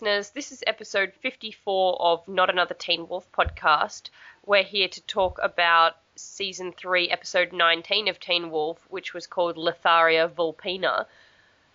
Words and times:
Listeners. 0.00 0.30
This 0.30 0.52
is 0.52 0.62
episode 0.64 1.12
54 1.22 2.00
of 2.00 2.28
Not 2.28 2.50
Another 2.50 2.74
Teen 2.74 3.08
Wolf 3.08 3.26
podcast. 3.32 4.10
We're 4.46 4.62
here 4.62 4.86
to 4.86 5.02
talk 5.02 5.40
about 5.42 5.96
season 6.14 6.70
3, 6.70 7.10
episode 7.10 7.52
19 7.52 8.06
of 8.06 8.20
Teen 8.20 8.52
Wolf, 8.52 8.86
which 8.88 9.12
was 9.12 9.26
called 9.26 9.56
Letharia 9.56 10.30
Vulpina. 10.32 11.06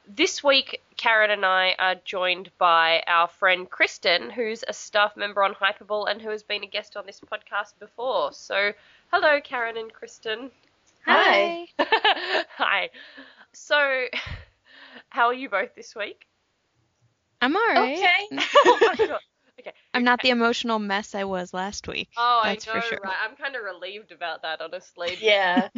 This 0.08 0.42
week, 0.42 0.82
Karen 0.96 1.32
and 1.32 1.46
I 1.46 1.76
are 1.78 1.96
joined 1.96 2.50
by 2.58 3.04
our 3.08 3.28
friend 3.28 3.70
Kristen, 3.70 4.30
who's 4.30 4.64
a 4.66 4.72
staff 4.72 5.18
member 5.18 5.44
on 5.44 5.54
Hypable 5.56 6.10
and 6.10 6.22
who 6.22 6.30
has 6.30 6.44
been 6.44 6.64
a 6.64 6.68
guest 6.68 6.96
on 6.96 7.06
this 7.06 7.20
podcast 7.20 7.74
before. 7.78 8.32
So, 8.32 8.72
hello, 9.12 9.42
Karen 9.42 9.76
and 9.76 9.92
Kristen. 9.92 10.50
Hi. 11.06 11.68
Hi. 11.78 12.90
So, 13.52 14.06
how 15.10 15.26
are 15.26 15.34
you 15.34 15.50
both 15.50 15.76
this 15.76 15.94
week? 15.94 16.26
I'm 17.44 17.56
alright. 17.56 17.98
Okay. 17.98 18.42
oh 18.66 18.80
my 18.86 18.96
god. 18.96 19.20
Okay. 19.60 19.74
I'm 19.94 20.04
not 20.04 20.22
the 20.22 20.30
emotional 20.30 20.80
mess 20.80 21.16
I 21.16 21.24
was 21.26 21.54
last 21.54 21.88
week. 21.88 22.10
Oh, 22.18 22.42
That's 22.44 22.68
I 22.68 22.74
know, 22.74 22.82
for 22.82 22.88
sure. 22.88 23.00
right? 23.04 23.16
I'm 23.24 23.36
kind 23.36 23.56
of 23.56 23.64
relieved 23.64 24.12
about 24.12 24.42
that, 24.44 24.62
honestly. 24.62 25.18
Yeah. 25.22 25.70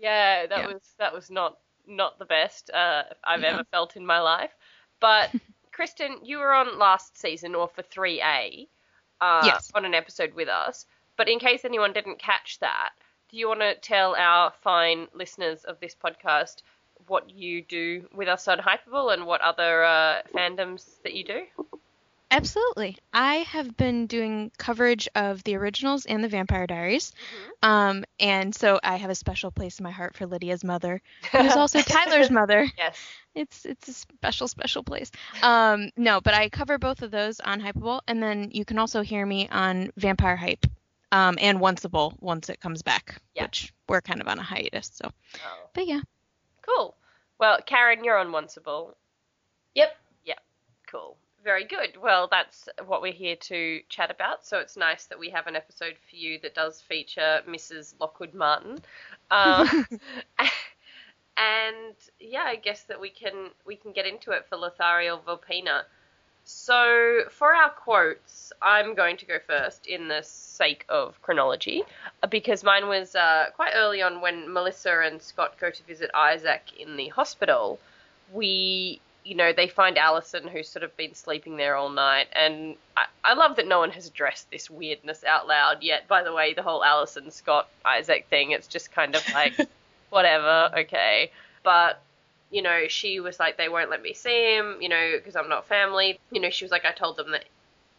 Yeah, 0.00 0.46
that 0.46 0.58
Yeah. 0.58 0.66
was 0.66 0.94
that 0.98 1.12
was 1.12 1.30
not 1.30 1.58
not 1.86 2.18
the 2.18 2.24
best 2.26 2.70
uh, 2.70 3.04
I've 3.24 3.42
ever 3.44 3.64
felt 3.70 3.96
in 3.96 4.06
my 4.06 4.20
life. 4.20 4.52
But 5.00 5.30
Kristen, 5.72 6.18
you 6.24 6.38
were 6.38 6.52
on 6.52 6.78
last 6.78 7.18
season 7.18 7.54
or 7.54 7.68
for 7.68 7.82
3A 7.82 8.68
uh, 9.20 9.40
Yes. 9.46 9.70
on 9.74 9.84
an 9.84 9.94
episode 9.94 10.34
with 10.34 10.48
us. 10.48 10.86
But 11.16 11.28
in 11.28 11.38
case 11.38 11.64
anyone 11.64 11.92
didn't 11.92 12.18
catch 12.18 12.58
that, 12.60 12.90
do 13.30 13.36
you 13.36 13.48
want 13.48 13.60
to 13.60 13.74
tell 13.76 14.14
our 14.16 14.52
fine 14.62 15.08
listeners 15.14 15.64
of 15.64 15.80
this 15.80 15.94
podcast 15.94 16.62
what 17.06 17.30
you 17.30 17.62
do 17.62 18.08
with 18.14 18.28
us 18.28 18.48
on 18.48 18.58
Hypable 18.58 19.12
and 19.12 19.26
what 19.26 19.40
other 19.40 19.84
uh, 19.84 20.22
fandoms 20.34 20.84
that 21.02 21.14
you 21.14 21.24
do? 21.24 21.42
Absolutely. 22.30 22.96
I 23.12 23.36
have 23.36 23.76
been 23.76 24.06
doing 24.08 24.50
coverage 24.58 25.08
of 25.14 25.44
the 25.44 25.54
originals 25.56 26.04
and 26.04 26.24
the 26.24 26.28
Vampire 26.28 26.66
Diaries. 26.66 27.12
Mm-hmm. 27.12 27.70
Um, 27.70 28.04
and 28.18 28.52
so 28.52 28.80
I 28.82 28.96
have 28.96 29.10
a 29.10 29.14
special 29.14 29.52
place 29.52 29.78
in 29.78 29.84
my 29.84 29.92
heart 29.92 30.16
for 30.16 30.26
Lydia's 30.26 30.64
mother, 30.64 31.00
who's 31.32 31.54
also 31.54 31.80
Tyler's 31.80 32.30
mother. 32.30 32.66
yes. 32.76 32.98
It's 33.36 33.64
it's 33.64 33.88
a 33.88 33.92
special 33.92 34.46
special 34.48 34.82
place. 34.84 35.10
Um, 35.42 35.90
no, 35.96 36.20
but 36.20 36.34
I 36.34 36.48
cover 36.48 36.78
both 36.78 37.02
of 37.02 37.10
those 37.10 37.40
on 37.40 37.60
Hypable, 37.60 38.00
and 38.06 38.22
then 38.22 38.50
you 38.52 38.64
can 38.64 38.78
also 38.78 39.02
hear 39.02 39.24
me 39.26 39.48
on 39.48 39.90
Vampire 39.96 40.36
Hype. 40.36 40.66
Um, 41.12 41.38
and 41.40 41.58
Onceable 41.60 42.16
once 42.20 42.48
it 42.48 42.60
comes 42.60 42.82
back, 42.82 43.20
Yeah. 43.36 43.42
which 43.44 43.72
we're 43.88 44.00
kind 44.00 44.20
of 44.20 44.26
on 44.26 44.40
a 44.40 44.42
hiatus. 44.42 44.90
So, 44.94 45.12
Oh, 45.36 45.68
but 45.72 45.86
yeah, 45.86 46.00
cool. 46.64 46.94
Well, 47.38 47.58
Karen, 47.66 48.04
you're 48.04 48.18
on 48.18 48.28
Onceable. 48.28 48.94
Yep. 49.74 49.96
Yep. 50.24 50.38
Cool. 50.90 51.16
Very 51.42 51.64
good. 51.64 51.96
Well, 52.00 52.28
that's 52.30 52.68
what 52.86 53.02
we're 53.02 53.12
here 53.12 53.36
to 53.36 53.80
chat 53.88 54.10
about. 54.10 54.46
So 54.46 54.58
it's 54.58 54.76
nice 54.76 55.06
that 55.06 55.18
we 55.18 55.30
have 55.30 55.46
an 55.46 55.56
episode 55.56 55.96
for 56.08 56.16
you 56.16 56.38
that 56.40 56.54
does 56.54 56.80
feature 56.80 57.42
Mrs. 57.46 57.94
Lockwood 58.00 58.32
Martin. 58.32 58.78
Um, 59.30 59.86
and 61.36 61.94
yeah, 62.18 62.44
I 62.46 62.56
guess 62.56 62.84
that 62.84 63.00
we 63.00 63.10
can 63.10 63.50
we 63.66 63.76
can 63.76 63.92
get 63.92 64.06
into 64.06 64.30
it 64.30 64.46
for 64.48 64.56
Letharia 64.56 65.22
Vulpina. 65.22 65.82
So 66.44 67.22
for 67.30 67.54
our 67.54 67.70
quotes, 67.70 68.52
I'm 68.60 68.94
going 68.94 69.16
to 69.18 69.26
go 69.26 69.38
first 69.46 69.86
in 69.86 70.08
the 70.08 70.22
sake 70.22 70.84
of 70.88 71.20
chronology, 71.22 71.82
uh, 72.22 72.26
because 72.26 72.62
mine 72.62 72.86
was 72.88 73.14
uh, 73.14 73.46
quite 73.56 73.72
early 73.74 74.02
on 74.02 74.20
when 74.20 74.52
Melissa 74.52 75.00
and 75.00 75.20
Scott 75.20 75.58
go 75.58 75.70
to 75.70 75.82
visit 75.84 76.10
Isaac 76.14 76.62
in 76.78 76.96
the 76.96 77.08
hospital. 77.08 77.78
We 78.32 79.00
you 79.24 79.34
know, 79.34 79.52
they 79.52 79.68
find 79.68 79.96
Allison 79.96 80.46
who's 80.46 80.68
sort 80.68 80.82
of 80.82 80.94
been 80.96 81.14
sleeping 81.14 81.56
there 81.56 81.76
all 81.76 81.88
night. 81.88 82.26
And 82.32 82.76
I, 82.96 83.06
I 83.24 83.34
love 83.34 83.56
that 83.56 83.66
no 83.66 83.78
one 83.78 83.90
has 83.90 84.06
addressed 84.06 84.50
this 84.50 84.70
weirdness 84.70 85.24
out 85.24 85.48
loud 85.48 85.82
yet. 85.82 86.06
By 86.06 86.22
the 86.22 86.32
way, 86.32 86.52
the 86.52 86.62
whole 86.62 86.84
Allison 86.84 87.30
Scott 87.30 87.68
Isaac 87.84 88.26
thing, 88.28 88.50
it's 88.50 88.66
just 88.66 88.92
kind 88.92 89.16
of 89.16 89.22
like, 89.32 89.54
whatever, 90.10 90.70
okay. 90.78 91.30
But, 91.62 92.02
you 92.54 92.62
know, 92.62 92.86
she 92.86 93.18
was 93.18 93.40
like, 93.40 93.58
they 93.58 93.68
won't 93.68 93.90
let 93.90 94.00
me 94.00 94.14
see 94.14 94.54
him, 94.54 94.76
you 94.80 94.88
know, 94.88 95.14
because 95.16 95.34
I'm 95.34 95.48
not 95.48 95.66
family. 95.66 96.20
You 96.30 96.40
know, 96.40 96.50
she 96.50 96.64
was 96.64 96.70
like, 96.70 96.84
I 96.84 96.92
told 96.92 97.16
them 97.16 97.32
that 97.32 97.46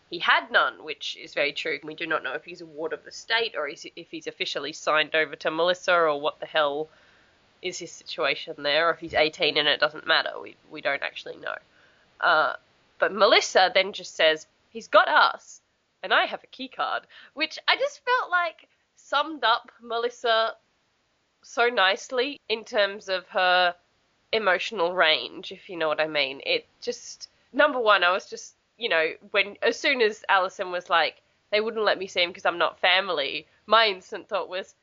he 0.10 0.18
had 0.18 0.50
none, 0.50 0.82
which 0.82 1.18
is 1.22 1.34
very 1.34 1.52
true. 1.52 1.78
We 1.84 1.94
do 1.94 2.08
not 2.08 2.24
know 2.24 2.32
if 2.32 2.46
he's 2.46 2.62
a 2.62 2.66
ward 2.66 2.94
of 2.94 3.04
the 3.04 3.12
state 3.12 3.56
or 3.58 3.68
if 3.68 4.10
he's 4.10 4.28
officially 4.28 4.72
signed 4.72 5.14
over 5.14 5.36
to 5.36 5.52
Melissa 5.52 5.94
or 5.94 6.22
what 6.22 6.40
the 6.40 6.46
hell 6.46 6.88
is 7.62 7.80
his 7.80 7.92
situation 7.92 8.56
there, 8.60 8.88
or 8.88 8.94
if 8.94 9.00
he's 9.00 9.14
18 9.14 9.58
and 9.58 9.68
it 9.68 9.82
doesn't 9.82 10.08
matter. 10.08 10.32
We, 10.42 10.56
we 10.72 10.80
don't 10.80 11.04
actually 11.04 11.36
know. 11.36 11.56
Uh, 12.22 12.54
but 12.98 13.12
Melissa 13.12 13.72
then 13.74 13.92
just 13.92 14.16
says, 14.16 14.48
he's 14.70 14.88
got 14.88 15.10
us, 15.10 15.60
and 16.02 16.14
I 16.14 16.28
have 16.28 16.46
a 16.46 16.48
key 16.48 16.70
card, 16.70 17.04
which 17.34 17.60
I 17.68 17.76
just 17.76 18.00
felt 18.06 18.32
like 18.32 18.70
summed 18.96 19.44
up 19.44 19.70
Melissa 19.82 20.54
so 21.44 21.68
nicely 21.68 22.40
in 22.48 22.64
terms 22.64 23.10
of 23.10 23.28
her 23.28 23.76
emotional 24.36 24.94
range, 24.94 25.52
if 25.52 25.70
you 25.70 25.78
know 25.78 25.88
what 25.88 26.02
I 26.02 26.08
mean. 26.08 26.42
It 26.46 26.66
just, 26.82 27.30
number 27.54 27.80
one, 27.80 28.04
I 28.04 28.12
was 28.12 28.30
just, 28.30 28.56
you 28.78 28.90
know, 28.90 29.12
when, 29.32 29.58
as 29.62 29.80
soon 29.80 30.02
as 30.02 30.24
Allison 30.30 30.72
was 30.72 30.90
like, 30.90 31.22
they 31.52 31.62
wouldn't 31.62 31.86
let 31.86 31.98
me 31.98 32.08
see 32.08 32.22
him 32.22 32.30
because 32.30 32.46
I'm 32.46 32.58
not 32.58 32.80
family, 32.80 33.48
my 33.66 33.88
instant 33.88 34.28
thought 34.28 34.50
was, 34.50 34.76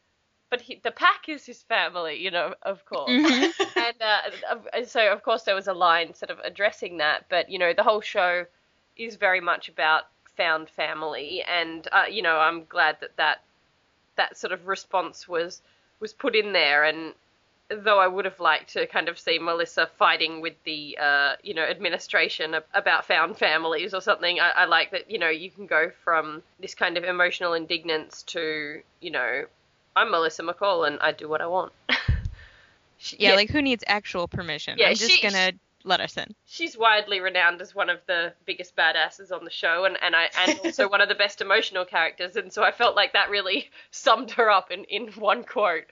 but 0.53 0.61
he, 0.61 0.81
the 0.83 0.91
pack 0.91 1.29
is 1.29 1.47
his 1.47 1.63
family, 1.63 2.23
you 2.23 2.31
know, 2.31 2.55
of 2.63 2.85
course. 2.85 3.11
and 3.77 3.97
uh, 4.01 4.85
so, 4.85 5.11
of 5.11 5.23
course, 5.23 5.45
there 5.45 5.55
was 5.55 5.67
a 5.67 5.73
line 5.73 6.13
sort 6.13 6.31
of 6.31 6.39
addressing 6.41 6.99
that. 6.99 7.25
But 7.31 7.49
you 7.49 7.59
know, 7.59 7.73
the 7.73 7.83
whole 7.83 8.03
show 8.03 8.45
is 8.97 9.17
very 9.17 9.41
much 9.41 9.71
about 9.71 10.05
found 10.37 10.69
family, 10.69 11.43
and 11.49 11.89
uh, 11.91 12.05
you 12.11 12.21
know, 12.21 12.37
I'm 12.37 12.65
glad 12.67 12.99
that 13.01 13.17
that 13.17 13.43
that 14.17 14.37
sort 14.37 14.53
of 14.53 14.67
response 14.67 15.27
was 15.27 15.63
was 16.01 16.13
put 16.13 16.37
in 16.37 16.53
there. 16.53 16.85
And 16.85 17.15
though 17.69 17.99
I 17.99 18.07
would 18.07 18.25
have 18.27 18.39
liked 18.41 18.73
to 18.75 18.87
kind 18.87 19.09
of 19.09 19.19
see 19.19 19.39
Melissa 19.39 19.89
fighting 19.99 20.41
with 20.41 20.55
the 20.65 20.99
uh, 21.01 21.33
you 21.43 21.55
know 21.55 21.65
administration 21.65 22.55
about 22.75 23.07
found 23.07 23.39
families 23.39 23.95
or 23.95 24.01
something, 24.01 24.41
I, 24.41 24.51
I 24.51 24.65
like 24.67 24.91
that 24.91 25.11
you 25.11 25.19
know 25.19 25.29
you 25.31 25.51
can 25.51 25.67
go 25.67 25.91
from 26.05 26.43
this 26.61 26.75
kind 26.75 26.97
of 26.97 27.05
emotional 27.05 27.55
indignance 27.55 28.23
to 28.25 28.83
you 29.01 29.11
know 29.11 29.45
I'm 29.97 30.11
Melissa 30.11 30.43
McCall 30.43 30.87
and 30.87 30.99
I 31.01 31.13
do 31.13 31.29
what 31.29 31.41
I 31.41 31.47
want. 31.47 31.73
She- 32.99 33.17
yeah, 33.19 33.35
like 33.35 33.51
who 33.51 33.61
needs 33.61 33.83
actual 33.89 34.29
permission? 34.29 34.79
Yeah, 34.79 34.91
I'm 34.91 34.95
just 34.95 35.11
she- 35.11 35.23
gonna 35.23 35.53
let 35.83 36.01
us 36.01 36.17
in. 36.17 36.33
she's 36.47 36.79
widely 36.79 37.19
renowned 37.19 37.61
as 37.61 37.75
one 37.75 37.91
of 37.91 37.99
the 38.07 38.33
biggest 38.47 38.77
badasses 38.77 39.33
on 39.33 39.45
the 39.45 39.51
show 39.51 39.85
and, 39.85 39.99
and 40.01 40.15
I 40.15 40.29
and 40.47 40.61
also 40.65 40.89
one 40.89 41.01
of 41.01 41.09
the 41.09 41.17
best 41.17 41.41
emotional 41.41 41.85
characters 41.85 42.37
and 42.37 42.53
so 42.53 42.63
I 42.63 42.71
felt 42.71 42.95
like 42.95 43.15
that 43.15 43.31
really 43.31 43.69
summed 43.91 44.31
her 44.33 44.49
up 44.49 44.71
in, 44.71 44.85
in 44.85 45.09
one 45.15 45.43
quote. 45.43 45.87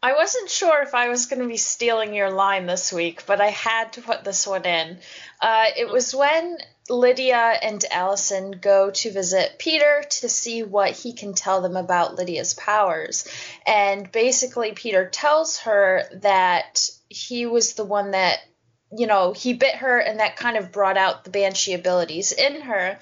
I 0.00 0.12
wasn't 0.12 0.48
sure 0.48 0.80
if 0.82 0.94
I 0.94 1.08
was 1.08 1.26
going 1.26 1.42
to 1.42 1.48
be 1.48 1.56
stealing 1.56 2.14
your 2.14 2.30
line 2.30 2.66
this 2.66 2.92
week, 2.92 3.24
but 3.26 3.40
I 3.40 3.48
had 3.48 3.94
to 3.94 4.02
put 4.02 4.22
this 4.22 4.46
one 4.46 4.64
in. 4.64 4.98
Uh, 5.42 5.66
it 5.76 5.88
was 5.88 6.14
when 6.14 6.58
Lydia 6.88 7.58
and 7.62 7.84
Allison 7.90 8.52
go 8.52 8.92
to 8.92 9.10
visit 9.10 9.58
Peter 9.58 10.04
to 10.20 10.28
see 10.28 10.62
what 10.62 10.92
he 10.92 11.12
can 11.14 11.34
tell 11.34 11.62
them 11.62 11.76
about 11.76 12.14
Lydia's 12.14 12.54
powers. 12.54 13.26
And 13.66 14.10
basically, 14.12 14.72
Peter 14.72 15.08
tells 15.08 15.58
her 15.58 16.04
that 16.22 16.88
he 17.08 17.46
was 17.46 17.74
the 17.74 17.84
one 17.84 18.12
that, 18.12 18.38
you 18.96 19.08
know, 19.08 19.32
he 19.32 19.52
bit 19.52 19.74
her 19.76 19.98
and 19.98 20.20
that 20.20 20.36
kind 20.36 20.56
of 20.56 20.70
brought 20.70 20.96
out 20.96 21.24
the 21.24 21.30
banshee 21.30 21.74
abilities 21.74 22.30
in 22.30 22.60
her. 22.60 23.00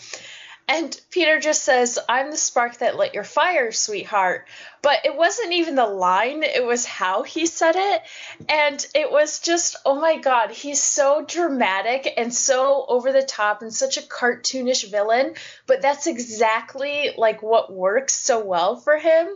And 0.68 1.00
Peter 1.10 1.38
just 1.38 1.62
says, 1.62 1.96
I'm 2.08 2.32
the 2.32 2.36
spark 2.36 2.78
that 2.78 2.96
lit 2.96 3.14
your 3.14 3.22
fire, 3.22 3.70
sweetheart. 3.70 4.48
But 4.82 5.04
it 5.04 5.14
wasn't 5.16 5.52
even 5.52 5.76
the 5.76 5.86
line, 5.86 6.42
it 6.42 6.64
was 6.64 6.84
how 6.84 7.22
he 7.22 7.46
said 7.46 7.76
it. 7.76 8.02
And 8.48 8.84
it 8.94 9.10
was 9.12 9.38
just, 9.38 9.76
oh 9.84 10.00
my 10.00 10.18
god, 10.18 10.50
he's 10.50 10.82
so 10.82 11.24
dramatic 11.24 12.12
and 12.16 12.34
so 12.34 12.84
over 12.88 13.12
the 13.12 13.22
top 13.22 13.62
and 13.62 13.72
such 13.72 13.96
a 13.96 14.02
cartoonish 14.02 14.90
villain. 14.90 15.34
But 15.68 15.82
that's 15.82 16.08
exactly 16.08 17.10
like 17.16 17.42
what 17.44 17.72
works 17.72 18.14
so 18.14 18.44
well 18.44 18.74
for 18.76 18.98
him. 18.98 19.28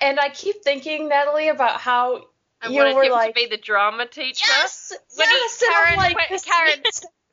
And 0.00 0.18
I 0.18 0.28
keep 0.28 0.64
thinking, 0.64 1.08
Natalie, 1.08 1.48
about 1.48 1.80
how 1.80 2.24
I 2.60 2.68
you 2.68 2.78
wanted 2.78 2.94
were 2.96 3.04
him 3.04 3.12
like, 3.12 3.34
to 3.34 3.40
be 3.42 3.46
the 3.46 3.62
drama 3.62 4.06
teacher. 4.06 4.44
yes, 4.48 4.92
When 5.14 5.28
he- 5.28 5.34
yes, 5.34 5.62
I'm 5.68 5.72
Karen, 5.72 5.96
like, 5.98 6.30
when- 6.30 6.40
Karen, 6.40 6.82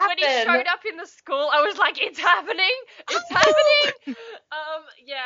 When 0.08 0.18
he 0.18 0.24
showed 0.44 0.68
up 0.68 0.86
in 0.90 0.98
the 0.98 1.06
school, 1.08 1.50
I 1.52 1.62
was 1.62 1.78
like, 1.78 2.02
"It's 2.02 2.20
happening! 2.20 2.72
It's 3.10 3.30
happening!" 3.30 4.16
um, 4.52 4.84
yeah, 5.06 5.18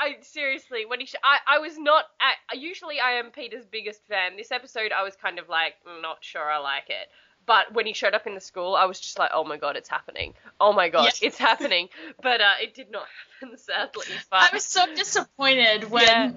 I, 0.00 0.06
I 0.08 0.16
seriously, 0.22 0.86
when 0.86 1.00
he, 1.00 1.06
sh- 1.06 1.14
I, 1.22 1.38
I 1.56 1.58
was 1.58 1.78
not. 1.78 2.04
At, 2.50 2.58
usually, 2.58 3.00
I 3.00 3.12
am 3.12 3.30
Peter's 3.30 3.64
biggest 3.66 4.00
fan. 4.08 4.36
This 4.36 4.50
episode, 4.52 4.92
I 4.92 5.02
was 5.02 5.14
kind 5.16 5.38
of 5.38 5.48
like, 5.48 5.74
"Mm, 5.86 6.02
not 6.02 6.18
sure 6.20 6.42
I 6.42 6.58
like 6.58 6.88
it. 6.88 7.08
But 7.46 7.72
when 7.74 7.86
he 7.86 7.92
showed 7.92 8.12
up 8.14 8.26
in 8.26 8.34
the 8.34 8.40
school, 8.40 8.74
I 8.74 8.86
was 8.86 8.98
just 8.98 9.18
like, 9.18 9.30
"Oh 9.32 9.44
my 9.44 9.56
god, 9.56 9.76
it's 9.76 9.88
happening! 9.88 10.34
Oh 10.60 10.72
my 10.72 10.88
god, 10.88 11.04
Yeah. 11.20 11.28
it's 11.28 11.38
happening!" 11.38 11.88
But 12.22 12.40
uh, 12.40 12.54
it 12.60 12.74
did 12.74 12.90
not 12.90 13.06
happen, 13.40 13.56
sadly. 13.58 14.06
But 14.30 14.40
I 14.42 14.48
was 14.52 14.64
so 14.64 14.84
disappointed 14.94 15.88
when 15.90 16.04
Yeah. 16.06 16.30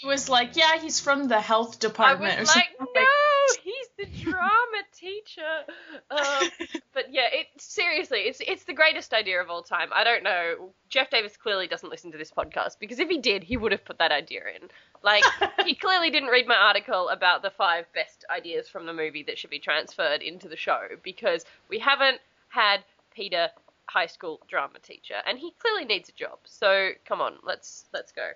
he 0.00 0.06
was 0.06 0.28
like, 0.28 0.56
"Yeah, 0.56 0.78
he's 0.78 1.00
from 1.00 1.28
the 1.28 1.40
health 1.40 1.78
department." 1.80 2.34
I 2.34 2.36
department." 2.36 2.40
was 2.40 2.50
or 2.50 2.58
like, 2.58 2.68
something. 2.78 3.02
no, 3.02 3.39
he's 3.62 3.88
the 3.98 4.30
drama 4.30 4.82
teacher. 4.92 5.64
Um, 6.10 6.50
but 6.94 7.12
yeah, 7.12 7.28
it 7.32 7.46
seriously 7.58 7.90
seriously, 8.10 8.28
it's 8.28 8.40
it's 8.46 8.64
the 8.64 8.72
greatest 8.72 9.12
idea 9.12 9.40
of 9.40 9.50
all 9.50 9.62
time. 9.62 9.90
I 9.94 10.04
don't 10.04 10.22
know. 10.22 10.70
Jeff 10.88 11.10
Davis 11.10 11.36
clearly 11.36 11.66
doesn't 11.66 11.88
listen 11.88 12.12
to 12.12 12.18
this 12.18 12.30
podcast 12.30 12.78
because 12.78 12.98
if 12.98 13.08
he 13.08 13.18
did, 13.18 13.42
he 13.44 13.56
would 13.56 13.72
have 13.72 13.84
put 13.84 13.98
that 13.98 14.12
idea 14.12 14.42
in. 14.54 14.68
Like 15.02 15.24
he 15.64 15.74
clearly 15.74 16.10
didn't 16.10 16.28
read 16.28 16.46
my 16.46 16.56
article 16.56 17.08
about 17.08 17.42
the 17.42 17.50
five 17.50 17.86
best 17.94 18.24
ideas 18.30 18.68
from 18.68 18.86
the 18.86 18.92
movie 18.92 19.22
that 19.24 19.38
should 19.38 19.50
be 19.50 19.58
transferred 19.58 20.22
into 20.22 20.48
the 20.48 20.56
show 20.56 20.80
because 21.02 21.44
we 21.68 21.78
haven't 21.78 22.20
had 22.48 22.78
Peter 23.14 23.48
high 23.86 24.06
school 24.06 24.40
drama 24.48 24.78
teacher 24.82 25.16
and 25.26 25.38
he 25.38 25.52
clearly 25.58 25.84
needs 25.84 26.08
a 26.08 26.12
job. 26.12 26.38
So 26.44 26.90
come 27.04 27.20
on, 27.20 27.34
let's 27.44 27.86
let's 27.92 28.12
go. 28.12 28.30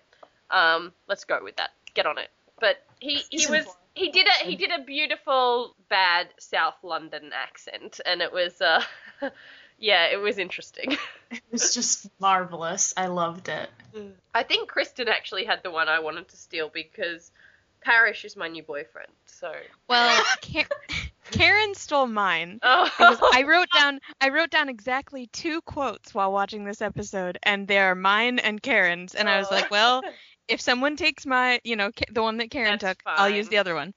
Um, 0.51 0.93
let's 1.09 1.25
go 1.25 1.41
with 1.43 1.57
that. 1.57 1.71
Get 1.95 2.07
on 2.07 2.19
it. 2.19 2.29
But 2.61 2.77
he 3.01 3.17
he 3.17 3.25
He's 3.39 3.49
was 3.51 3.61
important. 3.61 3.77
he 3.95 4.11
did 4.11 4.27
a 4.27 4.45
he 4.45 4.57
did 4.57 4.71
a 4.71 4.83
beautiful 4.85 5.75
bad 5.89 6.29
South 6.39 6.77
London 6.83 7.31
accent 7.35 8.01
and 8.05 8.21
it 8.23 8.33
was 8.33 8.61
uh 8.61 8.83
yeah, 9.79 10.07
it 10.07 10.17
was 10.21 10.39
interesting. 10.39 10.97
It 11.31 11.43
was 11.51 11.75
just 11.75 12.09
marvelous. 12.21 12.95
I 12.97 13.07
loved 13.09 13.49
it. 13.49 13.69
I 14.35 14.43
think 14.45 14.69
Kristen 14.69 15.09
actually 15.09 15.45
had 15.45 15.63
the 15.63 15.71
one 15.71 15.89
I 15.89 15.99
wanted 16.01 16.29
to 16.29 16.37
steal 16.37 16.69
because 16.73 17.31
Parrish 17.81 18.25
is 18.25 18.37
my 18.37 18.49
new 18.49 18.63
boyfriend. 18.63 19.11
So 19.27 19.53
Well, 19.89 20.25
Karen 21.31 21.75
stole 21.75 22.07
mine. 22.07 22.61
oh, 22.63 22.91
I 23.33 23.43
wrote 23.43 23.69
down 23.75 23.99
I 24.21 24.29
wrote 24.29 24.51
down 24.51 24.69
exactly 24.69 25.27
two 25.33 25.61
quotes 25.63 26.15
while 26.15 26.33
watching 26.33 26.65
this 26.65 26.81
episode, 26.83 27.39
and 27.43 27.67
they 27.67 27.79
are 27.79 27.95
mine 27.95 28.39
and 28.39 28.63
Karen's. 28.63 29.15
And 29.15 29.29
I 29.29 29.39
was 29.39 29.49
Oh. 29.51 29.55
like, 29.55 29.71
well, 29.71 30.03
if 30.49 30.61
someone 30.61 30.97
takes 30.97 31.27
my, 31.27 31.61
you 31.65 31.77
know, 31.77 31.91
the 32.11 32.23
one 32.23 32.39
that 32.39 32.51
Karen 32.51 32.79
That's 32.79 32.97
took, 32.99 33.03
I'll 33.07 33.31
use 33.31 33.49
the 33.49 33.59
other 33.59 33.75
one. 33.75 33.95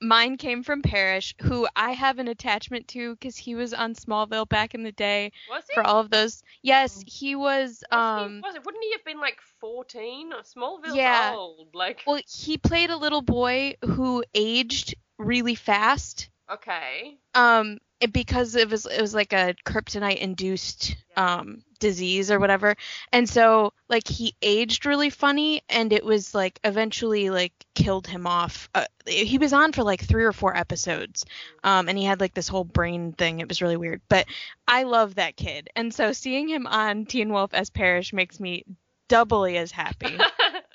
Mine 0.00 0.36
came 0.36 0.62
from 0.62 0.82
Parrish, 0.82 1.34
who 1.40 1.66
I 1.74 1.92
have 1.92 2.18
an 2.18 2.28
attachment 2.28 2.86
to 2.88 3.14
because 3.14 3.36
he 3.36 3.54
was 3.54 3.72
on 3.72 3.94
Smallville 3.94 4.46
back 4.48 4.74
in 4.74 4.82
the 4.82 4.92
day 4.92 5.32
was 5.50 5.64
he? 5.68 5.74
for 5.74 5.86
all 5.86 6.00
of 6.00 6.10
those. 6.10 6.42
Yes, 6.62 7.02
he 7.06 7.34
was. 7.34 7.82
Was 7.90 7.98
Um, 7.98 8.36
he, 8.36 8.40
was 8.42 8.54
it? 8.56 8.64
Wouldn't 8.64 8.84
he 8.84 8.92
have 8.92 9.04
been 9.04 9.20
like 9.20 9.40
14 9.60 10.32
or 10.34 10.42
Smallville's 10.42 10.96
Yeah. 10.96 11.32
old? 11.34 11.74
Like, 11.74 12.02
well, 12.06 12.20
he 12.28 12.58
played 12.58 12.90
a 12.90 12.96
little 12.96 13.22
boy 13.22 13.76
who 13.82 14.22
aged 14.34 14.96
really 15.18 15.54
fast. 15.54 16.28
okay. 16.52 17.16
um 17.34 17.78
it- 18.00 18.12
because 18.12 18.54
it 18.56 18.68
was 18.70 18.86
it 18.86 19.00
was 19.00 19.14
like 19.14 19.32
a 19.32 19.54
kryptonite 19.64 20.18
induced 20.18 20.96
um 21.16 21.62
disease 21.78 22.30
or 22.30 22.38
whatever. 22.40 22.74
And 23.12 23.28
so 23.28 23.72
like 23.88 24.08
he 24.08 24.34
aged 24.40 24.86
really 24.86 25.10
funny 25.10 25.62
and 25.68 25.92
it 25.92 26.04
was 26.04 26.34
like 26.34 26.58
eventually 26.64 27.28
like 27.30 27.52
killed 27.74 28.06
him 28.06 28.26
off. 28.26 28.70
Uh, 28.74 28.86
he 29.06 29.36
was 29.38 29.52
on 29.52 29.72
for 29.72 29.82
like 29.82 30.02
three 30.02 30.24
or 30.24 30.32
four 30.32 30.56
episodes 30.56 31.24
um 31.64 31.88
and 31.88 31.98
he 31.98 32.04
had 32.04 32.20
like 32.20 32.34
this 32.34 32.48
whole 32.48 32.64
brain 32.64 33.12
thing. 33.12 33.40
It 33.40 33.48
was 33.48 33.60
really 33.62 33.76
weird. 33.76 34.00
But 34.08 34.26
i 34.66 34.82
love 34.84 35.16
that 35.16 35.36
kid. 35.36 35.68
And 35.76 35.92
so 35.94 36.12
seeing 36.12 36.48
him 36.48 36.66
on 36.66 37.04
teen 37.06 37.32
wolf 37.32 37.52
as 37.54 37.70
parrish 37.70 38.12
makes 38.12 38.40
me 38.40 38.64
doubly 39.08 39.56
as 39.56 39.70
happy 39.70 40.18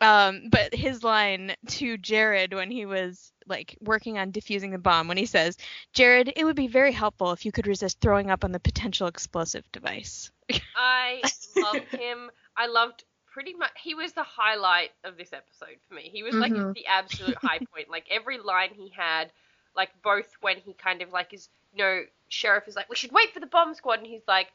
um, 0.00 0.48
but 0.50 0.74
his 0.74 1.02
line 1.04 1.54
to 1.68 1.96
Jared 1.98 2.52
when 2.54 2.70
he 2.70 2.86
was 2.86 3.32
like 3.46 3.76
working 3.80 4.18
on 4.18 4.32
defusing 4.32 4.70
the 4.72 4.78
bomb, 4.78 5.08
when 5.08 5.16
he 5.16 5.26
says, 5.26 5.56
"Jared, 5.92 6.32
it 6.36 6.44
would 6.44 6.56
be 6.56 6.66
very 6.68 6.92
helpful 6.92 7.32
if 7.32 7.44
you 7.44 7.52
could 7.52 7.66
resist 7.66 8.00
throwing 8.00 8.30
up 8.30 8.44
on 8.44 8.52
the 8.52 8.60
potential 8.60 9.06
explosive 9.06 9.70
device." 9.72 10.30
I 10.76 11.22
loved 11.56 11.88
him. 11.88 12.30
I 12.56 12.66
loved 12.66 13.04
pretty 13.32 13.54
much. 13.54 13.70
He 13.82 13.94
was 13.94 14.12
the 14.12 14.22
highlight 14.22 14.90
of 15.04 15.16
this 15.16 15.32
episode 15.32 15.76
for 15.88 15.94
me. 15.94 16.08
He 16.12 16.22
was 16.22 16.34
like 16.34 16.52
Mhm. 16.52 16.74
the 16.74 16.86
absolute 16.86 17.36
high 17.36 17.58
point. 17.58 17.90
Like 17.90 18.06
every 18.10 18.38
line 18.38 18.70
he 18.74 18.90
had, 18.96 19.30
like 19.76 19.90
both 20.02 20.26
when 20.40 20.56
he 20.58 20.72
kind 20.74 21.02
of 21.02 21.10
like 21.12 21.34
is, 21.34 21.48
you 21.72 21.78
know, 21.84 22.02
sheriff 22.28 22.66
is 22.68 22.76
like, 22.76 22.88
we 22.88 22.96
should 22.96 23.12
wait 23.12 23.32
for 23.34 23.40
the 23.40 23.46
bomb 23.46 23.74
squad, 23.74 23.98
and 23.98 24.06
he's 24.06 24.22
like, 24.28 24.48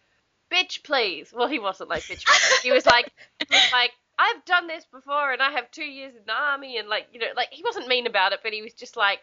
bitch, 0.52 0.82
please. 0.84 1.32
Well, 1.36 1.48
he 1.48 1.60
wasn't 1.60 1.90
like 1.90 2.04
bitch. 2.04 2.26
Please. 2.26 2.60
He 2.64 2.72
was 2.72 2.86
like, 2.86 3.12
he 3.48 3.54
was 3.56 3.72
like. 3.72 3.92
I've 4.20 4.44
done 4.44 4.68
this 4.68 4.84
before, 4.84 5.32
and 5.32 5.42
I 5.42 5.52
have 5.52 5.72
two 5.72 5.86
years 5.86 6.14
in 6.14 6.24
the 6.28 6.34
army, 6.34 6.78
and 6.78 6.90
like 6.90 7.08
you 7.14 7.20
know, 7.20 7.28
like 7.38 7.50
he 7.52 7.64
wasn't 7.64 7.88
mean 7.88 8.06
about 8.06 8.34
it, 8.34 8.42
but 8.44 8.52
he 8.52 8.62
was 8.62 8.74
just 8.74 8.98
like 8.98 9.22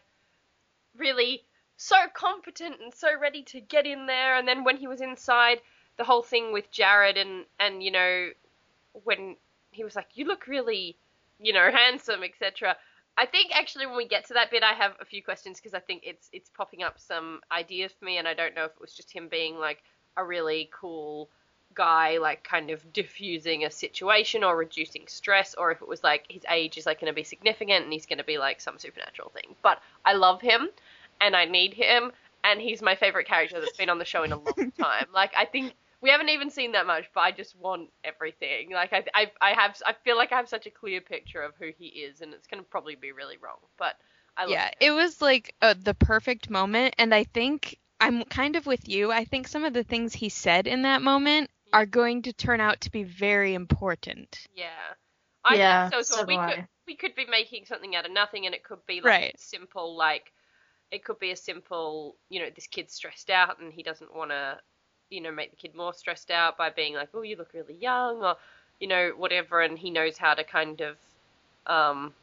really 0.97 1.45
so 1.77 1.97
competent 2.15 2.81
and 2.81 2.95
so 2.95 3.09
ready 3.21 3.43
to 3.43 3.61
get 3.61 3.87
in 3.87 4.07
there. 4.07 4.37
And 4.37 4.49
then 4.49 4.65
when 4.65 4.79
he 4.79 4.87
was 4.87 5.03
inside, 5.03 5.61
the 5.99 6.05
whole 6.05 6.23
thing 6.23 6.51
with 6.51 6.71
Jared 6.71 7.19
and 7.19 7.45
and 7.61 7.83
you 7.83 7.91
know 7.91 8.31
when 9.05 9.37
he 9.71 9.85
was 9.85 9.95
like, 9.95 10.09
"You 10.15 10.25
look 10.25 10.47
really, 10.47 10.97
you 11.39 11.53
know, 11.53 11.71
handsome," 11.71 12.25
etc. 12.25 12.75
I 13.19 13.27
think 13.27 13.55
actually 13.55 13.85
when 13.87 13.97
we 13.97 14.09
get 14.09 14.27
to 14.29 14.35
that 14.35 14.51
bit, 14.51 14.63
I 14.63 14.73
have 14.73 14.95
a 14.99 15.05
few 15.05 15.23
questions 15.23 15.59
because 15.59 15.75
I 15.75 15.81
think 15.81 16.05
it's 16.07 16.31
it's 16.33 16.49
popping 16.49 16.83
up 16.83 16.99
some 16.99 17.41
ideas 17.53 17.93
for 17.93 18.07
me, 18.07 18.17
and 18.17 18.27
I 18.27 18.33
don't 18.33 18.55
know 18.55 18.65
if 18.65 18.73
it 18.73 18.81
was 18.81 18.95
just 18.95 19.13
him 19.13 19.29
being 19.29 19.59
like 19.59 19.83
a 20.17 20.25
really 20.25 20.71
cool 20.73 21.29
guy, 21.77 22.19
like 22.19 22.43
kind 22.43 22.71
of 22.71 22.93
diffusing 22.93 23.65
a 23.65 23.71
situation 23.71 24.43
or 24.43 24.57
reducing 24.57 25.07
stress, 25.07 25.55
or 25.55 25.71
if 25.71 25.81
it 25.83 25.89
was 25.89 26.03
like 26.03 26.25
his 26.29 26.43
age 26.51 26.77
is 26.79 26.87
like 26.87 27.01
going 27.01 27.13
to 27.13 27.15
be 27.15 27.23
significant 27.23 27.85
and 27.85 27.93
he's 27.93 28.07
going 28.07 28.19
to 28.19 28.25
be 28.25 28.39
like 28.39 28.61
some 28.61 28.79
supernatural 28.79 29.31
thing. 29.31 29.55
But 29.63 29.81
I 30.05 30.15
love 30.15 30.41
him, 30.41 30.69
and 31.21 31.37
I 31.37 31.45
need 31.45 31.75
him, 31.75 32.13
and 32.43 32.61
he's 32.61 32.83
my 32.83 32.97
favorite 32.97 33.29
character 33.29 33.61
that's 33.61 33.77
been 33.77 33.91
on 33.91 33.99
the 33.99 34.05
show 34.05 34.25
in 34.25 34.33
a 34.33 34.37
long 34.37 34.73
time. 34.79 35.07
Like 35.15 35.33
I 35.37 35.45
think 35.45 35.75
we 36.01 36.11
haven't 36.11 36.31
even 36.31 36.51
seen 36.51 36.73
that 36.73 36.87
much, 36.87 37.05
but 37.15 37.21
I 37.21 37.31
just 37.33 37.59
want 37.59 37.89
everything. 38.05 38.71
Like 38.73 38.93
I, 38.93 39.05
I, 39.15 39.31
I 39.41 39.51
have, 39.53 39.81
I 39.87 39.95
feel 40.05 40.17
like 40.17 40.33
I 40.33 40.37
have 40.37 40.49
such 40.49 40.67
a 40.67 40.71
clear 40.71 41.01
picture 41.01 41.43
of 41.43 41.55
who 41.59 41.71
he 41.79 41.87
is, 41.87 42.21
and 42.21 42.33
it's 42.35 42.47
gonna 42.47 42.63
probably 42.63 42.95
be 42.95 43.13
really 43.13 43.37
wrong, 43.43 43.59
but 43.79 43.95
I 44.37 44.43
love 44.43 44.53
yeah, 44.53 44.67
him. 44.67 44.73
it 44.81 44.91
was 44.91 45.21
like 45.21 45.55
uh, 45.63 45.75
the 45.79 45.95
perfect 45.95 46.51
moment, 46.51 46.95
and 46.99 47.15
I 47.15 47.25
think 47.25 47.79
I'm 48.01 48.25
kind 48.25 48.57
of 48.57 48.67
with 48.67 48.89
you. 48.89 49.11
I 49.11 49.25
think 49.25 49.49
some 49.49 49.65
of 49.65 49.73
the 49.73 49.85
things 49.85 50.13
he 50.13 50.29
said 50.29 50.67
in 50.67 50.83
that 50.83 51.03
moment 51.03 51.51
are 51.77 51.87
going 51.87 52.23
to 52.23 52.33
turn 52.33 52.61
out 52.61 52.81
to 52.83 52.91
be 52.91 53.05
very 53.05 53.55
important. 53.55 54.49
Yeah. 54.55 54.95
I 55.45 55.59
Yeah, 55.59 55.69
think 55.69 55.85
so 55.87 56.03
as 56.03 56.11
well. 56.11 56.25
so 56.25 56.25
we 56.25 56.39
I. 56.39 56.49
could 56.49 56.61
we 56.87 56.97
could 56.97 57.15
be 57.15 57.27
making 57.27 57.65
something 57.67 57.95
out 57.97 58.07
of 58.07 58.13
nothing 58.13 58.47
and 58.47 58.55
it 58.55 58.65
could 58.65 58.85
be 58.87 59.01
like 59.01 59.23
Right. 59.23 59.37
simple 59.37 59.97
like 59.97 60.33
it 60.91 61.05
could 61.05 61.19
be 61.19 61.31
a 61.33 61.37
simple, 61.37 62.17
you 62.29 62.41
know, 62.41 62.51
this 62.55 62.67
kid's 62.67 62.95
stressed 62.95 63.31
out 63.31 63.59
and 63.61 63.73
he 63.73 63.83
doesn't 63.83 64.15
want 64.15 64.31
to, 64.31 64.61
you 65.11 65.21
know, 65.21 65.33
make 65.33 65.51
the 65.51 65.57
kid 65.57 65.75
more 65.75 65.93
stressed 65.95 66.31
out 66.31 66.57
by 66.59 66.71
being 66.71 66.95
like, 66.95 67.11
"Oh, 67.15 67.23
you 67.23 67.37
look 67.37 67.53
really 67.55 67.75
young," 67.77 68.23
or 68.25 68.37
you 68.81 68.89
know, 68.89 69.11
whatever 69.17 69.61
and 69.63 69.79
he 69.79 69.91
knows 69.91 70.19
how 70.19 70.35
to 70.35 70.45
kind 70.45 70.81
of 70.83 70.99
um 71.67 72.15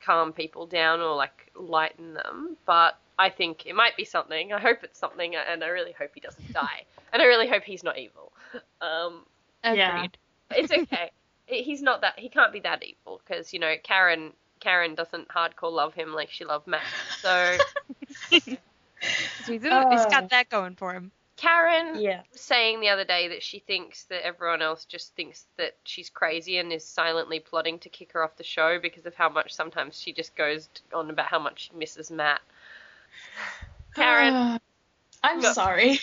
calm 0.00 0.32
people 0.32 0.66
down 0.66 1.00
or 1.00 1.14
like 1.16 1.50
lighten 1.56 2.14
them, 2.14 2.56
but 2.66 2.98
I 3.18 3.30
think 3.30 3.66
it 3.66 3.74
might 3.74 3.96
be 3.96 4.04
something. 4.04 4.52
I 4.52 4.60
hope 4.60 4.84
it's 4.84 4.98
something 4.98 5.34
and 5.36 5.64
I 5.64 5.68
really 5.68 5.92
hope 5.92 6.12
he 6.14 6.20
doesn't 6.20 6.52
die. 6.52 6.86
And 7.12 7.22
I 7.22 7.26
really 7.26 7.48
hope 7.48 7.64
he's 7.64 7.84
not 7.84 7.98
evil. 7.98 8.32
Um 8.80 9.24
Agreed. 9.64 10.16
Yeah. 10.50 10.58
it's 10.58 10.72
okay. 10.92 11.10
He's 11.46 11.82
not 11.82 12.00
that. 12.02 12.18
He 12.18 12.28
can't 12.28 12.52
be 12.52 12.60
that 12.60 12.82
evil 12.82 13.20
because 13.26 13.52
you 13.52 13.58
know 13.58 13.74
Karen. 13.82 14.32
Karen 14.58 14.94
doesn't 14.94 15.28
hardcore 15.28 15.70
love 15.70 15.92
him 15.92 16.14
like 16.14 16.30
she 16.30 16.44
loved 16.46 16.66
Matt. 16.66 16.82
So 17.20 17.58
So 19.42 19.52
he's, 19.52 19.62
he's 19.90 20.06
Oh. 20.06 20.10
got 20.10 20.30
that 20.30 20.48
going 20.48 20.74
for 20.76 20.92
him. 20.94 21.12
Karen 21.36 22.00
Yeah. 22.00 22.22
was 22.32 22.40
saying 22.40 22.80
the 22.80 22.88
other 22.88 23.04
day 23.04 23.28
that 23.28 23.42
she 23.42 23.58
thinks 23.58 24.04
that 24.04 24.24
everyone 24.24 24.62
else 24.62 24.86
just 24.86 25.14
thinks 25.14 25.44
that 25.58 25.74
she's 25.84 26.08
crazy 26.08 26.56
and 26.58 26.72
is 26.72 26.84
silently 26.84 27.38
plotting 27.40 27.78
to 27.80 27.90
kick 27.90 28.12
her 28.12 28.24
off 28.24 28.36
the 28.36 28.44
show 28.44 28.78
because 28.80 29.04
of 29.04 29.14
how 29.14 29.28
much 29.28 29.52
sometimes 29.52 30.00
she 30.00 30.12
just 30.12 30.34
goes 30.34 30.68
on 30.94 31.10
about 31.10 31.26
how 31.26 31.38
much 31.38 31.68
she 31.68 31.76
misses 31.76 32.10
Matt. 32.10 32.40
Karen, 33.94 34.58
I'm 35.22 35.42
Go. 35.42 35.52
sorry. 35.52 36.00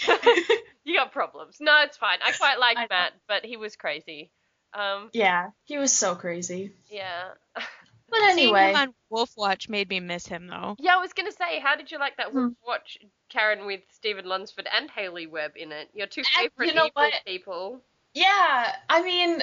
You 0.84 0.96
got 0.96 1.12
problems. 1.12 1.58
No, 1.60 1.82
it's 1.84 1.98
fine. 1.98 2.20
I 2.24 2.32
quite 2.34 2.60
like 2.60 2.78
I 2.80 2.82
know. 2.84 2.88
Matt, 2.90 3.14
but 3.28 3.46
he 3.46 3.58
was 3.58 3.76
crazy. 3.76 4.32
Um, 4.74 5.10
yeah, 5.14 5.50
he 5.66 5.78
was 5.78 5.92
so 5.92 6.16
crazy. 6.16 6.72
yeah. 6.90 7.32
But 8.10 8.20
Seeing 8.36 8.50
anyway, 8.50 8.70
him 8.70 8.76
on 8.76 8.94
Wolf 9.10 9.32
Watch 9.36 9.70
made 9.70 9.90
me 9.90 10.00
miss 10.00 10.28
him 10.28 10.46
though. 10.46 10.76
Yeah, 10.78 10.98
I 10.98 11.00
was 11.00 11.14
gonna 11.14 11.32
say, 11.32 11.60
how 11.60 11.76
did 11.76 11.90
you 11.92 11.98
like 11.98 12.18
that 12.18 12.28
Hmm. 12.28 12.50
watch 12.64 13.00
Karen 13.30 13.66
with 13.66 13.82
Stephen 13.92 14.26
Lunsford 14.26 14.68
and 14.72 14.88
Haley 14.92 15.26
Webb 15.26 15.54
in 15.56 15.72
it? 15.72 15.90
Your 15.96 16.06
two 16.06 16.22
And 16.38 16.52
favorite 16.52 16.68
you 16.68 16.74
know 16.76 16.86
evil 16.86 16.92
what? 16.94 17.14
people. 17.26 17.82
yeah, 18.14 18.76
I 18.88 19.02
mean, 19.02 19.42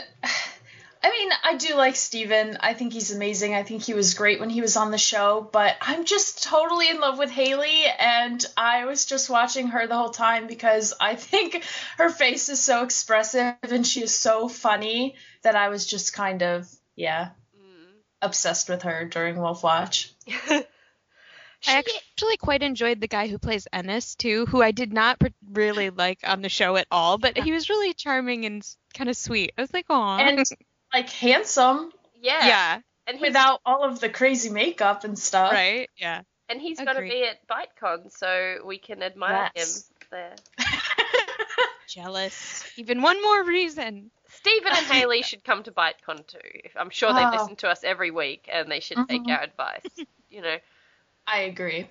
I 1.02 1.10
mean, 1.10 1.30
I 1.42 1.56
do 1.56 1.76
like 1.76 1.96
Stephen. 1.96 2.58
I 2.60 2.74
think 2.74 2.92
he's 2.92 3.10
amazing. 3.10 3.54
I 3.54 3.62
think 3.62 3.82
he 3.82 3.94
was 3.94 4.12
great 4.12 4.38
when 4.38 4.50
he 4.50 4.60
was 4.60 4.76
on 4.76 4.90
the 4.90 4.98
show, 4.98 5.48
but 5.50 5.76
I'm 5.80 6.04
just 6.04 6.42
totally 6.42 6.90
in 6.90 7.00
love 7.00 7.18
with 7.18 7.30
Haley, 7.30 7.84
and 7.98 8.44
I 8.54 8.84
was 8.84 9.06
just 9.06 9.30
watching 9.30 9.68
her 9.68 9.86
the 9.86 9.96
whole 9.96 10.10
time 10.10 10.46
because 10.46 10.92
I 11.00 11.14
think 11.14 11.64
her 11.96 12.10
face 12.10 12.50
is 12.50 12.60
so 12.60 12.84
expressive 12.84 13.54
and 13.62 13.86
she 13.86 14.02
is 14.02 14.14
so 14.14 14.46
funny 14.48 15.14
that 15.42 15.56
I 15.56 15.68
was 15.68 15.86
just 15.86 16.12
kind 16.12 16.42
of, 16.42 16.68
yeah, 16.96 17.30
obsessed 18.20 18.68
with 18.68 18.82
her 18.82 19.06
during 19.06 19.38
Wolf 19.38 19.62
Watch. 19.62 20.12
Mm. 20.26 20.66
I 21.66 21.78
actually 21.78 22.38
quite 22.38 22.62
enjoyed 22.62 23.00
the 23.00 23.08
guy 23.08 23.26
who 23.26 23.38
plays 23.38 23.68
Ennis 23.70 24.14
too, 24.14 24.46
who 24.46 24.62
I 24.62 24.70
did 24.70 24.94
not 24.94 25.18
really 25.50 25.90
like 25.90 26.20
on 26.24 26.40
the 26.40 26.48
show 26.48 26.76
at 26.76 26.86
all, 26.90 27.18
but 27.18 27.36
he 27.36 27.52
was 27.52 27.68
really 27.68 27.92
charming 27.92 28.46
and 28.46 28.66
kind 28.94 29.10
of 29.10 29.16
sweet. 29.16 29.52
I 29.58 29.60
was 29.60 29.74
like, 29.74 29.84
"Aw." 29.90 30.18
And 30.20 30.42
like 30.92 31.10
handsome 31.10 31.92
yeah, 32.20 32.46
yeah, 32.46 32.80
and 33.06 33.16
he's, 33.18 33.28
without 33.28 33.60
all 33.64 33.82
of 33.84 34.00
the 34.00 34.08
crazy 34.08 34.50
makeup 34.50 35.04
and 35.04 35.18
stuff. 35.18 35.52
right, 35.52 35.88
yeah. 35.96 36.22
and 36.48 36.60
he's 36.60 36.78
gonna 36.78 37.00
be 37.00 37.24
at 37.24 37.38
BiteCon, 37.48 38.10
so 38.12 38.58
we 38.64 38.78
can 38.78 39.02
admire 39.02 39.50
Yes. 39.56 39.88
him 40.00 40.08
there. 40.10 40.34
Jealous. 41.88 42.64
Even 42.76 43.02
one 43.02 43.20
more 43.22 43.42
reason. 43.44 44.10
Stephen 44.28 44.72
and 44.76 44.86
Haley 44.92 45.22
should 45.22 45.42
come 45.42 45.62
to 45.64 45.72
BiteCon 45.72 46.26
too. 46.26 46.38
I'm 46.76 46.90
sure 46.90 47.12
they 47.12 47.24
Oh. 47.24 47.30
listen 47.30 47.56
to 47.56 47.68
us 47.68 47.82
every 47.82 48.10
week 48.10 48.48
and 48.52 48.70
they 48.70 48.80
should 48.80 48.98
take 49.08 49.24
Mhm. 49.24 49.36
our 49.36 49.42
advice. 49.42 49.98
You 50.28 50.42
know. 50.42 50.56
I 51.26 51.40
agree. 51.40 51.88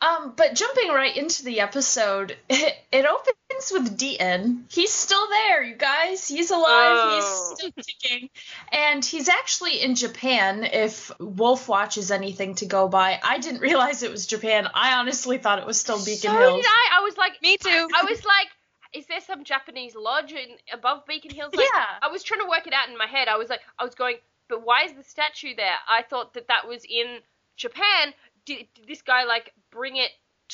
Um, 0.00 0.34
but 0.36 0.54
jumping 0.54 0.88
right 0.90 1.16
into 1.16 1.44
the 1.44 1.60
episode, 1.60 2.36
it, 2.48 2.74
it 2.92 3.04
opens 3.04 3.72
with 3.72 3.98
Deaton. 3.98 4.62
He's 4.70 4.92
still 4.92 5.26
there, 5.28 5.62
you 5.62 5.74
guys. 5.74 6.28
He's 6.28 6.50
alive. 6.50 6.66
Oh. 6.70 7.16
He's 7.16 7.58
still 7.58 7.82
ticking, 7.82 8.30
and 8.70 9.04
he's 9.04 9.28
actually 9.28 9.82
in 9.82 9.96
Japan. 9.96 10.64
If 10.64 11.10
Wolf 11.18 11.68
Watch 11.68 11.98
is 11.98 12.10
anything 12.12 12.54
to 12.56 12.66
go 12.66 12.88
by, 12.88 13.18
I 13.22 13.38
didn't 13.38 13.60
realize 13.60 14.02
it 14.02 14.10
was 14.10 14.26
Japan. 14.26 14.68
I 14.72 14.94
honestly 14.98 15.38
thought 15.38 15.58
it 15.58 15.66
was 15.66 15.80
still 15.80 15.98
Beacon 15.98 16.30
so 16.30 16.38
Hills. 16.38 16.62
did 16.62 16.66
I. 16.66 16.98
I 16.98 17.00
was 17.02 17.16
like, 17.16 17.42
Me 17.42 17.56
too. 17.56 17.88
I 17.94 18.04
was 18.08 18.24
like, 18.24 18.48
is 18.94 19.06
there 19.06 19.20
some 19.20 19.44
Japanese 19.44 19.94
lodge 19.96 20.32
in, 20.32 20.56
above 20.72 21.06
Beacon 21.06 21.34
Hills? 21.34 21.54
Like, 21.54 21.66
Yeah. 21.74 21.84
I 22.02 22.08
was 22.08 22.22
trying 22.22 22.40
to 22.40 22.48
work 22.48 22.66
it 22.66 22.72
out 22.72 22.88
in 22.88 22.96
my 22.96 23.06
head. 23.06 23.28
I 23.28 23.36
was 23.36 23.48
like, 23.48 23.60
I 23.78 23.84
was 23.84 23.94
going, 23.94 24.16
but 24.48 24.64
why 24.64 24.84
is 24.84 24.92
the 24.92 25.04
statue 25.04 25.54
there? 25.56 25.76
I 25.88 26.02
thought 26.02 26.34
that 26.34 26.48
that 26.48 26.68
was 26.68 26.84
in 26.88 27.18
Japan. 27.56 28.14
Did, 28.48 28.68
did 28.74 28.88
this 28.88 29.02
guy 29.02 29.24
like 29.24 29.52
bring 29.70 29.96
it 29.96 30.10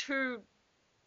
to 0.06 0.42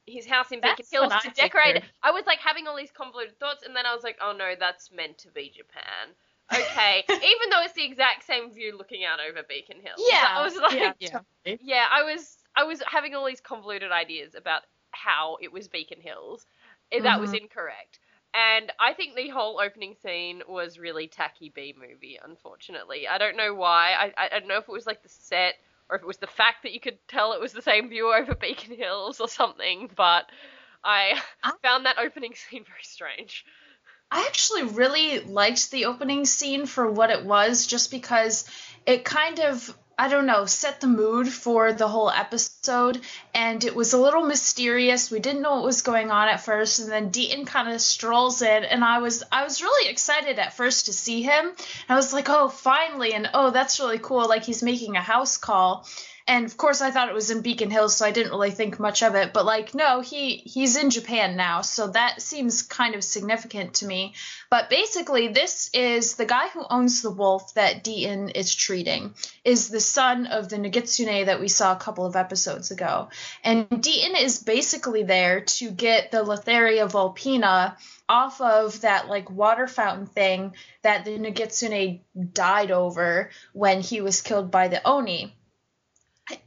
his 0.07 0.25
house 0.27 0.51
in 0.51 0.61
Beacon 0.61 0.85
Hills 0.91 1.15
to 1.17 1.29
I 1.39 1.49
decorate 1.49 1.75
it? 1.77 1.83
I 2.03 2.11
was 2.11 2.25
like 2.25 2.39
having 2.39 2.67
all 2.67 2.77
these 2.77 2.91
convoluted 2.91 3.39
thoughts, 3.39 3.63
and 3.63 3.75
then 3.75 3.85
I 3.85 3.93
was 3.93 4.03
like, 4.03 4.17
oh 4.21 4.33
no, 4.33 4.55
that's 4.59 4.91
meant 4.91 5.19
to 5.19 5.29
be 5.31 5.49
Japan. 5.55 6.15
Okay, 6.53 7.05
even 7.21 7.49
though 7.49 7.61
it's 7.63 7.73
the 7.73 7.85
exact 7.85 8.23
same 8.23 8.51
view 8.51 8.77
looking 8.77 9.03
out 9.05 9.19
over 9.19 9.43
Beacon 9.47 9.81
Hills. 9.81 10.23
Yeah, 10.23 10.27
I 10.35 10.43
was 10.43 10.55
like, 10.55 10.71
yeah, 10.71 10.93
Yeah. 10.99 11.19
totally. 11.45 11.59
yeah, 11.59 11.87
I 11.91 12.03
was 12.03 12.37
I 12.55 12.63
was 12.63 12.81
having 12.87 13.15
all 13.15 13.25
these 13.25 13.41
convoluted 13.41 13.91
ideas 13.91 14.35
about 14.35 14.63
how 14.91 15.37
it 15.41 15.51
was 15.51 15.67
Beacon 15.67 16.01
Hills. 16.01 16.45
Eh, 16.91 17.01
That 17.01 17.19
was 17.21 17.33
Mhm. 17.33 17.33
incorrect. 17.33 17.99
And 18.33 18.71
I 18.79 18.93
think 18.93 19.15
the 19.15 19.29
whole 19.29 19.59
opening 19.59 19.95
scene 19.95 20.43
was 20.47 20.77
really 20.79 21.07
tacky 21.07 21.49
B 21.49 21.73
movie, 21.77 22.19
unfortunately. 22.23 23.07
I 23.07 23.17
don't 23.17 23.37
know 23.37 23.53
why. 23.55 23.93
I, 23.93 24.13
I 24.17 24.25
I 24.35 24.39
don't 24.39 24.47
know 24.47 24.57
if 24.57 24.69
it 24.69 24.71
was 24.71 24.87
like 24.87 25.03
the 25.03 25.09
set 25.09 25.55
or 25.89 25.95
if 25.95 26.01
it 26.01 26.07
was 26.07 26.17
the 26.17 26.27
fact 26.27 26.63
that 26.63 26.73
you 26.73 26.79
could 26.79 26.97
tell 27.07 27.33
it 27.33 27.41
was 27.41 27.53
the 27.53 27.61
same 27.61 27.89
view 27.89 28.13
over 28.13 28.35
Beacon 28.35 28.75
Hills 28.75 29.19
or 29.19 29.27
something, 29.27 29.89
but 29.95 30.25
I 30.83 31.19
I- 31.43 31.53
found 31.63 31.85
that 31.85 31.97
opening 31.99 32.33
scene 32.35 32.65
very 32.65 32.83
strange. 32.83 33.45
I 34.09 34.25
actually 34.25 34.63
really 34.63 35.19
liked 35.19 35.69
the 35.69 35.85
opening 35.85 36.25
scene 36.25 36.65
for 36.65 36.89
what 36.89 37.09
it 37.09 37.25
was, 37.25 37.67
just 37.67 37.91
because 37.91 38.45
it 38.85 39.03
kind 39.03 39.39
of, 39.41 39.77
I 39.99 40.09
don't 40.09 40.27
know, 40.27 40.45
set 40.45 40.79
the 40.79 40.87
mood 40.87 41.27
for 41.27 41.73
the 41.73 41.87
whole 41.87 42.11
episode, 42.11 43.01
and 43.33 43.63
it 43.63 43.75
was 43.75 43.93
a 43.93 43.97
little 43.97 44.23
mysterious. 44.23 45.09
We 45.09 45.19
didn't 45.19 45.41
know 45.41 45.55
what 45.55 45.63
was 45.63 45.81
going 45.81 46.11
on 46.11 46.27
at 46.27 46.41
first, 46.41 46.79
and 46.79 46.91
then 46.91 47.09
Deaton 47.09 47.47
kind 47.47 47.73
of 47.73 47.81
strolls 47.81 48.43
in, 48.43 48.63
and 48.63 48.83
I 48.83 48.99
was, 48.99 49.23
I 49.31 49.43
was 49.43 49.63
really 49.63 49.89
excited 49.89 50.37
at 50.37 50.53
first 50.53 50.85
to 50.85 50.93
see 50.93 51.23
him. 51.23 51.51
I 51.89 51.95
was 51.95 52.13
like, 52.13 52.29
oh, 52.29 52.47
finally, 52.47 53.13
and 53.13 53.27
oh, 53.33 53.49
that's 53.49 53.79
really 53.79 53.97
cool. 53.97 54.27
Like 54.27 54.43
he's 54.43 54.61
making 54.61 54.95
a 54.95 55.01
house 55.01 55.37
call. 55.37 55.87
And 56.29 56.45
of 56.45 56.57
course, 56.57 56.81
I 56.81 56.91
thought 56.91 57.07
it 57.07 57.13
was 57.13 57.31
in 57.31 57.41
Beacon 57.41 57.71
Hills, 57.71 57.95
so 57.95 58.05
I 58.05 58.11
didn't 58.11 58.33
really 58.33 58.51
think 58.51 58.81
much 58.81 59.01
of 59.01 59.15
it. 59.15 59.31
But 59.31 59.45
like, 59.45 59.73
no, 59.73 60.01
he 60.01 60.35
he's 60.35 60.75
in 60.75 60.89
Japan 60.89 61.37
now, 61.37 61.61
so 61.61 61.87
that 61.87 62.21
seems 62.21 62.63
kind 62.63 62.95
of 62.95 63.03
significant 63.03 63.75
to 63.75 63.87
me. 63.87 64.13
But 64.49 64.69
basically, 64.69 65.29
this 65.29 65.69
is 65.73 66.15
the 66.15 66.25
guy 66.25 66.49
who 66.49 66.65
owns 66.69 67.01
the 67.01 67.11
wolf 67.11 67.53
that 67.53 67.85
Deaton 67.85 68.29
is 68.35 68.53
treating 68.53 69.13
is 69.45 69.69
the 69.69 69.79
son 69.79 70.27
of 70.27 70.49
the 70.49 70.57
Nogitsune 70.57 71.27
that 71.27 71.39
we 71.39 71.47
saw 71.47 71.71
a 71.71 71.79
couple 71.79 72.05
of 72.05 72.17
episodes 72.17 72.71
ago, 72.71 73.07
and 73.41 73.69
Deaton 73.69 74.21
is 74.21 74.43
basically 74.43 75.03
there 75.03 75.41
to 75.41 75.71
get 75.71 76.11
the 76.11 76.25
Letharia 76.25 76.91
vulpina 76.91 77.77
off 78.09 78.41
of 78.41 78.81
that 78.81 79.07
like 79.07 79.29
water 79.29 79.67
fountain 79.67 80.07
thing 80.07 80.53
that 80.81 81.05
the 81.05 81.17
Nogitsune 81.17 82.01
died 82.33 82.71
over 82.71 83.29
when 83.53 83.81
he 83.81 84.01
was 84.01 84.21
killed 84.21 84.51
by 84.51 84.67
the 84.67 84.85
Oni. 84.85 85.33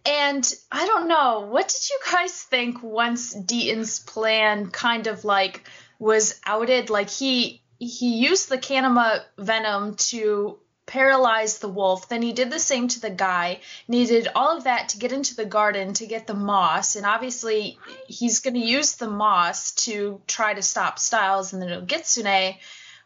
And 0.05 0.55
I 0.71 0.87
don't 0.87 1.09
know, 1.09 1.47
what 1.49 1.69
did 1.69 1.89
you 1.89 1.99
guys 2.13 2.43
think 2.43 2.83
once 2.83 3.35
Deaton's 3.35 4.01
plan 4.01 4.71
kind 4.71 5.07
of 5.07 5.25
like 5.25 5.65
was 5.99 6.41
outed? 6.45 6.91
Like 6.91 7.11
he 7.11 7.63
he 7.79 8.19
used 8.19 8.49
the 8.49 8.59
Kanima 8.59 9.23
venom 9.39 9.95
to 9.97 10.59
paralyze 10.85 11.59
the 11.59 11.69
wolf, 11.69 12.09
then 12.09 12.21
he 12.21 12.33
did 12.33 12.51
the 12.51 12.59
same 12.59 12.89
to 12.89 13.01
the 13.01 13.11
guy, 13.11 13.61
Needed 13.87 14.29
all 14.35 14.57
of 14.57 14.65
that 14.65 14.91
to 14.91 14.99
get 14.99 15.13
into 15.13 15.37
the 15.37 15.45
garden 15.47 15.95
to 15.95 16.07
get 16.07 16.27
the 16.27 16.35
moss, 16.35 16.97
and 16.97 17.07
obviously 17.07 17.79
he's 18.09 18.41
gonna 18.41 18.59
use 18.59 18.97
the 18.97 19.09
moss 19.09 19.71
to 19.87 20.21
try 20.27 20.53
to 20.53 20.63
stop 20.63 20.99
Stiles 20.99 21.53
and 21.53 21.63
the 21.63 21.67
Nogitsune. 21.67 22.59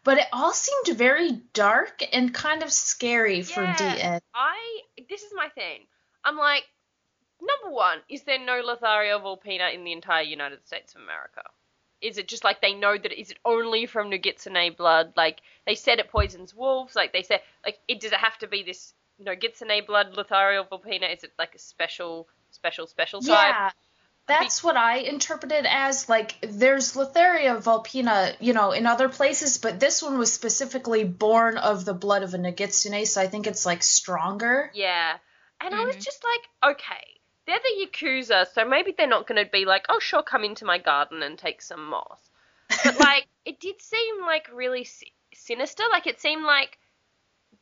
But 0.02 0.19
it 0.19 0.26
all 0.33 0.52
seemed 0.52 0.99
very 0.99 1.33
dark 1.52 2.02
and 2.12 2.33
kind 2.33 2.62
of 2.62 2.73
scary 2.73 3.43
for 3.43 3.62
Yeah. 3.62 3.76
Deaton. 3.76 4.21
I 4.35 4.81
this 5.09 5.23
is 5.23 5.33
my 5.35 5.49
thing. 5.50 5.87
I'm 6.25 6.37
like, 6.37 6.64
number 7.40 7.75
one, 7.75 7.99
is 8.09 8.23
there 8.23 8.38
no 8.38 8.62
Letharia 8.62 9.21
vulpina 9.21 9.75
in 9.75 9.85
the 9.85 9.93
entire 9.93 10.23
United 10.23 10.66
States 10.66 10.95
of 10.95 11.02
America? 11.02 11.43
Is 12.00 12.19
it 12.19 12.28
just 12.28 12.45
like 12.45 12.61
they 12.61 12.75
know 12.75 12.97
that 12.99 13.12
is 13.19 13.31
it 13.31 13.38
only 13.45 13.87
from 13.87 14.11
Nogitsune 14.11 14.76
blood? 14.76 15.12
Like 15.16 15.40
they 15.66 15.75
said 15.75 15.99
it 15.99 16.11
poisons 16.11 16.54
wolves. 16.54 16.95
Like 16.95 17.12
they 17.12 17.23
said, 17.23 17.40
like 17.64 17.78
it 17.88 18.00
does 18.00 18.12
it 18.12 18.19
have 18.19 18.37
to 18.38 18.47
be 18.47 18.62
this 18.62 18.93
Nogitsune 19.23 19.87
blood 19.87 20.14
Letharia 20.14 20.69
vulpina? 20.69 21.07
Is 21.07 21.25
it 21.25 21.33
like 21.38 21.54
a 21.54 21.59
special, 21.59 22.28
special, 22.50 22.87
special 22.87 23.21
type? 23.21 23.31
Yeah. 23.31 23.71
That's 24.26 24.64
what 24.64 24.76
I 24.76 24.99
interpreted 24.99 25.66
as 25.69 26.09
like 26.09 26.38
there's 26.40 26.95
Letharia 26.95 27.62
vulpina, 27.62 28.35
you 28.40 28.54
know, 28.54 28.73
in 28.73 28.87
other 28.87 29.11
places, 29.11 29.59
but 29.59 29.78
this 29.78 30.02
one 30.02 30.16
was 30.19 30.33
specifically 30.33 31.04
born 31.04 31.59
of 31.59 31.85
the 31.85 31.93
blood 31.93 32.23
of 32.23 32.33
a 32.33 32.38
Nogitsune, 32.38 33.07
so 33.07 33.21
I 33.21 33.26
think 33.26 33.47
it's 33.47 33.66
like 33.66 33.83
stronger. 33.83 34.71
Yeah. 34.73 35.19
And 35.64 35.75
I 35.75 35.78
was 35.78 35.97
Mhm. 35.97 36.04
just 36.04 36.23
like, 36.25 36.75
okay, 36.76 37.21
they're 37.47 37.59
the 37.59 37.87
Yakuza, 37.87 38.47
so 38.47 38.64
maybe 38.64 38.92
they're 38.92 39.09
not 39.09 39.26
going 39.26 39.44
to 39.44 39.50
be 39.50 39.64
like, 39.64 39.87
oh, 39.88 39.99
sure, 39.99 40.23
come 40.23 40.44
into 40.44 40.64
my 40.64 40.78
garden 40.78 41.23
and 41.25 41.38
take 41.38 41.62
some 41.62 41.87
moss. 41.87 42.30
But, 42.85 42.97
like, 42.97 43.26
it 43.44 43.59
did 43.61 43.80
seem, 43.83 44.21
like, 44.23 44.49
really 44.52 44.85
si- 44.85 45.14
sinister. 45.35 45.85
Like, 45.90 46.06
it 46.06 46.21
seemed 46.21 46.44
like 46.44 46.78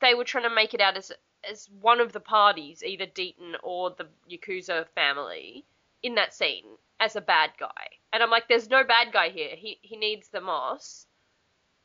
they 0.00 0.14
were 0.14 0.24
trying 0.24 0.44
to 0.44 0.50
make 0.54 0.74
it 0.74 0.80
out 0.80 0.96
as 0.96 1.12
as 1.44 1.68
one 1.70 2.00
of 2.00 2.12
the 2.12 2.20
parties, 2.20 2.82
either 2.84 3.06
Deaton 3.06 3.56
or 3.62 3.90
the 3.90 4.08
Yakuza 4.30 4.88
family, 4.90 5.64
in 6.02 6.14
that 6.16 6.34
scene 6.34 6.78
as 7.00 7.16
a 7.16 7.20
bad 7.22 7.52
guy. 7.58 7.88
And 8.12 8.22
I'm 8.22 8.30
like, 8.30 8.48
there's 8.48 8.70
no 8.70 8.84
bad 8.84 9.12
guy 9.12 9.30
here. 9.30 9.56
He 9.56 9.78
he 9.82 9.96
needs 9.96 10.28
the 10.28 10.40
moss. 10.40 11.06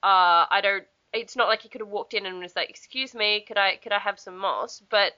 Uh, 0.03 0.45
I 0.49 0.61
don't. 0.61 0.85
It's 1.13 1.35
not 1.35 1.47
like 1.47 1.61
he 1.61 1.69
could 1.69 1.81
have 1.81 1.89
walked 1.89 2.13
in 2.13 2.25
and 2.25 2.39
was 2.39 2.55
like, 2.55 2.69
"Excuse 2.69 3.13
me, 3.15 3.41
could 3.41 3.57
I 3.57 3.77
could 3.77 3.91
I 3.93 3.99
have 3.99 4.19
some 4.19 4.37
moss?" 4.37 4.79
But 4.79 5.13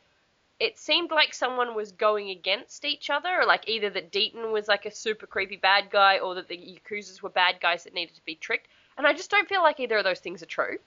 it 0.60 0.78
seemed 0.78 1.12
like 1.12 1.34
someone 1.34 1.74
was 1.74 1.94
going 1.94 2.30
against 2.30 2.84
each 2.84 3.10
other, 3.10 3.44
like 3.48 3.70
either 3.70 3.90
that 3.92 4.12
Deaton 4.12 4.52
was 4.52 4.68
like 4.68 4.86
a 4.86 4.92
super 4.92 5.26
creepy 5.26 5.56
bad 5.56 5.90
guy, 5.90 6.20
or 6.20 6.36
that 6.36 6.50
the 6.50 6.58
Yakuzas 6.58 7.22
were 7.22 7.30
bad 7.30 7.62
guys 7.62 7.86
that 7.86 7.94
needed 7.94 8.16
to 8.16 8.26
be 8.26 8.36
tricked. 8.36 8.68
And 8.98 9.08
I 9.08 9.14
just 9.14 9.32
don't 9.32 9.48
feel 9.48 9.64
like 9.64 9.80
either 9.80 9.98
of 9.98 10.04
those 10.04 10.20
things 10.20 10.44
are 10.44 10.48
true. 10.48 10.78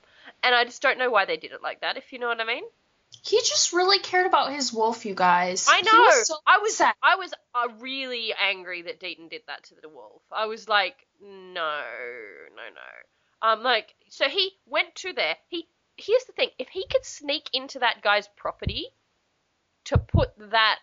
And 0.43 0.53
I 0.53 0.65
just 0.65 0.83
don't 0.83 0.99
know 0.99 1.09
why 1.09 1.25
they 1.25 1.37
did 1.37 1.51
it 1.51 1.63
like 1.63 1.81
that, 1.81 1.97
if 1.97 2.13
you 2.13 2.19
know 2.19 2.27
what 2.27 2.39
I 2.39 2.45
mean. 2.45 2.63
He 3.23 3.37
just 3.37 3.73
really 3.73 3.99
cared 3.99 4.27
about 4.27 4.51
his 4.51 4.71
wolf, 4.71 5.05
you 5.05 5.15
guys. 5.15 5.67
I 5.69 5.81
know. 5.81 5.91
was 5.91 6.27
so 6.27 6.35
I 6.45 6.57
was. 6.59 6.81
I 6.81 7.15
was 7.15 7.33
uh, 7.55 7.67
really 7.79 8.33
angry 8.39 8.83
that 8.83 8.99
Deaton 8.99 9.29
did 9.29 9.41
that 9.47 9.63
to 9.65 9.75
the 9.81 9.89
wolf. 9.89 10.21
I 10.31 10.45
was 10.45 10.67
like, 10.67 10.95
no, 11.21 11.81
no, 12.55 12.63
no. 12.73 13.47
Um, 13.47 13.61
like, 13.61 13.93
so 14.09 14.27
he 14.29 14.51
went 14.65 14.95
to 14.95 15.13
there. 15.13 15.35
He 15.47 15.67
here's 15.95 16.25
the 16.25 16.33
thing: 16.33 16.49
if 16.57 16.69
he 16.69 16.85
could 16.89 17.05
sneak 17.05 17.49
into 17.53 17.79
that 17.79 18.01
guy's 18.01 18.27
property 18.35 18.87
to 19.85 19.97
put 19.97 20.29
that 20.51 20.79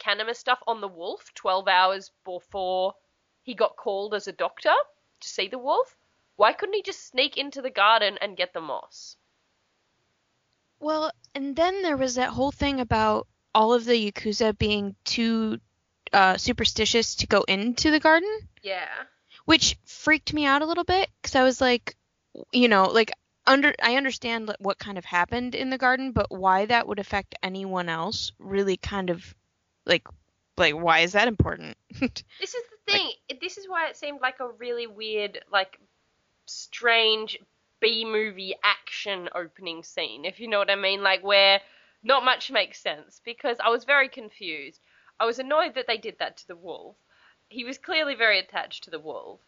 Kanima 0.00 0.34
stuff 0.34 0.62
on 0.66 0.80
the 0.80 0.88
wolf 0.88 1.32
12 1.34 1.68
hours 1.68 2.10
before 2.24 2.94
he 3.42 3.54
got 3.54 3.76
called 3.76 4.14
as 4.14 4.28
a 4.28 4.32
doctor 4.32 4.74
to 5.20 5.28
see 5.28 5.48
the 5.48 5.58
wolf, 5.58 5.96
why 6.36 6.52
couldn't 6.52 6.74
he 6.74 6.82
just 6.82 7.06
sneak 7.08 7.36
into 7.36 7.60
the 7.62 7.70
garden 7.70 8.16
and 8.20 8.36
get 8.36 8.52
the 8.52 8.60
moss? 8.60 9.16
Well, 10.80 11.10
and 11.34 11.56
then 11.56 11.82
there 11.82 11.96
was 11.96 12.14
that 12.14 12.30
whole 12.30 12.52
thing 12.52 12.80
about 12.80 13.26
all 13.54 13.74
of 13.74 13.84
the 13.84 14.12
Yakuza 14.12 14.56
being 14.56 14.94
too 15.04 15.58
uh, 16.12 16.36
superstitious 16.36 17.16
to 17.16 17.26
go 17.26 17.42
into 17.42 17.90
the 17.90 18.00
garden, 18.00 18.30
Yeah. 18.62 18.88
which 19.44 19.76
freaked 19.84 20.32
me 20.32 20.46
out 20.46 20.62
a 20.62 20.66
little 20.66 20.84
bit 20.84 21.10
because 21.20 21.34
I 21.34 21.42
was 21.42 21.60
like, 21.60 21.96
you 22.52 22.68
know, 22.68 22.84
like 22.84 23.10
under 23.48 23.74
I 23.82 23.96
understand 23.96 24.54
what 24.60 24.78
kind 24.78 24.98
of 24.98 25.04
happened 25.04 25.54
in 25.54 25.70
the 25.70 25.78
garden, 25.78 26.12
but 26.12 26.30
why 26.30 26.66
that 26.66 26.86
would 26.86 26.98
affect 26.98 27.34
anyone 27.42 27.88
else 27.88 28.30
really 28.38 28.76
kind 28.76 29.10
of 29.10 29.34
like 29.86 30.06
like 30.56 30.74
why 30.74 31.00
is 31.00 31.12
that 31.12 31.28
important? 31.28 31.76
This 32.40 32.54
is 32.54 32.64
the 32.70 32.92
thing. 32.92 33.12
It 33.28 33.40
this 33.40 33.58
is 33.58 33.68
why 33.68 33.88
it 33.88 33.96
seemed 33.96 34.20
like 34.20 34.40
a 34.40 34.48
really 34.48 34.86
weird, 34.86 35.40
like, 35.50 35.80
strange 36.46 37.38
B 37.80 38.04
movie 38.04 38.54
action 38.62 39.28
opening 39.34 39.82
scene, 39.82 40.24
if 40.24 40.38
you 40.38 40.48
know 40.48 40.58
what 40.58 40.70
I 40.70 40.76
mean. 40.76 41.02
Like, 41.02 41.22
where 41.24 41.60
not 42.02 42.24
much 42.24 42.50
makes 42.50 42.80
sense 42.80 43.20
because 43.24 43.58
I 43.64 43.70
was 43.70 43.84
very 43.84 44.08
confused. 44.08 44.80
I 45.18 45.26
was 45.26 45.38
annoyed 45.38 45.74
that 45.74 45.86
they 45.86 45.96
did 45.98 46.16
that 46.18 46.36
to 46.38 46.46
the 46.46 46.56
wolf. 46.56 46.96
He 47.48 47.64
was 47.64 47.78
clearly 47.78 48.14
very 48.14 48.38
attached 48.38 48.84
to 48.84 48.90
the 48.90 49.00
wolf. 49.00 49.40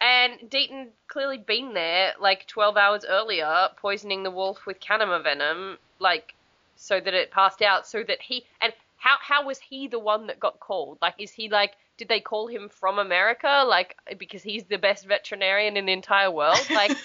And 0.00 0.50
Deaton 0.50 0.88
clearly 1.08 1.38
been 1.38 1.72
there 1.74 2.12
like 2.20 2.46
12 2.46 2.76
hours 2.76 3.04
earlier, 3.08 3.68
poisoning 3.76 4.22
the 4.22 4.30
wolf 4.30 4.66
with 4.66 4.80
Kanima 4.80 5.22
venom, 5.22 5.78
like 5.98 6.34
so 6.76 7.00
that 7.00 7.14
it 7.14 7.30
passed 7.30 7.62
out, 7.62 7.86
so 7.86 8.02
that 8.06 8.20
he 8.20 8.44
and 8.60 8.72
how 8.96 9.16
how 9.20 9.46
was 9.46 9.58
he 9.58 9.88
the 9.88 9.98
one 9.98 10.26
that 10.26 10.38
got 10.38 10.60
called? 10.60 10.98
Like, 11.00 11.14
is 11.18 11.30
he 11.30 11.48
like 11.48 11.72
did 11.96 12.08
they 12.08 12.20
call 12.20 12.46
him 12.46 12.68
from 12.68 12.98
America? 12.98 13.64
Like 13.66 13.96
because 14.18 14.42
he's 14.42 14.64
the 14.64 14.76
best 14.76 15.06
veterinarian 15.06 15.76
in 15.76 15.86
the 15.86 15.92
entire 15.92 16.30
world? 16.30 16.58
Like, 16.70 16.96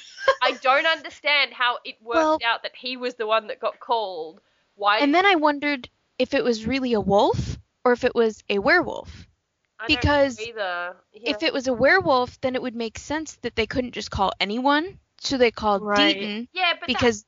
I 0.43 0.51
don't 0.62 0.86
understand 0.86 1.53
how 1.53 1.77
it 1.86 1.95
worked 2.01 2.15
Well- 2.17 2.39
out 2.45 2.63
that 2.63 2.75
he 2.75 2.98
was 2.98 3.15
the 3.15 3.25
one 3.25 3.48
that 3.48 3.60
got 3.60 3.79
called. 3.79 4.41
Why? 4.75 5.00
And 5.00 5.15
then 5.15 5.25
I 5.25 5.36
wondered 5.36 5.89
if 6.19 6.33
it 6.33 6.43
was 6.43 6.65
really 6.65 6.93
a 6.93 7.01
wolf 7.01 7.57
or 7.86 7.93
if 7.93 8.03
it 8.03 8.13
was 8.13 8.43
a 8.50 8.60
werewolf. 8.60 9.27
I 9.82 9.88
because. 9.88 10.40
Yeah. 10.40 10.94
If 11.14 11.44
it 11.44 11.54
was 11.54 11.68
a 11.68 11.74
werewolf, 11.74 12.40
then 12.42 12.56
it 12.56 12.62
would 12.62 12.76
make 12.76 12.98
sense 13.00 13.36
that 13.42 13.56
they 13.56 13.66
couldn't 13.66 13.92
just 13.94 14.12
call 14.12 14.32
anyone. 14.40 15.00
So 15.20 15.38
they 15.38 15.52
called 15.52 15.84
Right. 15.84 16.16
Deaton 16.16 16.48
yeah, 16.54 16.74
but 16.74 16.82
that- 16.82 16.88
because 16.88 17.26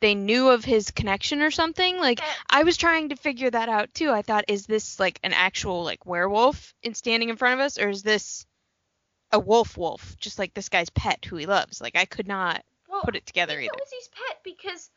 they 0.00 0.14
knew 0.14 0.48
of 0.50 0.64
his 0.64 0.90
connection 0.90 1.42
or 1.42 1.50
something. 1.50 1.98
Like 1.98 2.20
that- 2.20 2.38
I 2.48 2.62
was 2.62 2.76
trying 2.76 3.10
to 3.10 3.16
figure 3.16 3.50
that 3.50 3.68
out 3.68 3.92
too. 3.94 4.10
I 4.10 4.22
thought, 4.22 4.44
is 4.48 4.66
this 4.66 5.00
like 5.00 5.18
an 5.22 5.32
actual 5.32 5.84
like 5.84 6.04
werewolf 6.06 6.74
in 6.82 6.94
standing 6.94 7.28
in 7.28 7.36
front 7.36 7.54
of 7.54 7.64
us, 7.64 7.78
or 7.78 7.88
is 7.88 8.02
this 8.02 8.46
a 9.32 9.38
wolf 9.38 9.76
wolf, 9.76 10.16
just 10.18 10.38
like 10.38 10.54
this 10.54 10.68
guy's 10.68 10.90
pet 10.90 11.24
who 11.24 11.36
he 11.36 11.46
loves? 11.46 11.80
Like 11.80 11.96
I 11.96 12.04
could 12.04 12.28
not 12.28 12.64
well, 12.88 13.02
put 13.02 13.16
it 13.16 13.26
together 13.26 13.54
either. 13.58 13.72
It 13.72 13.80
was 13.80 13.92
his 13.92 14.08
pet 14.08 14.38
because 14.44 14.90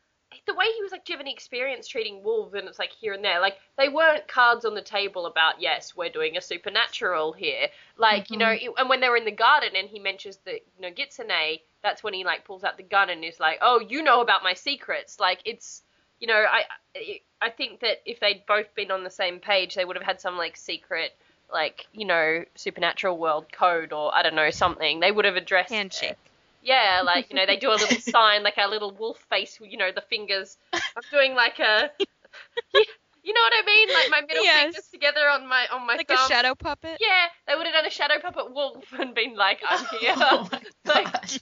the 0.46 0.54
way 0.54 0.64
he 0.76 0.82
was 0.82 0.92
like, 0.92 1.04
do 1.04 1.12
you 1.12 1.16
have 1.16 1.24
any 1.24 1.32
experience 1.32 1.88
treating 1.88 2.22
wolves? 2.22 2.54
And 2.54 2.68
it's 2.68 2.78
like 2.78 2.92
here 2.92 3.12
and 3.12 3.24
there. 3.24 3.40
Like 3.40 3.56
they 3.76 3.88
weren't 3.88 4.26
cards 4.28 4.64
on 4.64 4.74
the 4.74 4.82
table 4.82 5.26
about 5.26 5.60
yes, 5.60 5.94
we're 5.96 6.08
doing 6.10 6.36
a 6.36 6.40
supernatural 6.40 7.32
here. 7.32 7.68
Like 7.96 8.30
you 8.30 8.36
know, 8.38 8.50
it, 8.50 8.70
and 8.78 8.88
when 8.88 9.00
they 9.00 9.08
were 9.08 9.16
in 9.16 9.24
the 9.24 9.30
garden 9.32 9.70
and 9.76 9.88
he 9.88 9.98
mentions 9.98 10.38
the 10.44 10.52
you 10.52 10.80
know 10.82 10.90
Gitsune, 10.90 11.60
that's 11.82 12.02
when 12.02 12.14
he 12.14 12.24
like 12.24 12.44
pulls 12.44 12.64
out 12.64 12.76
the 12.76 12.82
gun 12.82 13.10
and 13.10 13.24
is 13.24 13.40
like, 13.40 13.58
oh, 13.62 13.80
you 13.80 14.02
know 14.02 14.20
about 14.20 14.42
my 14.42 14.54
secrets. 14.54 15.18
Like 15.18 15.40
it's 15.44 15.82
you 16.20 16.26
know, 16.26 16.34
I 16.48 16.64
I- 16.96 17.20
I 17.42 17.48
think 17.48 17.80
that 17.80 18.02
if 18.04 18.20
they'd 18.20 18.44
both 18.46 18.74
been 18.74 18.90
on 18.90 19.02
the 19.02 19.08
same 19.10 19.40
page, 19.40 19.74
they 19.74 19.84
would 19.86 19.96
have 19.96 20.04
had 20.04 20.20
some 20.20 20.36
like 20.36 20.56
secret. 20.56 21.12
Like 21.52 21.86
you 21.92 22.04
know, 22.04 22.44
supernatural 22.54 23.18
world 23.18 23.46
code, 23.50 23.92
or 23.92 24.14
I 24.14 24.22
don't 24.22 24.36
know 24.36 24.50
something. 24.50 25.00
They 25.00 25.10
would 25.10 25.24
have 25.24 25.34
addressed 25.36 25.70
Handshake. 25.72 26.16
Yeah, 26.62 27.02
like 27.04 27.30
you 27.30 27.36
know, 27.36 27.46
they 27.46 27.56
do 27.56 27.70
a 27.70 27.78
little 27.78 27.98
sign, 28.12 28.42
like 28.42 28.54
a 28.58 28.68
little 28.68 28.92
wolf 28.92 29.18
face, 29.30 29.58
you 29.60 29.76
know, 29.76 29.90
the 29.94 30.02
fingers. 30.02 30.56
I'm 30.72 30.80
doing 31.10 31.34
like 31.34 31.58
a, 31.58 31.90
you, 32.74 33.34
know 33.34 33.40
what 33.40 33.52
I 33.54 33.62
mean? 33.66 33.88
Like 33.94 34.10
my 34.10 34.20
middle 34.26 34.44
Yes. 34.44 34.64
fingers 34.64 34.88
together 34.88 35.28
on 35.28 35.46
my 35.48 35.66
on 35.72 35.86
my 35.86 35.96
Like 35.96 36.08
thumb. 36.08 36.18
a 36.24 36.28
shadow 36.28 36.54
puppet. 36.54 36.98
Yeah, 37.00 37.26
they 37.46 37.54
would 37.54 37.66
have 37.66 37.74
done 37.74 37.86
a 37.86 37.90
shadow 37.90 38.18
puppet 38.20 38.52
wolf 38.54 38.84
and 38.98 39.14
been 39.14 39.36
like, 39.36 39.60
I'm 39.68 39.84
here. 40.00 40.14
Oh 40.16 40.48
Like- 40.86 41.40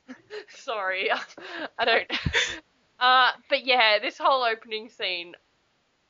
Sorry, 0.51 1.11
I 1.79 1.85
don't. 1.85 2.11
Uh, 3.01 3.31
but 3.49 3.65
yeah, 3.65 3.99
this 4.01 4.19
whole 4.19 4.43
opening 4.43 4.89
scene, 4.89 5.35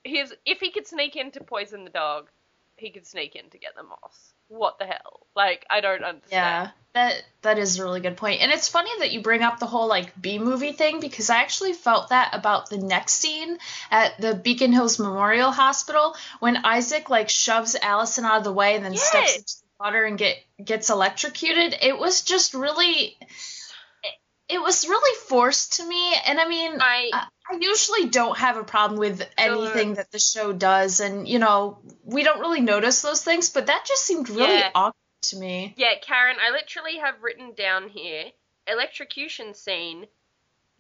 his 0.05 0.35
if 0.47 0.59
he 0.61 0.71
could 0.71 0.87
sneak 0.87 1.17
in 1.17 1.31
to 1.33 1.45
poison 1.45 1.85
the 1.85 1.91
dog, 1.91 2.29
he 2.77 2.91
could 2.91 3.07
sneak 3.07 3.37
in 3.37 3.51
to 3.51 3.59
get 3.59 3.75
the 3.77 3.83
moss. 3.83 4.33
What 4.49 4.79
the 4.79 4.87
hell? 4.87 5.27
Like 5.37 5.65
I 5.71 5.81
don't 5.81 6.03
understand. 6.03 6.31
Yeah, 6.31 6.71
that 6.95 7.23
that 7.43 7.59
is 7.59 7.79
a 7.79 7.85
really 7.85 8.01
good 8.01 8.17
point. 8.17 8.41
And 8.41 8.51
it's 8.51 8.69
funny 8.69 8.91
that 8.99 9.13
you 9.13 9.23
bring 9.23 9.43
up 9.43 9.59
the 9.59 9.67
whole 9.67 9.87
like 9.87 10.21
B 10.21 10.39
movie 10.39 10.73
thing 10.73 11.01
because 11.01 11.31
I 11.31 11.37
actually 11.37 11.75
felt 11.75 12.09
that 12.09 12.31
about 12.33 12.71
the 12.71 12.79
next 12.79 13.15
scene 13.15 13.59
at 13.91 14.21
the 14.21 14.35
Beacon 14.35 14.73
Hills 14.73 14.99
Memorial 14.99 15.53
Hospital 15.53 16.17
when 16.41 16.65
Isaac 16.65 17.09
like 17.11 17.29
shoves 17.29 17.77
Allison 17.81 18.25
out 18.25 18.39
of 18.39 18.45
the 18.45 18.53
way 18.53 18.75
and 18.75 18.85
then 18.85 18.97
steps 18.97 19.37
into 19.37 19.55
the 19.61 19.85
water 19.85 20.05
and 20.05 20.19
get 20.19 20.39
gets 20.65 20.91
electrocuted. 20.91 21.77
It 21.81 21.97
was 21.97 22.23
just 22.23 22.55
really 22.55 23.17
it, 23.21 24.15
it 24.49 24.61
was 24.61 24.89
really 24.89 25.17
forced 25.29 25.75
to 25.75 25.87
me. 25.87 26.15
And 26.27 26.41
I 26.41 26.49
mean, 26.49 26.79
I 26.81 27.11
I 27.51 27.57
usually 27.61 28.09
don't 28.09 28.37
have 28.37 28.57
a 28.57 28.65
problem 28.65 28.99
with 28.99 29.27
anything 29.39 29.95
that 29.95 30.11
the 30.11 30.19
show 30.19 30.53
does, 30.53 31.01
and 31.01 31.27
you 31.27 31.39
know, 31.39 31.79
we 32.05 32.23
don't 32.23 32.41
really 32.41 32.61
notice 32.61 33.01
those 33.03 33.23
things, 33.25 33.51
but 33.51 33.67
that 33.67 33.85
just 33.87 34.05
seemed 34.05 34.29
really 34.29 34.59
Yeah. 34.59 34.71
awkward 34.75 34.95
to 35.23 35.37
me. 35.37 35.75
Yeah, 35.77 35.95
Karen, 36.01 36.37
I 36.41 36.51
literally 36.51 36.99
have 36.99 37.23
written 37.23 37.55
down 37.55 37.89
here 37.89 38.31
electrocution 38.67 39.55
scene 39.55 40.07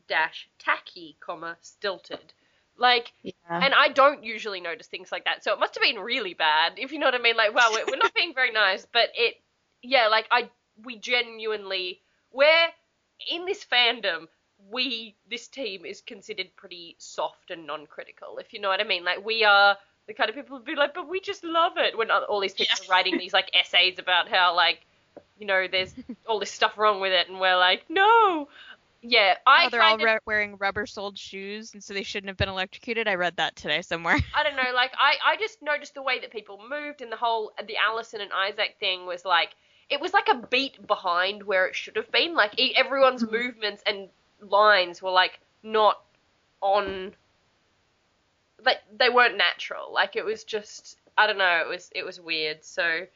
dash 0.09 0.48
tacky, 0.59 1.16
comma 1.20 1.57
stilted. 1.61 2.33
Like, 2.76 3.12
Yeah. 3.22 3.33
and 3.50 3.74
I 3.74 3.88
don't 3.88 4.22
usually 4.24 4.61
notice 4.61 4.87
things 4.87 5.11
like 5.11 5.24
that, 5.24 5.42
so 5.42 5.52
it 5.52 5.59
must 5.59 5.74
have 5.74 5.83
been 5.83 5.98
really 5.98 6.35
bad, 6.35 6.74
if 6.78 6.92
you 6.92 6.98
know 6.98 7.07
what 7.07 7.14
I 7.14 7.18
mean. 7.18 7.37
Like, 7.37 7.54
well, 7.54 7.72
we're, 7.72 7.85
we're 7.87 7.96
not 7.96 8.14
being 8.14 8.35
very 8.35 8.52
nice, 8.52 8.87
but 8.92 9.11
it, 9.14 9.40
yeah, 9.83 10.09
like 10.09 10.26
I, 10.31 10.50
we 10.85 10.96
genuinely, 10.96 12.00
we're 12.31 12.68
in 13.31 13.46
this 13.46 13.64
fandom. 13.64 14.28
We, 14.71 15.14
this 15.31 15.49
team 15.49 15.85
is 15.85 16.01
considered 16.01 16.49
pretty 16.57 16.97
soft 16.99 17.51
and 17.51 17.66
non-critical, 17.66 18.38
if 18.38 18.53
you 18.53 18.61
know 18.61 18.68
what 18.68 18.81
I 18.81 18.85
mean. 18.85 19.05
Like, 19.05 19.25
we 19.25 19.44
are 19.44 19.77
the 20.07 20.14
kind 20.14 20.29
of 20.29 20.37
people 20.37 20.57
who'd 20.57 20.66
be 20.66 20.75
like, 20.75 20.94
but 20.94 21.09
we 21.09 21.21
just 21.21 21.44
love 21.44 21.73
it. 21.77 21.97
When 21.97 22.11
all 22.11 22.40
these 22.40 22.55
people 22.55 22.77
are 22.85 22.90
writing 22.90 23.18
these 23.18 23.33
like 23.33 23.51
essays 23.55 23.99
about 23.99 24.29
how 24.29 24.55
like, 24.57 24.81
you 25.38 25.47
know, 25.47 25.66
there's 25.71 25.94
all 26.27 26.40
this 26.40 26.51
stuff 26.51 26.77
wrong 26.77 27.01
with 27.01 27.12
it, 27.12 27.29
and 27.29 27.38
we're 27.40 27.57
like, 27.57 27.85
no. 27.88 28.49
Yeah, 29.01 29.35
I 29.47 29.66
oh, 29.66 29.68
they're 29.71 29.83
all 29.83 29.94
of, 29.94 30.01
re- 30.01 30.18
wearing 30.27 30.57
rubber-soled 30.57 31.16
shoes, 31.16 31.73
and 31.73 31.83
so 31.83 31.94
they 31.94 32.03
shouldn't 32.03 32.29
have 32.29 32.37
been 32.37 32.49
electrocuted. 32.49 33.07
I 33.07 33.14
read 33.14 33.37
that 33.37 33.55
today 33.55 33.81
somewhere. 33.81 34.18
I 34.35 34.42
don't 34.42 34.57
know, 34.57 34.75
like 34.75 34.90
I, 34.99 35.14
I 35.25 35.37
just 35.37 35.62
noticed 35.62 35.94
the 35.94 36.03
way 36.03 36.18
that 36.18 36.33
people 36.33 36.61
moved 36.68 37.01
and 37.01 37.12
the 37.12 37.16
whole 37.16 37.53
the 37.64 37.77
Allison 37.77 38.21
and 38.21 38.33
Isaac 38.33 38.75
thing 38.81 39.07
was 39.07 39.25
like 39.25 39.51
it 39.88 40.01
was 40.01 40.12
like 40.12 40.29
a 40.29 40.35
beat 40.35 40.85
behind 40.87 41.44
where 41.44 41.66
it 41.66 41.77
should 41.77 41.94
have 41.97 42.11
been. 42.11 42.35
Like 42.35 42.61
everyone's 42.77 43.23
Mhm. 43.23 43.33
movements 43.33 43.83
and 43.87 44.09
lines 44.40 45.03
were 45.03 45.11
like 45.11 45.40
not 45.62 46.01
on 46.61 47.14
like 48.64 48.79
they 48.96 49.09
weren't 49.09 49.37
natural. 49.37 49.92
Like 49.92 50.16
it 50.16 50.24
was 50.24 50.44
just 50.44 50.96
I 51.16 51.27
don't 51.27 51.38
know, 51.38 51.62
it 51.64 51.68
was 51.68 51.90
it 51.94 52.05
was 52.05 52.20
weird. 52.20 52.64
So 52.64 53.07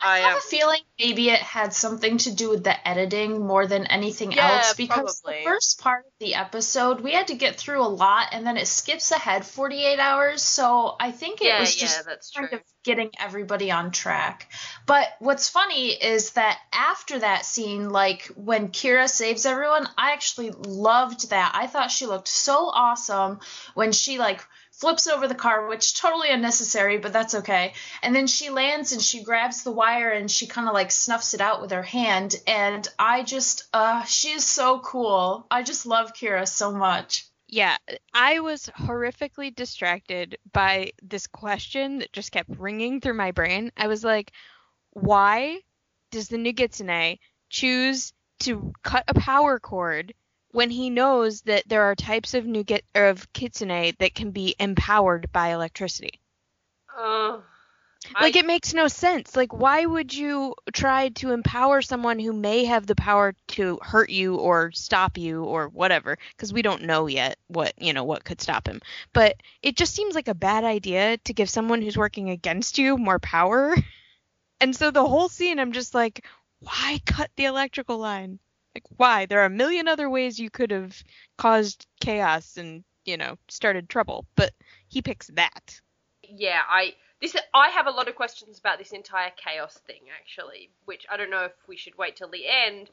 I 0.00 0.18
I, 0.18 0.18
have 0.20 0.32
um, 0.32 0.38
a 0.38 0.40
feeling 0.42 0.80
maybe 0.98 1.30
it 1.30 1.40
had 1.40 1.72
something 1.72 2.18
to 2.18 2.34
do 2.34 2.50
with 2.50 2.64
the 2.64 2.88
editing 2.88 3.46
more 3.46 3.66
than 3.66 3.86
anything 3.86 4.32
Yeah, 4.32 4.56
else 4.56 4.74
because 4.74 5.20
probably. 5.20 5.40
the 5.42 5.44
first 5.44 5.80
part 5.80 6.06
of 6.06 6.12
the 6.20 6.34
episode 6.34 7.00
we 7.00 7.12
had 7.12 7.28
to 7.28 7.34
get 7.34 7.56
through 7.56 7.82
a 7.82 7.88
lot 7.88 8.28
and 8.32 8.46
then 8.46 8.56
it 8.56 8.66
skips 8.66 9.10
ahead 9.12 9.44
48 9.44 9.98
hours 9.98 10.42
so 10.42 10.96
I 10.98 11.10
think 11.12 11.40
it 11.40 11.46
yeah, 11.46 11.60
was 11.60 11.80
yeah, 11.80 11.88
just 11.88 12.34
true. 12.34 12.48
kind 12.48 12.60
of 12.60 12.62
getting 12.84 13.10
everybody 13.20 13.70
on 13.70 13.90
track. 13.90 14.50
But 14.86 15.08
what's 15.18 15.50
funny 15.50 15.90
is 15.90 16.30
that 16.30 16.58
after 16.72 17.18
that 17.18 17.44
scene, 17.44 17.90
like 17.90 18.26
when 18.34 18.68
Kira 18.68 19.08
saves 19.10 19.44
everyone, 19.44 19.86
I 19.98 20.12
actually 20.12 20.50
loved 20.50 21.28
that. 21.28 21.52
I 21.54 21.66
thought 21.66 21.90
she 21.90 22.06
looked 22.06 22.28
so 22.28 22.70
awesome 22.72 23.40
when 23.74 23.92
she 23.92 24.18
like 24.18 24.42
flips 24.78 25.08
over 25.08 25.26
the 25.26 25.34
car, 25.34 25.66
which 25.66 26.00
totally 26.00 26.30
unnecessary, 26.30 26.98
but 26.98 27.12
that's 27.12 27.34
okay. 27.34 27.74
And 28.02 28.14
then 28.14 28.26
she 28.28 28.50
lands 28.50 28.92
and 28.92 29.02
she 29.02 29.24
grabs 29.24 29.64
the 29.64 29.72
wire 29.72 30.10
and 30.10 30.30
she 30.30 30.46
kind 30.46 30.68
of 30.68 30.74
like 30.74 30.92
snuffs 30.92 31.34
it 31.34 31.40
out 31.40 31.60
with 31.60 31.72
her 31.72 31.82
hand. 31.82 32.36
And 32.46 32.86
I 32.98 33.24
just, 33.24 33.64
uh, 33.72 34.04
she 34.04 34.30
is 34.30 34.44
so 34.44 34.78
cool. 34.78 35.46
I 35.50 35.62
just 35.64 35.84
love 35.84 36.14
Kira 36.14 36.46
so 36.46 36.72
much. 36.72 37.26
Yeah, 37.48 37.76
I 38.14 38.40
was 38.40 38.70
horrifically 38.78 39.54
distracted 39.54 40.38
by 40.52 40.92
this 41.02 41.26
question 41.26 41.98
that 41.98 42.12
just 42.12 42.30
kept 42.30 42.50
ringing 42.50 43.00
through 43.00 43.14
my 43.14 43.32
brain. 43.32 43.72
I 43.76 43.88
was 43.88 44.04
like, 44.04 44.32
why 44.90 45.60
does 46.10 46.28
the 46.28 46.36
Nogitsune 46.36 47.18
choose 47.48 48.12
to 48.40 48.72
cut 48.84 49.04
a 49.08 49.14
power 49.14 49.58
cord 49.58 50.14
when 50.52 50.70
he 50.70 50.90
knows 50.90 51.42
that 51.42 51.68
there 51.68 51.82
are 51.84 51.94
types 51.94 52.34
of 52.34 52.46
of 52.94 53.32
Kitsune 53.32 53.94
that 53.98 54.14
can 54.14 54.30
be 54.30 54.54
empowered 54.58 55.30
by 55.32 55.48
electricity? 55.48 56.20
Uh, 56.96 57.40
Like 58.20 58.36
I- 58.36 58.40
it 58.40 58.46
makes 58.46 58.72
no 58.74 58.88
sense. 58.88 59.36
Like 59.36 59.52
why 59.52 59.84
would 59.84 60.14
you 60.14 60.54
try 60.72 61.10
to 61.10 61.32
empower 61.32 61.82
someone 61.82 62.18
who 62.18 62.32
may 62.32 62.64
have 62.64 62.86
the 62.86 62.94
power 62.94 63.34
to 63.48 63.78
hurt 63.82 64.08
you 64.10 64.36
or 64.36 64.70
stop 64.72 65.18
you 65.18 65.44
or 65.44 65.68
whatever 65.68 66.16
because 66.30 66.52
we 66.52 66.62
don't 66.62 66.84
know 66.84 67.06
yet 67.06 67.38
what, 67.48 67.74
you 67.76 67.92
know, 67.92 68.04
what 68.04 68.24
could 68.24 68.40
stop 68.40 68.66
him. 68.66 68.80
But 69.12 69.36
it 69.62 69.76
just 69.76 69.94
seems 69.94 70.14
like 70.14 70.28
a 70.28 70.34
bad 70.34 70.64
idea 70.64 71.18
to 71.18 71.34
give 71.34 71.50
someone 71.50 71.82
who's 71.82 71.96
working 71.98 72.30
against 72.30 72.78
you 72.78 72.96
more 72.96 73.18
power. 73.18 73.74
And 74.60 74.74
so 74.74 74.90
the 74.90 75.06
whole 75.06 75.28
scene 75.28 75.58
I'm 75.60 75.72
just 75.72 75.94
like 75.94 76.24
why 76.60 77.00
cut 77.06 77.30
the 77.36 77.44
electrical 77.44 77.98
line? 77.98 78.40
Like 78.74 78.84
why? 78.96 79.26
There 79.26 79.40
are 79.40 79.46
a 79.46 79.50
million 79.50 79.88
other 79.88 80.08
ways 80.08 80.38
you 80.38 80.50
could 80.50 80.70
have 80.70 81.02
caused 81.36 81.86
chaos 82.00 82.56
and, 82.56 82.84
you 83.04 83.16
know, 83.16 83.36
started 83.48 83.88
trouble, 83.88 84.26
but 84.36 84.52
he 84.88 85.02
picks 85.02 85.28
that. 85.28 85.80
yeah, 86.22 86.60
I 86.68 86.94
this 87.20 87.34
I 87.54 87.68
have 87.70 87.86
a 87.86 87.90
lot 87.90 88.08
of 88.08 88.14
questions 88.14 88.58
about 88.58 88.78
this 88.78 88.92
entire 88.92 89.30
chaos 89.36 89.78
thing 89.86 90.02
actually, 90.20 90.70
which 90.84 91.06
I 91.10 91.16
don't 91.16 91.30
know 91.30 91.44
if 91.44 91.52
we 91.66 91.76
should 91.76 91.96
wait 91.98 92.16
till 92.16 92.28
the 92.28 92.46
end, 92.46 92.90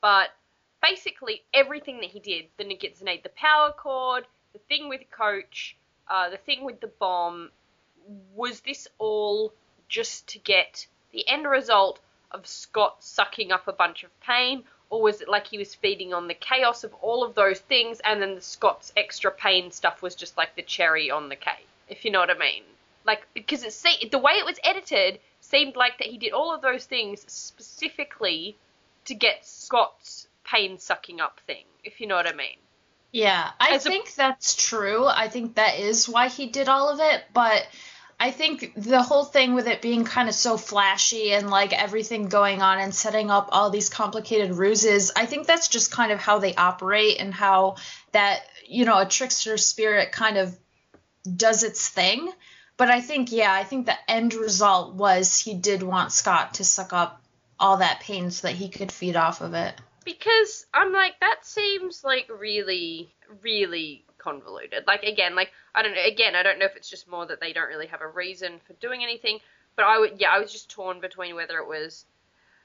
but 0.00 0.28
basically 0.82 1.42
everything 1.52 2.00
that 2.00 2.10
he 2.10 2.20
did, 2.20 2.46
the 2.56 2.64
Nogitsune, 2.64 3.22
the 3.22 3.30
power 3.30 3.72
cord, 3.72 4.24
the 4.52 4.58
thing 4.68 4.88
with 4.88 5.00
Coach, 5.10 5.76
uh, 6.08 6.30
the 6.30 6.36
thing 6.36 6.64
with 6.64 6.80
the 6.80 6.86
bomb, 6.86 7.50
was 8.34 8.60
this 8.60 8.86
all 8.98 9.52
just 9.88 10.28
to 10.28 10.38
get 10.38 10.86
the 11.12 11.26
end 11.28 11.46
result 11.46 12.00
of 12.30 12.46
Scott 12.46 13.02
sucking 13.02 13.50
up 13.52 13.66
a 13.68 13.72
bunch 13.72 14.04
of 14.04 14.20
pain, 14.20 14.64
or 14.90 15.02
was 15.02 15.20
it 15.20 15.28
like 15.28 15.46
he 15.46 15.58
was 15.58 15.74
feeding 15.74 16.12
on 16.14 16.28
the 16.28 16.34
chaos 16.34 16.84
of 16.84 16.94
all 17.02 17.24
of 17.24 17.34
those 17.34 17.58
things, 17.60 18.00
and 18.04 18.20
then 18.22 18.34
the 18.34 18.40
Scott's 18.40 18.92
extra 18.96 19.30
pain 19.30 19.70
stuff 19.72 20.02
was 20.02 20.14
just 20.14 20.36
like 20.36 20.54
the 20.56 20.62
cherry 20.62 21.10
on 21.10 21.28
the 21.28 21.36
cake, 21.36 21.66
if 21.88 22.04
you 22.04 22.10
know 22.10 22.20
what 22.20 22.30
I 22.30 22.38
mean? 22.38 22.62
Like, 23.04 23.26
because 23.34 23.62
it 23.64 23.72
see 23.72 24.08
the 24.10 24.18
way 24.18 24.32
it 24.34 24.44
was 24.46 24.58
edited 24.64 25.20
seemed 25.40 25.76
like 25.76 25.98
that 25.98 26.06
he 26.06 26.16
did 26.18 26.32
all 26.32 26.54
of 26.54 26.62
those 26.62 26.84
things 26.86 27.24
specifically 27.74 28.56
to 29.06 29.14
get 29.14 29.44
Scott's 29.44 30.26
pain 30.44 30.78
sucking 30.78 31.20
up 31.20 31.40
thing, 31.46 31.64
if 31.84 32.00
you 32.00 32.06
know 32.06 32.16
what 32.16 32.26
I 32.26 32.32
mean. 32.34 32.56
Yeah, 33.12 33.50
I 33.60 33.74
As 33.74 33.86
a- 33.86 33.90
think 33.90 34.14
that's 34.14 34.54
true. 34.68 35.06
I 35.06 35.28
think 35.28 35.54
that 35.54 35.78
is 35.78 36.08
why 36.08 36.28
he 36.28 36.46
did 36.46 36.68
all 36.68 36.88
of 36.88 36.98
it, 37.00 37.22
but 37.32 37.66
I 38.18 38.30
think 38.30 38.72
the 38.76 39.02
whole 39.02 39.24
thing 39.24 39.54
with 39.54 39.66
it 39.66 39.82
being 39.82 40.04
kind 40.04 40.28
of 40.28 40.34
so 40.34 40.56
flashy 40.56 41.32
and 41.32 41.50
like 41.50 41.72
everything 41.72 42.28
going 42.28 42.62
on 42.62 42.78
and 42.78 42.94
setting 42.94 43.30
up 43.30 43.48
all 43.52 43.70
these 43.70 43.88
complicated 43.88 44.54
ruses, 44.56 45.12
I 45.14 45.26
think 45.26 45.46
that's 45.46 45.68
just 45.68 45.90
kind 45.90 46.12
of 46.12 46.20
how 46.20 46.38
they 46.38 46.54
operate 46.54 47.18
and 47.18 47.34
how 47.34 47.76
that, 48.12 48.40
you 48.66 48.84
know, 48.84 48.98
a 48.98 49.06
trickster 49.06 49.56
spirit 49.56 50.12
kind 50.12 50.38
of 50.38 50.56
does 51.36 51.62
its 51.62 51.88
thing. 51.88 52.32
But 52.76 52.90
I 52.90 53.00
think, 53.00 53.30
yeah, 53.32 53.52
I 53.52 53.64
think 53.64 53.86
the 53.86 54.10
end 54.10 54.34
result 54.34 54.94
was 54.94 55.38
he 55.38 55.54
did 55.54 55.82
want 55.82 56.12
Scott 56.12 56.54
to 56.54 56.64
suck 56.64 56.92
up 56.92 57.20
all 57.58 57.78
that 57.78 58.00
pain 58.00 58.30
so 58.30 58.48
that 58.48 58.56
he 58.56 58.68
could 58.68 58.90
feed 58.90 59.16
off 59.16 59.40
of 59.40 59.54
it. 59.54 59.74
because 60.04 60.66
I'm 60.74 60.92
like 60.92 61.18
that 61.20 61.46
seems 61.46 62.02
like 62.04 62.28
really 62.28 63.14
really 63.42 64.04
convoluted. 64.24 64.84
Like 64.86 65.02
again, 65.02 65.36
like 65.36 65.52
I 65.74 65.82
don't 65.82 65.94
know. 65.94 66.04
Again, 66.04 66.34
I 66.34 66.42
don't 66.42 66.58
know 66.58 66.64
if 66.64 66.76
it's 66.76 66.88
just 66.88 67.06
more 67.08 67.26
that 67.26 67.40
they 67.40 67.52
don't 67.52 67.68
really 67.68 67.86
have 67.88 68.00
a 68.00 68.08
reason 68.08 68.60
for 68.66 68.72
doing 68.74 69.02
anything. 69.02 69.38
But 69.76 69.84
I 69.84 69.98
would 69.98 70.14
yeah, 70.18 70.30
I 70.30 70.38
was 70.38 70.50
just 70.50 70.70
torn 70.70 71.00
between 71.00 71.34
whether 71.34 71.58
it 71.58 71.68
was, 71.68 72.06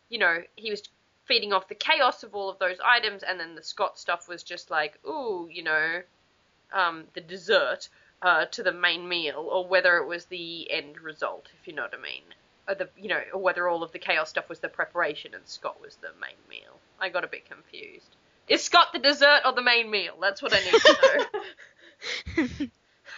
you 0.09 0.19
know, 0.19 0.37
he 0.55 0.69
was 0.71 0.83
feeding 1.25 1.53
off 1.53 1.67
the 1.67 1.75
chaos 1.75 2.23
of 2.23 2.33
all 2.33 2.49
of 2.49 2.57
those 2.59 2.77
items, 2.83 3.23
and 3.23 3.39
then 3.39 3.55
the 3.55 3.63
Scott 3.63 3.99
stuff 3.99 4.27
was 4.27 4.41
just 4.41 4.71
like, 4.71 4.97
ooh, 5.05 5.47
you 5.51 5.63
know, 5.63 6.01
um, 6.73 7.03
the 7.13 7.21
dessert 7.21 7.89
uh, 8.21 8.45
to 8.45 8.63
the 8.63 8.71
main 8.71 9.07
meal, 9.07 9.47
or 9.51 9.67
whether 9.67 9.97
it 9.97 10.07
was 10.07 10.25
the 10.25 10.71
end 10.71 10.99
result, 11.01 11.49
if 11.59 11.67
you 11.67 11.73
know 11.73 11.83
what 11.83 11.93
I 11.93 12.01
mean. 12.01 12.23
Or 12.67 12.75
the 12.75 12.89
you 12.97 13.09
know, 13.09 13.21
or 13.33 13.41
whether 13.41 13.67
all 13.67 13.83
of 13.83 13.91
the 13.91 13.99
chaos 13.99 14.29
stuff 14.29 14.49
was 14.49 14.59
the 14.59 14.69
preparation 14.69 15.33
and 15.33 15.47
Scott 15.47 15.81
was 15.81 15.95
the 15.95 16.11
main 16.21 16.37
meal. 16.49 16.79
I 16.99 17.09
got 17.09 17.23
a 17.23 17.27
bit 17.27 17.49
confused. 17.49 18.15
Is 18.49 18.63
Scott 18.63 18.87
the 18.93 18.99
dessert 18.99 19.41
or 19.45 19.53
the 19.53 19.61
main 19.61 19.89
meal? 19.89 20.13
That's 20.19 20.41
what 20.41 20.53
I 20.53 20.59
need 20.59 20.73
to 20.73 20.97
know. 21.01 21.25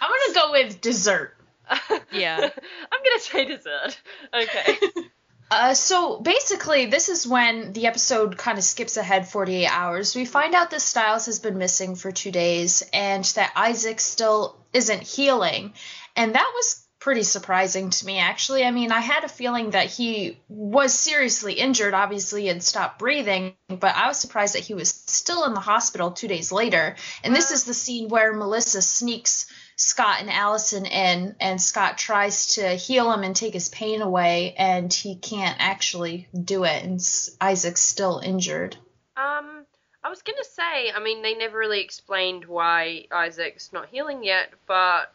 I'm 0.01 0.09
going 0.09 0.27
to 0.27 0.33
go 0.33 0.51
with 0.51 0.81
dessert. 0.81 1.37
Yeah. 2.11 2.37
I'm 2.37 2.99
gonna 3.03 3.19
say 3.19 3.45
dessert. 3.45 3.99
Okay. 4.33 4.77
Uh, 5.53 5.73
so 5.73 6.21
basically, 6.21 6.85
this 6.85 7.09
is 7.09 7.27
when 7.27 7.73
the 7.73 7.85
episode 7.85 8.37
kind 8.37 8.57
of 8.57 8.63
skips 8.63 8.95
ahead 8.95 9.27
48 9.27 9.67
hours. 9.67 10.15
We 10.15 10.23
find 10.23 10.55
out 10.55 10.71
that 10.71 10.79
Stiles 10.79 11.25
has 11.25 11.39
been 11.39 11.57
missing 11.57 11.95
for 11.95 12.09
two 12.09 12.31
days 12.31 12.89
and 12.93 13.25
that 13.35 13.51
Isaac 13.53 13.99
still 13.99 14.55
isn't 14.71 15.03
healing. 15.03 15.73
And 16.15 16.35
that 16.35 16.51
was 16.55 16.87
pretty 17.01 17.23
surprising 17.23 17.89
to 17.89 18.05
me, 18.05 18.19
actually. 18.19 18.63
I 18.63 18.69
mean, 18.69 18.91
I 18.91 18.99
had 18.99 19.23
a 19.23 19.27
feeling 19.27 19.71
that 19.71 19.87
he 19.87 20.39
was 20.47 20.93
seriously 20.93 21.53
injured, 21.53 21.95
obviously, 21.95 22.47
and 22.47 22.63
stopped 22.63 22.99
breathing, 22.99 23.55
but 23.67 23.95
I 23.95 24.07
was 24.07 24.19
surprised 24.19 24.53
that 24.53 24.63
he 24.63 24.75
was 24.75 24.89
still 24.89 25.43
in 25.45 25.55
the 25.55 25.59
hospital 25.59 26.11
two 26.11 26.27
days 26.27 26.51
later. 26.51 26.95
And 27.23 27.35
this 27.35 27.49
is 27.49 27.65
the 27.65 27.73
scene 27.73 28.07
where 28.07 28.33
Melissa 28.33 28.83
sneaks 28.83 29.47
Scott 29.75 30.21
and 30.21 30.29
Allison 30.29 30.85
in, 30.85 31.35
and 31.39 31.59
Scott 31.59 31.97
tries 31.97 32.55
to 32.55 32.75
heal 32.75 33.11
him 33.11 33.23
and 33.23 33.35
take 33.35 33.55
his 33.55 33.69
pain 33.69 34.03
away, 34.03 34.53
and 34.55 34.93
he 34.93 35.15
can't 35.15 35.57
actually 35.59 36.27
do 36.31 36.65
it, 36.65 36.83
and 36.83 36.99
Isaac's 37.41 37.81
still 37.81 38.21
injured. 38.23 38.77
Um, 39.17 39.65
I 40.03 40.09
was 40.09 40.21
gonna 40.21 40.43
say, 40.43 40.91
I 40.91 40.99
mean, 41.03 41.23
they 41.23 41.33
never 41.33 41.57
really 41.57 41.81
explained 41.81 42.45
why 42.45 43.07
Isaac's 43.11 43.73
not 43.73 43.89
healing 43.89 44.23
yet, 44.23 44.53
but 44.67 45.11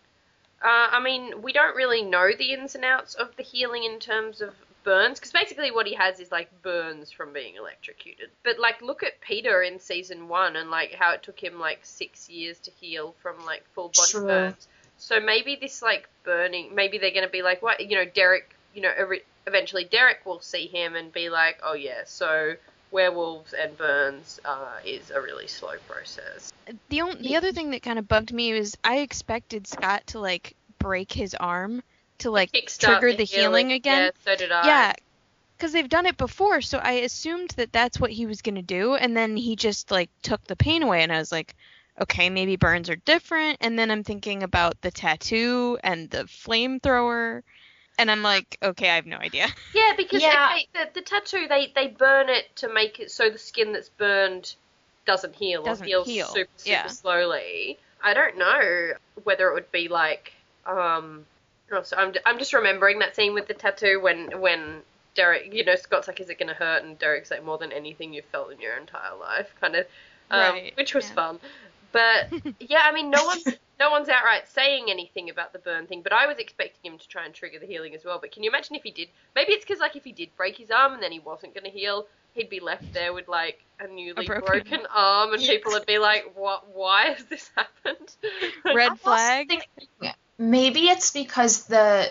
uh, 0.62 0.88
I 0.92 1.00
mean, 1.02 1.42
we 1.42 1.52
don't 1.52 1.76
really 1.76 2.02
know 2.02 2.30
the 2.36 2.52
ins 2.52 2.74
and 2.74 2.84
outs 2.84 3.14
of 3.14 3.34
the 3.36 3.42
healing 3.42 3.84
in 3.84 3.98
terms 3.98 4.40
of 4.40 4.54
burns, 4.84 5.18
because 5.18 5.32
basically 5.32 5.70
what 5.70 5.86
he 5.86 5.94
has 5.94 6.20
is 6.20 6.30
like 6.30 6.48
burns 6.62 7.10
from 7.10 7.32
being 7.32 7.56
electrocuted. 7.56 8.30
But 8.44 8.58
like, 8.58 8.80
look 8.80 9.02
at 9.02 9.20
Peter 9.20 9.62
in 9.62 9.80
season 9.80 10.28
one 10.28 10.56
and 10.56 10.70
like 10.70 10.94
how 10.94 11.12
it 11.12 11.22
took 11.22 11.42
him 11.42 11.58
like 11.58 11.80
six 11.82 12.28
years 12.30 12.58
to 12.60 12.70
heal 12.70 13.14
from 13.22 13.44
like 13.44 13.64
full 13.74 13.88
body 13.88 14.12
True. 14.12 14.26
burns. 14.26 14.68
So 14.98 15.20
maybe 15.20 15.58
this 15.60 15.82
like 15.82 16.08
burning, 16.24 16.74
maybe 16.74 16.98
they're 16.98 17.12
gonna 17.12 17.28
be 17.28 17.42
like, 17.42 17.62
what, 17.62 17.80
you 17.80 17.96
know, 17.96 18.06
Derek, 18.06 18.54
you 18.74 18.80
know, 18.80 18.92
eventually 19.46 19.84
Derek 19.84 20.24
will 20.24 20.40
see 20.40 20.66
him 20.68 20.94
and 20.94 21.12
be 21.12 21.28
like, 21.28 21.60
oh 21.62 21.74
yeah, 21.74 22.02
so 22.06 22.54
werewolves 22.90 23.52
and 23.52 23.76
burns 23.76 24.40
uh, 24.44 24.78
is 24.84 25.10
a 25.10 25.20
really 25.20 25.46
slow 25.46 25.74
process. 25.88 26.52
the 26.88 27.00
only 27.00 27.22
the 27.22 27.36
other 27.36 27.52
thing 27.52 27.70
that 27.70 27.82
kind 27.82 27.98
of 27.98 28.08
bugged 28.08 28.32
me 28.32 28.52
was 28.52 28.76
I 28.84 28.98
expected 28.98 29.66
Scott 29.66 30.06
to 30.08 30.20
like 30.20 30.54
break 30.78 31.12
his 31.12 31.34
arm 31.34 31.82
to 32.18 32.30
like 32.30 32.52
trigger 32.78 33.12
the 33.12 33.24
healing 33.24 33.72
again. 33.72 34.12
Yeah, 34.26 34.32
so 34.32 34.36
did 34.36 34.52
I. 34.52 34.66
Yeah, 34.66 34.92
because 35.56 35.72
they've 35.72 35.88
done 35.88 36.06
it 36.06 36.16
before, 36.16 36.60
so 36.60 36.78
I 36.78 36.92
assumed 36.92 37.50
that 37.56 37.72
that's 37.72 37.98
what 37.98 38.10
he 38.10 38.26
was 38.26 38.42
gonna 38.42 38.62
do, 38.62 38.94
and 38.94 39.16
then 39.16 39.36
he 39.36 39.56
just 39.56 39.90
like 39.90 40.10
took 40.22 40.44
the 40.44 40.56
pain 40.56 40.82
away, 40.82 41.02
and 41.02 41.12
I 41.12 41.18
was 41.18 41.32
like, 41.32 41.54
okay, 42.00 42.30
maybe 42.30 42.56
burns 42.56 42.90
are 42.90 42.96
different, 42.96 43.58
and 43.60 43.78
then 43.78 43.90
I'm 43.90 44.04
thinking 44.04 44.42
about 44.42 44.80
the 44.80 44.90
tattoo 44.90 45.78
and 45.82 46.10
the 46.10 46.24
flamethrower, 46.24 47.42
and 47.98 48.10
I'm 48.10 48.22
like, 48.22 48.58
okay, 48.62 48.90
I 48.90 48.96
have 48.96 49.06
no 49.06 49.16
idea. 49.16 49.46
Yeah, 49.74 49.92
because 49.96 50.22
Yeah. 50.22 50.50
okay, 50.52 50.68
the, 50.72 50.90
the 50.94 51.02
tattoo 51.02 51.46
they 51.48 51.70
they 51.74 51.88
burn 51.88 52.28
it 52.30 52.56
to 52.56 52.72
make 52.72 52.98
it 52.98 53.10
so 53.10 53.28
the 53.28 53.38
skin 53.38 53.72
that's 53.72 53.90
burned 53.90 54.54
doesn't 55.04 55.34
heal 55.34 55.62
Doesn't 55.62 55.84
or 55.84 55.88
heals 55.88 56.06
heal, 56.06 56.26
super 56.26 56.50
super 56.56 56.70
yeah. 56.70 56.86
slowly. 56.86 57.78
I 58.02 58.14
don't 58.14 58.38
know 58.38 58.92
whether 59.24 59.48
it 59.48 59.54
would 59.54 59.70
be 59.72 59.88
like 59.88 60.32
um. 60.64 61.26
oh, 61.70 61.82
so 61.82 61.96
I'm 61.96 62.14
I'm 62.24 62.38
just 62.38 62.54
remembering 62.54 63.00
that 63.00 63.16
scene 63.16 63.34
with 63.34 63.48
the 63.48 63.54
tattoo 63.54 64.00
when 64.00 64.40
when 64.40 64.82
Derek, 65.14 65.52
you 65.52 65.64
know, 65.64 65.76
Scott's 65.76 66.08
like, 66.08 66.20
"Is 66.20 66.28
it 66.30 66.38
gonna 66.38 66.54
hurt?" 66.54 66.82
and 66.82 66.98
Derek's 66.98 67.30
like, 67.30 67.44
"More 67.44 67.58
than 67.58 67.72
anything 67.72 68.12
you've 68.12 68.26
felt 68.26 68.52
in 68.52 68.60
your 68.60 68.76
entire 68.76 69.14
life," 69.16 69.54
kind 69.60 69.74
of, 69.76 69.86
um, 70.30 70.40
Right, 70.40 70.76
which 70.76 70.94
was 70.94 71.08
yeah. 71.08 71.14
fun. 71.14 71.40
But 71.92 72.30
yeah, 72.60 72.82
I 72.84 72.92
mean, 72.92 73.10
no 73.10 73.24
one's 73.24 73.44
no 73.78 73.90
one's 73.90 74.08
outright 74.08 74.48
saying 74.48 74.86
anything 74.88 75.30
about 75.30 75.52
the 75.52 75.58
burn 75.58 75.86
thing. 75.86 76.02
But 76.02 76.12
I 76.12 76.26
was 76.26 76.38
expecting 76.38 76.92
him 76.92 76.98
to 76.98 77.08
try 77.08 77.24
and 77.24 77.34
trigger 77.34 77.58
the 77.58 77.66
healing 77.66 77.94
as 77.94 78.04
well. 78.04 78.18
But 78.20 78.32
can 78.32 78.42
you 78.42 78.50
imagine 78.50 78.76
if 78.76 78.82
he 78.82 78.90
did? 78.90 79.08
Maybe 79.34 79.52
it's 79.52 79.64
because 79.64 79.80
like 79.80 79.96
if 79.96 80.04
he 80.04 80.12
did 80.12 80.36
break 80.36 80.56
his 80.56 80.70
arm 80.70 80.94
and 80.94 81.02
then 81.02 81.12
he 81.12 81.18
wasn't 81.18 81.54
gonna 81.54 81.70
heal, 81.70 82.06
he'd 82.34 82.50
be 82.50 82.60
left 82.60 82.92
there 82.94 83.12
with 83.12 83.28
like 83.28 83.64
a 83.80 83.86
newly 83.86 84.26
broken 84.26 84.70
broken, 84.70 84.86
arm, 84.94 85.32
and 85.32 85.42
Yeah. 85.42 85.52
people 85.52 85.72
would 85.72 85.86
be 85.86 85.98
like, 85.98 86.32
"What? 86.34 86.68
Why 86.74 87.10
has 87.10 87.24
this 87.26 87.50
happened?" 87.54 88.14
Red 88.64 88.98
flag. 89.00 89.48
thinking 89.48 90.12
Maybe 90.38 90.88
it's 90.88 91.12
because 91.12 91.64
the 91.64 92.10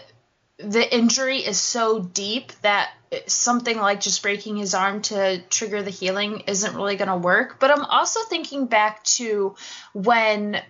the 0.58 0.96
injury 0.96 1.40
is 1.40 1.60
so 1.60 2.00
deep 2.00 2.52
that 2.62 2.90
something 3.28 3.78
like 3.78 4.00
just 4.00 4.22
breaking 4.22 4.56
his 4.58 4.74
arm 4.74 5.02
to 5.02 5.42
trigger 5.50 5.82
the 5.84 5.90
healing 5.90 6.44
isn't 6.48 6.76
really 6.76 6.96
going 6.96 7.10
to 7.10 7.18
work. 7.18 7.60
But 7.60 7.72
I'm 7.72 7.84
also 7.84 8.22
thinking 8.30 8.68
back 8.68 9.04
to 9.04 9.56
when 9.94 10.62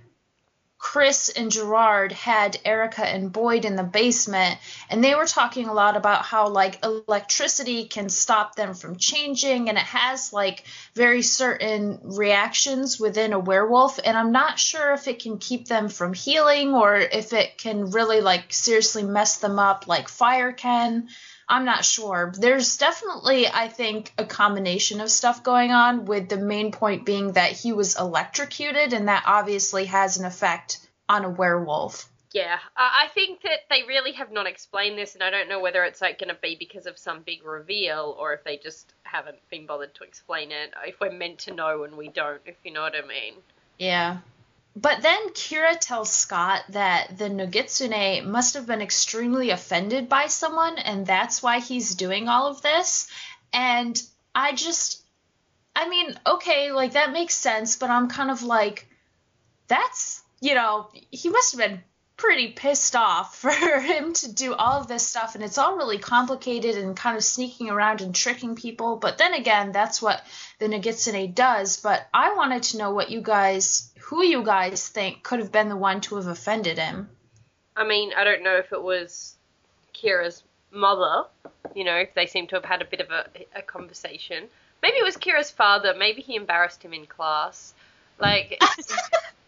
Chris 0.77 1.29
and 1.29 1.51
Gerard 1.51 2.11
had 2.11 2.59
Erica 2.65 3.05
and 3.05 3.31
Boyd 3.31 3.65
in 3.65 3.75
the 3.75 3.83
basement, 3.83 4.59
and 4.89 5.03
they 5.03 5.15
were 5.15 5.25
talking 5.25 5.67
a 5.67 5.73
lot 5.73 5.95
about 5.95 6.23
how 6.23 6.49
like 6.49 6.83
electricity 6.83 7.85
can 7.85 8.09
stop 8.09 8.55
them 8.55 8.73
from 8.73 8.97
changing, 8.97 9.69
and 9.69 9.77
it 9.77 9.83
has 9.83 10.33
like 10.33 10.63
very 10.93 11.21
certain 11.21 11.99
reactions 12.03 12.99
within 12.99 13.33
a 13.33 13.39
werewolf. 13.39 13.99
And 14.03 14.17
I'm 14.17 14.31
not 14.31 14.59
sure 14.59 14.93
if 14.93 15.07
it 15.07 15.21
can 15.21 15.37
keep 15.37 15.67
them 15.67 15.89
from 15.89 16.13
healing 16.13 16.73
or 16.73 16.95
if 16.95 17.33
it 17.33 17.57
can 17.57 17.91
really 17.91 18.21
like 18.21 18.53
seriously 18.53 19.03
mess 19.03 19.37
them 19.37 19.59
up 19.59 19.87
like 19.87 20.09
fire 20.09 20.51
can. 20.51 21.07
I'm 21.47 21.65
not 21.65 21.85
sure. 21.85 22.33
There's 22.37 22.77
definitely, 22.77 23.47
I 23.47 23.67
think, 23.67 24.11
a 24.17 24.25
combination 24.25 25.01
of 25.01 25.11
stuff 25.11 25.43
going 25.43 25.71
on, 25.71 26.05
with 26.05 26.29
the 26.29 26.37
main 26.37 26.71
point 26.71 27.05
being 27.05 27.33
that 27.33 27.51
he 27.51 27.73
was 27.73 27.97
electrocuted, 27.97 28.93
and 28.93 29.07
that 29.07 29.23
obviously 29.27 29.85
has 29.85 30.17
an 30.17 30.25
effect 30.25 30.79
on 31.07 31.23
a 31.23 31.29
werewolf. 31.29 32.09
Yeah, 32.31 32.57
I 32.75 33.07
think 33.13 33.43
that 33.43 33.59
they 33.69 33.83
really 33.87 34.11
have 34.13 34.29
not 34.29 34.45
explained 34.45 34.97
this, 34.97 35.13
and 35.13 35.23
I 35.23 35.29
don't 35.29 35.47
know 35.47 35.61
whether 35.61 35.85
it's 35.85 36.01
like 36.01 36.19
going 36.19 36.27
to 36.27 36.37
be 36.41 36.57
because 36.59 36.85
of 36.85 36.97
some 36.97 37.21
big 37.21 37.45
reveal 37.45 38.13
or 38.19 38.33
if 38.33 38.43
they 38.43 38.57
just 38.57 38.93
haven't 39.03 39.37
been 39.49 39.65
bothered 39.65 39.95
to 39.95 40.03
explain 40.03 40.51
it. 40.51 40.73
If 40.85 40.99
we're 40.99 41.13
meant 41.13 41.39
to 41.39 41.53
know 41.53 41.83
and 41.85 41.95
we 41.95 42.09
don't, 42.09 42.41
if 42.45 42.55
you 42.65 42.73
know 42.73 42.81
what 42.81 42.93
I 42.93 43.07
mean. 43.07 43.35
Yeah. 43.77 44.17
But 44.75 45.01
then 45.01 45.29
Kira 45.29 45.79
tells 45.79 46.11
Scott 46.11 46.63
that 46.69 47.17
the 47.17 47.29
Nogitsune 47.29 48.25
must 48.25 48.55
have 48.55 48.67
been 48.67 48.81
extremely 48.81 49.51
offended 49.51 50.09
by 50.09 50.27
someone, 50.27 50.77
and 50.77 51.05
that's 51.05 51.41
why 51.41 51.59
he's 51.59 51.95
doing 51.95 52.27
all 52.27 52.47
of 52.47 52.61
this. 52.61 53.07
And 53.53 54.01
I 54.33 54.51
just, 54.53 55.01
I 55.75 55.87
mean, 55.87 56.19
okay, 56.27 56.73
like 56.73 56.91
that 56.93 57.13
makes 57.13 57.35
sense, 57.35 57.77
but 57.77 57.89
I'm 57.89 58.09
kind 58.09 58.29
of 58.29 58.43
like, 58.43 58.89
that's, 59.67 60.21
you 60.41 60.55
know, 60.55 60.89
he 61.09 61.29
must 61.29 61.53
have 61.53 61.59
been 61.59 61.81
pretty 62.17 62.49
pissed 62.49 62.95
off 62.95 63.35
for 63.39 63.51
him 63.51 64.13
to 64.13 64.31
do 64.31 64.53
all 64.53 64.79
of 64.79 64.87
this 64.87 65.05
stuff 65.05 65.35
and 65.35 65.43
it's 65.43 65.57
all 65.57 65.77
really 65.77 65.97
complicated 65.97 66.77
and 66.77 66.95
kind 66.95 67.17
of 67.17 67.23
sneaking 67.23 67.69
around 67.69 68.01
and 68.01 68.15
tricking 68.15 68.55
people 68.55 68.95
but 68.95 69.17
then 69.17 69.33
again 69.33 69.71
that's 69.71 70.01
what 70.01 70.23
the 70.59 70.67
Nogitsune 70.67 71.33
does 71.35 71.77
but 71.81 72.07
I 72.13 72.35
wanted 72.35 72.63
to 72.63 72.77
know 72.77 72.91
what 72.91 73.11
you 73.11 73.21
guys 73.21 73.91
who 73.99 74.23
you 74.23 74.43
guys 74.43 74.87
think 74.87 75.23
could 75.23 75.39
have 75.39 75.51
been 75.51 75.69
the 75.69 75.75
one 75.75 76.01
to 76.01 76.15
have 76.15 76.27
offended 76.27 76.77
him 76.77 77.09
I 77.75 77.85
mean, 77.85 78.11
I 78.15 78.23
don't 78.23 78.43
know 78.43 78.55
if 78.55 78.71
it 78.71 78.81
was 78.81 79.35
Kira's 79.93 80.43
mother. 80.71 81.25
You 81.75 81.83
know, 81.83 82.05
they 82.15 82.25
seem 82.25 82.47
to 82.47 82.55
have 82.55 82.65
had 82.65 82.81
a 82.81 82.85
bit 82.85 83.01
of 83.01 83.11
a, 83.11 83.25
a 83.55 83.61
conversation. 83.61 84.45
Maybe 84.81 84.97
it 84.97 85.03
was 85.03 85.17
Kira's 85.17 85.51
father. 85.51 85.93
Maybe 85.97 86.21
he 86.21 86.35
embarrassed 86.35 86.83
him 86.83 86.93
in 86.93 87.05
class. 87.05 87.73
Like, 88.19 88.61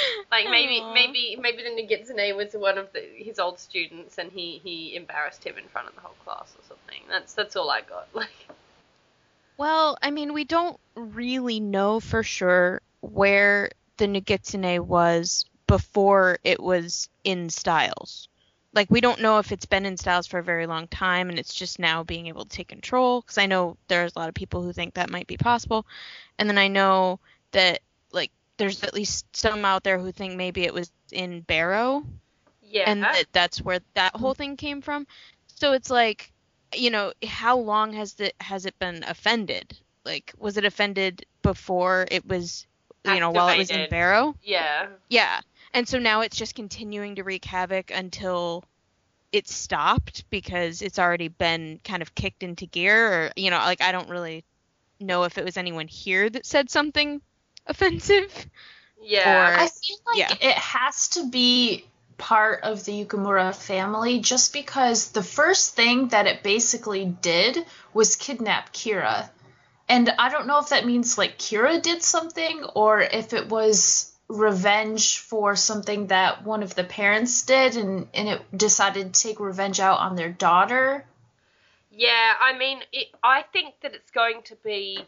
like 0.30 0.48
maybe 0.50 0.80
Aw. 0.80 0.94
maybe 0.94 1.36
maybe 1.40 1.62
the 1.62 1.70
Nogitsune 1.70 2.36
was 2.36 2.54
one 2.54 2.78
of 2.78 2.92
the, 2.92 3.00
his 3.16 3.38
old 3.38 3.58
students, 3.58 4.18
and 4.18 4.30
he 4.30 4.60
he 4.62 4.96
embarrassed 4.96 5.44
him 5.44 5.58
in 5.58 5.64
front 5.68 5.88
of 5.88 5.94
the 5.94 6.00
whole 6.00 6.16
class 6.24 6.54
or 6.58 6.64
something. 6.68 7.02
That's 7.08 7.34
that's 7.34 7.56
all 7.56 7.70
I 7.70 7.80
got. 7.82 8.08
Like, 8.14 8.28
Well, 9.56 9.98
I 10.02 10.10
mean, 10.10 10.32
we 10.32 10.44
don't 10.44 10.78
really 10.94 11.60
know 11.60 12.00
for 12.00 12.22
sure 12.22 12.80
where 13.00 13.70
the 13.96 14.06
Nogitsune 14.06 14.80
was 14.80 15.44
before 15.66 16.38
it 16.44 16.60
was 16.60 17.08
in 17.24 17.50
Stiles. 17.50 18.28
Like, 18.74 18.90
we 18.90 19.00
don't 19.00 19.20
know 19.20 19.38
if 19.38 19.52
it's 19.52 19.66
been 19.66 19.84
in 19.84 19.96
Stiles 19.96 20.26
for 20.26 20.38
a 20.38 20.42
very 20.42 20.66
long 20.66 20.88
time 20.88 21.28
and 21.28 21.38
it's 21.38 21.54
just 21.54 21.78
now 21.78 22.02
being 22.02 22.26
able 22.26 22.44
to 22.44 22.56
take 22.56 22.68
control. 22.68 23.20
Because 23.20 23.38
I 23.38 23.46
know 23.46 23.76
there's 23.88 24.12
a 24.16 24.18
lot 24.18 24.28
of 24.28 24.34
people 24.34 24.62
who 24.62 24.72
think 24.72 24.94
that 24.94 25.10
might 25.10 25.26
be 25.26 25.36
possible. 25.36 25.86
And 26.38 26.48
then 26.48 26.58
I 26.58 26.68
know 26.68 27.20
that, 27.52 27.80
there's 28.62 28.82
at 28.82 28.94
least 28.94 29.26
some 29.34 29.64
out 29.64 29.82
there 29.82 29.98
who 29.98 30.12
think 30.12 30.36
maybe 30.36 30.62
it 30.64 30.72
was 30.72 30.90
in 31.10 31.40
Barrow 31.40 32.04
yeah, 32.72 32.90
and 32.90 33.02
that 33.02 33.24
that's 33.32 33.60
where 33.60 33.80
that 33.94 34.16
whole 34.16 34.34
thing 34.34 34.56
came 34.56 34.80
from. 34.80 35.06
So 35.46 35.72
it's 35.72 35.90
like, 35.90 36.32
you 36.74 36.90
know, 36.90 37.12
how 37.24 37.58
long 37.58 37.92
has 37.92 38.14
the 38.14 38.32
has 38.40 38.64
it 38.64 38.78
been 38.78 39.04
offended? 39.06 39.76
Like, 40.04 40.32
was 40.38 40.56
it 40.56 40.64
offended 40.64 41.26
before 41.42 42.06
it 42.10 42.26
was, 42.26 42.66
you 43.04 43.20
know, 43.20 43.30
while 43.30 43.48
it 43.48 43.58
was 43.58 43.70
in 43.70 43.90
Barrow? 43.90 44.34
yeah, 44.42 44.88
Yeah, 45.08 45.40
and 45.74 45.86
so 45.86 45.98
now 45.98 46.22
it's 46.22 46.36
just 46.36 46.54
continuing 46.54 47.16
to 47.16 47.24
wreak 47.24 47.44
havoc 47.44 47.90
until 47.90 48.64
it 49.32 49.48
stopped 49.48 50.28
because 50.30 50.82
it's 50.82 50.98
already 50.98 51.28
been 51.28 51.78
kind 51.84 52.02
of 52.02 52.14
kicked 52.14 52.42
into 52.42 52.66
gear, 52.66 53.12
or 53.12 53.32
you 53.36 53.50
know, 53.50 53.58
like 53.58 53.82
I 53.82 53.92
don't 53.92 54.08
really 54.08 54.44
know 54.98 55.24
if 55.24 55.36
it 55.36 55.44
was 55.44 55.58
anyone 55.58 55.88
here 55.88 56.30
that 56.30 56.46
said 56.46 56.70
something 56.70 57.20
offensive. 57.66 58.46
yeah. 59.00 59.52
Or- 59.52 59.60
I 59.60 59.68
feel 59.68 59.98
like 60.06 60.18
yeah. 60.18 60.34
it 60.40 60.56
has 60.56 61.08
to 61.10 61.28
be 61.28 61.86
part 62.18 62.62
of 62.62 62.84
the 62.84 63.04
Yukimura 63.04 63.54
family 63.54 64.20
just 64.20 64.52
because 64.52 65.10
the 65.10 65.22
first 65.22 65.74
thing 65.74 66.08
that 66.08 66.26
it 66.26 66.42
basically 66.42 67.04
did 67.04 67.58
was 67.92 68.14
kidnap 68.16 68.72
Kira. 68.72 69.28
And 69.88 70.08
I 70.18 70.28
don't 70.30 70.46
know 70.46 70.60
if 70.60 70.68
that 70.68 70.86
means 70.86 71.18
like 71.18 71.38
Kira 71.38 71.82
did 71.82 72.02
something 72.02 72.62
or 72.74 73.00
if 73.00 73.32
it 73.32 73.48
was 73.48 74.12
revenge 74.28 75.18
for 75.18 75.56
something 75.56 76.06
that 76.06 76.44
one 76.44 76.62
of 76.62 76.74
the 76.74 76.84
parents 76.84 77.42
did 77.42 77.76
and, 77.76 78.08
and 78.14 78.28
it 78.28 78.56
decided 78.56 79.12
to 79.12 79.22
take 79.22 79.40
revenge 79.40 79.80
out 79.80 79.98
on 79.98 80.16
their 80.16 80.30
daughter. 80.30 81.04
Yeah, 81.90 82.34
I 82.40 82.56
mean, 82.56 82.80
it, 82.92 83.08
I 83.22 83.42
think 83.52 83.74
that 83.82 83.94
it's 83.94 84.10
going 84.12 84.42
to 84.44 84.56
be 84.64 85.04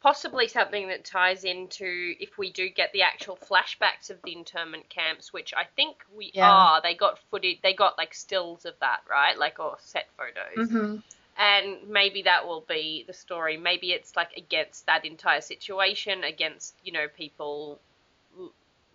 possibly 0.00 0.48
something 0.48 0.88
that 0.88 1.04
ties 1.04 1.44
into 1.44 2.14
if 2.20 2.38
we 2.38 2.50
do 2.50 2.68
get 2.68 2.92
the 2.92 3.02
actual 3.02 3.36
flashbacks 3.36 4.10
of 4.10 4.22
the 4.22 4.32
internment 4.32 4.88
camps, 4.88 5.32
which 5.32 5.54
I 5.54 5.64
think 5.76 6.04
we 6.14 6.34
Yeah. 6.34 6.40
are. 6.40 6.80
They 6.82 6.94
got 6.94 7.18
footage, 7.30 7.60
they 7.62 7.74
got 7.74 7.98
like 7.98 8.14
stills 8.14 8.64
of 8.64 8.78
that, 8.80 9.00
right? 9.08 9.38
Like 9.38 9.58
or 9.60 9.76
set 9.80 10.08
photos, 10.16 10.76
Mm-hmm. 10.76 10.96
and 11.36 11.88
maybe 11.88 12.22
that 12.22 12.46
will 12.46 12.62
be 12.62 13.04
the 13.06 13.12
story. 13.14 13.56
Maybe 13.56 13.92
it's 13.92 14.16
like 14.16 14.36
against 14.36 14.86
that 14.86 15.04
entire 15.04 15.40
situation, 15.42 16.24
against 16.24 16.76
you 16.84 16.92
know 16.92 17.08
people 17.08 17.80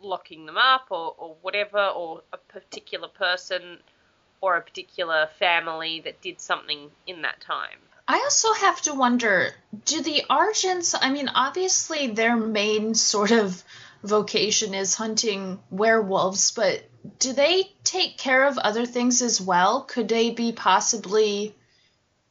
locking 0.01 0.45
them 0.45 0.57
up 0.57 0.87
or 0.91 1.15
or 1.17 1.35
whatever, 1.41 1.87
or 1.87 2.23
a 2.33 2.37
particular 2.37 3.07
person 3.07 3.83
or 4.41 4.57
a 4.57 4.61
particular 4.61 5.27
family 5.39 5.99
that 6.01 6.21
did 6.21 6.39
something 6.39 6.91
in 7.07 7.21
that 7.23 7.39
time. 7.41 7.88
I 8.09 8.21
also 8.23 8.53
have 8.53 8.81
to 8.81 8.95
wonder 8.95 9.53
do 9.85 10.01
the 10.01 10.23
Argents, 10.29 10.95
I 10.99 11.11
mean, 11.11 11.29
obviously 11.29 12.07
their 12.07 12.35
main 12.35 12.95
sort 12.95 13.29
of 13.29 13.63
vocation 14.03 14.73
is 14.73 14.95
hunting 14.95 15.59
werewolves, 15.69 16.49
but 16.51 16.83
do 17.19 17.33
they 17.33 17.71
take 17.83 18.17
care 18.17 18.47
of 18.47 18.57
other 18.57 18.87
things 18.87 19.21
as 19.21 19.39
well? 19.39 19.83
Could 19.83 20.09
they 20.09 20.31
be 20.31 20.51
possibly 20.51 21.55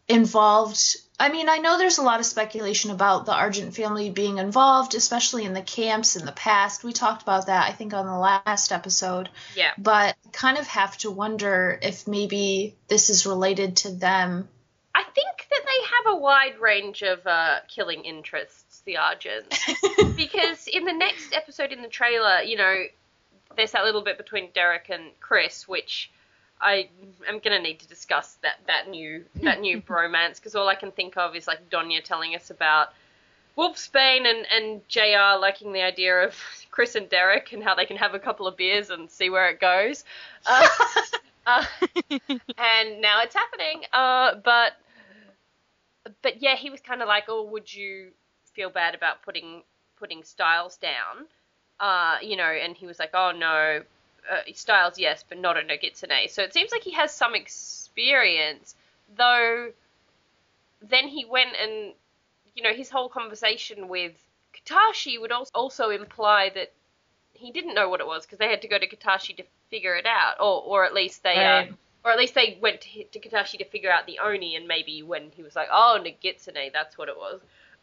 involved? 0.08 0.96
I 1.20 1.28
mean, 1.28 1.48
I 1.48 1.58
know 1.58 1.78
there's 1.78 1.98
a 1.98 2.02
lot 2.02 2.18
of 2.18 2.26
speculation 2.26 2.90
about 2.90 3.24
the 3.24 3.34
Argent 3.34 3.76
family 3.76 4.10
being 4.10 4.38
involved, 4.38 4.96
especially 4.96 5.44
in 5.44 5.52
the 5.52 5.62
camps 5.62 6.16
in 6.16 6.26
the 6.26 6.32
past. 6.32 6.82
We 6.82 6.92
talked 6.92 7.22
about 7.22 7.46
that, 7.46 7.68
I 7.68 7.72
think, 7.72 7.94
on 7.94 8.06
the 8.06 8.18
last 8.18 8.72
episode 8.72 9.28
Yeah. 9.54 9.70
but 9.78 10.16
kind 10.32 10.58
of 10.58 10.66
have 10.66 10.96
to 10.98 11.10
wonder 11.12 11.78
if 11.80 12.08
maybe 12.08 12.76
this 12.88 13.10
is 13.10 13.26
related 13.26 13.76
to 13.78 13.90
them. 13.92 14.48
I 14.92 15.04
think 15.14 15.37
have 15.82 16.14
a 16.14 16.16
wide 16.16 16.58
range 16.60 17.02
of 17.02 17.26
uh, 17.26 17.58
killing 17.68 18.04
interests, 18.04 18.82
the 18.84 18.94
Argents. 18.94 20.16
because 20.16 20.66
in 20.66 20.84
the 20.84 20.92
next 20.92 21.32
episode 21.32 21.72
in 21.72 21.82
the 21.82 21.88
trailer, 21.88 22.40
you 22.40 22.56
know, 22.56 22.84
there's 23.56 23.72
that 23.72 23.84
little 23.84 24.02
bit 24.02 24.16
between 24.16 24.50
Derek 24.54 24.88
and 24.90 25.10
Chris, 25.20 25.66
which 25.66 26.10
I 26.60 26.88
am 27.26 27.38
gonna 27.38 27.60
need 27.60 27.80
to 27.80 27.88
discuss 27.88 28.34
that 28.42 28.58
that 28.66 28.88
new 28.88 29.24
that 29.42 29.60
new 29.60 29.80
bromance 29.88 30.36
because 30.36 30.54
all 30.54 30.68
I 30.68 30.74
can 30.74 30.92
think 30.92 31.16
of 31.16 31.36
is 31.36 31.46
like 31.46 31.70
Donya 31.70 32.02
telling 32.02 32.34
us 32.34 32.50
about 32.50 32.88
Wolfsbane 33.56 34.26
and 34.26 34.46
and 34.50 34.88
Jr. 34.88 35.38
liking 35.38 35.72
the 35.72 35.82
idea 35.82 36.26
of 36.26 36.36
Chris 36.70 36.94
and 36.94 37.08
Derek 37.08 37.52
and 37.52 37.62
how 37.62 37.74
they 37.74 37.86
can 37.86 37.96
have 37.96 38.14
a 38.14 38.18
couple 38.18 38.46
of 38.46 38.56
beers 38.56 38.90
and 38.90 39.10
see 39.10 39.30
where 39.30 39.48
it 39.48 39.60
goes. 39.60 40.04
Uh, 40.46 40.68
uh, 41.46 41.64
and 42.58 43.00
now 43.00 43.22
it's 43.22 43.34
happening. 43.34 43.82
Uh, 43.92 44.36
but 44.44 44.74
but 46.22 46.42
yeah, 46.42 46.56
he 46.56 46.70
was 46.70 46.80
kind 46.80 47.02
of 47.02 47.08
like, 47.08 47.24
oh, 47.28 47.44
would 47.44 47.72
you 47.72 48.10
feel 48.54 48.70
bad 48.70 48.94
about 48.94 49.22
putting 49.22 49.62
putting 49.98 50.22
Stiles 50.24 50.76
down? 50.76 51.26
Uh, 51.80 52.18
you 52.22 52.36
know, 52.36 52.44
and 52.44 52.76
he 52.76 52.86
was 52.86 52.98
like, 52.98 53.10
oh 53.14 53.32
no, 53.32 53.82
uh, 54.30 54.40
Stiles 54.54 54.98
yes, 54.98 55.24
but 55.28 55.38
not 55.38 55.56
a 55.56 55.62
Nogitsune. 55.62 56.28
So 56.30 56.42
it 56.42 56.52
seems 56.52 56.72
like 56.72 56.82
he 56.82 56.92
has 56.92 57.12
some 57.12 57.34
experience, 57.34 58.74
though. 59.16 59.72
Then 60.80 61.08
he 61.08 61.24
went 61.24 61.50
and 61.60 61.92
you 62.54 62.62
know 62.62 62.72
his 62.72 62.90
whole 62.90 63.08
conversation 63.08 63.88
with 63.88 64.12
Katashi 64.54 65.20
would 65.20 65.32
also 65.32 65.50
also 65.54 65.90
imply 65.90 66.50
that 66.54 66.72
he 67.34 67.52
didn't 67.52 67.74
know 67.74 67.88
what 67.88 68.00
it 68.00 68.06
was 68.06 68.24
because 68.24 68.38
they 68.38 68.48
had 68.48 68.62
to 68.62 68.68
go 68.68 68.78
to 68.78 68.88
Katashi 68.88 69.36
to 69.36 69.44
figure 69.70 69.96
it 69.96 70.06
out, 70.06 70.36
or 70.40 70.62
or 70.62 70.84
at 70.84 70.94
least 70.94 71.22
they 71.22 71.36
Right. 71.36 71.70
uh, 71.70 71.74
or 72.04 72.10
at 72.10 72.18
least 72.18 72.34
they 72.34 72.58
went 72.60 72.80
to, 72.82 73.04
to 73.04 73.20
Katashi 73.20 73.58
to 73.58 73.64
figure 73.64 73.90
out 73.90 74.06
the 74.06 74.18
Oni, 74.18 74.56
and 74.56 74.66
maybe 74.68 75.02
when 75.02 75.30
he 75.34 75.42
was 75.42 75.56
like, 75.56 75.68
oh 75.70 75.98
Nogitsune, 76.00 76.72
that's 76.72 76.96
what 76.96 77.08
it 77.08 77.16
was. 77.16 77.40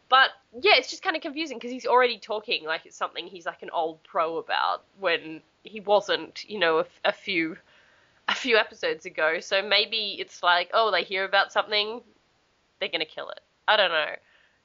But 0.07 0.29
yeah, 0.61 0.73
it's 0.75 0.89
just 0.89 1.03
kind 1.03 1.15
of 1.15 1.21
confusing 1.21 1.57
because 1.57 1.71
he's 1.71 1.85
already 1.85 2.19
talking 2.19 2.63
like 2.65 2.85
it's 2.85 2.95
something 2.95 3.27
he's 3.27 3.45
like 3.45 3.63
an 3.63 3.71
old 3.71 4.03
pro 4.03 4.37
about 4.37 4.83
when 4.99 5.41
he 5.63 5.79
wasn't, 5.79 6.47
you 6.47 6.59
know, 6.59 6.79
a, 6.79 6.85
a 7.03 7.11
few 7.11 7.57
a 8.27 8.35
few 8.35 8.57
episodes 8.57 9.05
ago. 9.05 9.39
So 9.39 9.61
maybe 9.61 10.17
it's 10.19 10.43
like, 10.43 10.69
oh, 10.73 10.91
they 10.91 11.03
hear 11.03 11.25
about 11.25 11.51
something, 11.51 12.01
they're 12.79 12.89
gonna 12.89 13.05
kill 13.05 13.29
it. 13.29 13.41
I 13.67 13.77
don't 13.77 13.91
know. 13.91 14.15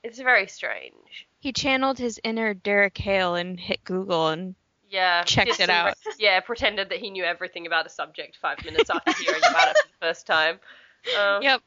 It's 0.03 0.19
very 0.19 0.47
strange. 0.47 1.27
He 1.39 1.53
channeled 1.53 1.99
his 1.99 2.21
inner 2.25 2.55
Derek 2.55 2.97
Hale 2.99 3.35
and 3.35 3.59
hit 3.59 3.85
Google 3.85 4.29
and 4.29 4.55
Yeah. 4.91 5.23
Checked 5.23 5.61
it 5.61 5.71
out. 5.71 5.95
re- 6.05 6.13
yeah, 6.19 6.41
pretended 6.41 6.91
that 6.91 6.99
he 6.99 7.11
knew 7.11 7.25
everything 7.25 7.67
about 7.67 7.87
a 7.87 7.89
subject 7.89 8.37
five 8.37 8.63
minutes 8.65 8.91
after 8.91 9.13
hearing 9.23 9.41
about 9.49 9.71
it 9.71 9.77
for 9.79 9.89
the 9.89 10.07
first 10.07 10.27
time. 10.27 10.59
Um, 11.19 11.43
yep, 11.43 11.63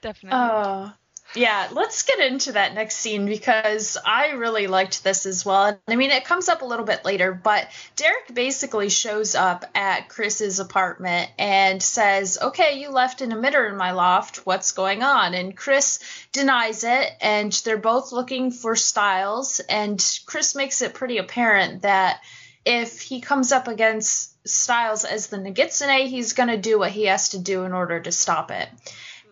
definitely. 0.00 0.38
Oh, 0.38 0.92
yeah. 1.34 1.68
Let's 1.72 2.02
get 2.02 2.20
into 2.20 2.52
that 2.52 2.74
next 2.74 2.96
scene 2.96 3.26
because 3.26 3.96
I 4.04 4.32
really 4.32 4.66
liked 4.66 5.02
this 5.02 5.26
as 5.26 5.44
well. 5.44 5.78
I 5.88 5.96
mean, 5.96 6.10
it 6.10 6.24
comes 6.24 6.48
up 6.48 6.62
a 6.62 6.66
little 6.66 6.84
bit 6.84 7.04
later, 7.04 7.32
but 7.32 7.68
Derek 7.96 8.34
basically 8.34 8.88
shows 8.88 9.34
up 9.34 9.64
at 9.74 10.08
Chris's 10.08 10.60
apartment 10.60 11.30
and 11.38 11.82
says, 11.82 12.38
Okay, 12.40 12.80
you 12.80 12.90
left 12.90 13.20
an 13.20 13.30
emitter 13.30 13.68
in 13.68 13.76
my 13.76 13.92
loft. 13.92 14.46
What's 14.46 14.72
going 14.72 15.02
on? 15.02 15.34
And 15.34 15.56
Chris 15.56 15.98
denies 16.32 16.84
it, 16.84 17.10
and 17.20 17.52
they're 17.52 17.76
both 17.78 18.12
looking 18.12 18.50
for 18.50 18.76
Stiles. 18.76 19.60
And 19.60 20.02
Chris 20.26 20.54
makes 20.54 20.82
it 20.82 20.94
pretty 20.94 21.18
apparent 21.18 21.82
that 21.82 22.20
if 22.64 23.00
he 23.00 23.20
comes 23.20 23.52
up 23.52 23.68
against 23.68 24.30
Stiles 24.46 25.04
as 25.04 25.28
the 25.28 25.36
Nogitsune, 25.36 26.06
he's 26.06 26.32
going 26.32 26.48
to 26.48 26.56
do 26.56 26.78
what 26.78 26.90
he 26.90 27.04
has 27.06 27.30
to 27.30 27.38
do 27.38 27.64
in 27.64 27.72
order 27.72 28.00
to 28.00 28.12
stop 28.12 28.50
it. 28.50 28.68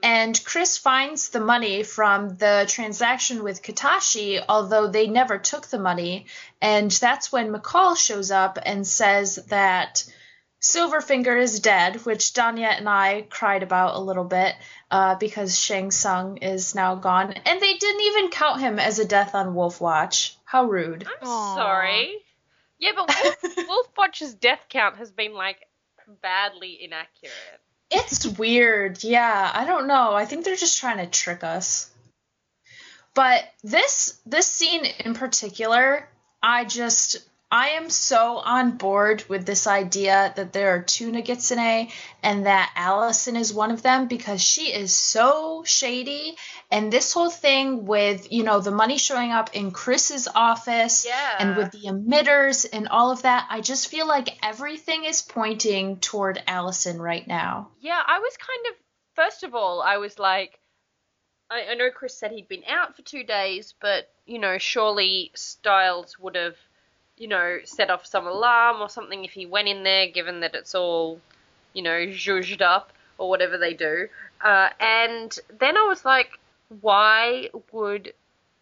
And 0.02 0.44
Chris 0.44 0.78
finds 0.78 1.28
the 1.28 1.40
money 1.40 1.84
from 1.84 2.36
the 2.36 2.64
transaction 2.68 3.44
with 3.44 3.62
Katashi, 3.62 4.44
although 4.48 4.88
they 4.88 5.06
never 5.06 5.38
took 5.38 5.68
the 5.68 5.78
money. 5.78 6.26
And 6.60 6.90
that's 6.90 7.30
when 7.30 7.52
McCall 7.52 7.96
shows 7.96 8.30
up 8.30 8.58
and 8.64 8.86
says 8.86 9.36
that 9.48 10.04
Silverfinger 10.60 11.40
is 11.40 11.58
dead, 11.58 12.04
which 12.06 12.34
Danya 12.34 12.76
and 12.78 12.88
I 12.88 13.26
cried 13.28 13.64
about 13.64 13.96
a 13.96 14.00
little 14.00 14.24
bit 14.24 14.54
uh, 14.92 15.16
because 15.16 15.58
Shang 15.58 15.90
Tsung 15.90 16.36
is 16.36 16.76
now 16.76 16.94
gone, 16.94 17.32
and 17.32 17.60
they 17.60 17.74
didn't 17.74 18.00
even 18.02 18.30
count 18.30 18.60
him 18.60 18.78
as 18.78 19.00
a 19.00 19.04
death 19.04 19.34
on 19.34 19.56
Wolf 19.56 19.80
Watch. 19.80 20.36
How 20.44 20.66
rude! 20.66 21.04
I'm 21.04 21.28
Aw. 21.28 21.54
sorry. 21.56 22.14
Yeah, 22.78 22.92
but 22.94 23.12
Wolf, 23.24 23.56
Wolf 23.68 23.88
Watch's 23.98 24.34
death 24.34 24.66
count 24.68 24.98
has 24.98 25.10
been 25.10 25.34
like 25.34 25.66
badly 26.22 26.78
inaccurate. 26.80 27.60
It's 27.92 28.26
weird. 28.26 29.04
Yeah, 29.04 29.50
I 29.52 29.66
don't 29.66 29.86
know. 29.86 30.14
I 30.14 30.24
think 30.24 30.44
they're 30.44 30.56
just 30.56 30.78
trying 30.78 30.98
to 30.98 31.06
trick 31.06 31.44
us. 31.44 31.90
But 33.14 33.44
this 33.62 34.18
this 34.24 34.46
scene 34.46 34.84
in 34.84 35.14
particular, 35.14 36.08
I 36.42 36.64
just 36.64 37.18
I 37.54 37.68
am 37.70 37.90
so 37.90 38.38
on 38.38 38.78
board 38.78 39.24
with 39.28 39.44
this 39.44 39.66
idea 39.66 40.32
that 40.36 40.54
there 40.54 40.74
are 40.74 40.80
two 40.82 41.12
Nogitsune 41.12 41.92
and 42.22 42.46
that 42.46 42.72
Allison 42.74 43.36
is 43.36 43.52
one 43.52 43.70
of 43.70 43.82
them 43.82 44.08
because 44.08 44.42
she 44.42 44.72
is 44.72 44.94
so 44.94 45.62
shady 45.66 46.38
and 46.70 46.90
this 46.90 47.12
whole 47.12 47.28
thing 47.28 47.84
with, 47.84 48.32
you 48.32 48.42
know, 48.42 48.60
the 48.60 48.70
money 48.70 48.96
showing 48.96 49.32
up 49.32 49.54
in 49.54 49.70
Chris's 49.70 50.26
office 50.34 51.04
Yeah. 51.06 51.36
and 51.38 51.56
with 51.58 51.72
the 51.72 51.88
emitters 51.88 52.66
and 52.72 52.88
all 52.88 53.10
of 53.10 53.20
that, 53.22 53.46
I 53.50 53.60
just 53.60 53.88
feel 53.88 54.08
like 54.08 54.38
everything 54.42 55.04
is 55.04 55.20
pointing 55.20 55.98
toward 55.98 56.42
Allison 56.46 56.98
right 57.02 57.26
now. 57.28 57.68
Yeah, 57.80 58.00
I 58.04 58.18
was 58.18 58.34
kind 58.38 58.66
of. 58.70 58.74
First 59.14 59.42
of 59.42 59.54
all, 59.54 59.82
I 59.82 59.98
was 59.98 60.18
like, 60.18 60.58
I, 61.50 61.72
I 61.72 61.74
know 61.74 61.90
Chris 61.90 62.16
said 62.18 62.30
he'd 62.32 62.48
been 62.48 62.64
out 62.66 62.96
for 62.96 63.02
two 63.02 63.24
days, 63.24 63.74
but 63.78 64.08
you 64.24 64.38
know, 64.38 64.56
surely 64.56 65.32
Stiles 65.34 66.18
would 66.18 66.34
have, 66.36 66.56
you 67.22 67.28
know, 67.28 67.58
set 67.62 67.88
off 67.88 68.04
some 68.04 68.26
alarm 68.26 68.82
or 68.82 68.88
something 68.88 69.24
if 69.24 69.30
he 69.30 69.46
went 69.46 69.68
in 69.68 69.84
there, 69.84 70.08
given 70.08 70.40
that 70.40 70.56
it's 70.56 70.74
all, 70.74 71.20
you 71.72 71.80
know, 71.80 72.06
zhuzhed 72.06 72.60
up 72.60 72.92
or 73.16 73.28
whatever 73.28 73.56
they 73.56 73.74
do. 73.74 74.08
Uh, 74.40 74.70
and 74.80 75.38
then 75.60 75.76
I 75.76 75.82
was 75.82 76.04
like, 76.04 76.40
why 76.80 77.48
would 77.70 78.12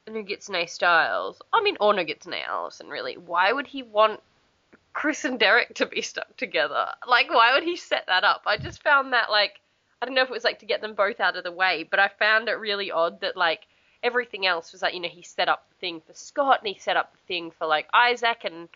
Nogitsune 0.07 0.69
Stiles, 0.69 1.41
I 1.55 1.63
mean, 1.63 1.79
or 1.81 1.95
Nogitsune 1.95 2.47
Allison, 2.47 2.89
really, 2.89 3.15
why 3.15 3.51
would 3.51 3.67
he 3.67 3.83
want 3.83 4.21
Chris 4.93 5.25
and 5.25 5.39
Derek 5.41 5.75
to 5.77 5.87
be 5.87 6.03
stuck 6.03 6.37
together. 6.37 6.89
Like, 7.09 7.31
why 7.31 7.55
would 7.55 7.63
he 7.63 7.77
set 7.77 8.05
that 8.09 8.25
up? 8.25 8.43
I 8.45 8.59
just 8.59 8.83
found 8.83 9.15
that, 9.15 9.31
like, 9.31 9.61
I 10.03 10.05
don't 10.05 10.15
know 10.15 10.23
if 10.23 10.29
it 10.29 10.35
was 10.35 10.45
like 10.45 10.59
to 10.59 10.67
get 10.67 10.83
them 10.83 10.95
both 10.95 11.21
out 11.21 11.37
of 11.37 11.45
the 11.45 11.53
way, 11.53 11.87
but 11.91 12.01
I 12.01 12.09
found 12.09 12.49
it 12.49 12.53
really 12.53 12.91
odd 12.91 13.21
that, 13.23 13.37
like, 13.37 13.67
everything 14.03 14.47
else 14.47 14.73
was 14.73 14.83
like, 14.83 14.95
you 14.95 15.01
know, 15.01 15.09
he 15.09 15.23
set 15.23 15.49
up 15.49 15.69
the 15.69 15.77
thing 15.77 16.01
for 16.07 16.15
Scott 16.15 16.61
and 16.61 16.75
he 16.75 16.81
set 16.81 16.97
up 16.97 17.13
the 17.13 17.27
thing 17.27 17.51
for, 17.51 17.67
like, 17.67 17.87
Isaac 17.93 18.45
and, 18.45 18.69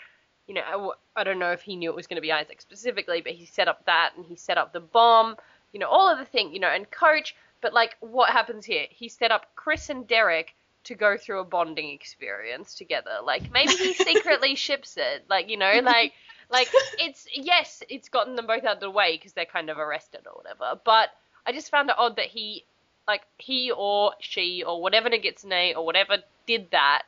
you 0.47 0.55
know, 0.55 0.95
I 1.17 1.25
don't 1.25 1.39
know 1.39 1.53
if 1.53 1.63
he 1.63 1.77
knew 1.77 1.91
it 1.91 1.97
was 1.97 2.07
going 2.07 2.17
to 2.17 2.23
be 2.23 2.33
Isaac 2.33 2.61
specifically, 2.61 3.21
but 3.21 3.33
he 3.33 3.47
set 3.47 3.69
up 3.69 3.85
that 3.87 4.13
and 4.17 4.27
he 4.27 4.37
set 4.37 4.59
up 4.59 4.73
the 4.73 4.81
bomb, 4.81 5.37
you 5.73 5.81
know, 5.81 5.89
all 5.89 6.11
of 6.11 6.19
the 6.19 6.25
thing, 6.25 6.53
you 6.53 6.61
know, 6.61 6.69
and 6.69 6.91
Coach. 6.91 7.35
But, 7.61 7.73
like, 7.73 7.97
what 8.01 8.31
happens 8.31 8.67
here? 8.67 8.87
He 8.91 9.09
set 9.09 9.33
up 9.33 9.47
Chris 9.57 9.89
and 9.89 10.07
Derek 10.07 10.55
to 10.85 10.95
go 10.95 11.17
through 11.17 11.41
a 11.41 11.45
bonding 11.45 11.91
experience 11.91 12.75
together. 12.75 13.19
Like 13.25 13.51
maybe 13.51 13.73
he 13.73 13.93
secretly 13.95 14.55
ships 14.55 14.97
it. 14.97 15.25
Like 15.29 15.49
you 15.49 15.57
know, 15.57 15.81
like 15.83 16.13
like 16.51 16.69
it's 16.99 17.27
yes, 17.35 17.83
it's 17.89 18.09
gotten 18.09 18.37
them 18.37 18.47
both 18.47 18.65
out 18.65 18.77
of 18.77 18.81
the 18.81 18.91
way 18.91 19.17
because 19.17 19.33
they're 19.33 19.47
kind 19.47 19.71
of 19.71 19.79
arrested 19.79 20.21
or 20.27 20.37
whatever. 20.37 20.79
But 20.85 21.09
I 21.47 21.53
just 21.53 21.71
found 21.71 21.91
it 21.91 21.97
odd 21.99 22.17
that 22.17 22.27
he 22.27 22.65
like 23.07 23.23
he 23.39 23.71
or 23.71 24.13
she 24.21 24.63
or 24.63 24.81
whatever 24.81 25.09
Nogitsune 25.09 25.77
or 25.77 25.85
whatever 25.85 26.19
did 26.47 26.71
that 26.71 27.03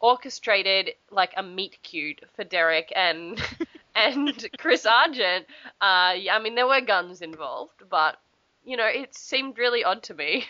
orchestrated 0.00 0.90
like 1.10 1.32
a 1.36 1.42
meet 1.42 1.78
cute 1.82 2.20
for 2.36 2.44
Derek 2.44 2.92
and 2.94 3.40
and 3.94 4.48
Chris 4.58 4.86
Argent. 4.86 5.46
Uh, 5.80 6.14
I 6.30 6.40
mean 6.42 6.54
there 6.54 6.66
were 6.66 6.80
guns 6.80 7.22
involved, 7.22 7.82
but 7.88 8.18
you 8.64 8.76
know 8.76 8.86
it 8.86 9.14
seemed 9.14 9.58
really 9.58 9.84
odd 9.84 10.02
to 10.04 10.14
me. 10.14 10.46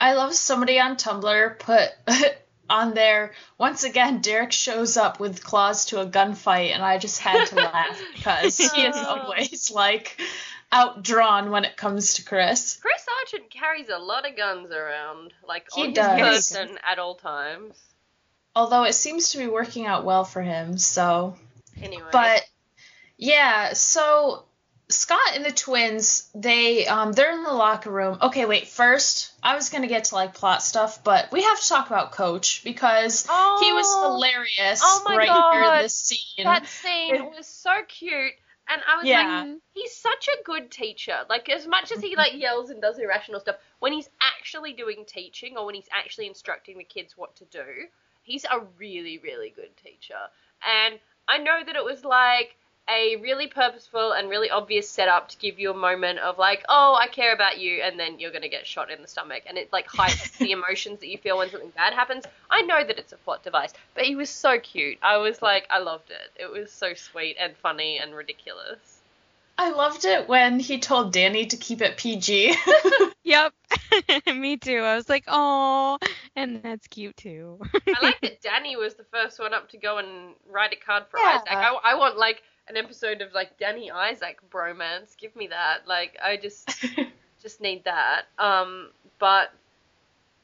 I 0.00 0.14
love 0.14 0.34
somebody 0.34 0.80
on 0.80 0.96
Tumblr 0.96 1.58
put 1.60 1.90
on 2.70 2.94
there 2.94 3.32
once 3.58 3.84
again 3.84 4.20
Derek 4.20 4.52
shows 4.52 4.96
up 4.96 5.20
with 5.20 5.44
claws 5.44 5.86
to 5.86 6.00
a 6.00 6.06
gunfight 6.06 6.72
and 6.72 6.82
I 6.82 6.98
just 6.98 7.20
had 7.20 7.46
to 7.48 7.56
laugh 7.56 8.02
because 8.14 8.56
he 8.56 8.82
is 8.82 8.96
always 8.96 9.70
like 9.70 10.20
outdrawn 10.72 11.50
when 11.50 11.64
it 11.64 11.76
comes 11.76 12.14
to 12.14 12.24
Chris. 12.24 12.78
Chris 12.80 13.06
Argent 13.20 13.50
carries 13.50 13.88
a 13.88 13.98
lot 13.98 14.28
of 14.28 14.36
guns 14.36 14.70
around, 14.70 15.32
like 15.46 15.66
He 15.74 15.82
on 15.82 15.88
his 15.88 15.96
does. 15.96 16.20
person 16.20 16.78
at 16.82 16.98
all 16.98 17.14
times. 17.14 17.78
Although 18.56 18.84
it 18.84 18.94
seems 18.94 19.30
to 19.30 19.38
be 19.38 19.46
working 19.46 19.86
out 19.86 20.04
well 20.04 20.24
for 20.24 20.42
him, 20.42 20.78
so 20.78 21.36
Anyway, 21.82 22.04
But 22.12 22.44
yeah, 23.16 23.72
so 23.72 24.44
Scott 24.88 25.34
and 25.36 25.44
the 25.44 25.52
twins, 25.52 26.28
they 26.34 26.86
um 26.86 27.12
they're 27.12 27.32
in 27.32 27.44
the 27.44 27.52
locker 27.52 27.90
room. 27.90 28.18
Okay, 28.20 28.44
wait, 28.44 28.68
first 28.68 29.32
I 29.42 29.54
was 29.54 29.70
gonna 29.70 29.86
get 29.86 30.04
to 30.04 30.14
like 30.16 30.34
plot 30.34 30.62
stuff, 30.62 31.02
but 31.02 31.30
we 31.32 31.42
have 31.42 31.60
to 31.60 31.68
talk 31.68 31.86
about 31.86 32.12
Coach 32.12 32.62
because 32.62 33.26
oh, 33.30 33.60
he 33.62 33.72
was 33.72 33.86
hilarious 34.02 34.80
Oh 34.84 35.02
my 35.06 35.16
right 35.16 35.28
God. 35.28 35.52
here 35.54 35.74
in 35.76 35.82
this 35.82 35.94
scene. 35.94 36.44
That 36.44 36.66
scene 36.66 37.24
was 37.26 37.46
so 37.46 37.70
cute, 37.88 38.32
and 38.72 38.82
I 38.86 38.96
was 38.96 39.06
Yeah. 39.06 39.40
like, 39.42 39.60
he's 39.74 39.94
such 39.96 40.28
a 40.28 40.42
good 40.44 40.70
teacher. 40.70 41.24
Like 41.28 41.48
as 41.48 41.66
much 41.66 41.92
as 41.92 42.00
he 42.00 42.16
like 42.16 42.32
yells 42.38 42.70
and 42.70 42.80
does 42.80 42.98
irrational 42.98 43.40
stuff, 43.40 43.56
when 43.80 43.92
he's 43.92 44.08
actually 44.20 44.72
doing 44.72 45.04
teaching 45.06 45.56
or 45.56 45.66
when 45.66 45.74
he's 45.74 45.88
actually 45.92 46.26
instructing 46.26 46.78
the 46.78 46.84
kids 46.84 47.16
what 47.16 47.36
to 47.36 47.44
do, 47.46 47.88
he's 48.22 48.44
a 48.44 48.60
really 48.78 49.18
really 49.18 49.50
good 49.50 49.76
teacher. 49.76 50.18
And 50.66 50.98
I 51.28 51.38
know 51.38 51.60
that 51.64 51.76
it 51.76 51.84
was 51.84 52.04
like 52.04 52.56
a 52.88 53.16
really 53.16 53.46
purposeful 53.46 54.12
and 54.12 54.28
really 54.28 54.50
obvious 54.50 54.88
setup 54.88 55.28
to 55.28 55.38
give 55.38 55.58
you 55.58 55.70
a 55.70 55.76
moment 55.76 56.18
of 56.18 56.38
like, 56.38 56.64
oh, 56.68 56.98
I 57.00 57.06
care 57.06 57.32
about 57.32 57.58
you, 57.58 57.80
and 57.82 57.98
then 57.98 58.18
you're 58.18 58.32
gonna 58.32 58.48
get 58.48 58.66
shot 58.66 58.90
in 58.90 59.00
the 59.02 59.08
stomach, 59.08 59.44
and 59.46 59.56
it 59.56 59.72
like 59.72 59.86
heightens 59.86 60.32
the 60.38 60.52
emotions 60.52 61.00
that 61.00 61.08
you 61.08 61.18
feel 61.18 61.38
when 61.38 61.50
something 61.50 61.70
bad 61.70 61.94
happens. 61.94 62.24
I 62.50 62.62
know 62.62 62.84
that 62.84 62.98
it's 62.98 63.12
a 63.12 63.16
plot 63.16 63.42
device, 63.42 63.72
but 63.94 64.04
he 64.04 64.16
was 64.16 64.30
so 64.30 64.58
cute. 64.58 64.98
I 65.02 65.18
was 65.18 65.40
like, 65.42 65.66
I 65.70 65.78
loved 65.78 66.10
it. 66.10 66.42
It 66.42 66.50
was 66.50 66.70
so 66.72 66.94
sweet 66.94 67.36
and 67.38 67.56
funny 67.56 67.98
and 67.98 68.14
ridiculous. 68.14 68.98
I 69.58 69.70
loved 69.70 70.04
it 70.04 70.28
when 70.28 70.58
he 70.58 70.78
told 70.78 71.12
Danny 71.12 71.46
to 71.46 71.56
keep 71.56 71.82
it 71.82 71.96
PG. 71.96 72.54
Yep. 73.24 73.52
Me 74.34 74.56
too. 74.56 74.78
I 74.78 74.96
was 74.96 75.08
like, 75.08 75.24
oh, 75.28 75.98
and 76.34 76.62
that's 76.62 76.86
cute 76.88 77.16
too. 77.16 77.60
I 77.72 78.02
like 78.02 78.20
that 78.20 78.40
Danny 78.42 78.76
was 78.76 78.94
the 78.94 79.04
first 79.04 79.38
one 79.38 79.54
up 79.54 79.70
to 79.70 79.78
go 79.78 79.98
and 79.98 80.34
write 80.50 80.72
a 80.72 80.76
card 80.76 81.04
for 81.10 81.20
Yeah. 81.20 81.36
Isaac. 81.36 81.48
I, 81.48 81.78
I 81.84 81.94
want 81.94 82.18
like 82.18 82.42
an 82.72 82.84
episode 82.84 83.20
of 83.20 83.32
like 83.32 83.58
Danny 83.58 83.90
Isaac 83.90 84.38
bromance. 84.50 85.16
Give 85.16 85.34
me 85.36 85.48
that. 85.48 85.86
Like 85.86 86.18
I 86.22 86.36
just 86.36 86.68
just 87.42 87.60
need 87.60 87.84
that. 87.84 88.22
Um, 88.38 88.90
but 89.18 89.52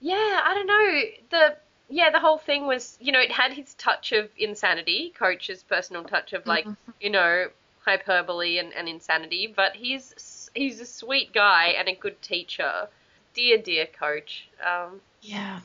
yeah, 0.00 0.40
I 0.44 0.54
don't 0.54 0.66
know. 0.66 1.00
The 1.30 1.56
yeah, 1.88 2.10
the 2.10 2.20
whole 2.20 2.38
thing 2.38 2.66
was 2.66 2.96
you 3.00 3.12
know 3.12 3.20
it 3.20 3.32
had 3.32 3.52
his 3.52 3.74
touch 3.74 4.12
of 4.12 4.28
insanity, 4.36 5.12
Coach's 5.18 5.62
personal 5.62 6.04
touch 6.04 6.32
of 6.32 6.46
like 6.46 6.66
you 7.00 7.10
know 7.10 7.46
hyperbole 7.84 8.58
and, 8.58 8.72
and 8.74 8.88
insanity, 8.88 9.52
but 9.54 9.74
he's 9.74 10.50
he's 10.54 10.80
a 10.80 10.86
sweet 10.86 11.32
guy 11.32 11.74
and 11.78 11.88
a 11.88 11.94
good 11.94 12.20
teacher. 12.20 12.88
Dear 13.34 13.58
dear 13.58 13.86
Coach. 13.86 14.48
Um, 14.64 15.00
Yeah. 15.22 15.60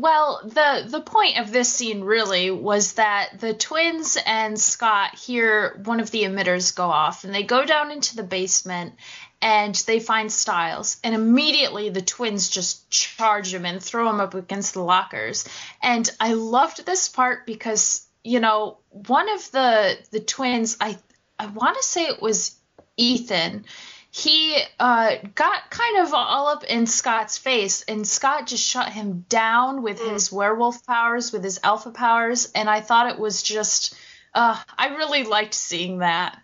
Well, 0.00 0.42
the 0.44 0.86
the 0.86 1.00
point 1.00 1.38
of 1.38 1.50
this 1.50 1.72
scene 1.72 2.02
really 2.02 2.52
was 2.52 2.92
that 2.92 3.40
the 3.40 3.52
twins 3.52 4.16
and 4.24 4.56
Scott 4.56 5.16
hear 5.16 5.80
one 5.84 5.98
of 5.98 6.12
the 6.12 6.22
emitters 6.22 6.72
go 6.72 6.88
off 6.88 7.24
and 7.24 7.34
they 7.34 7.42
go 7.42 7.64
down 7.64 7.90
into 7.90 8.14
the 8.14 8.22
basement 8.22 8.94
and 9.42 9.74
they 9.74 9.98
find 9.98 10.30
Stiles 10.30 10.98
and 11.02 11.16
immediately 11.16 11.88
the 11.88 12.00
twins 12.00 12.48
just 12.48 12.88
charge 12.90 13.52
him 13.52 13.64
and 13.64 13.82
throw 13.82 14.08
him 14.08 14.20
up 14.20 14.34
against 14.34 14.74
the 14.74 14.84
lockers. 14.84 15.48
And 15.82 16.08
I 16.20 16.34
loved 16.34 16.86
this 16.86 17.08
part 17.08 17.44
because, 17.44 18.06
you 18.22 18.38
know, 18.38 18.78
one 18.90 19.28
of 19.28 19.50
the 19.50 19.98
the 20.12 20.20
twins 20.20 20.76
I 20.80 20.96
I 21.40 21.46
want 21.46 21.76
to 21.76 21.82
say 21.82 22.04
it 22.04 22.22
was 22.22 22.54
Ethan 22.96 23.64
he 24.10 24.56
uh, 24.80 25.16
got 25.34 25.70
kind 25.70 25.98
of 25.98 26.14
all 26.14 26.48
up 26.48 26.64
in 26.64 26.86
Scott's 26.86 27.36
face, 27.38 27.82
and 27.86 28.06
Scott 28.06 28.46
just 28.46 28.64
shut 28.64 28.88
him 28.90 29.26
down 29.28 29.82
with 29.82 30.00
Mm. 30.00 30.12
his 30.12 30.32
werewolf 30.32 30.84
powers, 30.86 31.32
with 31.32 31.44
his 31.44 31.60
alpha 31.62 31.90
powers, 31.90 32.50
and 32.54 32.68
I 32.70 32.80
thought 32.80 33.10
it 33.10 33.18
was 33.18 33.42
just, 33.42 33.94
uh, 34.34 34.56
I 34.78 34.88
really 34.88 35.24
liked 35.24 35.54
seeing 35.54 35.98
that. 35.98 36.38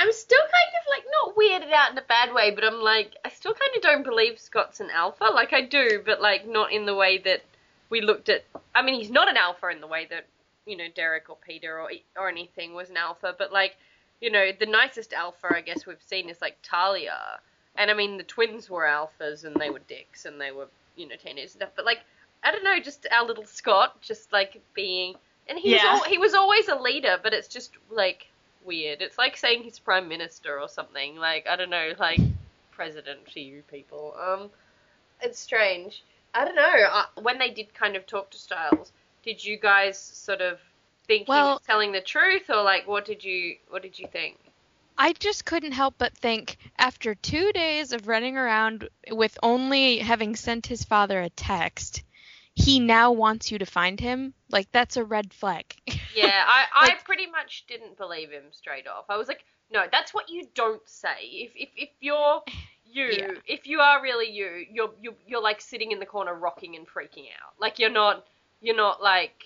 I'm 0.00 0.12
still 0.12 0.38
kind 0.38 0.52
of 0.78 0.84
like 0.90 1.04
not 1.10 1.34
weirded 1.36 1.72
out 1.72 1.90
in 1.90 1.98
a 1.98 2.02
bad 2.02 2.32
way, 2.32 2.52
but 2.52 2.62
I'm 2.62 2.80
like 2.80 3.16
I 3.24 3.30
still 3.30 3.52
kind 3.52 3.72
of 3.74 3.82
don't 3.82 4.04
believe 4.04 4.38
Scott's 4.38 4.78
an 4.78 4.90
alpha. 4.90 5.24
Like 5.24 5.52
I 5.52 5.62
do, 5.62 6.02
but 6.06 6.20
like 6.20 6.46
not 6.46 6.70
in 6.70 6.86
the 6.86 6.94
way 6.94 7.18
that 7.18 7.42
we 7.90 8.00
looked 8.00 8.28
at. 8.28 8.44
I 8.76 8.82
mean, 8.82 8.94
he's 9.00 9.10
not 9.10 9.28
an 9.28 9.36
alpha 9.36 9.68
in 9.70 9.80
the 9.80 9.88
way 9.88 10.06
that 10.10 10.26
you 10.66 10.76
know 10.76 10.86
Derek 10.94 11.28
or 11.28 11.36
Peter 11.44 11.80
or 11.80 11.90
or 12.16 12.28
anything 12.28 12.74
was 12.74 12.90
an 12.90 12.96
alpha, 12.96 13.34
but 13.36 13.52
like 13.52 13.76
you 14.20 14.30
know 14.30 14.50
the 14.58 14.66
nicest 14.66 15.12
alpha 15.12 15.48
I 15.54 15.60
guess 15.60 15.86
we've 15.86 16.02
seen 16.02 16.28
is 16.28 16.40
like 16.40 16.56
Talia, 16.62 17.40
and 17.76 17.90
I 17.90 17.94
mean 17.94 18.16
the 18.16 18.24
twins 18.24 18.68
were 18.70 18.84
alphas 18.84 19.44
and 19.44 19.56
they 19.56 19.70
were 19.70 19.80
dicks 19.80 20.24
and 20.24 20.40
they 20.40 20.50
were 20.50 20.66
you 20.96 21.08
know 21.08 21.16
teenagers 21.16 21.52
and 21.54 21.60
stuff, 21.62 21.72
but 21.76 21.84
like 21.84 22.00
I 22.42 22.52
don't 22.52 22.62
know, 22.64 22.78
just 22.78 23.06
our 23.10 23.26
little 23.26 23.44
Scott, 23.46 24.00
just 24.00 24.32
like 24.32 24.60
being, 24.74 25.16
and 25.48 25.58
he 25.58 25.72
Yeah. 25.72 25.92
was 25.92 26.02
al- 26.02 26.10
he 26.10 26.18
was 26.18 26.34
always 26.34 26.68
a 26.68 26.76
leader, 26.76 27.18
but 27.22 27.32
it's 27.32 27.48
just 27.48 27.72
like 27.90 28.26
weird. 28.64 29.02
It's 29.02 29.18
like 29.18 29.36
saying 29.36 29.62
he's 29.62 29.78
prime 29.78 30.08
minister 30.08 30.60
or 30.60 30.68
something. 30.68 31.16
Like 31.16 31.46
I 31.48 31.56
don't 31.56 31.70
know, 31.70 31.92
like 31.98 32.20
president 32.70 33.26
to 33.32 33.40
you 33.40 33.62
people. 33.70 34.14
Um, 34.20 34.50
it's 35.20 35.38
strange. 35.40 36.04
I 36.34 36.44
don't 36.44 36.54
know. 36.54 36.86
Uh, 36.92 37.04
when 37.22 37.38
they 37.38 37.50
did 37.50 37.74
kind 37.74 37.96
of 37.96 38.06
talk 38.06 38.30
to 38.30 38.38
Stiles, 38.38 38.92
did 39.24 39.44
you 39.44 39.56
guys 39.56 39.98
sort 39.98 40.40
of 40.40 40.60
think 41.08 41.26
he 41.26 41.30
Well- 41.30 41.54
was 41.54 41.62
telling 41.66 41.90
the 41.92 42.00
truth, 42.00 42.48
or 42.48 42.62
like 42.62 42.86
what 42.86 43.04
did 43.04 43.24
you 43.24 43.56
what 43.68 43.82
did 43.82 43.98
you 43.98 44.06
think? 44.06 44.38
I 44.96 45.12
just 45.12 45.44
couldn't 45.44 45.72
help 45.72 45.94
but 45.98 46.16
think 46.16 46.56
after 46.76 47.14
two 47.14 47.52
days 47.52 47.92
of 47.92 48.08
running 48.08 48.36
around 48.36 48.88
with 49.10 49.38
only 49.44 49.98
having 49.98 50.34
sent 50.36 50.66
his 50.66 50.82
father 50.84 51.20
a 51.20 51.30
text, 51.30 52.02
he 52.54 52.80
now 52.80 53.12
wants 53.12 53.52
you 53.52 53.58
to 53.60 53.66
find 53.66 54.00
him. 54.00 54.34
Like 54.50 54.70
that's 54.72 54.96
a 54.96 55.04
red 55.04 55.32
flag. 55.32 55.64
Yeah, 56.14 56.42
I, 56.44 56.64
I 56.74 56.86
Like- 56.88 57.04
pretty 57.04 57.26
much 57.28 57.64
didn't 57.68 57.96
believe 57.96 58.32
him 58.32 58.46
straight 58.50 58.88
off. 58.88 59.04
I 59.08 59.16
was 59.16 59.28
like, 59.28 59.44
no, 59.70 59.84
that's 59.92 60.12
what 60.12 60.28
you 60.28 60.48
don't 60.54 60.82
say. 60.88 61.20
If 61.22 61.52
if, 61.54 61.68
if 61.76 61.88
you're 62.00 62.42
you, 62.90 63.04
Yeah. 63.12 63.30
if 63.46 63.68
you 63.68 63.78
are 63.78 64.02
really 64.02 64.28
you, 64.32 64.64
you're 64.68 64.90
you 65.00 65.14
you're 65.28 65.42
like 65.42 65.60
sitting 65.60 65.92
in 65.92 66.00
the 66.00 66.06
corner 66.06 66.34
rocking 66.34 66.74
and 66.74 66.88
freaking 66.88 67.26
out. 67.40 67.52
Like 67.60 67.78
you're 67.78 67.90
not 67.90 68.26
you're 68.60 68.74
not 68.74 69.00
like, 69.00 69.44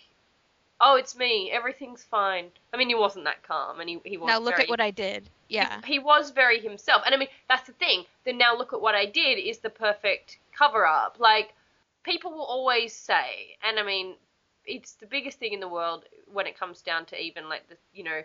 oh, 0.83 0.97
it's 0.97 1.17
me, 1.17 1.51
everything's 1.53 2.03
fine. 2.03 2.47
I 2.75 2.77
mean, 2.77 2.89
he 2.89 2.95
wasn't 2.95 3.25
that 3.25 3.43
calm, 3.47 3.81
and 3.81 3.89
he 3.89 4.01
he 4.05 4.19
was 4.19 4.27
now 4.27 4.39
look 4.39 4.57
very, 4.57 4.65
at 4.65 4.69
what 4.71 4.81
I 4.81 4.91
did. 4.91 5.31
Yeah. 5.49 5.81
he, 5.85 5.95
he 5.95 5.99
was 5.99 6.31
very 6.31 6.61
himself. 6.61 7.03
And 7.07 7.15
I 7.15 7.19
mean, 7.19 7.29
that's 7.49 7.67
the 7.67 7.73
thing. 7.75 8.05
The 8.25 8.33
now 8.33 8.57
look 8.57 8.73
at 8.73 8.81
what 8.81 8.95
I 8.95 9.07
did 9.07 9.39
is 9.39 9.59
the 9.59 9.71
perfect 9.71 10.39
cover 10.57 10.85
up. 10.85 11.17
Like, 11.19 11.55
people 12.03 12.33
will 12.33 12.45
always 12.45 12.93
say, 12.93 13.57
and 13.67 13.79
I 13.79 13.85
mean, 13.85 14.17
it's 14.67 14.95
the 14.95 15.07
biggest 15.07 15.39
thing 15.39 15.53
in 15.53 15.61
the 15.61 15.69
world 15.69 16.05
when 16.33 16.47
it 16.47 16.59
comes 16.59 16.83
down 16.83 17.07
to 17.07 17.21
even 17.21 17.49
like 17.49 17.69
the, 17.69 17.77
you 17.95 18.05
know, 18.05 18.23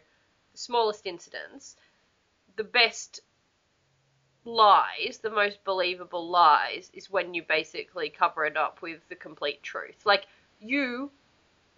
the 0.51 0.58
smallest 0.58 1.05
incidents. 1.05 1.76
The 2.55 2.64
best 2.64 3.22
lies, 4.45 5.20
the 5.22 5.30
most 5.30 5.64
believable 5.64 6.30
lies, 6.30 6.89
is 6.93 7.12
when 7.12 7.34
you 7.34 7.43
basically 7.43 8.10
cover 8.10 8.45
it 8.45 8.58
up 8.58 8.82
with 8.82 8.99
the 9.10 9.16
complete 9.16 9.62
truth. 9.62 10.05
Like, 10.05 10.26
you, 10.60 11.12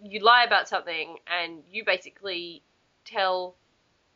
you 0.02 0.20
lie 0.20 0.44
about 0.44 0.68
something 0.68 1.16
and 1.26 1.62
you 1.70 1.84
basically 1.84 2.62
tell 3.04 3.54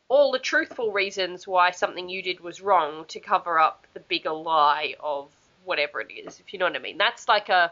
all 0.07 0.31
the 0.31 0.39
truthful 0.39 0.91
reasons 0.91 1.47
why 1.47 1.71
something 1.71 2.09
you 2.09 2.21
did 2.21 2.39
was 2.39 2.61
wrong 2.61 3.05
to 3.07 3.19
cover 3.19 3.59
up 3.59 3.87
the 3.93 3.99
bigger 3.99 4.31
lie 4.31 4.95
of 4.99 5.29
whatever 5.63 5.99
it 5.99 6.11
is, 6.11 6.39
if 6.39 6.53
you 6.53 6.59
know 6.59 6.65
what 6.65 6.75
I 6.75 6.79
mean. 6.79 6.97
That's 6.97 7.27
like 7.27 7.49
a 7.49 7.71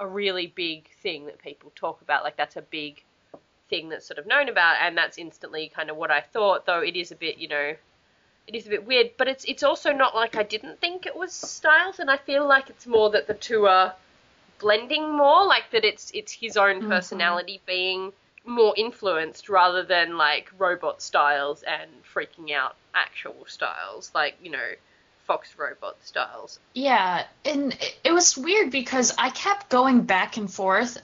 a 0.00 0.06
really 0.06 0.46
big 0.46 0.88
thing 1.02 1.26
that 1.26 1.38
people 1.38 1.72
talk 1.74 2.00
about. 2.02 2.22
Like 2.24 2.36
that's 2.36 2.56
a 2.56 2.62
big 2.62 3.02
thing 3.68 3.88
that's 3.88 4.06
sort 4.06 4.18
of 4.18 4.26
known 4.26 4.48
about, 4.48 4.76
and 4.80 4.96
that's 4.96 5.18
instantly 5.18 5.70
kind 5.74 5.90
of 5.90 5.96
what 5.96 6.10
I 6.10 6.20
thought. 6.20 6.66
Though 6.66 6.80
it 6.80 6.96
is 6.96 7.10
a 7.10 7.16
bit, 7.16 7.38
you 7.38 7.48
know, 7.48 7.74
it 8.46 8.54
is 8.54 8.66
a 8.66 8.70
bit 8.70 8.86
weird. 8.86 9.10
But 9.16 9.28
it's 9.28 9.44
it's 9.44 9.62
also 9.62 9.92
not 9.92 10.14
like 10.14 10.36
I 10.36 10.42
didn't 10.42 10.80
think 10.80 11.06
it 11.06 11.16
was 11.16 11.32
Stiles, 11.32 11.98
and 11.98 12.10
I 12.10 12.16
feel 12.16 12.46
like 12.46 12.70
it's 12.70 12.86
more 12.86 13.10
that 13.10 13.26
the 13.26 13.34
two 13.34 13.66
are 13.66 13.94
blending 14.58 15.16
more. 15.16 15.46
Like 15.46 15.70
that 15.72 15.84
it's 15.84 16.10
it's 16.12 16.32
his 16.32 16.56
own 16.56 16.82
Mhm. 16.82 16.88
personality 16.88 17.60
being 17.66 18.12
more 18.44 18.74
influenced 18.76 19.48
rather 19.48 19.82
than 19.82 20.16
like 20.16 20.50
robot 20.58 21.02
Stiles 21.02 21.62
and 21.62 21.90
freaking 22.14 22.52
out 22.54 22.76
actual 22.94 23.44
Stiles 23.46 24.10
like 24.14 24.36
you 24.42 24.50
know 24.50 24.70
fox 25.26 25.50
robot 25.58 25.96
Stiles 26.02 26.58
Yeah, 26.72 27.24
and 27.44 27.76
it 28.02 28.12
was 28.12 28.36
weird 28.38 28.70
because 28.70 29.14
I 29.18 29.28
kept 29.30 29.68
going 29.68 30.02
back 30.02 30.38
and 30.38 30.50
forth 30.50 30.96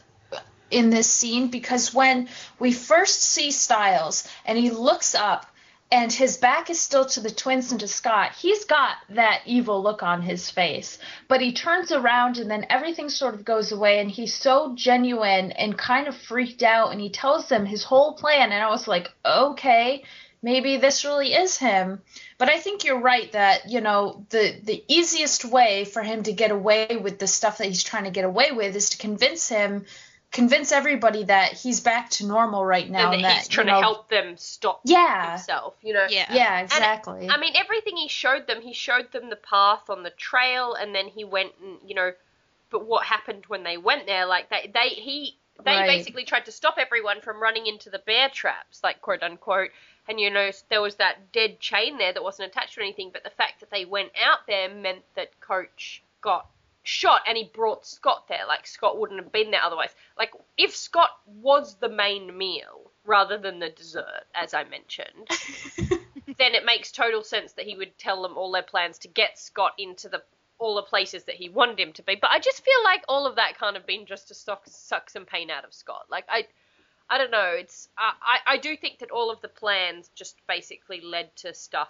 in 0.71 0.89
this 0.89 1.09
scene 1.11 1.49
because 1.49 1.93
when 1.93 2.29
we 2.59 2.73
first 2.73 3.21
see 3.21 3.51
Stiles 3.51 4.27
and 4.47 4.57
he 4.57 4.71
looks 4.71 5.15
up 5.15 5.47
and 5.95 6.12
his 6.12 6.36
back 6.36 6.70
is 6.70 6.80
still 6.80 7.05
to 7.05 7.20
the 7.20 7.30
twins 7.30 7.70
and 7.70 7.78
to 7.78 7.86
Scott, 7.86 8.32
he's 8.34 8.64
got 8.64 8.97
that 9.11 9.42
evil 9.47 9.80
look 9.80 10.03
on 10.03 10.22
his 10.22 10.51
face. 10.51 10.99
But 11.28 11.40
he 11.40 11.53
turns 11.53 11.92
around 11.92 12.38
and 12.38 12.51
then 12.51 12.66
everything 12.68 13.09
sort 13.09 13.34
of 13.34 13.45
goes 13.45 13.70
away 13.70 14.01
and 14.01 14.11
he's 14.11 14.34
so 14.34 14.74
genuine 14.74 15.53
and 15.53 15.78
kind 15.78 16.09
of 16.09 16.16
freaked 16.16 16.64
out 16.64 16.90
and 16.90 17.01
he 17.01 17.11
tells 17.11 17.49
them 17.49 17.64
his 17.64 17.84
whole 17.84 18.14
plan 18.14 18.51
and 18.51 18.61
I 18.61 18.70
was 18.70 18.88
like, 18.88 19.12
"Okay, 19.24 20.03
maybe 20.42 20.78
this 20.78 21.05
really 21.05 21.32
is 21.32 21.59
him." 21.59 22.03
But 22.38 22.51
I 22.51 22.59
think 22.59 22.82
you're 22.82 23.01
right 23.01 23.30
that, 23.30 23.70
you 23.70 23.80
know, 23.80 24.26
the 24.30 24.59
the 24.64 24.82
easiest 24.88 25.45
way 25.45 25.84
for 25.84 26.03
him 26.03 26.24
to 26.24 26.32
get 26.32 26.51
away 26.51 26.99
with 27.01 27.20
the 27.20 27.28
stuff 27.28 27.59
that 27.59 27.68
he's 27.68 27.84
trying 27.84 28.05
to 28.05 28.11
get 28.11 28.24
away 28.24 28.51
with 28.51 28.74
is 28.74 28.90
to 28.90 28.99
convince 28.99 29.49
him 29.49 29.86
convince 30.35 30.72
everybody 30.72 31.24
that 31.24 31.53
he's 31.53 31.80
back 31.80 32.11
to 32.11 32.26
normal 32.26 32.64
right 32.66 32.91
now 32.91 33.12
and 33.12 33.24
that 33.24 33.39
he's 33.39 33.49
trying 33.49 33.68
know, 33.68 33.74
to 33.76 33.80
help 33.80 34.09
them 34.09 34.37
stop 34.37 34.80
Yeah. 34.85 35.30
himself 35.30 35.74
you 35.82 35.95
know 35.95 36.07
Yeah. 36.11 36.26
Yeah, 36.35 36.61
exactly. 36.61 37.28
I 37.30 37.39
mean, 37.39 37.55
everything 37.57 37.97
he 37.97 38.09
showed 38.09 38.47
them, 38.47 38.61
he 38.61 38.74
showed 38.74 39.11
them 39.12 39.30
the 39.30 39.37
path 39.37 39.89
on 39.89 40.03
the 40.03 40.11
trail, 40.11 40.74
and 40.74 40.95
then 40.95 41.07
he 41.07 41.24
went 41.24 41.53
and 41.62 41.78
you 41.89 41.95
know, 41.95 42.12
but 42.70 42.85
what 42.85 43.07
happened 43.07 43.45
when 43.47 43.62
they 43.62 43.76
went 43.76 44.07
there? 44.07 44.26
Like 44.26 44.51
they, 44.51 44.70
they 44.74 44.89
he, 44.89 45.37
they 45.64 45.70
Right. 45.70 45.87
basically 45.87 46.24
tried 46.24 46.47
to 46.47 46.53
stop 46.53 46.74
everyone 46.78 47.20
from 47.20 47.41
running 47.41 47.66
into 47.66 47.89
the 47.89 48.01
bear 48.01 48.28
traps, 48.28 48.80
like 48.82 49.01
quote 49.01 49.22
unquote. 49.22 49.70
And 50.09 50.20
you 50.20 50.28
know, 50.30 50.51
there 50.68 50.82
was 50.82 50.97
that 50.97 51.32
dead 51.32 51.61
chain 51.61 51.97
there 51.97 52.12
that 52.12 52.22
wasn't 52.22 52.51
attached 52.51 52.74
to 52.74 52.80
anything, 52.80 53.11
but 53.12 53.22
the 53.24 53.30
fact 53.30 53.61
that 53.61 53.70
they 53.70 53.85
went 53.85 54.11
out 54.22 54.47
there 54.47 54.68
meant 54.68 55.03
that 55.14 55.41
Coach 55.41 56.03
got 56.20 56.47
shot 56.85 57.22
and 57.26 57.37
he 57.37 57.51
brought 57.53 57.87
Scott 57.87 58.28
there. 58.28 58.47
Like 58.47 58.66
Scott 58.66 58.99
wouldn't 58.99 59.20
have 59.20 59.32
been 59.32 59.51
there 59.51 59.62
otherwise. 59.62 59.91
Like 60.16 60.32
if 60.57 60.76
Scott 60.76 61.11
was 61.26 61.76
the 61.76 61.89
main 61.89 62.37
meal 62.37 62.93
rather 63.05 63.39
than 63.39 63.59
the 63.59 63.70
dessert, 63.70 64.24
as 64.35 64.55
I 64.55 64.64
mentioned, 64.64 65.28
then 66.39 66.55
it 66.55 66.64
makes 66.64 66.93
total 66.93 67.24
sense 67.24 67.55
that 67.55 67.64
he 67.64 67.76
would 67.76 67.99
tell 67.99 68.22
them 68.22 68.37
all 68.37 68.53
their 68.53 68.62
plans 68.62 68.99
to 68.99 69.09
get 69.09 69.39
Scott 69.39 69.72
into 69.78 70.09
the 70.09 70.22
all 70.59 70.76
the 70.76 70.82
places 70.82 71.24
that 71.24 71.35
he 71.35 71.49
wanted 71.49 71.80
him 71.80 71.93
to 71.95 72.03
be. 72.03 72.16
But 72.20 72.30
I 72.30 72.39
just 72.39 72.64
feel 72.64 72.85
like 72.85 73.03
all 73.09 73.26
of 73.26 73.37
that 73.37 73.59
kind 73.59 73.76
of 73.76 73.87
been 73.87 74.07
just 74.07 74.28
to 74.28 74.35
suck, 74.35 74.62
suck 74.66 75.11
some 75.11 75.24
pain 75.24 75.51
out 75.51 75.64
of 75.64 75.74
Scott. 75.74 76.07
Like 76.11 76.26
I, 76.28 76.47
I 77.09 77.18
don't 77.18 77.30
know. 77.30 77.53
It's 77.57 77.89
I, 77.97 78.12
I 78.22 78.55
I 78.55 78.59
do 78.59 78.76
think 78.76 78.99
that 78.99 79.11
all 79.11 79.30
of 79.30 79.41
the 79.41 79.49
plans 79.49 80.11
just 80.14 80.37
basically 80.47 81.01
led 81.01 81.35
to 81.37 81.55
stuff 81.55 81.89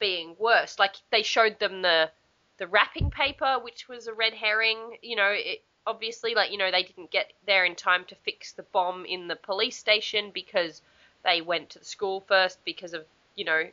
being 0.00 0.34
worse. 0.38 0.80
Like 0.80 0.96
they 1.12 1.22
showed 1.22 1.60
them 1.60 1.82
the 1.82 2.10
the 2.58 2.66
wrapping 2.66 3.10
paper, 3.10 3.58
which 3.62 3.88
was 3.88 4.06
a 4.06 4.14
red 4.14 4.34
herring. 4.34 4.98
You 5.02 5.16
know, 5.16 5.30
it 5.32 5.62
obviously 5.86 6.34
like 6.34 6.52
you 6.52 6.58
know 6.58 6.70
they 6.70 6.82
didn't 6.82 7.10
get 7.10 7.32
there 7.46 7.64
in 7.64 7.74
time 7.74 8.04
to 8.06 8.14
fix 8.16 8.52
the 8.52 8.62
bomb 8.62 9.04
in 9.04 9.28
the 9.28 9.36
police 9.36 9.76
station 9.76 10.30
because 10.32 10.82
they 11.24 11.40
went 11.40 11.70
to 11.70 11.78
the 11.78 11.84
school 11.84 12.20
first 12.20 12.64
because 12.64 12.94
of 12.94 13.04
you 13.34 13.44
know 13.44 13.64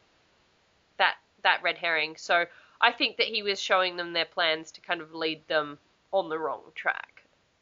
that 0.97 1.15
that 1.43 1.61
red 1.63 1.77
herring. 1.77 2.15
So 2.17 2.45
I 2.81 2.91
think 2.91 3.17
that 3.17 3.27
he 3.27 3.43
was 3.43 3.59
showing 3.61 3.97
them 3.97 4.13
their 4.13 4.25
plans 4.25 4.71
to 4.73 4.81
kind 4.81 5.01
of 5.01 5.13
lead 5.13 5.47
them 5.47 5.79
on 6.11 6.29
the 6.29 6.39
wrong 6.39 6.61
track. 6.75 7.08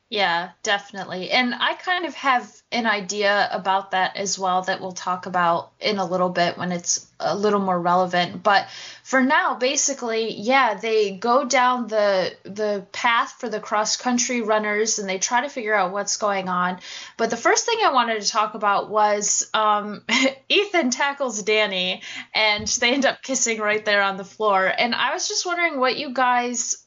Yeah, 0.10 0.52
definitely. 0.64 1.32
And 1.32 1.54
I 1.54 1.74
kind 1.74 2.06
of 2.06 2.14
have 2.16 2.50
an 2.72 2.86
idea 2.86 3.50
about 3.52 3.92
that 3.92 4.16
as 4.16 4.40
well 4.40 4.62
that 4.62 4.80
we'll 4.80 4.94
talk 4.94 5.26
about 5.26 5.74
in 5.82 5.98
a 5.98 6.06
little 6.06 6.30
bit 6.30 6.58
when 6.58 6.72
it's 6.72 7.06
a 7.20 7.36
little 7.36 7.60
more 7.60 7.78
relevant. 7.78 8.42
But 8.42 8.70
for 9.04 9.22
now, 9.22 9.56
basically, 9.56 10.32
yeah, 10.34 10.76
they 10.76 11.12
go 11.18 11.44
down 11.44 11.88
the 11.88 12.34
the 12.44 12.86
path 12.94 13.36
for 13.40 13.50
the 13.50 13.60
cross 13.60 13.98
country 13.98 14.42
runners 14.42 14.98
and 14.98 15.10
they 15.10 15.18
try 15.18 15.42
to 15.42 15.50
figure 15.50 15.74
out 15.74 15.92
what's 15.92 16.16
going 16.16 16.48
on. 16.48 16.80
But 17.18 17.30
the 17.30 17.36
first 17.38 17.66
thing 17.66 17.80
I 17.84 17.92
wanted 17.92 18.22
to 18.22 18.30
talk 18.30 18.54
about 18.54 18.90
was 18.90 19.50
um, 19.54 20.04
Ethan 20.48 20.90
tackles 20.90 21.44
Danny 21.44 22.02
and 22.34 22.66
they 22.66 22.94
end 22.94 23.06
up 23.06 23.22
kissing 23.24 23.60
right 23.60 23.84
there 23.84 24.04
on 24.04 24.16
the 24.16 24.24
floor. 24.24 24.66
And 24.66 24.96
I 24.96 25.12
was 25.14 25.28
just 25.28 25.46
wondering 25.46 25.82
what 25.82 25.98
you 25.98 26.14
guys 26.14 26.86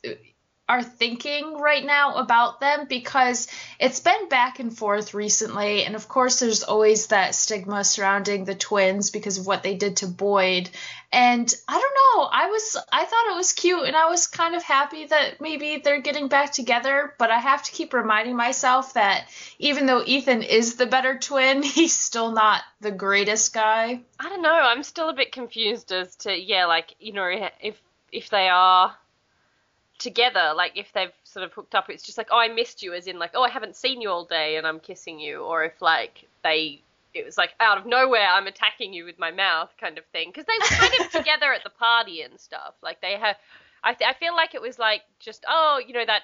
are 0.71 0.85
thinking 0.85 1.59
right 1.59 1.85
now 1.85 2.15
about 2.15 2.61
them 2.61 2.87
because 2.89 3.49
it's 3.81 3.99
been 3.99 4.29
back 4.29 4.61
and 4.61 4.73
forth 4.77 5.15
recently. 5.15 5.83
And 5.85 5.97
of 5.97 6.07
course 6.07 6.39
there's 6.39 6.63
always 6.63 7.09
that 7.09 7.35
stigma 7.35 7.83
surrounding 7.83 8.45
the 8.45 8.55
twins 8.55 9.11
because 9.11 9.37
of 9.37 9.49
what 9.49 9.65
they 9.65 9.75
did 9.75 9.97
to 9.97 10.07
Boyd. 10.07 10.71
And 11.11 11.53
I 11.67 11.73
don't 11.73 12.21
know. 12.21 12.29
I 12.31 12.47
was 12.47 12.77
I 12.93 13.05
thought 13.05 13.33
it 13.33 13.37
was 13.37 13.53
cute 13.53 13.85
and 13.85 13.97
I 13.97 14.09
was 14.11 14.29
kind 14.29 14.55
of 14.55 14.63
happy 14.63 15.07
that 15.07 15.41
maybe 15.41 15.79
they're 15.83 16.01
getting 16.01 16.29
back 16.29 16.53
together. 16.53 17.15
But 17.19 17.33
I 17.33 17.41
have 17.41 17.65
to 17.65 17.73
keep 17.73 17.93
reminding 17.93 18.37
myself 18.37 18.95
that 18.95 19.27
even 19.59 19.87
though 19.87 20.05
Ethan 20.07 20.45
is 20.45 20.77
the 20.77 20.87
better 20.87 21.19
twin 21.19 21.63
he's 21.65 21.99
still 21.99 22.31
not 22.31 22.63
the 22.81 22.93
greatest 22.93 23.53
guy. 23.53 24.03
I 24.21 24.29
don't 24.29 24.43
know. 24.43 24.55
I'm 24.55 24.85
still 24.85 25.09
a 25.09 25.15
bit 25.15 25.33
confused 25.33 25.91
as 25.91 26.15
to 26.19 26.33
yeah, 26.33 26.67
like 26.67 26.95
you 27.01 27.13
know, 27.13 27.29
if 27.61 27.75
if 28.13 28.31
they 28.31 28.49
are 28.49 28.95
together, 30.01 30.53
like 30.57 30.73
if 30.77 30.93
they've 30.93 31.13
sort 31.25 31.45
of 31.45 31.53
hooked 31.53 31.75
up, 31.75 31.89
it's 31.89 32.03
just 32.03 32.19
like 32.19 32.29
oh, 32.33 32.39
I 32.39 32.49
missed 32.49 32.83
you, 32.83 32.93
as 32.93 33.07
in 33.07 33.19
like 33.19 33.33
oh, 33.35 33.43
I 33.43 33.51
haven't 33.51 33.77
seen 33.77 34.01
you 34.01 34.11
all 34.11 34.25
day 34.25 34.57
and 34.57 34.67
I'm 34.67 34.81
kissing 34.81 35.21
you, 35.21 35.43
or 35.43 35.65
if 35.65 35.81
like 35.81 36.27
they. 36.43 36.83
It 37.13 37.25
was 37.25 37.37
like 37.37 37.51
out 37.59 37.77
of 37.77 37.87
nowhere, 37.87 38.29
I'm 38.31 38.47
attacking 38.47 38.93
you 38.93 39.05
with 39.05 39.19
my 39.19 39.33
mouth, 39.33 39.69
kind 39.81 39.99
of 39.99 40.05
thing. 40.13 40.31
Because 40.31 40.45
they 40.47 40.53
were 40.61 40.77
kind 40.77 40.93
of 41.01 41.11
together 41.25 41.53
at 41.53 41.65
the 41.65 41.71
party 41.71 42.23
and 42.23 42.39
stuff. 42.39 42.75
Like 42.85 43.01
they 43.01 43.15
have, 43.19 43.35
I, 43.83 43.95
th- 43.95 44.09
I 44.09 44.17
feel 44.17 44.37
like 44.37 44.55
it 44.55 44.63
was 44.63 44.79
like 44.79 45.03
just 45.19 45.45
oh, 45.49 45.81
you 45.85 45.93
know 45.93 46.07
that 46.07 46.23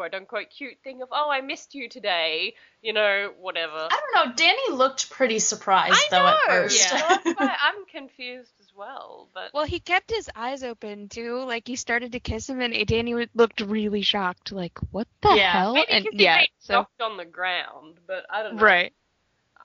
quote 0.00 0.14
unquote 0.14 0.48
cute 0.48 0.78
thing 0.82 1.02
of, 1.02 1.10
oh, 1.12 1.28
I 1.30 1.42
missed 1.42 1.74
you 1.74 1.86
today, 1.90 2.54
you 2.80 2.94
know, 2.94 3.32
whatever. 3.38 3.76
I 3.90 4.00
don't 4.14 4.28
know. 4.28 4.34
Danny 4.34 4.72
looked 4.72 5.10
pretty 5.10 5.38
surprised 5.40 5.92
I 5.92 6.06
though 6.10 6.26
know. 6.26 6.32
at 6.56 6.62
first. 6.62 6.88
so 6.88 6.94
that's 6.96 7.26
why 7.26 7.54
I'm 7.62 7.84
confused 7.84 8.52
as 8.60 8.68
well. 8.74 9.28
But 9.34 9.50
Well, 9.52 9.66
he 9.66 9.78
kept 9.78 10.10
his 10.10 10.30
eyes 10.34 10.62
open 10.62 11.10
too. 11.10 11.44
Like 11.44 11.68
he 11.68 11.76
started 11.76 12.12
to 12.12 12.20
kiss 12.20 12.48
him, 12.48 12.62
and 12.62 12.86
Danny 12.86 13.14
looked 13.34 13.60
really 13.60 14.00
shocked. 14.00 14.52
Like, 14.52 14.78
what 14.90 15.06
the 15.20 15.36
Yeah. 15.36 15.52
hell? 15.52 15.74
maybe 15.74 15.92
and 15.92 16.06
he 16.10 16.24
yeah, 16.24 16.44
so 16.60 16.74
knocked 16.76 17.02
on 17.02 17.18
the 17.18 17.26
ground. 17.26 17.98
But 18.06 18.24
I 18.30 18.42
don't 18.42 18.56
know. 18.56 18.62
right. 18.62 18.94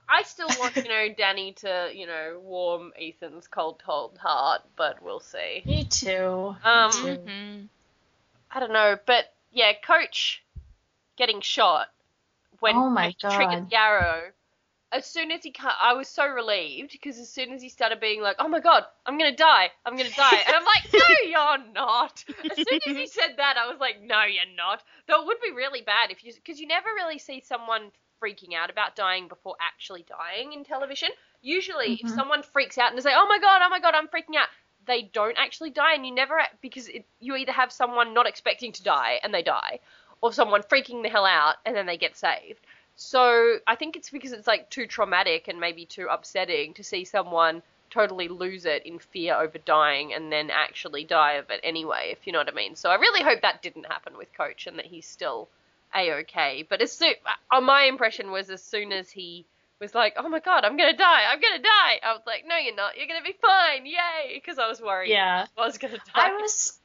I 0.06 0.22
still 0.24 0.48
want, 0.58 0.76
you 0.76 0.88
know, 0.88 1.06
Danny 1.16 1.52
to, 1.54 1.90
you 1.94 2.06
know, 2.06 2.40
warm 2.42 2.92
Ethan's 3.00 3.48
cold, 3.48 3.82
cold 3.84 4.18
heart, 4.18 4.60
but 4.76 5.02
we'll 5.02 5.18
see. 5.18 5.62
Me 5.64 5.84
too. 5.84 6.54
Um, 6.62 6.90
Me 6.90 7.16
too. 7.16 7.16
hmm 7.24 7.62
I 8.50 8.60
don't 8.60 8.72
know, 8.72 8.96
but 9.06 9.24
yeah, 9.56 9.72
Coach 9.82 10.44
getting 11.16 11.40
shot 11.40 11.88
when 12.60 12.76
Oh 12.76 12.90
my 12.90 13.08
he 13.08 13.16
triggered 13.30 13.58
the 13.70 13.76
arrow. 13.76 14.32
As 14.92 15.06
soon 15.06 15.30
as 15.32 15.42
he 15.42 15.50
cut, 15.50 15.74
I 15.80 15.94
was 15.94 16.08
so 16.08 16.26
relieved 16.26 16.92
because 16.92 17.18
as 17.18 17.30
soon 17.32 17.52
as 17.52 17.62
he 17.62 17.70
started 17.70 17.98
being 17.98 18.20
like, 18.20 18.36
"Oh 18.38 18.48
my 18.48 18.60
God, 18.60 18.84
I'm 19.06 19.16
gonna 19.18 19.34
die, 19.34 19.72
I'm 19.86 19.96
gonna 19.96 20.10
die," 20.10 20.40
and 20.46 20.54
I'm 20.54 20.64
like, 20.64 20.82
"No, 20.92 21.06
you're 21.30 21.72
not." 21.72 22.22
As 22.50 22.60
soon 22.60 22.78
as 22.90 22.96
he 22.96 23.06
said 23.08 23.38
that, 23.38 23.56
I 23.56 23.66
was 23.66 23.80
like, 23.80 24.00
"No, 24.02 24.24
you're 24.24 24.44
not." 24.54 24.84
Though 25.08 25.22
it 25.22 25.26
would 25.26 25.40
be 25.40 25.52
really 25.52 25.80
bad 25.80 26.10
if 26.10 26.22
you, 26.22 26.34
because 26.34 26.60
you 26.60 26.66
never 26.66 26.88
really 26.94 27.18
see 27.18 27.40
someone 27.40 27.90
freaking 28.22 28.54
out 28.54 28.68
about 28.70 28.94
dying 28.94 29.26
before 29.26 29.56
actually 29.60 30.04
dying 30.04 30.52
in 30.52 30.64
television. 30.64 31.08
Usually, 31.40 31.94
if 31.94 32.08
Mhm. 32.08 32.14
someone 32.14 32.42
freaks 32.42 32.76
out 32.78 32.90
and 32.90 32.98
is 32.98 33.06
like, 33.06 33.16
"Oh 33.16 33.26
my 33.26 33.38
God, 33.38 33.62
oh 33.64 33.70
my 33.70 33.80
God, 33.80 33.94
I'm 33.94 34.08
freaking 34.08 34.36
out," 34.36 34.48
they 34.86 35.02
don't 35.02 35.36
actually 35.38 35.70
die, 35.70 35.94
and 35.94 36.06
you 36.06 36.14
never 36.14 36.40
because 36.60 36.88
it, 36.88 37.04
you 37.20 37.36
either 37.36 37.52
have 37.52 37.72
someone 37.72 38.14
not 38.14 38.26
expecting 38.26 38.72
to 38.72 38.82
die 38.82 39.20
and 39.22 39.32
they 39.32 39.42
die, 39.42 39.80
or 40.20 40.32
someone 40.32 40.62
freaking 40.62 41.02
the 41.02 41.08
hell 41.08 41.26
out 41.26 41.56
and 41.64 41.76
then 41.76 41.86
they 41.86 41.96
get 41.96 42.16
saved. 42.16 42.60
So 42.96 43.58
I 43.66 43.76
think 43.76 43.96
it's 43.96 44.10
because 44.10 44.32
it's 44.32 44.46
like 44.46 44.70
too 44.70 44.86
traumatic 44.86 45.48
and 45.48 45.60
maybe 45.60 45.84
too 45.84 46.08
upsetting 46.10 46.74
to 46.74 46.84
see 46.84 47.04
someone 47.04 47.62
totally 47.90 48.28
lose 48.28 48.64
it 48.64 48.84
in 48.84 48.98
fear 48.98 49.34
over 49.34 49.58
dying 49.58 50.12
and 50.14 50.32
then 50.32 50.50
actually 50.50 51.04
die 51.04 51.34
of 51.34 51.50
it 51.50 51.60
anyway, 51.62 52.08
if 52.12 52.26
you 52.26 52.32
know 52.32 52.38
what 52.38 52.48
I 52.48 52.54
mean. 52.54 52.74
So 52.74 52.90
I 52.90 52.96
really 52.96 53.22
hope 53.22 53.42
that 53.42 53.62
didn't 53.62 53.86
happen 53.86 54.16
with 54.16 54.32
Coach 54.32 54.66
and 54.66 54.78
that 54.78 54.86
he's 54.86 55.06
still 55.06 55.48
a 55.94 56.12
okay. 56.20 56.66
But 56.68 56.80
as 56.80 56.92
soon, 56.92 57.14
uh, 57.50 57.60
my 57.60 57.84
impression 57.84 58.30
was 58.30 58.50
as 58.50 58.62
soon 58.62 58.92
as 58.92 59.10
he 59.10 59.44
was 59.80 59.94
like, 59.94 60.14
"Oh 60.16 60.28
my 60.28 60.40
god, 60.40 60.64
I'm 60.64 60.76
gonna 60.76 60.96
die, 60.96 61.24
I'm 61.30 61.40
gonna 61.40 61.62
die," 61.62 62.00
I 62.02 62.12
was 62.12 62.22
like, 62.26 62.44
"No, 62.46 62.56
you're 62.56 62.74
not. 62.74 62.96
You're 62.96 63.06
gonna 63.06 63.22
be 63.22 63.36
fine, 63.40 63.86
yay!" 63.86 64.34
Because 64.34 64.58
I 64.58 64.68
was 64.68 64.80
worried 64.80 65.10
Yeah. 65.10 65.46
I 65.56 65.66
was 65.66 65.78
gonna 65.78 65.98
die. 65.98 66.02
I 66.14 66.32
was 66.36 66.78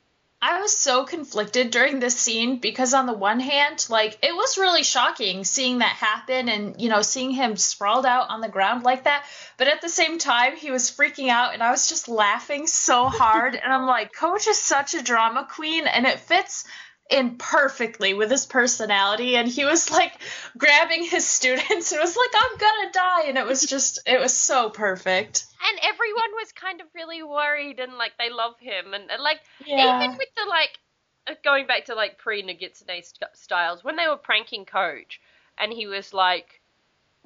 I 0.44 0.60
was 0.60 0.76
so 0.76 1.06
conflicted 1.06 1.70
during 1.70 2.00
this 2.00 2.20
scene 2.20 2.58
because 2.58 2.96
on 2.96 3.06
the 3.06 3.14
one 3.14 3.40
hand, 3.40 3.86
like 3.90 4.18
it 4.24 4.36
was 4.36 4.58
really 4.58 4.82
shocking 4.82 5.44
seeing 5.44 5.80
that 5.80 5.96
happen 5.96 6.50
and 6.50 6.82
you 6.82 6.90
know 6.90 7.04
seeing 7.04 7.30
him 7.30 7.56
sprawled 7.58 8.08
out 8.08 8.30
on 8.30 8.42
the 8.42 8.50
ground 8.50 8.82
like 8.84 9.04
that, 9.04 9.26
but 9.58 9.68
at 9.68 9.82
the 9.82 9.90
same 9.90 10.18
time 10.18 10.56
he 10.56 10.72
was 10.72 10.90
freaking 10.90 11.30
out 11.30 11.54
and 11.54 11.62
I 11.62 11.70
was 11.70 11.88
just 11.88 12.10
laughing 12.10 12.66
so 12.66 13.06
hard 13.06 13.56
and 13.64 13.72
I'm 13.72 13.86
like 13.86 14.14
coach 14.14 14.48
is 14.48 14.58
such 14.58 14.96
a 14.96 15.04
drama 15.04 15.48
queen 15.50 15.86
and 15.86 16.08
it 16.08 16.20
fits 16.20 16.66
in 17.12 17.36
perfectly 17.36 18.14
with 18.14 18.32
his 18.32 18.46
personality 18.46 19.36
and 19.36 19.48
he 19.48 19.66
was 19.66 19.92
like 19.92 20.14
grabbing 20.58 21.04
his 21.04 21.28
students 21.28 21.92
and 21.92 22.00
was 22.00 22.16
like 22.16 22.30
I'm 22.34 22.58
to 22.58 22.92
die 22.94 23.24
and 23.28 23.38
it 23.38 23.46
was 23.46 23.62
just 23.62 24.00
it 24.08 24.20
was 24.20 24.34
so 24.34 24.70
perfect. 24.70 25.46
and 25.70 25.80
everyone 25.84 26.32
was 26.40 26.52
kind 26.54 26.80
of 26.82 26.88
really 26.96 27.22
worried 27.22 27.80
and 27.80 27.98
like 27.98 28.14
they 28.18 28.30
love 28.30 28.56
him 28.60 28.94
and, 28.94 29.12
and 29.12 29.22
like 29.22 29.42
Yeah. 29.66 29.98
even 29.98 30.18
with 30.18 30.30
the 30.36 30.50
like 30.50 30.80
uh, 31.28 31.34
going 31.44 31.68
back 31.68 31.86
to 31.86 31.96
like 31.96 32.18
pre 32.18 32.42
Nogitsune 32.44 33.04
st- 33.04 33.32
Stiles 33.36 33.84
when 33.84 33.98
they 33.98 34.08
were 34.08 34.18
pranking 34.18 34.66
Coach 34.66 35.20
and 35.58 35.72
he 35.72 35.88
was 35.88 36.14
like 36.14 36.62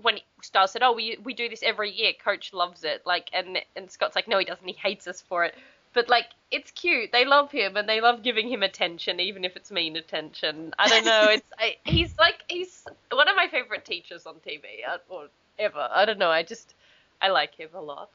when 0.02 0.18
Stiles 0.42 0.72
said 0.72 0.82
oh 0.84 0.94
we 0.94 1.18
we 1.24 1.34
do 1.34 1.48
this 1.48 1.62
every 1.64 1.92
year 1.92 2.14
Coach 2.24 2.54
loves 2.54 2.84
it 2.84 3.04
like 3.06 3.30
and 3.34 3.60
and 3.76 3.90
Scott's 3.90 4.16
like 4.16 4.28
no 4.28 4.40
he 4.40 4.46
doesn't 4.46 4.68
he 4.68 4.74
hates 4.74 5.08
us 5.08 5.22
for 5.22 5.46
it 5.46 5.56
but 5.96 6.08
like 6.10 6.28
it's 6.52 6.70
cute 6.72 7.12
they 7.12 7.26
love 7.26 7.52
him 7.52 7.76
and 7.76 7.90
they 7.90 8.00
love 8.02 8.22
giving 8.22 8.48
him 8.48 8.62
attention 8.62 9.20
even 9.20 9.44
if 9.44 9.56
it's 9.56 9.72
mean 9.72 9.96
attention 9.96 10.74
I 10.78 10.88
don't 10.88 11.06
know 11.06 11.30
it's 11.32 11.48
I, 11.58 11.78
he's 11.86 12.16
like 12.20 12.44
he's 12.48 12.86
one 13.12 13.28
of 13.28 13.36
my 13.36 13.48
favorite 13.50 13.86
teachers 13.86 14.28
on 14.28 14.36
TV 14.36 14.88
uh, 14.88 14.98
or 15.10 15.30
ever 15.58 15.90
I 15.92 16.06
don't 16.06 16.20
know 16.20 16.30
I 16.30 16.44
just 16.44 16.76
I 17.22 17.30
like 17.30 17.56
him 17.56 17.70
a 17.74 17.82
lot. 17.82 18.10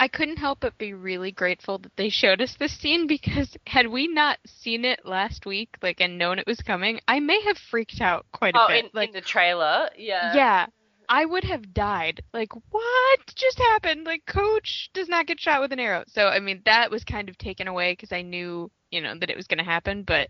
I 0.00 0.06
couldn't 0.06 0.36
help 0.36 0.60
but 0.60 0.78
be 0.78 0.92
really 0.92 1.32
grateful 1.32 1.78
that 1.78 1.96
they 1.96 2.08
showed 2.08 2.40
us 2.40 2.54
this 2.54 2.72
scene 2.72 3.08
because 3.08 3.56
had 3.66 3.88
we 3.88 4.06
not 4.06 4.38
seen 4.46 4.84
it 4.84 5.04
last 5.04 5.44
week, 5.44 5.70
like 5.82 6.00
and 6.00 6.18
known 6.18 6.38
it 6.38 6.46
was 6.46 6.60
coming, 6.60 7.00
I 7.08 7.18
may 7.18 7.40
have 7.42 7.58
freaked 7.58 8.00
out 8.00 8.24
quite 8.32 8.54
a 8.54 8.60
Oh, 8.60 8.68
bit. 8.68 8.84
in, 8.84 8.90
like 8.92 9.08
in 9.08 9.14
the 9.14 9.20
trailer, 9.20 9.88
yeah. 9.96 10.36
yeah, 10.36 10.66
I 11.08 11.24
would 11.24 11.44
have 11.44 11.72
died. 11.72 12.22
Like 12.32 12.52
what 12.70 13.20
just 13.34 13.58
happened? 13.58 14.04
Like 14.04 14.26
coach 14.26 14.90
does 14.92 15.08
not 15.08 15.26
get 15.26 15.40
shot 15.40 15.60
with 15.60 15.72
an 15.72 15.80
arrow. 15.80 16.04
So 16.08 16.26
I 16.26 16.40
mean 16.40 16.62
that 16.64 16.90
was 16.90 17.04
kind 17.04 17.28
of 17.28 17.38
taken 17.38 17.68
away 17.68 17.92
because 17.92 18.12
I 18.12 18.22
knew 18.22 18.70
you 18.90 19.00
know 19.00 19.14
that 19.18 19.30
it 19.30 19.36
was 19.36 19.46
going 19.46 19.58
to 19.58 19.64
happen, 19.64 20.02
but 20.02 20.28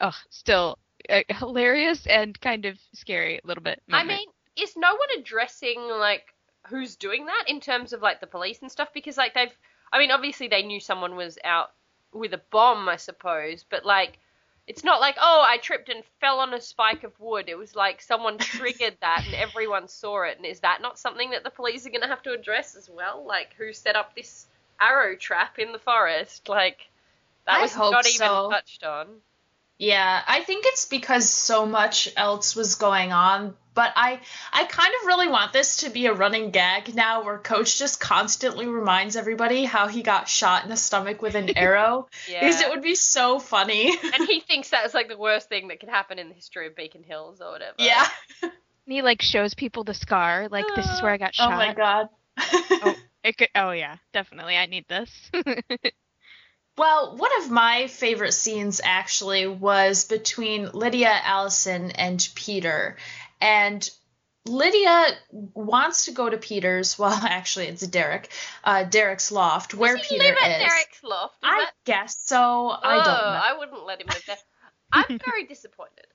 oh, 0.00 0.16
still 0.30 0.78
uh, 1.08 1.22
hilarious 1.28 2.06
and 2.06 2.40
kind 2.40 2.64
of 2.64 2.78
scary 2.94 3.40
a 3.42 3.46
little 3.46 3.62
bit. 3.62 3.82
I 3.90 4.04
mean, 4.04 4.28
is 4.56 4.76
no 4.76 4.90
one 4.90 5.18
addressing 5.18 5.80
like 5.88 6.24
who's 6.68 6.96
doing 6.96 7.26
that 7.26 7.44
in 7.48 7.60
terms 7.60 7.92
of 7.92 8.02
like 8.02 8.20
the 8.20 8.26
police 8.26 8.60
and 8.62 8.70
stuff? 8.70 8.92
Because 8.92 9.16
like 9.16 9.34
they've, 9.34 9.56
I 9.92 9.98
mean, 9.98 10.10
obviously 10.10 10.48
they 10.48 10.62
knew 10.62 10.80
someone 10.80 11.16
was 11.16 11.38
out 11.44 11.70
with 12.12 12.34
a 12.34 12.42
bomb, 12.50 12.88
I 12.88 12.96
suppose, 12.96 13.64
but 13.68 13.84
like. 13.84 14.18
It's 14.70 14.84
not 14.84 15.00
like, 15.00 15.16
oh, 15.20 15.44
I 15.44 15.56
tripped 15.56 15.88
and 15.88 16.04
fell 16.20 16.38
on 16.38 16.54
a 16.54 16.60
spike 16.60 17.02
of 17.02 17.18
wood. 17.18 17.48
It 17.48 17.58
was 17.58 17.74
like 17.74 18.00
someone 18.00 18.38
triggered 18.38 18.96
that 19.00 19.24
and 19.26 19.34
everyone 19.34 19.88
saw 19.88 20.22
it. 20.22 20.36
And 20.36 20.46
is 20.46 20.60
that 20.60 20.80
not 20.80 20.96
something 20.96 21.30
that 21.30 21.42
the 21.42 21.50
police 21.50 21.84
are 21.86 21.90
going 21.90 22.02
to 22.02 22.06
have 22.06 22.22
to 22.22 22.32
address 22.32 22.76
as 22.76 22.88
well? 22.88 23.24
Like, 23.26 23.52
who 23.58 23.72
set 23.72 23.96
up 23.96 24.14
this 24.14 24.46
arrow 24.80 25.16
trap 25.16 25.58
in 25.58 25.72
the 25.72 25.80
forest? 25.80 26.48
Like, 26.48 26.88
that 27.46 27.56
I 27.56 27.62
was 27.62 27.76
not 27.76 28.06
even 28.06 28.28
so. 28.28 28.48
touched 28.48 28.84
on. 28.84 29.08
Yeah, 29.80 30.22
I 30.28 30.42
think 30.42 30.66
it's 30.66 30.84
because 30.84 31.26
so 31.30 31.64
much 31.64 32.10
else 32.14 32.54
was 32.54 32.74
going 32.74 33.12
on, 33.12 33.54
but 33.72 33.94
I 33.96 34.20
I 34.52 34.64
kind 34.64 34.92
of 35.00 35.06
really 35.06 35.26
want 35.26 35.54
this 35.54 35.78
to 35.78 35.88
be 35.88 36.04
a 36.04 36.12
running 36.12 36.50
gag 36.50 36.94
now 36.94 37.24
where 37.24 37.38
coach 37.38 37.78
just 37.78 37.98
constantly 37.98 38.66
reminds 38.66 39.16
everybody 39.16 39.64
how 39.64 39.88
he 39.88 40.02
got 40.02 40.28
shot 40.28 40.64
in 40.64 40.68
the 40.68 40.76
stomach 40.76 41.22
with 41.22 41.34
an 41.34 41.48
arrow 41.56 42.08
Yeah. 42.28 42.40
because 42.40 42.60
it 42.60 42.68
would 42.68 42.82
be 42.82 42.94
so 42.94 43.38
funny. 43.38 43.90
and 44.14 44.28
he 44.28 44.40
thinks 44.40 44.68
that's 44.68 44.92
like 44.92 45.08
the 45.08 45.16
worst 45.16 45.48
thing 45.48 45.68
that 45.68 45.80
could 45.80 45.88
happen 45.88 46.18
in 46.18 46.28
the 46.28 46.34
history 46.34 46.66
of 46.66 46.76
Beacon 46.76 47.02
Hills 47.02 47.40
or 47.40 47.50
whatever. 47.50 47.76
yeah. 47.78 48.06
And 48.42 48.52
he 48.86 49.00
like 49.00 49.22
shows 49.22 49.54
people 49.54 49.84
the 49.84 49.94
scar, 49.94 50.48
like 50.50 50.66
this 50.76 50.86
is 50.90 51.00
where 51.00 51.12
I 51.12 51.16
got 51.16 51.34
shot. 51.34 51.52
Oh 51.52 51.56
my 51.56 51.72
god. 51.72 52.08
Oh, 52.82 52.96
it 53.24 53.38
could, 53.38 53.48
oh 53.54 53.70
yeah, 53.70 53.96
definitely. 54.12 54.56
I 54.58 54.66
need 54.66 54.84
this. 54.88 55.30
Well, 56.78 57.16
one 57.16 57.30
of 57.42 57.50
my 57.50 57.88
favorite 57.88 58.32
scenes 58.32 58.80
actually 58.82 59.46
was 59.46 60.04
between 60.06 60.70
Lydia, 60.72 61.12
Allison, 61.24 61.90
and 61.90 62.26
Peter. 62.34 62.96
And 63.40 63.88
Lydia 64.46 65.08
wants 65.30 66.06
to 66.06 66.12
go 66.12 66.28
to 66.30 66.38
Peter's, 66.38 66.98
well, 66.98 67.12
actually, 67.12 67.66
it's 67.66 67.86
Derek, 67.86 68.30
uh, 68.64 68.84
Derek's 68.84 69.30
loft, 69.30 69.74
where 69.74 69.96
Does 69.96 70.06
he 70.06 70.18
Peter 70.18 70.30
live 70.30 70.38
at 70.42 70.60
is. 70.62 70.66
Derek's 70.68 71.02
loft? 71.04 71.34
Is 71.42 71.50
I 71.50 71.58
that- 71.64 71.72
guess 71.84 72.16
so. 72.18 72.70
I 72.70 72.94
don't 72.94 73.06
Oh, 73.06 73.10
know. 73.10 73.40
I 73.44 73.56
wouldn't 73.58 73.84
let 73.86 74.00
him 74.00 74.06
live 74.08 74.24
there. 74.26 74.36
I'm 74.92 75.18
very 75.24 75.44
disappointed. 75.46 76.06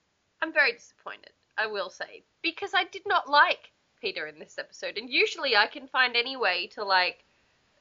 I'm 0.41 0.51
very 0.53 0.73
disappointed, 0.73 1.31
I 1.57 1.67
will 1.67 1.89
say, 1.89 2.23
because 2.41 2.71
I 2.73 2.83
did 2.85 3.03
not 3.05 3.29
like 3.29 3.71
Peter 4.01 4.25
in 4.27 4.37
this 4.39 4.57
episode, 4.57 4.97
and 4.97 5.09
usually 5.09 5.55
I 5.55 5.67
can 5.67 5.87
find 5.87 6.15
any 6.15 6.35
way 6.37 6.67
to 6.73 6.83
like 6.83 7.23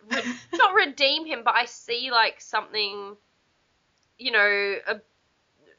re- 0.09 0.25
not 0.53 0.75
redeem 0.75 1.27
him, 1.27 1.43
but 1.45 1.55
I 1.55 1.65
see 1.67 2.11
like 2.11 2.41
something, 2.41 3.17
you 4.19 4.31
know, 4.31 4.77
a, 4.87 5.01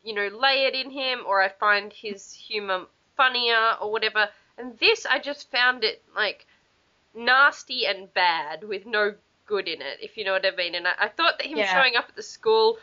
you 0.03 0.13
know, 0.13 0.27
layered 0.27 0.75
in 0.75 0.89
him, 0.91 1.21
or 1.25 1.41
I 1.41 1.49
find 1.49 1.91
his 1.93 2.33
humor 2.33 2.85
funnier 3.17 3.73
or 3.81 3.91
whatever. 3.91 4.29
And 4.57 4.77
this, 4.79 5.05
I 5.05 5.19
just 5.19 5.51
found 5.51 5.83
it 5.83 6.03
like 6.15 6.45
nasty 7.13 7.85
and 7.87 8.13
bad 8.13 8.63
with 8.63 8.85
no 8.85 9.15
good 9.45 9.67
in 9.67 9.81
it, 9.81 9.99
if 10.01 10.17
you 10.17 10.23
know 10.25 10.33
what 10.33 10.45
I 10.45 10.51
mean. 10.55 10.75
And 10.75 10.87
I, 10.87 10.93
I 10.99 11.09
thought 11.09 11.37
that 11.39 11.47
him 11.47 11.57
Yeah. 11.57 11.65
showing 11.65 11.95
up 11.95 12.05
at 12.09 12.15
the 12.15 12.23
school 12.23 12.77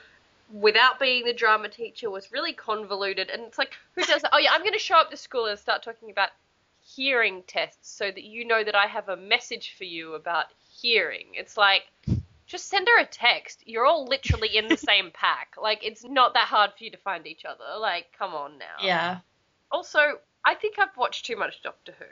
without 0.53 0.99
being 1.01 1.25
the 1.25 1.33
drama 1.33 1.69
teacher 1.69 2.11
was 2.11 2.33
really 2.33 2.53
convoluted. 2.53 3.31
And 3.31 3.43
it's 3.45 3.59
like, 3.59 3.75
who 3.95 4.05
does 4.05 4.23
that? 4.23 4.31
Oh, 4.35 4.39
yeah, 4.39 4.53
I'm 4.53 4.61
going 4.63 4.73
to 4.73 4.79
show 4.79 4.97
up 4.97 5.11
to 5.11 5.17
school 5.17 5.47
and 5.47 5.59
start 5.59 5.83
talking 5.83 6.11
about 6.11 6.31
hearing 6.81 7.43
tests 7.45 7.91
so 7.91 8.11
that 8.11 8.25
you 8.25 8.45
know 8.45 8.63
that 8.65 8.75
I 8.75 8.87
have 8.87 9.09
a 9.09 9.17
message 9.17 9.75
for 9.77 9.85
you 9.85 10.15
about 10.15 10.47
hearing. 10.83 11.27
It's 11.35 11.57
like, 11.57 11.85
just 12.47 12.69
send 12.69 12.89
her 12.89 13.01
a 13.03 13.07
text. 13.07 13.63
You're 13.67 13.87
all 13.87 14.05
literally 14.07 14.57
in 14.57 14.69
the 14.69 14.77
same 14.91 15.11
pack. 15.13 15.55
Like, 15.61 15.85
it's 15.85 16.05
not 16.05 16.35
that 16.35 16.49
hard 16.49 16.73
for 16.77 16.85
you 16.85 16.91
to 16.91 16.99
find 16.99 17.27
each 17.27 17.45
other. 17.45 17.79
Like, 17.81 18.07
come 18.19 18.35
on 18.35 18.59
now. 18.59 18.85
yeah. 18.85 19.19
Also, 19.71 20.01
I 20.45 20.55
think 20.55 20.79
I've 20.79 20.97
watched 20.99 21.25
too 21.25 21.37
much 21.37 21.63
Doctor 21.63 21.95
Who 21.99 22.05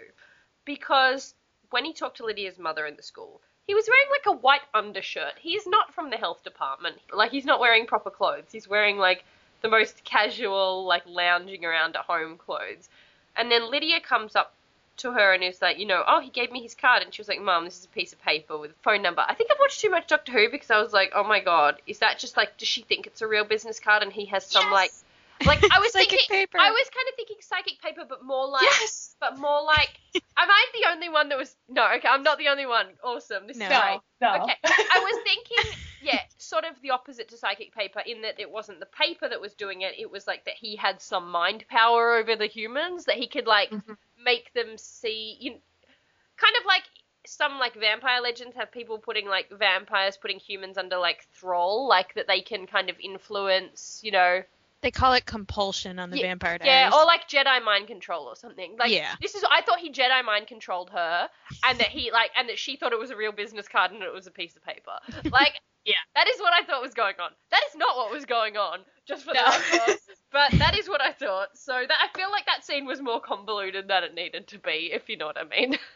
because 0.64 1.34
when 1.70 1.84
he 1.84 1.92
talked 1.92 2.16
to 2.18 2.24
Lydia's 2.24 2.58
mother 2.58 2.86
in 2.86 2.96
the 2.96 3.02
school, 3.02 3.42
he 3.66 3.74
was 3.74 3.88
wearing 3.88 4.10
like 4.10 4.34
a 4.34 4.40
white 4.40 4.62
undershirt. 4.72 5.34
He's 5.38 5.66
not 5.66 5.92
from 5.94 6.10
the 6.10 6.16
health 6.16 6.42
department. 6.42 6.96
Like 7.12 7.30
he's 7.30 7.44
not 7.44 7.60
wearing 7.60 7.86
proper 7.86 8.10
clothes. 8.10 8.48
He's 8.50 8.68
wearing 8.68 8.96
like 8.96 9.24
the 9.62 9.68
most 9.68 10.04
casual, 10.04 10.84
like 10.86 11.02
lounging 11.06 11.64
around 11.64 11.96
at 11.96 12.02
home 12.02 12.38
clothes. 12.38 12.88
And 13.36 13.50
then 13.50 13.70
Lydia 13.70 14.00
comes 14.00 14.34
up 14.34 14.54
to 15.00 15.12
her 15.12 15.32
and 15.32 15.42
is 15.42 15.60
like, 15.60 15.78
you 15.78 15.86
know, 15.86 16.02
oh, 16.06 16.20
he 16.20 16.30
gave 16.30 16.50
me 16.50 16.62
his 16.62 16.74
card. 16.74 17.02
And 17.02 17.12
she 17.12 17.20
was 17.20 17.28
like, 17.28 17.40
Mom, 17.40 17.64
this 17.64 17.78
is 17.78 17.84
a 17.84 17.88
piece 17.88 18.12
of 18.12 18.20
paper 18.22 18.56
with 18.58 18.70
a 18.72 18.82
phone 18.82 19.02
number. 19.02 19.22
I 19.26 19.34
think 19.34 19.50
I've 19.50 19.58
watched 19.60 19.80
too 19.80 19.90
much 19.90 20.06
Doctor 20.08 20.32
Who 20.32 20.50
because 20.50 20.70
I 20.70 20.80
was 20.80 20.92
like, 20.92 21.12
oh 21.14 21.24
my 21.24 21.40
god, 21.40 21.80
is 21.86 21.98
that 21.98 22.18
just 22.18 22.36
like, 22.36 22.56
does 22.58 22.68
she 22.68 22.82
think 22.82 23.06
it's 23.06 23.22
a 23.22 23.26
real 23.26 23.44
business 23.44 23.80
card 23.80 24.02
and 24.02 24.12
he 24.12 24.26
has 24.26 24.46
some 24.46 24.64
Yes. 24.64 24.72
like. 24.72 24.92
Like 25.46 25.64
I 25.72 25.78
was 25.78 25.92
Psychic 25.92 26.10
thinking, 26.10 26.28
paper. 26.28 26.58
I 26.58 26.70
was 26.70 26.90
kind 26.94 27.08
of 27.08 27.14
thinking 27.16 27.36
psychic 27.40 27.80
paper, 27.80 28.02
but 28.06 28.22
more 28.22 28.46
like, 28.46 28.64
Yes. 28.64 29.16
but 29.20 29.38
more 29.38 29.62
like, 29.64 29.88
am 30.14 30.50
I 30.50 30.66
the 30.74 30.90
only 30.90 31.08
one 31.08 31.30
that 31.30 31.38
was? 31.38 31.56
No, 31.66 31.86
okay, 31.96 32.08
I'm 32.08 32.22
not 32.22 32.36
the 32.36 32.48
only 32.48 32.66
one. 32.66 32.84
Awesome, 33.02 33.46
this 33.46 33.56
No. 33.56 33.64
is 33.64 33.68
great. 33.68 34.00
No. 34.20 34.42
Okay, 34.42 34.52
I 34.62 34.98
was 34.98 35.16
thinking, 35.24 35.80
yeah, 36.02 36.18
sort 36.36 36.64
of 36.64 36.72
the 36.82 36.90
opposite 36.90 37.30
to 37.30 37.38
psychic 37.38 37.74
paper 37.74 38.00
in 38.04 38.20
that 38.20 38.38
it 38.38 38.50
wasn't 38.50 38.80
the 38.80 38.86
paper 38.86 39.26
that 39.30 39.40
was 39.40 39.54
doing 39.54 39.80
it. 39.80 39.94
It 39.98 40.10
was 40.10 40.26
like 40.26 40.44
that 40.44 40.56
he 40.60 40.76
had 40.76 41.00
some 41.00 41.30
mind 41.30 41.64
power 41.70 42.16
over 42.16 42.36
the 42.36 42.46
humans 42.46 43.06
that 43.06 43.16
he 43.16 43.26
could 43.26 43.46
like 43.46 43.70
Mhm. 43.70 43.96
Make 44.24 44.52
them 44.54 44.76
see. 44.76 45.36
You, 45.40 45.52
kind 46.36 46.54
of 46.58 46.66
like 46.66 46.82
some 47.26 47.58
like 47.58 47.74
vampire 47.74 48.20
legends 48.20 48.56
have 48.56 48.72
people 48.72 48.98
putting 48.98 49.28
like 49.28 49.50
vampires 49.50 50.16
putting 50.16 50.38
humans 50.38 50.78
under 50.78 50.96
like 50.96 51.26
thrall, 51.34 51.88
like 51.88 52.14
that 52.14 52.26
they 52.26 52.40
can 52.40 52.66
kind 52.66 52.88
of 52.90 52.96
influence. 52.98 54.00
You 54.02 54.12
know, 54.12 54.42
They 54.80 54.90
call 54.90 55.12
it 55.12 55.26
compulsion 55.26 55.98
on 55.98 56.10
the 56.10 56.16
Ye- 56.16 56.22
Vampire 56.22 56.58
yeah, 56.64 56.90
or 56.94 57.04
like 57.04 57.28
Jedi 57.28 57.62
mind 57.62 57.86
control 57.88 58.24
or 58.24 58.36
something. 58.36 58.76
Like 58.78 58.90
Yeah. 58.90 59.14
this 59.20 59.34
is 59.34 59.44
I 59.50 59.62
thought 59.62 59.78
he 59.78 59.92
Jedi 59.92 60.24
mind 60.24 60.46
controlled 60.46 60.90
her 60.90 61.28
and 61.64 61.78
that 61.78 61.88
he 61.88 62.10
like 62.10 62.30
and 62.38 62.48
that 62.48 62.58
she 62.58 62.76
thought 62.76 62.92
it 62.92 62.98
was 62.98 63.10
a 63.10 63.16
real 63.16 63.32
business 63.32 63.68
card 63.68 63.92
and 63.92 64.02
it 64.02 64.12
was 64.12 64.26
a 64.26 64.30
piece 64.30 64.56
of 64.56 64.64
paper. 64.64 64.92
Like 65.30 65.60
Yeah. 65.84 65.94
That 66.14 66.28
is 66.28 66.38
what 66.40 66.52
I 66.52 66.64
thought 66.64 66.82
was 66.82 66.94
going 66.94 67.14
on. 67.22 67.30
That 67.50 67.62
is 67.70 67.76
not 67.76 67.96
what 67.96 68.10
was 68.12 68.24
going 68.26 68.56
on, 68.56 68.80
just 69.06 69.24
for 69.24 69.32
No. 69.34 69.44
the 69.44 69.78
record. 69.78 69.96
But 70.32 70.52
that 70.58 70.78
is 70.78 70.88
what 70.88 71.00
I 71.00 71.12
thought. 71.12 71.48
So 71.56 71.72
that 71.72 71.90
I 72.00 72.16
feel 72.16 72.30
like 72.30 72.46
that 72.46 72.64
scene 72.64 72.86
was 72.86 73.00
more 73.00 73.20
convoluted 73.20 73.88
than 73.88 74.04
it 74.04 74.14
needed 74.14 74.46
to 74.48 74.58
be, 74.58 74.90
if 74.92 75.08
you 75.08 75.16
know 75.16 75.26
what 75.26 75.38
I 75.38 75.44
mean. 75.44 75.78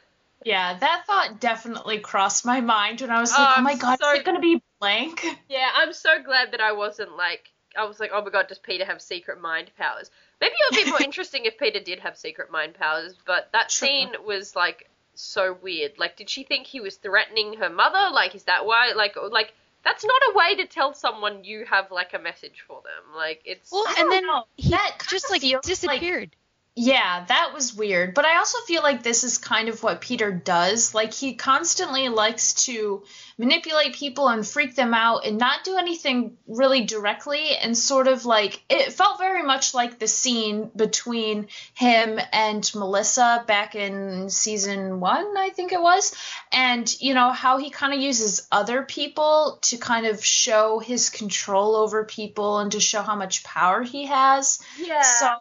Yeah, 0.45 0.76
that 0.78 1.05
thought 1.07 1.41
definitely 1.41 2.01
crossed 2.01 2.45
my 2.45 2.61
mind 2.61 3.01
when 3.01 3.09
I 3.09 3.18
was 3.20 3.32
Oh, 3.32 3.41
like, 3.41 3.49
oh 3.49 3.55
I'm 3.57 3.64
my 3.64 3.76
god, 3.76 3.99
so- 3.99 4.12
is 4.12 4.18
it 4.18 4.24
gonna 4.26 4.41
be 4.41 4.62
blank? 4.78 5.24
Yeah, 5.49 5.70
I'm 5.74 5.95
so 5.95 6.22
glad 6.22 6.53
that 6.53 6.61
I 6.61 6.72
wasn't 6.72 7.16
like 7.16 7.51
I 7.78 7.85
was 7.87 7.99
like, 7.99 8.11
oh 8.12 8.22
my 8.22 8.28
god, 8.30 8.49
does 8.49 8.59
Peter 8.59 8.85
have 8.85 9.01
secret 9.01 9.41
mind 9.41 9.70
powers? 9.78 10.11
Maybe 10.43 10.53
it 10.59 10.74
would 10.76 10.85
be 10.85 10.91
more 10.91 11.01
interesting 11.05 11.47
if 11.47 11.57
Peter 11.57 11.80
did 11.80 12.01
have 12.01 12.18
secret 12.18 12.51
mind 12.51 12.74
powers, 12.74 13.14
but 13.24 13.49
that 13.53 13.70
True. 13.70 13.87
scene 13.89 14.11
was 14.26 14.55
like 14.55 14.91
so 15.14 15.57
weird. 15.62 15.93
Like, 15.99 16.16
did 16.18 16.28
she 16.28 16.43
think 16.43 16.66
he 16.66 16.80
was 16.80 16.97
threatening 16.97 17.55
her 17.55 17.70
mother? 17.70 18.12
Like, 18.12 18.35
is 18.35 18.43
that 18.45 18.66
why? 18.66 18.93
Like, 18.95 19.16
like 19.30 19.55
that's 19.85 20.05
not 20.05 20.22
a 20.30 20.32
way 20.35 20.57
to 20.57 20.66
tell 20.66 20.95
someone 20.95 21.45
you 21.45 21.64
have 21.66 21.91
like 21.91 22.14
a 22.14 22.18
message 22.18 22.64
for 22.66 22.82
them. 22.82 23.14
Like, 23.16 23.43
it's 23.45 23.70
Well, 23.70 23.85
and 23.99 24.11
then 24.11 24.26
know. 24.26 24.45
he 24.57 24.70
That 24.70 24.99
just 25.09 25.30
like 25.30 25.43
feels 25.43 25.55
like- 25.85 26.01
disappeared. 26.01 26.37
Yeah, 26.77 27.25
that 27.29 27.53
was 27.55 27.72
weird. 27.72 28.14
But 28.14 28.25
I 28.25 28.39
also 28.39 28.59
feel 28.66 28.83
like 28.83 29.05
this 29.05 29.22
is 29.22 29.39
kind 29.39 29.68
of 29.68 29.85
what 29.85 30.01
Peter 30.01 30.33
does. 30.33 30.93
Like, 30.93 31.14
he 31.14 31.35
constantly 31.35 32.09
likes 32.09 32.66
to 32.66 33.05
manipulate 33.39 33.95
people 33.95 34.29
and 34.29 34.45
freak 34.45 34.75
them 34.75 34.93
out 34.93 35.25
and 35.25 35.39
not 35.39 35.62
do 35.62 35.77
anything 35.77 36.37
really 36.49 36.83
directly. 36.85 37.57
And 37.57 37.79
sort 37.79 38.09
of 38.09 38.25
like, 38.25 38.61
it 38.68 38.93
felt 38.93 39.18
very 39.18 39.45
much 39.45 39.72
like 39.72 40.01
the 40.01 40.09
scene 40.09 40.68
between 40.75 41.47
him 41.75 42.18
and 42.33 42.68
Melissa 42.75 43.45
back 43.47 43.77
in 43.77 44.29
season 44.29 44.99
one, 44.99 45.37
I 45.37 45.51
think 45.51 45.70
it 45.70 45.81
was. 45.81 46.16
And, 46.51 46.93
you 47.01 47.14
know, 47.14 47.31
how 47.31 47.59
he 47.59 47.70
kind 47.70 47.95
of 47.95 48.01
uses 48.01 48.49
other 48.51 48.83
people 48.83 49.61
to 49.62 49.77
kind 49.77 50.07
of 50.07 50.25
show 50.25 50.81
his 50.81 51.09
control 51.09 51.77
over 51.77 52.05
people 52.05 52.59
and 52.59 52.72
to 52.72 52.81
show 52.81 53.03
how 53.03 53.14
much 53.14 53.45
power 53.45 53.83
he 53.83 54.07
has. 54.07 54.59
yeah. 54.77 55.03
So 55.03 55.37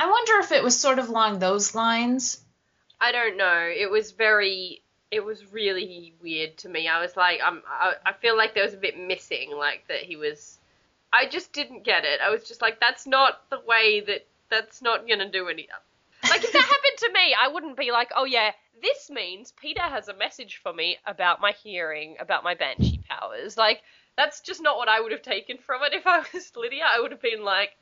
I 0.00 0.06
wonder 0.06 0.38
if 0.38 0.50
it 0.50 0.64
was 0.64 0.80
sort 0.80 0.98
of 0.98 1.10
along 1.10 1.40
those 1.40 1.74
lines. 1.74 2.42
I 2.98 3.12
don't 3.12 3.36
know. 3.36 3.70
It 3.70 3.90
was 3.90 4.12
very. 4.12 4.80
It 5.10 5.22
was 5.22 5.52
really 5.52 6.14
weird 6.22 6.56
to 6.58 6.70
me. 6.70 6.88
I 6.88 7.02
was 7.02 7.18
like, 7.18 7.40
I'm. 7.44 7.60
I, 7.68 7.92
I 8.06 8.12
feel 8.14 8.34
like 8.34 8.54
there 8.54 8.64
was 8.64 8.72
a 8.72 8.78
bit 8.78 8.98
missing, 8.98 9.50
like 9.54 9.86
that 9.88 9.98
he 9.98 10.16
was. 10.16 10.58
I 11.12 11.26
just 11.28 11.52
didn't 11.52 11.84
get 11.84 12.06
it. 12.06 12.20
I 12.24 12.30
was 12.30 12.44
just 12.44 12.62
like, 12.62 12.80
that's 12.80 13.06
not 13.06 13.42
the 13.50 13.60
way 13.66 14.00
that. 14.06 14.26
That's 14.48 14.80
not 14.80 15.06
gonna 15.06 15.30
do 15.30 15.48
any. 15.48 15.68
Like 16.22 16.44
if 16.44 16.52
that 16.54 16.62
happened 16.74 16.98
to 17.00 17.10
me, 17.12 17.36
I 17.38 17.48
wouldn't 17.48 17.76
be 17.76 17.92
like, 17.92 18.10
oh 18.16 18.24
yeah, 18.24 18.52
this 18.80 19.10
means 19.10 19.52
Peter 19.52 19.82
has 19.82 20.08
a 20.08 20.16
message 20.16 20.60
for 20.62 20.72
me 20.72 20.96
about 21.06 21.42
my 21.42 21.52
hearing, 21.62 22.16
about 22.18 22.42
my 22.42 22.54
banshee 22.54 23.02
powers. 23.06 23.58
Like 23.58 23.82
that's 24.16 24.40
just 24.40 24.62
not 24.62 24.78
what 24.78 24.88
I 24.88 24.98
would 25.02 25.12
have 25.12 25.20
taken 25.20 25.58
from 25.58 25.82
it. 25.82 25.92
If 25.92 26.06
I 26.06 26.20
was 26.32 26.52
Lydia, 26.56 26.84
I 26.88 27.00
would 27.00 27.10
have 27.10 27.20
been 27.20 27.44
like, 27.44 27.76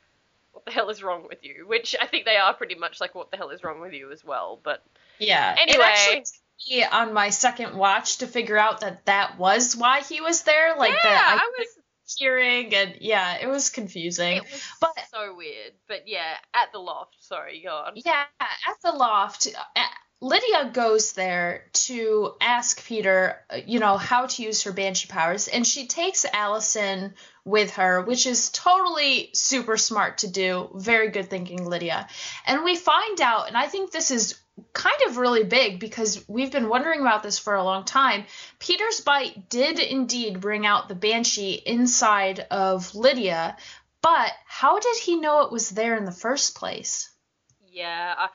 what 0.51 0.65
the 0.65 0.71
hell 0.71 0.89
is 0.89 1.01
wrong 1.03 1.25
with 1.27 1.39
you? 1.43 1.65
Which 1.67 1.95
I 1.99 2.05
think 2.07 2.25
they 2.25 2.37
are 2.37 2.53
pretty 2.53 2.75
much 2.75 2.99
like, 2.99 3.15
what 3.15 3.31
the 3.31 3.37
hell 3.37 3.49
is 3.49 3.63
wrong 3.63 3.79
with 3.81 3.93
you 3.93 4.11
as 4.11 4.23
well. 4.23 4.59
But 4.63 4.83
Yeah. 5.19 5.55
Anyway. 5.59 5.77
It 5.77 5.81
actually 5.81 6.19
took 6.21 6.69
me 6.69 6.83
on 6.83 7.13
my 7.13 7.29
second 7.29 7.75
watch 7.75 8.17
to 8.17 8.27
figure 8.27 8.57
out 8.57 8.81
that 8.81 9.05
that 9.05 9.37
was 9.37 9.75
why 9.77 10.01
he 10.01 10.21
was 10.21 10.43
there. 10.43 10.75
Like 10.75 10.91
yeah, 10.91 11.09
that 11.09 11.37
I 11.41 11.43
I 11.43 11.51
was. 11.59 11.67
hearing, 12.17 12.73
and 12.73 12.95
yeah, 12.99 13.37
it 13.41 13.47
was 13.47 13.69
confusing. 13.69 14.37
It 14.37 14.43
was 14.51 14.63
But- 14.81 14.97
so 15.11 15.35
weird. 15.35 15.73
But 15.87 16.07
yeah, 16.07 16.33
at 16.53 16.71
the 16.73 16.79
loft. 16.79 17.15
Sorry, 17.21 17.61
go 17.63 17.73
on. 17.75 17.93
Yeah, 17.95 18.23
at 18.41 18.75
the 18.83 18.91
loft, 18.91 19.47
uh, 19.75 19.81
Lydia 20.21 20.69
goes 20.73 21.13
there 21.13 21.65
to 21.71 22.33
ask 22.41 22.83
Peter, 22.85 23.39
uh, 23.49 23.57
you 23.65 23.79
know, 23.79 23.95
how 23.97 24.25
to 24.25 24.43
use 24.43 24.63
her 24.63 24.73
banshee 24.73 25.07
powers, 25.07 25.47
and 25.47 25.65
she 25.65 25.87
takes 25.87 26.25
Allison 26.25 27.13
with 27.45 27.71
her, 27.75 28.01
which 28.01 28.27
is 28.27 28.49
totally 28.49 29.29
super 29.33 29.77
smart 29.77 30.19
to 30.19 30.27
do. 30.27 30.69
Very 30.75 31.09
good 31.09 31.29
thinking, 31.29 31.65
Lydia. 31.65 32.07
And 32.45 32.63
we 32.63 32.75
find 32.75 33.21
out, 33.21 33.47
and 33.47 33.57
I 33.57 33.67
think 33.67 33.91
this 33.91 34.11
is 34.11 34.39
kind 34.73 35.01
of 35.07 35.17
really 35.17 35.43
big 35.43 35.79
because 35.79 36.23
we've 36.27 36.51
been 36.51 36.69
wondering 36.69 37.01
about 37.01 37.23
this 37.23 37.39
for 37.39 37.55
a 37.55 37.63
long 37.63 37.85
time. 37.85 38.25
Peter's 38.59 39.01
bite 39.01 39.49
did 39.49 39.79
indeed 39.79 40.41
bring 40.41 40.65
out 40.65 40.89
the 40.89 40.95
banshee 40.95 41.53
inside 41.53 42.45
of 42.51 42.93
Lydia, 42.93 43.55
but 44.01 44.31
how 44.45 44.79
did 44.79 44.97
he 44.97 45.19
know 45.19 45.41
it 45.41 45.51
was 45.51 45.69
there 45.69 45.97
in 45.97 46.05
the 46.05 46.11
first 46.11 46.55
place? 46.55 47.09
Yeah. 47.71 48.15
I, 48.17 48.27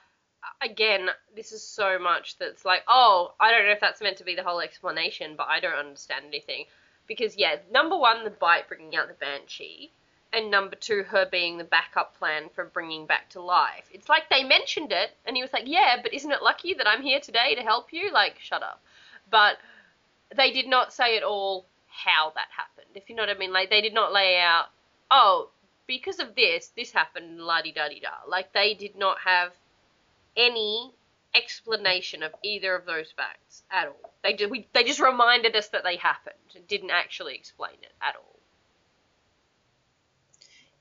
again, 0.65 1.09
this 1.37 1.53
is 1.53 1.67
so 1.67 1.99
much 1.99 2.39
that's 2.39 2.65
like, 2.65 2.83
oh, 2.89 3.35
I 3.41 3.51
don't 3.51 3.67
know 3.67 3.73
if 3.73 3.81
that's 3.81 4.01
meant 4.01 4.19
to 4.19 4.25
be 4.25 4.35
the 4.35 4.43
whole 4.43 4.61
explanation, 4.61 5.35
but 5.37 5.49
I 5.49 5.61
don't 5.61 5.75
understand 5.75 6.25
anything. 6.27 6.65
Because 7.07 7.37
yeah, 7.37 7.57
number 7.71 7.97
one, 7.97 8.25
the 8.25 8.31
bite 8.31 8.69
bringing 8.69 8.97
out 8.97 9.09
the 9.09 9.15
banshee, 9.15 9.93
and 10.33 10.51
number 10.51 10.77
two, 10.77 11.05
her 11.05 11.27
being 11.31 11.59
the 11.59 11.65
backup 11.65 12.19
plan 12.19 12.49
for 12.55 12.65
bringing 12.65 13.07
back 13.07 13.29
to 13.31 13.41
life. 13.41 13.85
It's 13.93 14.09
like 14.09 14.29
they 14.31 14.43
mentioned 14.43 14.93
it, 14.93 15.11
and 15.27 15.37
he 15.37 15.43
was 15.43 15.53
like, 15.53 15.65
yeah, 15.67 15.97
but 16.03 16.13
isn't 16.13 16.31
it 16.31 16.43
lucky 16.43 16.75
that 16.75 16.89
I'm 16.89 17.03
here 17.03 17.21
today 17.21 17.55
to 17.55 17.63
help 17.63 17.93
you? 17.93 18.13
Like, 18.13 18.39
shut 18.41 18.63
up. 18.63 18.83
But 19.31 19.59
they 20.37 20.51
did 20.51 20.67
not 20.67 20.93
say 20.93 21.17
at 21.17 21.23
all 21.23 21.67
how 21.89 22.33
that 22.35 22.49
happened. 22.57 22.97
If 22.97 23.09
you 23.09 23.17
know 23.17 23.23
what 23.23 23.35
I 23.35 23.39
mean, 23.39 23.53
like 23.53 23.71
they 23.71 23.81
did 23.81 23.95
not 23.95 24.13
lay 24.13 24.39
out, 24.39 24.67
oh, 25.11 25.51
because 25.87 26.19
of 26.19 26.35
this, 26.35 26.73
this 26.77 26.93
happened, 26.93 27.41
la 27.41 27.63
di 27.63 27.73
da 27.73 27.89
di 27.89 28.01
da. 28.01 28.29
Like 28.29 28.53
they 28.53 28.75
did 28.75 28.97
not 28.97 29.19
have 29.25 29.53
any 30.37 30.93
explanation 31.35 32.23
of 32.23 32.33
either 32.43 32.75
of 32.75 32.87
those 32.87 33.11
facts 33.17 33.63
at 33.71 33.89
all. 33.89 34.15
They 34.23 34.35
just 34.35 34.51
we, 34.51 34.69
they 34.73 34.85
just 34.85 35.01
reminded 35.01 35.55
us 35.57 35.69
that 35.69 35.85
they 35.85 35.97
happened. 35.97 36.35
and 36.55 36.67
didn't 36.67 36.91
actually 36.91 37.35
explain 37.35 37.75
it 37.83 37.93
at 38.01 38.17
all. 38.17 38.39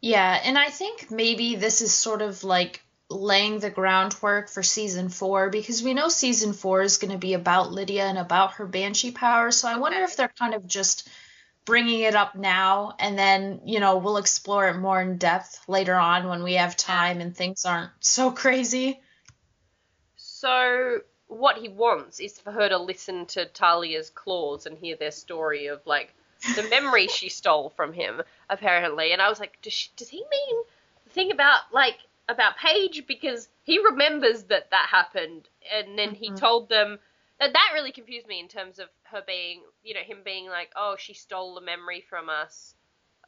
Yeah, 0.01 0.39
and 0.43 0.57
I 0.57 0.69
think 0.69 1.09
maybe 1.11 1.55
this 1.55 1.81
is 1.81 1.93
sort 1.93 2.21
of 2.21 2.43
like 2.43 2.83
laying 3.09 3.59
the 3.59 3.69
groundwork 3.69 4.49
for 4.49 4.63
season 4.63 5.09
four 5.09 5.49
because 5.49 5.83
we 5.83 5.93
know 5.93 6.09
season 6.09 6.53
four 6.53 6.81
is 6.81 6.97
going 6.97 7.11
to 7.11 7.17
be 7.17 7.33
about 7.33 7.71
Lydia 7.71 8.05
and 8.05 8.17
about 8.17 8.53
her 8.53 8.65
banshee 8.65 9.11
power. 9.11 9.51
So 9.51 9.67
I 9.67 9.77
wonder 9.77 9.99
if 9.99 10.15
they're 10.15 10.33
kind 10.39 10.55
of 10.55 10.67
just 10.67 11.07
bringing 11.65 12.01
it 12.01 12.15
up 12.15 12.35
now 12.35 12.95
and 12.99 13.17
then, 13.17 13.61
you 13.65 13.79
know, 13.79 13.97
we'll 13.97 14.17
explore 14.17 14.67
it 14.67 14.77
more 14.77 15.01
in 15.01 15.17
depth 15.17 15.61
later 15.67 15.95
on 15.95 16.27
when 16.27 16.43
we 16.43 16.55
have 16.55 16.75
time 16.75 17.21
and 17.21 17.35
things 17.35 17.65
aren't 17.65 17.91
so 18.01 18.31
crazy. 18.31 18.99
So 20.43 20.99
what 21.27 21.57
he 21.57 21.69
wants 21.69 22.19
is 22.19 22.37
for 22.37 22.51
her 22.51 22.67
to 22.67 22.77
listen 22.77 23.27
to 23.27 23.45
Talia's 23.45 24.09
claws 24.09 24.65
and 24.65 24.77
hear 24.77 24.97
their 24.97 25.11
story 25.11 25.67
of 25.67 25.79
like 25.87 26.13
the 26.53 26.63
memory 26.63 27.07
she 27.07 27.29
stole 27.29 27.69
from 27.69 27.93
him 27.93 28.21
apparently. 28.49 29.13
And 29.13 29.21
I 29.21 29.29
was 29.29 29.39
like, 29.39 29.61
does 29.61 29.71
she, 29.71 29.89
does 29.95 30.09
he 30.09 30.17
mean 30.17 30.63
the 31.05 31.11
thing 31.11 31.31
about 31.31 31.61
like 31.71 31.97
about 32.27 32.57
Paige 32.57 33.07
because 33.07 33.47
he 33.63 33.79
remembers 33.79 34.43
that 34.43 34.69
that 34.71 34.87
happened 34.89 35.47
and 35.73 35.97
then 35.97 36.13
he 36.13 36.29
Mhm. 36.31 36.37
told 36.37 36.67
them 36.67 36.99
that 37.39 37.53
that 37.53 37.71
really 37.73 37.93
confused 37.93 38.27
me 38.27 38.41
in 38.41 38.49
terms 38.49 38.79
of 38.79 38.89
her 39.03 39.21
being, 39.25 39.63
you 39.81 39.93
know, 39.93 40.01
him 40.01 40.23
being 40.25 40.47
like, 40.49 40.73
oh, 40.75 40.97
she 40.97 41.13
stole 41.13 41.55
the 41.55 41.61
memory 41.61 42.01
from 42.01 42.27
us. 42.29 42.75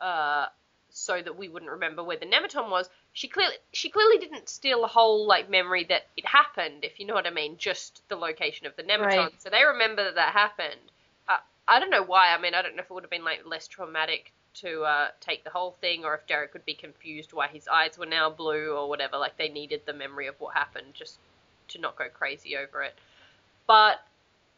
Uh, 0.02 0.48
so 0.90 1.22
that 1.22 1.38
we 1.38 1.48
wouldn't 1.50 1.72
remember 1.72 2.04
where 2.04 2.18
the 2.18 2.26
Nemeton 2.26 2.70
was. 2.70 2.90
She 3.16 3.30
clearly 3.30 3.56
she 3.72 3.90
clearly 3.90 4.18
didn't 4.18 4.50
steal 4.50 4.82
the 4.82 4.88
whole 4.88 5.26
like 5.26 5.50
memory 5.50 5.86
that 5.86 6.08
it 6.18 6.26
happened, 6.26 6.84
if 6.84 7.00
you 7.00 7.06
know 7.06 7.14
what 7.14 7.26
I 7.26 7.30
mean, 7.30 7.56
just 7.58 8.02
the 8.10 8.18
location 8.18 8.68
of 8.68 8.76
the 8.76 8.84
Nemeton. 8.84 9.06
Right. 9.06 9.42
So 9.42 9.50
they 9.50 9.64
remember 9.64 10.04
that 10.04 10.16
that 10.16 10.34
happened. 10.34 10.92
Uh, 11.30 11.38
I 11.66 11.80
don't 11.80 11.90
know 11.90 12.04
why. 12.04 12.34
I 12.34 12.38
mean, 12.38 12.54
I 12.54 12.62
don't 12.62 12.76
know 12.76 12.82
if 12.82 12.92
it 12.92 12.94
would 12.94 13.04
have 13.04 13.10
been 13.10 13.24
like 13.24 13.46
less 13.46 13.70
traumatic 13.70 14.34
to 14.56 14.84
uh, 14.84 15.08
take 15.22 15.46
the 15.46 15.50
whole 15.50 15.72
thing, 15.72 16.04
or 16.04 16.14
if 16.14 16.28
Derek 16.28 16.52
would 16.52 16.66
be 16.66 16.74
confused 16.74 17.32
why 17.32 17.48
his 17.48 17.70
eyes 17.70 17.98
were 17.98 18.06
now 18.06 18.30
blue 18.30 18.76
or 18.76 18.90
whatever. 18.90 19.18
Like 19.18 19.38
they 19.38 19.48
needed 19.48 19.84
the 19.86 19.94
memory 19.94 20.28
of 20.28 20.38
what 20.42 20.54
happened 20.54 20.94
just 20.94 21.18
to 21.70 21.80
not 21.80 21.96
go 21.96 22.10
crazy 22.10 22.58
over 22.58 22.84
it. 22.84 22.96
But 23.66 24.04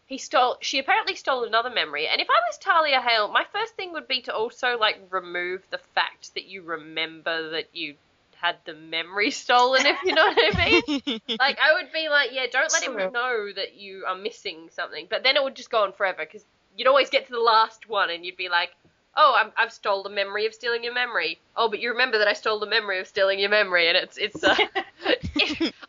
he 0.08 0.18
stole. 0.18 0.58
She 0.62 0.80
apparently 0.80 1.14
stole 1.14 1.44
another 1.44 1.70
memory. 1.70 2.08
And 2.08 2.20
if 2.20 2.28
I 2.28 2.42
was 2.50 2.58
Talia 2.58 3.02
Hale, 3.02 3.28
my 3.28 3.46
first 3.54 3.76
thing 3.76 3.94
would 3.94 4.08
be 4.08 4.22
to 4.22 4.34
also 4.34 4.80
like 4.80 5.00
remove 5.12 5.62
the 5.70 5.78
fact 5.78 6.34
that 6.34 6.46
you 6.46 6.64
remember 6.64 7.52
that 7.52 7.68
you 7.74 7.94
had 8.40 8.58
the 8.66 8.74
memory 8.74 9.32
stolen. 9.44 9.86
If 9.86 10.04
you 10.04 10.14
know 10.14 10.26
what 10.26 10.38
I 10.38 10.66
mean. 10.66 11.22
like 11.40 11.58
I 11.60 11.74
would 11.74 11.92
be 11.92 12.10
like, 12.10 12.30
yeah, 12.32 12.46
don't 12.52 12.72
let 12.72 12.84
him 12.84 13.12
know 13.12 13.50
that 13.56 13.76
you 13.76 14.06
are 14.08 14.16
missing 14.16 14.70
something. 14.72 15.08
But 15.10 15.24
then 15.24 15.36
it 15.36 15.44
would 15.44 15.56
just 15.56 15.70
go 15.70 15.84
on 15.84 15.94
forever 15.94 16.20
because 16.20 16.46
you'd 16.76 16.88
always 16.88 17.10
get 17.10 17.26
to 17.28 17.32
the 17.32 17.40
last 17.40 17.90
one 17.90 18.10
and 18.10 18.26
you'd 18.26 18.38
be 18.38 18.50
like, 18.50 18.70
oh, 19.16 19.36
I'm, 19.36 19.52
I've 19.58 19.74
stole 19.74 20.04
the 20.04 20.10
memory 20.10 20.46
of 20.46 20.54
stealing 20.54 20.84
your 20.84 20.94
memory. 20.94 21.40
Oh, 21.56 21.70
but 21.70 21.80
you 21.80 21.92
remember 21.92 22.20
that 22.20 22.28
I 22.28 22.34
stole 22.34 22.60
the 22.60 22.68
memory 22.68 23.00
of 23.00 23.08
stealing 23.08 23.40
your 23.40 23.50
memory, 23.50 23.88
and 23.88 23.98
it's 23.98 24.18
it's. 24.18 24.44
Uh, 24.44 24.56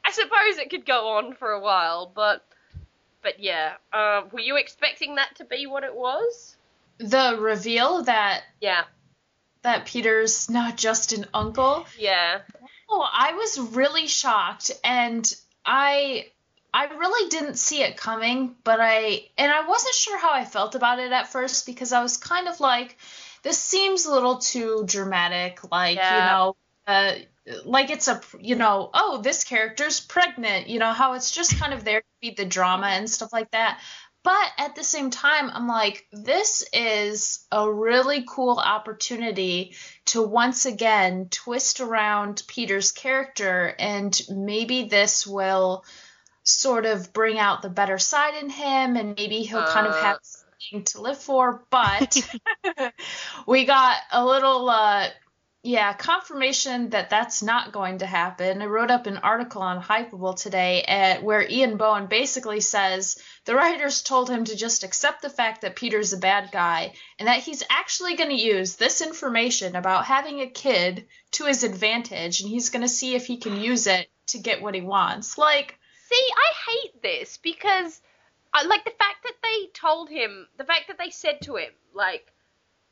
I 0.05 0.11
suppose 0.11 0.57
it 0.59 0.70
could 0.70 0.86
go 0.86 1.09
on 1.16 1.34
for 1.34 1.51
a 1.51 1.61
while, 1.61 2.11
but 2.14 2.42
but 3.22 3.38
yeah. 3.38 3.74
Uh, 3.92 4.22
were 4.32 4.40
you 4.40 4.57
expecting 4.57 5.16
that 5.16 5.36
to 5.36 5.44
be 5.44 5.66
what 5.66 5.84
it 5.84 5.94
was? 5.94 6.57
the 6.99 7.36
reveal 7.40 8.03
that 8.03 8.42
Yeah, 8.61 8.84
that 9.62 9.86
Peter's 9.86 10.50
not 10.50 10.76
just 10.76 11.12
an 11.12 11.26
uncle. 11.34 11.86
yeah. 11.98 12.40
Oh, 12.90 13.06
I 13.12 13.34
was 13.34 13.59
really 13.59 14.06
shocked 14.06 14.70
and 14.82 15.30
I 15.64 16.26
I 16.72 16.86
really 16.86 17.28
didn't 17.28 17.56
see 17.56 17.82
it 17.82 17.96
coming, 17.96 18.54
but 18.64 18.78
I 18.80 19.26
and 19.36 19.52
I 19.52 19.66
wasn't 19.66 19.94
sure 19.94 20.18
how 20.18 20.32
I 20.32 20.44
felt 20.44 20.74
about 20.74 20.98
it 20.98 21.12
at 21.12 21.30
first 21.30 21.66
because 21.66 21.92
I 21.92 22.02
was 22.02 22.16
kind 22.16 22.48
of 22.48 22.61
like 22.61 22.96
this 23.42 23.59
seems 23.59 24.06
a 24.06 24.12
little 24.12 24.38
too 24.38 24.84
dramatic 24.86 25.61
like, 25.70 25.96
you 25.96 26.02
know, 26.02 26.56
uh 26.86 27.12
like 27.64 27.90
it's 27.90 28.09
a 28.09 28.20
you 28.38 28.56
know, 28.56 28.90
oh, 28.94 29.20
this 29.22 29.44
character's 29.44 30.00
pregnant, 30.00 30.68
you 30.68 30.78
know, 30.78 30.92
how 30.92 31.14
it's 31.14 31.30
just 31.30 31.59
kind 31.59 31.74
of 31.74 31.84
there 31.84 32.00
to 32.00 32.06
feed 32.20 32.36
the 32.36 32.44
drama 32.44 32.86
and 32.86 33.09
stuff 33.09 33.32
like 33.32 33.50
that. 33.50 33.80
But 34.24 34.50
at 34.58 34.74
the 34.74 34.84
same 34.84 35.10
time, 35.10 35.50
I'm 35.50 35.68
like, 35.68 36.06
this 36.12 36.64
is 36.72 37.46
a 37.50 37.70
really 37.72 38.24
cool 38.28 38.58
opportunity 38.58 39.74
to 40.06 40.22
once 40.22 40.66
again 40.66 41.28
twist 41.30 41.80
around 41.80 42.42
Peter's 42.46 42.92
character, 42.92 43.74
and 43.78 44.20
maybe 44.28 44.84
this 44.84 45.26
will 45.26 45.84
sort 46.42 46.84
of 46.84 47.12
bring 47.12 47.38
out 47.38 47.62
the 47.62 47.70
better 47.70 47.98
side 47.98 48.34
in 48.42 48.50
him, 48.50 48.96
and 48.96 49.16
maybe 49.16 49.42
he'll 49.42 49.64
kind 49.66 49.86
of 49.86 49.94
Uh. 49.94 50.02
have 50.02 50.18
something 50.22 50.84
to 50.84 51.00
live 51.00 51.18
for. 51.18 51.64
But 51.70 52.16
we 53.46 53.64
got 53.66 53.96
a 54.12 54.24
little, 54.24 54.68
uh, 54.68 55.08
yeah, 55.68 55.92
confirmation 55.92 56.88
that 56.90 57.10
that's 57.10 57.42
not 57.42 57.72
going 57.72 57.98
to 57.98 58.06
happen. 58.06 58.62
I 58.62 58.64
wrote 58.64 58.90
up 58.90 59.06
an 59.06 59.18
article 59.18 59.60
on 59.60 59.82
Hypable 59.82 60.34
today 60.34 60.82
at, 60.82 61.22
where 61.22 61.46
Ian 61.46 61.76
Bohen 61.76 62.06
basically 62.06 62.60
says 62.60 63.22
the 63.44 63.54
writers 63.54 64.00
told 64.00 64.30
him 64.30 64.44
to 64.44 64.56
just 64.56 64.82
accept 64.82 65.20
the 65.20 65.28
fact 65.28 65.60
that 65.60 65.76
Peter's 65.76 66.14
a 66.14 66.16
bad 66.16 66.50
guy 66.50 66.94
and 67.18 67.28
that 67.28 67.40
he's 67.40 67.62
actually 67.68 68.16
going 68.16 68.30
to 68.30 68.42
use 68.42 68.76
this 68.76 69.02
information 69.02 69.76
about 69.76 70.06
having 70.06 70.40
a 70.40 70.46
kid 70.46 71.06
to 71.32 71.44
his 71.44 71.64
advantage 71.64 72.40
and 72.40 72.48
he's 72.48 72.70
going 72.70 72.80
to 72.80 72.88
see 72.88 73.14
if 73.14 73.26
he 73.26 73.36
can 73.36 73.60
use 73.60 73.86
it 73.86 74.08
to 74.28 74.38
get 74.38 74.62
what 74.62 74.74
he 74.74 74.80
wants. 74.80 75.36
Like, 75.36 75.78
See, 76.08 76.28
I 76.34 76.72
hate 76.72 77.02
this 77.02 77.36
because, 77.36 78.00
uh, 78.54 78.64
like 78.66 78.84
the 78.84 78.90
fact 78.92 79.22
that 79.24 79.36
they 79.42 79.66
told 79.74 80.08
him, 80.08 80.48
the 80.56 80.64
fact 80.64 80.88
that 80.88 80.96
they 80.96 81.10
said 81.10 81.42
to 81.42 81.56
him, 81.56 81.72
like, 81.92 82.32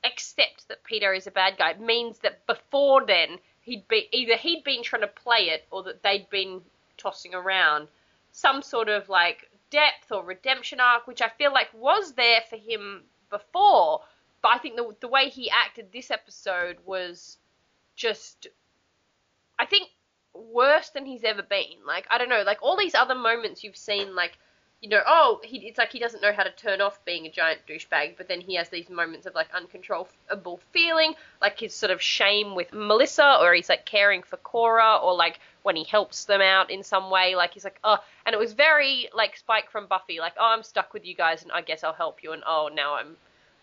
accept 0.05 0.69
that 0.69 0.85
Peter 0.85 1.13
is 1.13 1.27
a 1.27 1.31
bad 1.31 1.57
guy 1.59 1.75
means 1.75 2.19
that 2.19 2.47
before 2.47 3.05
then 3.05 3.39
he'd 3.61 3.87
be 3.89 4.09
either 4.13 4.37
he'd 4.37 4.65
been 4.65 4.83
trying 4.83 5.03
to 5.03 5.09
play 5.09 5.49
it 5.49 5.67
or 5.71 5.83
that 5.83 6.03
they'd 6.03 6.31
been 6.31 6.63
tossing 6.97 7.35
around 7.35 7.89
some 8.33 8.63
sort 8.63 8.89
of 8.89 9.09
like 9.09 9.51
depth 9.71 10.13
or 10.13 10.23
redemption 10.23 10.81
arc, 10.81 11.07
which 11.07 11.23
I 11.23 11.29
feel 11.29 11.53
like 11.53 11.69
was 11.75 12.13
there 12.13 12.43
for 12.49 12.57
him 12.57 13.03
before. 13.31 14.03
But 14.43 14.49
I 14.49 14.59
think 14.59 14.77
the 14.77 14.95
the 15.01 15.09
way 15.09 15.29
he 15.29 15.51
acted 15.51 15.93
this 15.93 16.11
episode 16.11 16.77
was 16.85 17.39
just, 17.97 18.47
I 19.59 19.67
think, 19.67 19.89
worse 20.35 20.91
than 20.91 21.07
he's 21.07 21.25
ever 21.25 21.43
been. 21.43 21.85
Like 21.87 22.07
I 22.11 22.19
don't 22.19 22.29
know, 22.29 22.43
like 22.43 22.63
all 22.63 22.77
these 22.77 22.95
other 22.95 23.15
moments 23.15 23.65
you've 23.65 23.77
seen, 23.77 24.15
like 24.15 24.39
you 24.87 24.91
know, 24.91 25.03
oh, 25.05 25.41
he, 25.43 25.67
it's 25.67 25.79
like 25.79 25.91
he 25.91 25.99
doesn't 25.99 26.23
know 26.23 26.33
how 26.33 26.45
to 26.45 26.51
turn 26.53 26.81
off 26.81 27.05
being 27.05 27.27
a 27.27 27.31
giant 27.31 27.59
douchebag, 27.69 28.17
but 28.17 28.29
then 28.29 28.41
he 28.41 28.55
has 28.55 28.69
these 28.69 28.89
moments 28.89 29.27
of 29.27 29.35
like 29.35 29.49
uncontrollable 29.53 30.61
feeling, 30.73 31.15
like 31.43 31.59
his 31.59 31.75
sort 31.75 31.91
of 31.91 32.01
shame 32.01 32.55
with 32.55 32.73
Melissa, 32.73 33.39
or 33.41 33.53
he's 33.53 33.69
like 33.69 33.85
caring 33.85 34.23
for 34.23 34.37
Cora, 34.37 34.99
or 35.03 35.17
like 35.17 35.41
when 35.65 35.75
he 35.75 35.83
helps 35.83 36.27
them 36.27 36.41
out 36.41 36.71
in 36.71 36.85
some 36.85 37.11
way, 37.11 37.35
like 37.35 37.53
he's 37.53 37.65
like, 37.65 37.81
oh, 37.83 37.99
and 38.25 38.33
it 38.33 38.39
was 38.39 38.53
very 38.53 39.09
like 39.13 39.37
Spike 39.37 39.73
from 39.73 39.89
Buffy, 39.89 40.21
like, 40.21 40.35
oh, 40.39 40.53
I'm 40.55 40.63
stuck 40.63 40.95
with 40.95 41.05
you 41.05 41.17
guys, 41.17 41.43
and 41.43 41.51
I 41.51 41.63
guess 41.63 41.83
I'll 41.83 41.93
help 41.93 42.23
you, 42.23 42.31
and 42.31 42.45
oh, 42.47 42.71
now 42.73 42.95
I'm, 42.95 43.17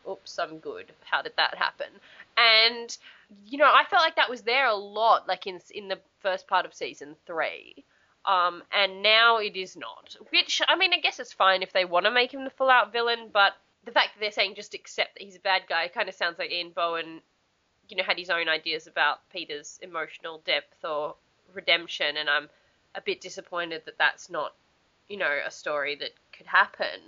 oops, 0.09 0.38
I'm 0.38 0.57
good. 0.57 0.91
How 1.05 1.21
did 1.21 1.38
that 1.38 1.55
happen? 1.55 1.88
And 2.36 2.97
you 3.45 3.57
know, 3.57 3.71
I 3.74 3.86
felt 3.89 4.03
like 4.03 4.17
that 4.17 4.30
was 4.30 4.41
there 4.41 4.67
a 4.67 4.76
lot, 4.76 5.26
like 5.30 5.47
in 5.47 5.61
in 5.74 5.88
the 5.88 5.99
first 6.19 6.49
part 6.49 6.65
of 6.65 6.74
season 6.74 7.15
three. 7.26 7.86
Um, 8.26 8.63
and 8.71 9.03
now 9.03 9.38
it 9.38 9.55
is 9.55 9.76
not. 9.76 10.15
Which, 10.30 10.61
I 10.67 10.76
mean, 10.76 10.93
I 10.93 10.99
guess 10.99 11.19
it's 11.19 11.34
fine 11.34 11.61
if 11.61 11.74
they 11.74 11.86
want 11.86 12.05
to 12.05 12.11
make 12.11 12.34
him 12.34 12.45
the 12.45 12.49
full 12.49 12.69
out 12.69 12.93
villain, 12.93 13.30
but 13.34 13.53
the 13.86 13.91
fact 13.91 14.13
that 14.13 14.21
they're 14.21 14.32
saying 14.32 14.55
just 14.55 14.74
accept 14.74 15.15
that 15.15 15.24
he's 15.24 15.36
a 15.36 15.41
bad 15.41 15.63
guy 15.67 15.89
kind 15.89 16.07
of 16.07 16.15
sounds 16.15 16.39
like 16.39 16.51
Ian 16.51 16.71
Bohen, 16.71 17.21
you 17.89 17.97
know, 17.97 18.03
had 18.03 18.17
his 18.17 18.30
own 18.30 18.47
ideas 18.47 18.88
about 18.88 19.28
Peter's 19.30 19.78
emotional 19.82 20.41
depth 20.45 20.86
or 20.86 21.15
redemption, 21.53 22.15
and 22.15 22.30
I'm 22.30 22.49
a 22.95 23.01
bit 23.01 23.19
disappointed 23.19 23.82
that 23.86 23.97
that's 23.97 24.30
not, 24.30 24.53
you 25.09 25.17
know, 25.17 25.39
a 25.45 25.51
story 25.51 25.95
that 25.95 26.11
could 26.32 26.47
happen. 26.47 27.01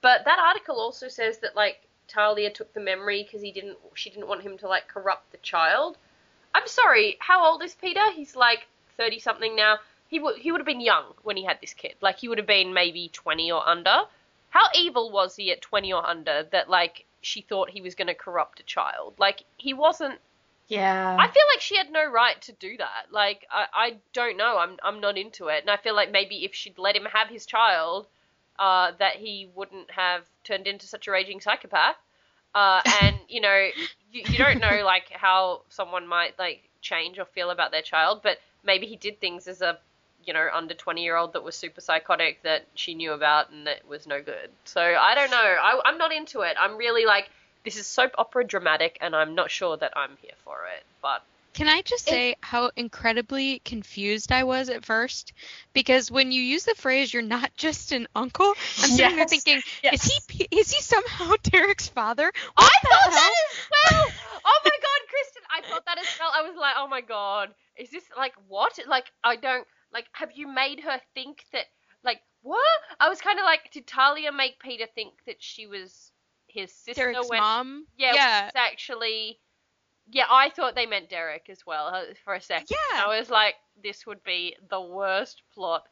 But 0.00 0.24
that 0.24 0.40
article 0.40 0.80
also 0.80 1.06
says 1.08 1.38
that, 1.38 1.54
like, 1.54 1.82
Talia 2.08 2.50
took 2.50 2.72
the 2.74 2.80
memory 2.80 3.22
because 3.22 3.42
he 3.42 3.52
didn't, 3.52 3.78
she 3.94 4.10
didn't 4.10 4.28
want 4.28 4.42
him 4.42 4.58
to, 4.58 4.68
like, 4.68 4.88
corrupt 4.88 5.30
the 5.30 5.38
child. 5.38 5.96
I'm 6.54 6.66
sorry, 6.66 7.16
how 7.20 7.44
old 7.44 7.62
is 7.62 7.74
Peter? 7.74 8.10
He's 8.12 8.34
like 8.34 8.66
30 8.96 9.18
something 9.18 9.54
now 9.54 9.78
he 10.08 10.18
would 10.18 10.38
he 10.38 10.52
would 10.52 10.60
have 10.60 10.66
been 10.66 10.80
young 10.80 11.04
when 11.22 11.36
he 11.36 11.44
had 11.44 11.60
this 11.60 11.74
kid. 11.74 11.94
Like 12.00 12.18
he 12.18 12.28
would 12.28 12.38
have 12.38 12.46
been 12.46 12.72
maybe 12.72 13.10
twenty 13.12 13.50
or 13.50 13.66
under. 13.66 14.02
How 14.50 14.66
evil 14.74 15.10
was 15.10 15.36
he 15.36 15.50
at 15.52 15.60
twenty 15.60 15.92
or 15.92 16.06
under 16.06 16.44
that 16.52 16.70
like 16.70 17.04
she 17.20 17.40
thought 17.40 17.70
he 17.70 17.80
was 17.80 17.94
going 17.94 18.06
to 18.06 18.14
corrupt 18.14 18.60
a 18.60 18.64
child? 18.64 19.14
Like 19.18 19.42
he 19.56 19.74
wasn't. 19.74 20.18
yeah. 20.68 21.16
I 21.18 21.28
feel 21.28 21.42
like 21.52 21.60
she 21.60 21.76
had 21.76 21.90
no 21.90 22.04
right 22.04 22.40
to 22.42 22.52
do 22.52 22.76
that. 22.78 23.06
Like 23.10 23.46
I 23.50 23.66
I 23.74 23.96
don't 24.12 24.36
know. 24.36 24.58
I'm 24.58 24.76
I'm 24.82 25.00
not 25.00 25.18
into 25.18 25.48
it, 25.48 25.62
and 25.62 25.70
I 25.70 25.76
feel 25.76 25.94
like 25.94 26.10
maybe 26.10 26.44
if 26.44 26.54
she'd 26.54 26.78
let 26.78 26.96
him 26.96 27.06
have 27.12 27.28
his 27.28 27.46
child, 27.46 28.06
uh, 28.58 28.92
that 28.98 29.16
he 29.16 29.48
wouldn't 29.54 29.90
have 29.90 30.24
turned 30.44 30.66
into 30.66 30.86
such 30.86 31.08
a 31.08 31.10
raging 31.10 31.40
psychopath. 31.40 31.96
Uh, 32.54 32.80
and 33.02 33.16
you 33.28 33.40
know, 33.40 33.68
you, 34.12 34.22
you 34.28 34.38
don't 34.38 34.60
know 34.60 34.82
like 34.84 35.10
how 35.12 35.62
someone 35.68 36.06
might 36.06 36.38
like 36.38 36.62
change 36.80 37.18
or 37.18 37.24
feel 37.24 37.50
about 37.50 37.72
their 37.72 37.82
child, 37.82 38.20
but 38.22 38.38
maybe 38.64 38.86
he 38.86 38.96
did 38.96 39.20
things 39.20 39.48
as 39.48 39.60
a 39.60 39.78
you 40.26 40.32
know 40.34 40.48
under 40.52 40.74
20 40.74 41.02
year 41.02 41.16
old 41.16 41.32
that 41.32 41.42
was 41.42 41.54
super 41.56 41.80
psychotic 41.80 42.42
that 42.42 42.64
she 42.74 42.94
knew 42.94 43.12
about 43.12 43.50
and 43.50 43.66
that 43.66 43.86
was 43.88 44.06
no 44.06 44.20
good 44.20 44.50
so 44.64 44.80
i 44.80 45.14
don't 45.14 45.30
know 45.30 45.36
I, 45.36 45.80
i'm 45.84 45.98
not 45.98 46.12
into 46.12 46.40
it 46.42 46.56
i'm 46.60 46.76
really 46.76 47.04
like 47.06 47.30
this 47.64 47.76
is 47.76 47.86
soap 47.86 48.12
opera 48.18 48.44
dramatic 48.44 48.98
and 49.00 49.14
i'm 49.16 49.34
not 49.34 49.50
sure 49.50 49.76
that 49.76 49.92
i'm 49.96 50.16
here 50.22 50.34
for 50.44 50.56
it 50.76 50.84
but 51.02 51.22
Can 51.54 51.68
I 51.68 51.80
just 51.80 52.04
say 52.04 52.36
how 52.42 52.70
incredibly 52.76 53.60
confused 53.64 54.30
I 54.30 54.44
was 54.44 54.68
at 54.68 54.84
first? 54.84 55.32
Because 55.72 56.10
when 56.10 56.30
you 56.30 56.42
use 56.42 56.64
the 56.64 56.74
phrase 56.74 57.14
"you're 57.14 57.22
not 57.22 57.50
just 57.56 57.92
an 57.92 58.08
uncle," 58.14 58.50
I'm 58.50 58.90
sitting 58.92 59.16
there 59.16 59.26
thinking, 59.26 59.62
yes. 59.82 60.04
is 60.04 60.26
he 60.28 60.46
is 60.50 60.70
he 60.70 60.82
somehow 60.82 61.32
Derek's 61.48 61.88
father? 61.88 62.28
i 62.28 62.62
What 62.62 62.72
the 62.82 62.88
thought 62.88 63.10
hell? 63.10 63.20
that 63.22 63.32
as 63.48 63.68
well 63.72 64.04
oh 64.44 64.60
my 64.68 64.76
god 64.88 65.00
kristen 65.08 65.42
i 65.56 65.60
thought 65.70 65.84
that 65.86 65.98
as 65.98 66.10
well 66.20 66.30
i 66.34 66.42
was 66.42 66.56
like 66.60 66.74
oh 66.76 66.88
my 66.88 67.00
god 67.00 67.48
is 67.78 67.88
this 67.90 68.04
like 68.18 68.34
what 68.48 68.78
like 68.86 69.10
i 69.24 69.36
don't 69.36 69.66
like 69.92 70.06
have 70.12 70.32
you 70.34 70.46
made 70.46 70.80
her 70.80 71.00
think 71.14 71.44
that 71.52 71.66
like 72.04 72.20
what 72.42 72.62
i 73.00 73.08
was 73.08 73.20
kind 73.20 73.38
of 73.38 73.44
like 73.44 73.70
did 73.72 73.86
talia 73.86 74.32
make 74.32 74.58
peter 74.60 74.86
think 74.94 75.14
that 75.26 75.36
she 75.40 75.66
was 75.66 76.12
his 76.56 76.72
sister 76.72 77.12
Derek's 77.12 77.28
when 77.28 77.40
mom. 77.40 77.86
Yeah, 77.96 78.12
yeah. 78.14 78.46
it's 78.46 78.56
actually. 78.56 79.38
Yeah, 80.08 80.26
I 80.30 80.50
thought 80.50 80.76
they 80.76 80.86
meant 80.86 81.10
Derek 81.10 81.48
as 81.50 81.66
well 81.66 81.86
uh, 81.88 82.02
for 82.24 82.34
a 82.34 82.40
second. 82.40 82.68
Yeah. 82.70 83.04
I 83.04 83.18
was 83.18 83.28
like, 83.28 83.54
this 83.82 84.06
would 84.06 84.22
be 84.22 84.54
the 84.70 84.80
worst 84.80 85.42
plot 85.52 85.88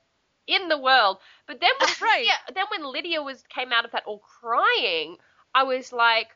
in 0.47 0.68
the 0.68 0.78
world. 0.78 1.18
But 1.49 1.61
then 1.61 1.70
when 1.80 1.90
Right. 2.01 2.18
Lydia, 2.20 2.32
then 2.55 2.64
when 2.70 2.92
Lydia 2.92 3.22
was 3.22 3.42
came 3.49 3.72
out 3.72 3.84
of 3.84 3.90
that 3.90 4.05
all 4.07 4.20
crying, 4.20 5.16
I 5.53 5.64
was 5.64 5.92
like, 5.92 6.28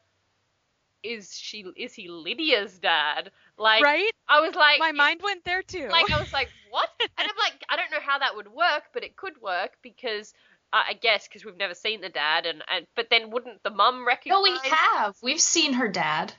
is 1.03 1.33
she 1.37 1.65
is 1.77 1.95
he 1.95 2.09
Lydia's 2.09 2.79
dad? 2.79 3.31
Like 3.57 3.83
right? 3.83 4.11
I 4.29 4.41
was 4.41 4.55
like 4.55 4.79
My 4.79 4.93
mind 4.93 5.21
went 5.23 5.45
there 5.45 5.63
too. 5.63 5.89
like 5.89 6.11
I 6.11 6.21
was 6.21 6.33
like, 6.33 6.49
what? 6.71 6.89
And 7.01 7.29
I'm 7.29 7.37
like, 7.39 7.65
I 7.69 7.77
don't 7.77 7.91
know 7.91 8.05
how 8.05 8.19
that 8.19 8.37
would 8.37 8.49
work, 8.49 8.85
but 8.93 9.05
it 9.05 9.17
could 9.17 9.41
work 9.41 9.73
because 9.83 10.33
uh, 10.73 10.83
I 10.91 10.93
guess 10.95 11.27
because 11.27 11.45
we've 11.45 11.57
never 11.57 11.75
seen 11.75 12.01
the 12.03 12.11
dad, 12.11 12.45
and, 12.45 12.63
and 12.71 12.87
but 12.95 13.09
then 13.11 13.31
wouldn't 13.31 13.63
the 13.63 13.71
mum 13.71 14.07
recognize? 14.07 14.37
No, 14.37 14.43
we 14.43 14.59
have. 14.65 15.17
We've 15.23 15.41
seen 15.41 15.73
her 15.75 15.89
dad. 15.89 16.35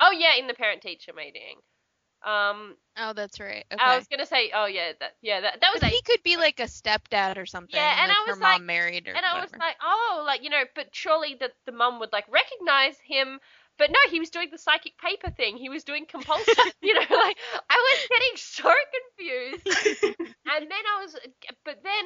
Oh 0.00 0.10
yeah, 0.10 0.34
in 0.38 0.46
the 0.48 0.54
parent 0.54 0.82
teacher 0.82 1.12
meeting. 1.12 1.56
Um, 2.26 2.74
Oh, 3.00 3.12
that's 3.12 3.38
right. 3.38 3.64
Okay. 3.72 3.80
I 3.80 3.96
was 3.96 4.08
gonna 4.08 4.26
say, 4.26 4.50
oh 4.52 4.66
yeah, 4.66 4.90
that 4.98 5.12
yeah, 5.22 5.40
that 5.40 5.60
that 5.60 5.70
was 5.72 5.80
But 5.80 5.92
a 5.92 5.94
he 5.94 6.02
could 6.02 6.22
be 6.24 6.36
like 6.36 6.58
a 6.58 6.64
stepdad 6.64 7.36
or 7.38 7.46
something. 7.46 7.76
Yeah, 7.78 8.02
and 8.02 8.08
like 8.08 8.16
I 8.16 8.24
was 8.26 8.36
her 8.38 8.42
like- 8.42 8.58
mom 8.58 8.66
married 8.66 9.06
or 9.06 9.12
and 9.14 9.24
I 9.24 9.40
was 9.40 9.52
like, 9.52 9.76
oh, 9.80 10.24
like 10.26 10.42
you 10.42 10.50
know, 10.50 10.64
but 10.74 10.88
surely 10.90 11.36
the 11.38 11.50
the 11.64 11.70
mum 11.72 12.00
would 12.00 12.12
like 12.12 12.24
recognize 12.28 12.96
him. 13.06 13.38
But 13.78 13.90
no, 13.90 13.98
he 14.10 14.18
was 14.18 14.30
doing 14.30 14.48
the 14.50 14.58
psychic 14.58 14.98
paper 14.98 15.30
thing. 15.30 15.56
He 15.56 15.68
was 15.68 15.84
doing 15.84 16.04
compulsion. 16.06 16.54
you 16.82 16.94
know, 16.94 17.00
like 17.00 17.36
I 17.70 17.96
was 17.96 18.08
getting 18.08 18.36
so 18.36 18.74
confused. 19.16 20.06
and 20.18 20.70
then 20.70 20.84
I 20.96 21.02
was, 21.02 21.16
but 21.64 21.78
then 21.82 22.04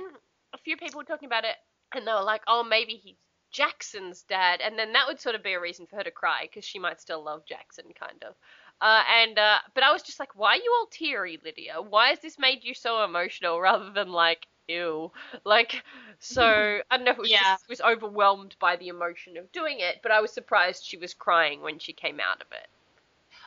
a 0.54 0.58
few 0.58 0.76
people 0.76 0.98
were 0.98 1.04
talking 1.04 1.26
about 1.26 1.44
it, 1.44 1.56
and 1.94 2.06
they 2.06 2.12
were 2.12 2.22
like, 2.22 2.42
oh, 2.46 2.62
maybe 2.62 2.94
he's 2.94 3.16
Jackson's 3.52 4.22
dad, 4.22 4.60
and 4.62 4.78
then 4.78 4.92
that 4.92 5.06
would 5.06 5.20
sort 5.20 5.34
of 5.34 5.42
be 5.42 5.52
a 5.52 5.60
reason 5.60 5.86
for 5.86 5.96
her 5.96 6.02
to 6.02 6.10
cry 6.10 6.42
because 6.42 6.64
she 6.64 6.78
might 6.78 7.00
still 7.00 7.22
love 7.22 7.42
Jackson, 7.46 7.84
kind 7.98 8.22
of. 8.26 8.34
Uh, 8.80 9.02
and 9.22 9.38
uh, 9.38 9.58
but 9.74 9.84
I 9.84 9.92
was 9.92 10.02
just 10.02 10.18
like, 10.18 10.34
why 10.34 10.54
are 10.54 10.56
you 10.56 10.74
all 10.78 10.88
teary, 10.90 11.38
Lydia? 11.44 11.80
Why 11.80 12.08
has 12.08 12.20
this 12.20 12.38
made 12.38 12.64
you 12.64 12.74
so 12.74 13.04
emotional 13.04 13.60
rather 13.60 13.90
than 13.90 14.08
like, 14.08 14.46
ew? 14.68 15.10
Like, 15.44 15.82
so 16.18 16.42
I 16.90 16.96
don't 16.96 17.04
know 17.04 17.12
if 17.12 17.18
it 17.18 17.22
was 17.22 17.30
Yeah. 17.30 17.42
just 17.54 17.68
was 17.68 17.80
overwhelmed 17.80 18.56
by 18.60 18.76
the 18.76 18.88
emotion 18.88 19.36
of 19.36 19.50
doing 19.52 19.80
it, 19.80 20.00
but 20.02 20.12
I 20.12 20.20
was 20.20 20.32
surprised 20.32 20.84
she 20.84 20.96
was 20.96 21.14
crying 21.14 21.60
when 21.62 21.78
she 21.78 21.92
came 21.92 22.20
out 22.20 22.40
of 22.40 22.46
it. 22.52 22.66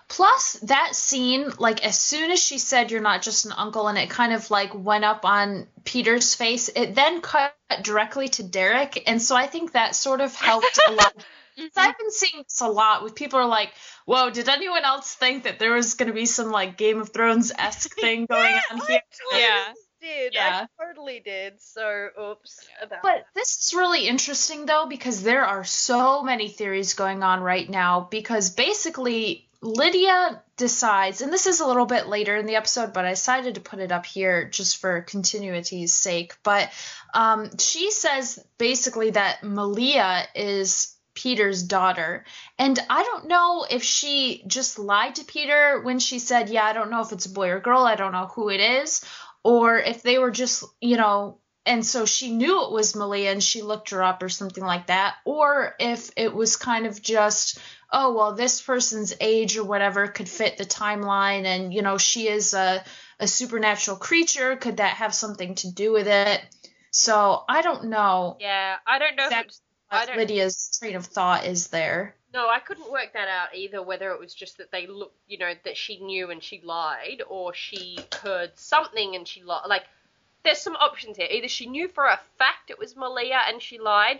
Plus, 0.07 0.53
that 0.63 0.95
scene, 0.95 1.51
like 1.57 1.84
as 1.84 1.97
soon 1.97 2.30
as 2.30 2.39
she 2.39 2.59
said 2.59 2.91
you're 2.91 3.01
not 3.01 3.24
just 3.24 3.45
an 3.45 3.53
uncle, 3.53 3.88
and 3.88 3.97
it 3.97 4.09
kind 4.09 4.34
of 4.34 4.51
like 4.51 4.72
went 4.76 5.03
up 5.03 5.26
on 5.26 5.68
Peter's 5.84 6.36
face, 6.36 6.70
it 6.70 6.93
then 6.93 7.22
cut 7.22 7.55
directly 7.82 8.28
to 8.30 8.43
Derek, 8.43 9.01
and 9.07 9.20
so 9.20 9.36
I 9.36 9.47
think 9.47 9.72
that 9.72 9.95
sort 9.95 10.22
of 10.22 10.36
helped 10.36 10.80
a 10.88 10.91
lot. 10.91 11.13
Mhm. 11.57 11.70
I've 11.78 11.97
been 11.97 12.11
seeing 12.11 12.43
this 12.43 12.59
a 12.59 12.68
lot 12.68 13.01
with 13.01 13.16
people 13.16 13.39
are 13.39 13.47
like, 13.47 13.72
"Whoa, 14.03 14.30
did 14.30 14.49
anyone 14.49 14.84
else 14.84 15.13
think 15.16 15.45
that 15.45 15.57
there 15.57 15.74
was 15.74 15.93
going 15.93 16.09
to 16.09 16.13
be 16.13 16.26
some 16.26 16.51
like 16.51 16.76
Game 16.76 16.99
of 16.99 17.13
Thrones 17.13 17.53
esque 17.57 17.95
thing 17.99 18.26
going 18.26 18.59
on 18.70 18.82
here?" 18.86 18.99
Yeah. 19.32 19.74
Did. 20.06 20.34
Yeah. 20.34 20.68
I 20.80 20.86
totally 20.86 21.20
did. 21.20 21.62
So, 21.62 22.10
oops 22.20 22.68
about 22.82 23.01
But 23.01 23.26
this 23.34 23.68
is 23.68 23.74
really 23.74 24.08
interesting 24.08 24.66
though 24.66 24.86
because 24.88 25.24
there 25.24 25.45
are 25.45 25.64
so 25.64 26.24
many 26.24 26.49
theories 26.49 26.93
going 26.93 27.24
on 27.24 27.41
right 27.41 27.70
now 27.70 28.08
because 28.10 28.49
basically 28.49 29.47
Lydia 29.62 30.43
decides 30.58 31.22
and 31.22 31.34
this 31.34 31.47
is 31.47 31.60
a 31.60 31.68
little 31.68 31.86
bit 31.88 32.08
later 32.08 32.36
in 32.36 32.45
the 32.45 32.56
episode 32.56 32.93
but 32.93 33.06
I 33.06 33.12
decided 33.12 33.56
to 33.56 33.62
put 33.62 33.80
it 33.80 33.91
up 33.91 34.06
here 34.06 34.47
just 34.47 34.78
for 34.78 35.01
continuity's 35.01 35.93
sake 35.93 36.36
but 36.43 36.72
um, 37.14 37.58
she 37.58 37.91
says 37.91 38.45
basically 38.58 39.12
that 39.12 39.43
Malia 39.43 40.28
is 40.36 40.95
Peter's 41.16 41.64
daughter 41.64 42.26
and 42.60 42.78
I 42.89 43.03
don't 43.03 43.28
know 43.28 43.66
if 43.70 43.84
she 43.84 44.43
just 44.45 44.78
lied 44.78 45.16
to 45.16 45.26
Peter 45.26 45.82
when 45.82 45.97
she 45.97 46.20
said 46.20 46.49
yeah 46.49 46.66
I 46.66 46.74
don't 46.74 46.91
know 46.91 47.01
if 47.01 47.12
it's 47.12 47.26
a 47.26 47.32
boy 47.32 47.49
or 47.49 47.60
girl 47.60 47.84
I 47.84 47.95
don't 47.95 48.12
know 48.12 48.28
who 48.28 48.49
it 48.49 48.60
is 48.60 49.03
or 49.45 49.77
if 49.77 50.01
they 50.01 50.17
were 50.17 50.31
just 50.31 50.63
you 50.81 50.97
know 50.97 51.37
and 51.67 51.85
so 51.85 52.05
she 52.05 52.31
knew 52.31 52.63
it 52.65 52.71
was 52.71 52.95
Malia 52.95 53.31
and 53.31 53.43
she 53.43 53.61
looked 53.63 53.89
her 53.89 54.03
up 54.03 54.21
or 54.21 54.29
something 54.29 54.63
like 54.63 54.87
that, 54.87 55.15
or 55.25 55.73
if 55.79 56.11
it 56.15 56.31
was 56.31 56.57
kind 56.57 56.85
of 56.85 57.01
just, 57.01 57.57
oh, 57.91 58.13
well, 58.13 58.35
this 58.35 58.61
person's 58.61 59.15
age 59.19 59.57
or 59.57 59.63
whatever 59.63 60.07
could 60.07 60.29
fit 60.29 60.57
the 60.59 60.63
timeline, 60.65 61.45
and 61.45 61.73
you 61.73 61.81
know, 61.81 61.97
she 61.97 62.27
is 62.27 62.53
a, 62.53 62.83
a 63.19 63.25
supernatural 63.27 63.97
creature. 63.97 64.55
Could 64.57 64.77
that 64.77 64.97
have 64.97 65.15
something 65.15 65.55
to 65.55 65.71
do 65.71 65.91
with 65.91 66.07
it? 66.07 66.39
So 66.91 67.43
I 67.49 67.63
don't 67.63 67.85
know 67.85 68.37
Yeah, 68.39 68.75
I 68.85 68.99
don't 68.99 69.15
know 69.15 69.25
if 69.25 69.45
it's. 69.45 69.61
I 69.89 69.97
what 70.01 70.07
don't- 70.07 70.17
Lydia's 70.17 70.77
train 70.79 70.95
of 70.95 71.07
thought 71.07 71.47
is 71.47 71.69
there. 71.69 72.15
No, 72.36 72.49
I 72.49 72.59
couldn't 72.59 72.91
work 72.91 73.13
that 73.13 73.29
out 73.29 73.55
either. 73.55 73.81
Whether 73.81 74.11
it 74.11 74.19
was 74.19 74.33
just 74.33 74.57
that 74.57 74.69
they 74.69 74.88
look, 74.88 75.13
you 75.25 75.38
know, 75.38 75.53
that 75.63 75.77
she 75.77 75.99
knew 75.99 76.31
and 76.31 76.43
she 76.43 76.59
lied, 76.59 77.23
or 77.29 77.53
she 77.53 77.97
heard 78.21 78.51
something 78.59 79.15
and 79.15 79.25
she 79.25 79.41
lied. 79.41 79.67
Like, 79.69 79.86
there's 80.43 80.59
some 80.59 80.75
options 80.75 81.15
here. 81.15 81.29
Either 81.31 81.47
she 81.47 81.65
knew 81.65 81.88
for 81.88 82.07
a 82.07 82.19
fact 82.38 82.69
it 82.69 82.77
was 82.77 82.97
Malia 82.97 83.39
and 83.47 83.61
she 83.61 83.79
lied. 83.79 84.19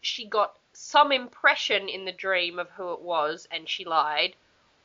She 0.00 0.26
got 0.26 0.56
some 0.72 1.12
impression 1.12 1.90
in 1.90 2.06
the 2.06 2.12
dream 2.12 2.58
of 2.58 2.70
who 2.70 2.94
it 2.94 3.02
was 3.02 3.46
and 3.50 3.68
she 3.68 3.84
lied, 3.84 4.34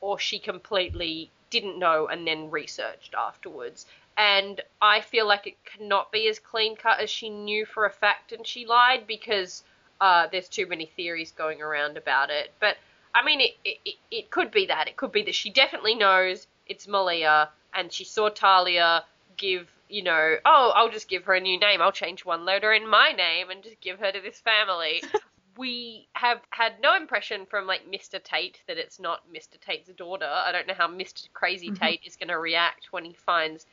or 0.02 0.18
she 0.18 0.38
completely 0.38 1.30
didn't 1.48 1.78
know 1.78 2.06
and 2.06 2.26
then 2.26 2.50
researched 2.50 3.14
afterwards. 3.14 3.86
And 4.18 4.60
I 4.82 5.00
feel 5.00 5.26
like 5.26 5.46
it 5.46 5.64
cannot 5.64 6.12
be 6.12 6.28
as 6.28 6.38
clean 6.38 6.76
cut 6.76 7.00
as 7.00 7.08
she 7.08 7.30
knew 7.30 7.64
for 7.64 7.86
a 7.86 7.90
fact 7.90 8.30
and 8.30 8.46
she 8.46 8.66
lied 8.66 9.06
because 9.06 9.64
uh, 10.02 10.28
there's 10.32 10.50
too 10.50 10.66
many 10.66 10.86
theories 10.86 11.32
going 11.32 11.62
around 11.62 11.96
about 11.96 12.30
it. 12.30 12.52
But 12.60 12.76
I 13.14 13.24
mean, 13.24 13.40
it, 13.42 13.52
it, 13.64 13.96
it- 14.10 14.30
could 14.32 14.50
be 14.52 14.66
that. 14.66 14.88
It 14.88 14.96
could 14.98 15.12
be 15.12 15.22
that 15.24 15.36
she 15.36 15.50
definitely 15.50 15.94
knows 15.94 16.48
it's 16.66 16.88
Malia 16.88 17.50
and 17.74 17.92
she 17.92 18.04
saw 18.04 18.28
Talia 18.30 19.04
give, 19.38 19.68
you 19.90 20.02
know, 20.02 20.36
oh, 20.44 20.72
I'll 20.76 20.90
just 20.90 21.08
give 21.08 21.24
her 21.26 21.34
a 21.34 21.40
new 21.40 21.58
name. 21.60 21.82
I'll 21.82 21.92
change 21.92 22.24
one 22.24 22.44
letter 22.46 22.72
in 22.74 22.88
my 22.88 23.12
name 23.12 23.50
and 23.50 23.62
just 23.64 23.80
give 23.80 24.00
her 24.00 24.12
to 24.12 24.20
this 24.20 24.40
family. 24.40 25.04
we 25.58 26.08
have 26.14 26.40
had 26.50 26.80
no 26.82 26.96
impression 26.96 27.46
from 27.46 27.66
like 27.66 27.82
Mr. 27.90 28.18
Tate 28.22 28.60
that 28.68 28.78
it's 28.78 29.00
not 29.00 29.20
Mr. 29.32 29.58
Tate's 29.60 29.90
daughter. 29.90 30.26
I 30.28 30.52
don't 30.52 30.66
know 30.66 30.74
how 30.74 30.88
Mr. 30.88 31.28
Crazy 31.34 31.70
Mhm. 31.70 31.78
Tate 31.78 32.00
is 32.06 32.16
going 32.16 32.28
to 32.28 32.38
react 32.38 32.88
when 32.92 33.04
he 33.04 33.14
finds 33.14 33.66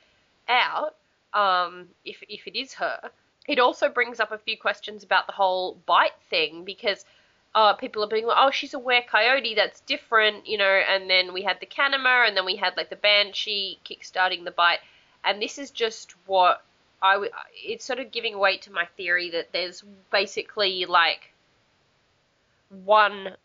out 0.47 0.95
um, 1.33 1.89
if 2.05 2.23
if 2.29 2.47
it 2.47 2.57
is 2.59 2.73
her. 2.75 3.11
It 3.47 3.59
also 3.59 3.89
brings 3.89 4.19
up 4.19 4.31
a 4.31 4.37
few 4.37 4.57
questions 4.57 5.03
about 5.03 5.25
the 5.25 5.33
whole 5.33 5.77
bite 5.85 6.19
thing 6.29 6.63
because 6.65 7.05
uh, 7.55 7.73
people 7.73 8.03
are 8.03 8.07
being 8.07 8.27
like, 8.27 8.37
oh, 8.39 8.51
she's 8.51 8.73
a 8.73 8.79
were 8.79 9.01
coyote, 9.09 9.55
that's 9.55 9.81
different, 9.81 10.47
you 10.47 10.57
know. 10.57 10.81
And 10.87 11.09
then 11.09 11.33
we 11.33 11.41
had 11.41 11.59
the 11.59 11.65
Kanima, 11.65 12.27
and 12.27 12.37
then 12.37 12.45
we 12.45 12.55
had 12.55 12.77
like 12.77 12.89
the 12.89 12.95
banshee 12.95 13.79
kickstarting 13.85 14.43
the 14.43 14.51
bite, 14.51 14.79
and 15.23 15.41
this 15.41 15.57
is 15.57 15.71
just 15.71 16.13
what 16.27 16.63
I 17.01 17.17
would. 17.17 17.31
It's 17.55 17.85
sort 17.85 17.99
of 17.99 18.11
giving 18.11 18.37
weight 18.37 18.61
to 18.63 18.71
my 18.71 18.85
theory 18.97 19.31
that 19.31 19.51
there's 19.51 19.83
basically 20.11 20.85
like 20.85 21.33
one 22.85 23.35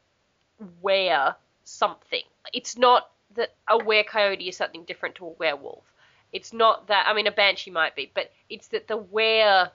were 0.83 1.35
something. 1.65 2.23
It's 2.53 2.77
not 2.77 3.11
that 3.37 3.55
a 3.69 3.83
were 3.83 4.05
coyote 4.05 4.49
is 4.49 4.57
something 4.57 4.85
different 4.85 5.15
to 5.17 5.27
a 5.27 5.31
werewolf. 5.31 5.85
It's 6.33 6.53
not 6.53 6.89
that 6.89 7.07
I 7.09 7.15
mean 7.15 7.27
a 7.27 7.33
banshee 7.33 7.71
might 7.71 7.97
be, 7.97 8.11
but 8.13 8.33
it's 8.51 8.69
that 8.69 8.87
the 8.87 8.99
were 8.99 9.71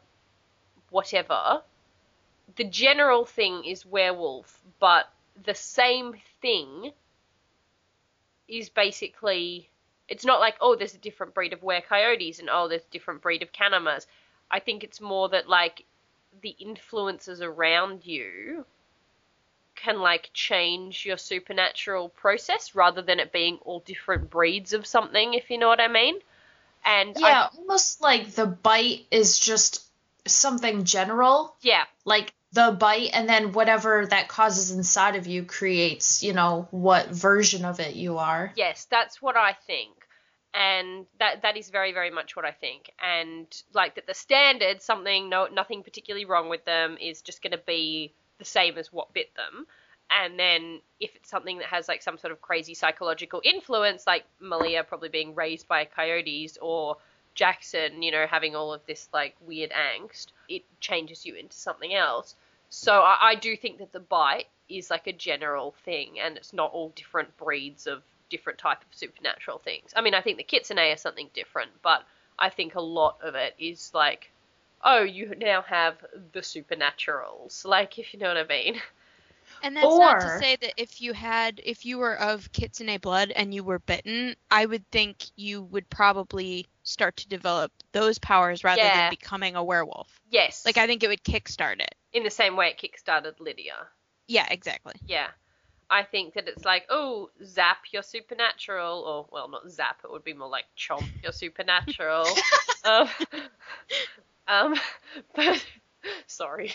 whatever 0.92 1.62
the 2.56 2.64
general 2.64 3.26
thing 3.26 3.66
is 3.66 3.86
werewolf, 3.86 4.62
but 4.80 5.10
the 5.46 5.56
same 5.56 6.16
thing 6.42 6.92
is 8.48 8.70
basically 8.70 9.70
it's 10.08 10.26
not 10.26 10.40
like 10.40 10.56
oh 10.60 10.76
there's 10.76 10.96
a 10.96 11.00
different 11.00 11.34
breed 11.34 11.54
of 11.54 11.62
were 11.62 11.82
coyotes 11.82 12.40
and 12.40 12.50
oh 12.52 12.68
there's 12.68 12.82
a 12.84 12.92
different 12.92 13.22
breed 13.22 13.44
of 13.44 13.52
Kanimas. 13.52 14.06
I 14.50 14.60
think 14.60 14.84
it's 14.84 15.00
more 15.00 15.30
that 15.30 15.48
like 15.48 15.86
the 16.42 16.56
influences 16.60 17.42
around 17.42 18.06
you 18.06 18.66
can 19.76 20.00
like 20.00 20.30
change 20.34 21.06
your 21.06 21.18
supernatural 21.18 22.10
process 22.10 22.76
rather 22.76 23.02
than 23.02 23.20
it 23.20 23.32
being 23.32 23.58
all 23.62 23.80
different 23.82 24.30
breeds 24.30 24.74
of 24.74 24.86
something 24.86 25.36
if 25.36 25.50
you 25.50 25.58
know 25.58 25.68
what 25.68 25.80
I 25.80 25.88
mean. 25.88 26.16
And 26.84 27.16
I- 27.18 27.22
Yeah, 27.22 27.50
almost 27.56 28.02
like 28.02 28.32
the 28.32 28.48
bite 28.48 29.06
is 29.12 29.38
just 29.38 29.89
something 30.26 30.84
general, 30.84 31.56
yeah, 31.62 31.84
like 32.06 32.34
the 32.52 32.76
bite, 32.80 33.12
and 33.14 33.30
then 33.30 33.52
whatever 33.52 34.06
that 34.08 34.28
causes 34.28 34.72
inside 34.72 35.16
of 35.16 35.28
you 35.28 35.44
creates, 35.44 36.24
you 36.24 36.34
know, 36.34 36.68
what 36.72 37.10
version 37.10 37.66
of 37.66 37.80
it 37.80 37.96
you 37.96 38.18
are. 38.18 38.52
Yes, 38.56 38.88
that's 38.90 39.22
what 39.22 39.38
I 39.38 39.54
think. 39.68 39.92
And 40.54 41.06
that 41.20 41.44
that 41.44 41.58
is 41.58 41.70
very 41.70 41.94
very 41.94 42.10
much 42.10 42.36
what 42.36 42.46
I 42.46 42.52
think. 42.52 42.92
And 43.00 43.46
like 43.74 43.96
that 43.96 44.08
the 44.08 44.16
standard 44.16 44.82
something 44.82 45.30
no 45.30 45.48
nothing 45.48 45.84
particularly 45.84 46.26
wrong 46.26 46.50
with 46.50 46.66
them 46.66 46.98
is 47.00 47.22
just 47.22 47.44
going 47.44 47.52
to 47.52 47.60
be 47.60 48.14
the 48.40 48.46
same 48.46 48.78
as 48.78 48.92
what 48.92 49.14
bit 49.14 49.30
them. 49.36 49.68
And 50.10 50.40
then 50.40 50.82
if 51.00 51.16
it's 51.16 51.30
something 51.30 51.60
that 51.60 51.68
has 51.68 51.88
like 51.88 52.02
some 52.02 52.18
sort 52.18 52.32
of 52.32 52.42
crazy 52.42 52.74
psychological 52.74 53.42
influence 53.44 54.08
like 54.08 54.26
Malia 54.40 54.84
probably 54.84 55.10
being 55.10 55.36
raised 55.36 55.68
by 55.68 55.86
coyotes 55.86 56.58
or 56.60 56.98
Jackson, 57.36 58.02
you 58.04 58.12
know, 58.12 58.26
having 58.28 58.56
all 58.56 58.74
of 58.74 58.86
this 58.86 59.08
like 59.14 59.36
weird 59.42 59.72
angst, 59.72 60.28
it 60.48 60.64
changes 60.80 61.26
you 61.26 61.36
into 61.36 61.56
something 61.56 61.94
else. 61.94 62.36
So 62.70 63.02
I, 63.02 63.18
I 63.22 63.36
do 63.36 63.56
think 63.56 63.80
that 63.80 63.92
the 63.92 64.00
bite 64.00 64.48
is 64.68 64.90
like 64.90 65.08
a 65.08 65.14
general 65.14 65.74
thing, 65.86 66.20
and 66.20 66.38
it's 66.38 66.54
not 66.54 66.72
all 66.72 66.90
different 66.90 67.36
breeds 67.38 67.88
of 67.88 68.04
different 68.30 68.60
type 68.60 68.82
of 68.82 68.96
supernatural 68.96 69.58
things. 69.60 69.92
I 69.96 70.02
mean, 70.02 70.14
I 70.14 70.22
think 70.22 70.38
the 70.38 70.44
kitsune 70.44 70.78
are 70.78 70.98
something 70.98 71.30
different, 71.34 71.72
but 71.82 72.04
I 72.38 72.50
think 72.50 72.76
a 72.76 72.82
lot 72.82 73.18
of 73.22 73.36
it 73.36 73.56
is 73.60 73.92
like, 73.94 74.32
oh, 74.84 75.02
you 75.02 75.34
now 75.38 75.62
have 75.64 75.98
the 76.32 76.42
supernaturals, 76.42 77.66
like 77.66 77.98
if 78.00 78.14
you 78.14 78.20
know 78.20 78.28
what 78.28 78.38
I 78.38 78.46
mean. 78.46 78.82
And 79.64 79.76
that's 79.76 79.86
not 79.98 80.22
to 80.22 80.40
say 80.40 80.56
that 80.58 80.74
if 80.78 81.02
you 81.02 81.14
had, 81.14 81.60
if 81.64 81.86
you 81.86 81.98
were 81.98 82.16
of 82.16 82.52
kitsune 82.52 82.98
blood 83.00 83.32
and 83.32 83.54
you 83.54 83.64
were 83.64 83.80
bitten, 83.80 84.36
I 84.50 84.66
would 84.66 84.90
think 84.92 85.18
you 85.36 85.64
would 85.64 85.90
probably 85.90 86.66
start 86.84 87.18
to 87.18 87.28
develop 87.28 87.72
those 87.92 88.18
powers 88.20 88.64
rather 88.64 88.82
Yeah. 88.82 89.02
than 89.02 89.10
becoming 89.10 89.56
a 89.56 89.64
werewolf. 89.64 90.08
Yes, 90.30 90.66
Like 90.66 90.78
I 90.78 90.88
think 90.88 91.04
it 91.04 91.08
would 91.08 91.24
kickstart 91.24 91.82
it. 91.82 91.96
in 92.12 92.24
the 92.24 92.30
same 92.32 92.56
way 92.56 92.70
it 92.70 92.78
kickstarted 92.80 93.40
Lydia. 93.40 93.76
Yeah, 94.28 94.48
exactly. 94.50 94.94
Yeah. 95.08 95.28
I 95.92 96.04
think 96.04 96.36
that 96.36 96.48
it's 96.48 96.66
like, 96.66 96.86
oh, 96.90 97.32
zap, 97.44 97.80
you're 97.92 98.04
supernatural, 98.04 99.00
or 99.02 99.28
well, 99.32 99.48
not 99.50 99.70
zap, 99.72 100.02
it 100.04 100.12
would 100.12 100.24
be 100.24 100.34
more 100.34 100.48
like 100.50 100.66
chomp, 100.78 101.08
you're 101.24 101.32
supernatural. 101.32 102.26
um, 102.84 103.10
um, 104.48 104.76
but 105.36 105.66
sorry, 106.28 106.74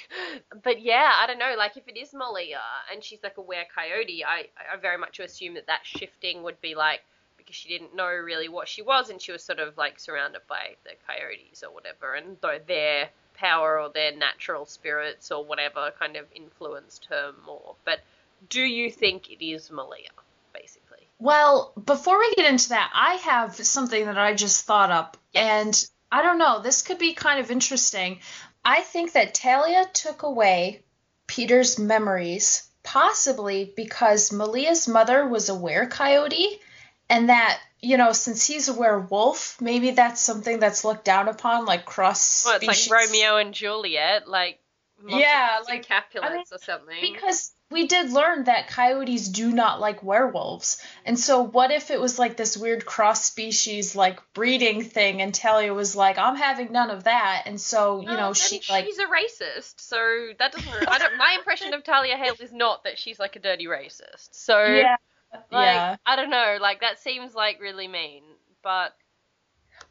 but 0.63 0.81
yeah, 0.81 1.13
I 1.19 1.27
don't 1.27 1.39
know. 1.39 1.55
Like 1.57 1.77
if 1.77 1.89
it 1.89 1.97
is 1.97 2.13
Malia 2.13 2.61
and 2.93 3.03
she's 3.03 3.23
like 3.23 3.39
a 3.39 3.43
were 3.43 3.65
coyote, 3.75 4.25
I 4.25 4.49
I 4.73 4.77
very 4.77 4.99
much 4.99 5.21
assume 5.21 5.55
that 5.55 5.67
that 5.67 5.81
shifting 5.85 6.43
would 6.43 6.61
be 6.61 6.75
like 6.75 7.01
because 7.37 7.57
she 7.57 7.69
didn't 7.69 7.95
know 7.95 8.07
really 8.07 8.49
what 8.49 8.69
she 8.69 8.83
was, 8.83 9.11
and 9.11 9.21
she 9.21 9.33
was 9.33 9.43
sort 9.43 9.59
of 9.59 9.77
like 9.77 9.99
surrounded 9.99 10.43
by 10.49 10.77
the 10.85 10.91
coyotes 11.07 11.63
or 11.63 11.73
whatever, 11.73 12.15
and 12.15 12.37
though 12.41 12.59
their 12.67 13.09
power 13.35 13.81
or 13.81 13.91
their 13.91 14.17
natural 14.17 14.65
spirits 14.65 15.31
or 15.31 15.45
whatever 15.45 15.93
kind 15.99 16.17
of 16.17 16.25
influenced 16.35 17.07
her 17.07 17.33
more. 17.45 17.75
But 17.85 18.01
do 18.49 18.63
you 18.63 18.91
think 18.91 19.31
it 19.31 19.45
is 19.45 19.71
Malia, 19.71 20.11
basically? 20.53 21.09
Well, 21.19 21.73
before 21.83 22.19
we 22.19 22.35
get 22.35 22.51
into 22.51 22.71
that, 22.71 22.91
I 22.95 23.15
have 23.15 23.57
something 23.57 24.07
that 24.07 24.19
I 24.19 24.35
just 24.35 24.65
thought 24.65 24.91
up, 24.91 25.17
and 25.35 25.75
I 26.11 26.23
don't 26.23 26.39
know, 26.39 26.61
this 26.61 26.83
could 26.83 26.99
be 26.99 27.15
kind 27.15 27.41
of 27.41 27.51
interesting. 27.51 28.21
I 28.65 28.81
think 28.81 29.13
that 29.13 29.35
Talia 29.35 29.85
took 29.93 30.23
away 30.23 30.83
Peter's 31.27 31.79
memories, 31.79 32.69
possibly 32.83 33.73
because 33.77 34.33
Malia's 34.33 34.89
mother 34.89 35.27
was 35.27 35.49
a 35.49 35.55
were 35.55 35.87
coyote, 35.87 36.61
and 37.09 37.29
that 37.29 37.61
you 37.85 37.99
know, 37.99 38.13
since 38.13 38.47
he's 38.47 38.69
a 38.69 38.73
werewolf, 38.73 39.61
maybe 39.61 39.91
that's 39.91 40.21
something 40.21 40.59
that's 40.59 40.85
looked 40.85 41.05
down 41.05 41.29
upon, 41.29 41.67
like 41.67 41.85
cross. 41.85 42.45
Well, 42.47 42.57
it's 42.57 42.91
like 42.91 43.01
Romeo 43.03 43.37
and 43.37 43.53
Juliet, 43.53 44.27
like 44.27 44.59
yeah, 45.07 45.61
like 45.67 45.87
Capulets 45.87 46.31
I 46.31 46.35
mean, 46.35 46.45
or 46.51 46.59
something. 46.59 47.13
Because 47.13 47.53
we 47.71 47.87
did 47.87 48.11
learn 48.11 48.45
that 48.45 48.69
coyotes 48.69 49.29
do 49.29 49.51
not 49.51 49.81
like 49.81 50.03
werewolves, 50.03 50.83
and 51.05 51.19
so 51.19 51.43
what 51.43 51.71
if 51.71 51.91
it 51.91 52.01
was 52.01 52.19
like 52.19 52.37
this 52.37 52.57
weird 52.57 52.87
cross 52.87 53.25
species 53.25 53.95
like 53.97 54.21
breeding 54.33 54.83
thing, 54.83 55.21
and 55.21 55.35
Talia 55.35 55.75
was 55.75 55.95
like, 55.97 56.19
"I'm 56.19 56.37
having 56.37 56.73
none 56.73 56.91
of 56.91 57.05
that," 57.05 57.43
and 57.47 57.61
so 57.61 58.01
you 58.01 58.09
oh, 58.09 58.17
know 58.17 58.33
she 58.33 58.61
like 58.71 58.87
she's 58.87 58.99
a 58.99 59.07
racist, 59.07 59.75
so 59.81 60.29
that 60.39 60.53
doesn't. 60.53 60.89
I 60.89 60.99
don't. 60.99 61.17
My 61.17 61.35
impression 61.39 61.75
of 61.75 61.85
Talia 61.85 62.17
Hale 62.17 62.37
is 62.41 62.53
not 62.53 62.85
that 62.85 62.99
she's 62.99 63.19
like 63.19 63.37
a 63.37 63.41
dirty 63.41 63.67
racist. 63.67 64.29
So 64.33 64.65
yeah. 64.65 64.97
Like, 65.33 65.67
yeah. 65.67 65.97
I 66.07 66.17
don't 66.17 66.31
know. 66.31 66.59
Like 66.61 66.81
that 66.83 67.01
seems 67.01 67.35
like 67.35 67.61
really 67.61 67.89
mean, 67.89 68.23
but. 68.63 68.95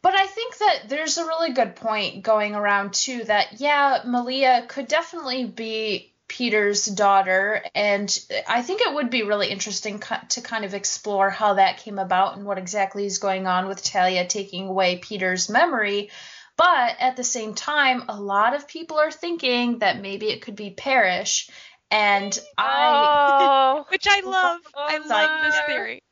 But 0.03 0.15
I 0.15 0.27
think 0.27 0.57
that 0.57 0.89
there's 0.89 1.17
a 1.17 1.25
really 1.25 1.53
good 1.53 1.77
point 1.77 2.23
going 2.23 2.55
around 2.55 2.93
too. 2.93 3.23
That 3.23 3.61
yeah, 3.61 4.01
Malia 4.05 4.65
could 4.67 4.89
definitely 4.89 5.45
be 5.45 6.13
Peter's 6.27 6.85
daughter, 6.85 7.63
and 7.73 8.19
I 8.47 8.63
think 8.63 8.81
it 8.81 8.93
would 8.93 9.09
be 9.09 9.23
really 9.23 9.47
interesting 9.47 10.03
to 10.29 10.41
kind 10.41 10.65
of 10.65 10.73
explore 10.73 11.29
how 11.29 11.53
that 11.53 11.77
came 11.77 11.99
about 11.99 12.35
and 12.35 12.45
what 12.45 12.57
exactly 12.57 13.05
is 13.05 13.17
going 13.19 13.47
on 13.47 13.69
with 13.69 13.81
Talia 13.81 14.27
taking 14.27 14.67
away 14.67 14.97
Peter's 14.97 15.49
memory. 15.49 16.11
But 16.57 16.97
at 16.99 17.15
the 17.15 17.23
same 17.23 17.55
time, 17.55 18.03
a 18.09 18.19
lot 18.19 18.55
of 18.55 18.67
people 18.67 18.99
are 18.99 19.11
thinking 19.11 19.79
that 19.79 20.01
maybe 20.01 20.27
it 20.27 20.41
could 20.41 20.57
be 20.57 20.71
Parrish, 20.71 21.49
and 21.89 22.37
I, 22.57 23.77
oh, 23.79 23.85
which 23.89 24.05
I 24.09 24.19
love. 24.19 24.59
Oh, 24.75 24.85
I 24.85 24.97
love 24.97 25.45
this 25.45 25.61
theory. 25.61 26.03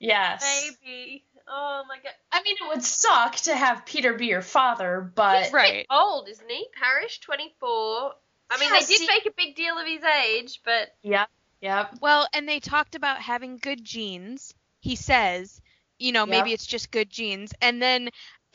Yes. 0.00 0.72
Maybe. 0.82 1.24
Oh 1.50 1.84
my 1.88 1.96
god. 2.02 2.12
I 2.32 2.42
mean, 2.42 2.56
it 2.60 2.68
would 2.68 2.82
suck 2.82 3.36
to 3.36 3.54
have 3.54 3.86
Peter 3.86 4.14
be 4.14 4.26
your 4.26 4.42
father, 4.42 5.10
but 5.14 5.44
he's 5.44 5.52
right. 5.52 5.86
old, 5.90 6.28
isn't 6.28 6.50
he? 6.50 6.66
Parrish, 6.74 7.20
twenty 7.20 7.54
four. 7.58 8.12
I 8.50 8.58
mean, 8.58 8.70
they 8.72 8.84
did 8.84 9.06
make 9.06 9.26
a 9.26 9.34
big 9.36 9.56
deal 9.56 9.76
of 9.78 9.86
his 9.86 10.02
age, 10.02 10.60
but 10.64 10.88
yeah, 11.02 11.26
yeah. 11.60 11.88
Well, 12.00 12.26
and 12.32 12.48
they 12.48 12.60
talked 12.60 12.94
about 12.94 13.18
having 13.18 13.58
good 13.58 13.84
genes. 13.84 14.54
He 14.80 14.96
says, 14.96 15.60
you 15.98 16.12
know, 16.12 16.24
maybe 16.24 16.50
yep. 16.50 16.54
it's 16.54 16.66
just 16.66 16.90
good 16.90 17.10
genes, 17.10 17.52
and 17.60 17.80
then 17.82 18.10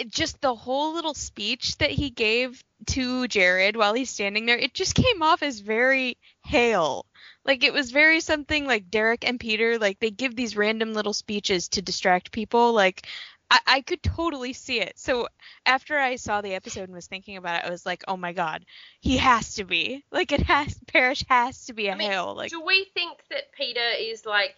just 0.10 0.42
the 0.42 0.56
whole 0.56 0.94
little 0.94 1.14
speech 1.14 1.78
that 1.78 1.92
he 1.92 2.10
gave 2.10 2.64
to 2.88 3.28
Jared 3.28 3.76
while 3.76 3.94
he's 3.94 4.10
standing 4.10 4.46
there, 4.46 4.58
it 4.58 4.74
just 4.74 4.96
came 4.96 5.22
off 5.22 5.44
as 5.44 5.60
very 5.60 6.18
Hale. 6.44 7.06
Like 7.46 7.64
it 7.64 7.74
was 7.74 7.92
very 7.92 8.20
something 8.20 8.66
like 8.66 8.90
Derek 8.90 9.28
and 9.28 9.40
Peter, 9.40 9.78
like 9.78 10.00
they 10.00 10.12
give 10.12 10.36
these 10.36 10.56
random 10.56 10.94
little 10.94 11.14
speeches 11.14 11.68
to 11.70 11.82
distract 11.82 12.32
people. 12.32 12.74
Like 12.74 13.06
I, 13.52 13.60
I 13.68 13.82
could 13.82 14.02
totally 14.02 14.54
see 14.54 14.80
it. 14.80 14.98
So 14.98 15.28
after 15.66 16.00
I 16.00 16.16
saw 16.16 16.42
the 16.42 16.54
episode 16.54 16.84
and 16.84 16.94
was 16.94 17.08
thinking 17.08 17.38
about 17.38 17.64
it, 17.64 17.68
I 17.68 17.70
was 17.70 17.86
like, 17.86 18.04
oh 18.08 18.18
my 18.18 18.34
god, 18.34 18.66
he 19.02 19.18
has 19.18 19.56
to 19.56 19.66
be. 19.66 20.04
Like 20.12 20.32
it 20.32 20.42
has 20.42 20.78
Parrish 20.88 21.26
has 21.28 21.66
to 21.66 21.74
be 21.74 21.88
a 21.88 21.94
I 21.94 21.96
mean, 21.96 22.12
Hale. 22.12 22.34
Like 22.36 22.52
do 22.52 22.62
we 22.62 22.86
think 22.94 23.20
that 23.30 23.52
Peter 23.52 23.90
is 24.00 24.26
like 24.26 24.56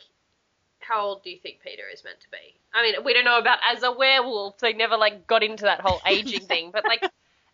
how 0.80 1.02
old 1.02 1.24
do 1.24 1.32
you 1.32 1.40
think 1.40 1.62
Peter 1.64 1.84
is 1.92 2.04
meant 2.04 2.20
to 2.22 2.30
be? 2.30 2.60
I 2.74 2.84
mean, 2.84 3.04
we 3.04 3.14
don't 3.14 3.26
know 3.26 3.40
about 3.40 3.60
as 3.70 3.84
a 3.84 3.92
werewolf. 3.92 4.60
They 4.60 4.74
never 4.74 4.98
like 4.98 5.26
got 5.28 5.44
into 5.44 5.64
that 5.64 5.82
whole 5.82 6.02
aging 6.06 6.42
thing, 6.42 6.70
but 6.72 6.86
like 6.86 7.04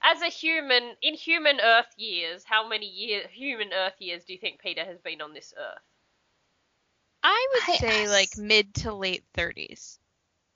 as 0.04 0.22
a 0.22 0.28
human 0.28 0.96
in 1.02 1.14
human 1.14 1.60
Earth 1.60 1.94
years, 1.98 2.44
how 2.46 2.68
many 2.68 2.88
year 2.88 3.24
human 3.32 3.72
Earth 3.74 3.96
years 4.00 4.24
do 4.26 4.34
you 4.34 4.40
think 4.40 4.60
Peter 4.60 4.84
has 4.84 5.00
been 5.00 5.22
on 5.22 5.34
this 5.34 5.54
Earth? 5.58 5.82
I 7.24 7.48
would 7.54 7.76
I, 7.76 7.78
say 7.78 8.08
like 8.08 8.38
mid 8.38 8.74
to 8.76 8.94
late 8.94 9.24
30s, 9.38 10.00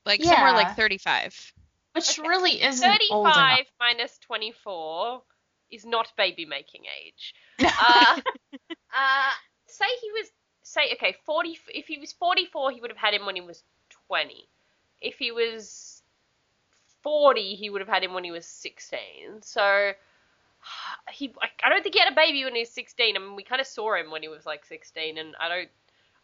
like 0.06 0.24
yeah. 0.24 0.32
somewhere 0.32 0.54
like 0.54 0.76
35. 0.76 1.54
Which 1.94 2.20
okay. 2.20 2.28
really 2.28 2.62
isn't 2.62 2.90
35 2.90 3.66
minus 3.80 4.18
24 4.20 5.22
is 5.72 5.86
not 5.86 6.12
baby 6.18 6.46
making 6.46 6.84
age. 7.06 7.34
uh, 7.60 7.66
uh, 8.20 9.32
say 9.68 9.86
he 10.02 10.12
was 10.12 10.30
say 10.64 10.82
okay, 10.94 11.16
40 11.26 11.60
if 11.70 11.86
he 11.86 12.00
was 12.00 12.12
44 12.14 12.72
he 12.72 12.82
would 12.82 12.90
have 12.90 12.98
had 12.98 13.14
him 13.14 13.26
when 13.26 13.36
he 13.36 13.42
was 13.42 13.64
20. 14.08 14.50
If 15.02 15.16
he 15.20 15.32
was 15.32 15.95
40 17.06 17.54
he 17.54 17.70
would 17.70 17.82
have 17.82 17.88
had 17.88 18.04
him 18.04 18.16
when 18.16 18.24
he 18.24 18.32
was 18.32 18.48
16. 18.48 19.00
So 19.42 19.92
he 21.12 21.32
I 21.64 21.70
don't 21.70 21.84
think 21.84 21.94
he 21.94 22.02
had 22.02 22.12
a 22.12 22.16
baby 22.16 22.44
when 22.44 22.56
he 22.56 22.62
was 22.62 22.72
16. 22.72 23.16
I 23.16 23.20
mean 23.20 23.36
we 23.36 23.44
kind 23.44 23.62
of 23.62 23.68
saw 23.68 23.94
him 23.94 24.10
when 24.10 24.24
he 24.24 24.28
was 24.28 24.44
like 24.44 24.66
16 24.66 25.20
and 25.20 25.36
I 25.40 25.48
don't 25.48 25.70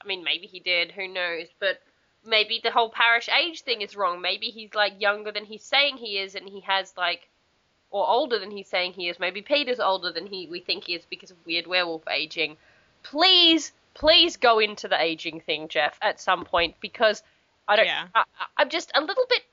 I 0.03 0.07
mean 0.07 0.23
maybe 0.23 0.47
he 0.47 0.59
did, 0.59 0.91
who 0.91 1.07
knows, 1.07 1.47
but 1.59 1.79
maybe 2.25 2.59
the 2.63 2.71
whole 2.71 2.89
Parrish 2.89 3.29
age 3.29 3.61
thing 3.61 3.81
is 3.81 3.95
wrong. 3.95 4.21
Maybe 4.21 4.47
he's 4.47 4.73
like 4.73 4.99
younger 4.99 5.31
than 5.31 5.45
he's 5.45 5.63
saying 5.63 5.97
he 5.97 6.17
is 6.17 6.33
and 6.33 6.49
he 6.49 6.61
has 6.61 6.93
like 6.97 7.29
or 7.91 8.09
older 8.09 8.39
than 8.39 8.49
he's 8.49 8.67
saying 8.67 8.93
he 8.93 9.07
is. 9.07 9.19
Maybe 9.19 9.43
Peter's 9.43 9.79
older 9.79 10.11
than 10.11 10.25
he 10.25 10.47
we 10.47 10.61
think 10.61 10.85
he 10.85 10.95
is 10.95 11.05
because 11.07 11.29
of 11.29 11.37
weird 11.45 11.67
werewolf 11.67 12.07
aging. 12.07 12.57
Please 13.03 13.71
please 13.93 14.37
go 14.37 14.57
into 14.57 14.87
the 14.87 14.99
aging 14.99 15.41
thing, 15.41 15.67
Jeff, 15.67 15.99
at 16.01 16.19
some 16.19 16.45
point 16.45 16.75
because 16.79 17.21
I 17.67 17.75
don't. 17.75 17.85
Yeah. 17.85 18.07
I, 18.15 18.23
I'm 18.57 18.69
just 18.69 18.91
a 18.95 19.01
little 19.01 19.25
bit, 19.29 19.43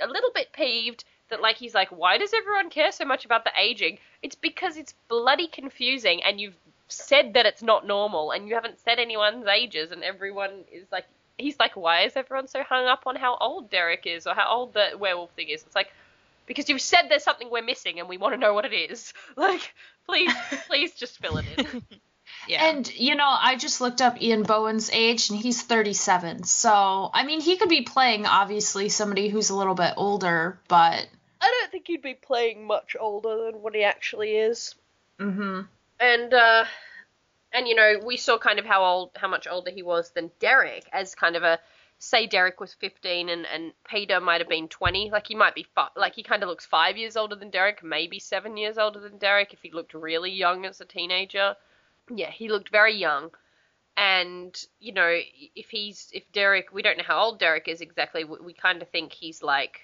a 0.00 0.06
little 0.06 0.30
bit 0.34 0.52
peeved 0.52 1.04
that 1.28 1.40
like 1.40 1.56
he's 1.56 1.74
like, 1.74 1.88
why 1.90 2.18
does 2.18 2.32
everyone 2.34 2.70
care 2.70 2.92
so 2.92 3.04
much 3.04 3.24
about 3.24 3.44
the 3.44 3.52
aging? 3.58 3.98
It's 4.22 4.34
because 4.34 4.76
it's 4.76 4.94
bloody 5.08 5.46
confusing, 5.46 6.22
and 6.22 6.40
you've 6.40 6.56
said 6.88 7.34
that 7.34 7.46
it's 7.46 7.62
not 7.62 7.86
normal, 7.86 8.32
and 8.32 8.48
you 8.48 8.54
haven't 8.54 8.80
said 8.80 8.98
anyone's 8.98 9.46
ages, 9.46 9.92
and 9.92 10.02
everyone 10.02 10.64
is 10.72 10.84
like, 10.90 11.06
he's 11.38 11.58
like, 11.58 11.76
why 11.76 12.02
is 12.02 12.16
everyone 12.16 12.48
so 12.48 12.62
hung 12.62 12.86
up 12.86 13.04
on 13.06 13.16
how 13.16 13.36
old 13.40 13.70
Derek 13.70 14.06
is 14.06 14.26
or 14.26 14.34
how 14.34 14.50
old 14.50 14.74
the 14.74 14.90
werewolf 14.98 15.30
thing 15.32 15.48
is? 15.48 15.62
It's 15.62 15.74
like 15.74 15.92
because 16.50 16.68
you've 16.68 16.80
said 16.80 17.02
there's 17.08 17.22
something 17.22 17.48
we're 17.48 17.62
missing 17.62 18.00
and 18.00 18.08
we 18.08 18.16
want 18.16 18.34
to 18.34 18.40
know 18.40 18.54
what 18.54 18.64
it 18.64 18.72
is. 18.72 19.12
Like, 19.36 19.72
please, 20.04 20.32
please 20.66 20.94
just 20.94 21.18
fill 21.18 21.38
it 21.38 21.44
in. 21.56 21.82
Yeah. 22.48 22.64
And 22.64 22.92
you 22.94 23.14
know, 23.14 23.28
I 23.28 23.56
just 23.56 23.80
looked 23.80 24.00
up 24.00 24.20
Ian 24.20 24.42
Bohen's 24.42 24.90
age 24.90 25.30
and 25.30 25.38
he's 25.38 25.62
37. 25.62 26.44
So, 26.44 27.10
I 27.12 27.24
mean, 27.24 27.40
he 27.40 27.56
could 27.56 27.68
be 27.68 27.82
playing 27.82 28.26
obviously 28.26 28.88
somebody 28.88 29.28
who's 29.28 29.50
a 29.50 29.56
little 29.56 29.74
bit 29.74 29.94
older, 29.96 30.58
but 30.68 31.06
I 31.40 31.46
don't 31.46 31.70
think 31.70 31.86
he'd 31.86 32.02
be 32.02 32.14
playing 32.14 32.66
much 32.66 32.96
older 32.98 33.44
than 33.44 33.62
what 33.62 33.74
he 33.74 33.84
actually 33.84 34.36
is. 34.36 34.74
Mhm. 35.18 35.68
And 35.98 36.34
uh 36.34 36.64
and 37.52 37.66
you 37.68 37.74
know, 37.74 38.00
we 38.04 38.16
saw 38.16 38.38
kind 38.38 38.58
of 38.58 38.64
how 38.64 38.84
old 38.84 39.10
how 39.16 39.28
much 39.28 39.46
older 39.46 39.70
he 39.70 39.82
was 39.82 40.10
than 40.10 40.30
Derek 40.40 40.84
as 40.92 41.14
kind 41.14 41.36
of 41.36 41.42
a 41.42 41.58
say 42.02 42.26
Derek 42.26 42.60
was 42.60 42.72
15 42.72 43.28
and, 43.28 43.44
and 43.46 43.72
Peter 43.86 44.20
might 44.20 44.40
have 44.40 44.48
been 44.48 44.68
20. 44.68 45.10
Like 45.10 45.26
he 45.26 45.34
might 45.34 45.54
be 45.54 45.66
fi- 45.74 45.90
like 45.96 46.14
he 46.14 46.22
kind 46.22 46.42
of 46.42 46.48
looks 46.48 46.64
5 46.64 46.96
years 46.96 47.14
older 47.16 47.36
than 47.36 47.50
Derek, 47.50 47.82
maybe 47.84 48.18
7 48.18 48.56
years 48.56 48.78
older 48.78 49.00
than 49.00 49.18
Derek 49.18 49.52
if 49.52 49.60
he 49.60 49.70
looked 49.70 49.92
really 49.92 50.30
young 50.30 50.64
as 50.64 50.80
a 50.80 50.86
teenager 50.86 51.56
yeah, 52.08 52.30
he 52.30 52.48
looked 52.48 52.70
very 52.70 52.96
young. 52.96 53.30
And 53.96 54.56
you 54.78 54.92
know, 54.92 55.20
if 55.54 55.70
he's 55.70 56.10
if 56.12 56.30
Derek, 56.32 56.72
we 56.72 56.82
don't 56.82 56.96
know 56.96 57.04
how 57.06 57.20
old 57.20 57.38
Derek 57.38 57.68
is 57.68 57.80
exactly. 57.80 58.24
We, 58.24 58.38
we 58.38 58.52
kind 58.52 58.80
of 58.80 58.88
think 58.88 59.12
he's 59.12 59.42
like 59.42 59.80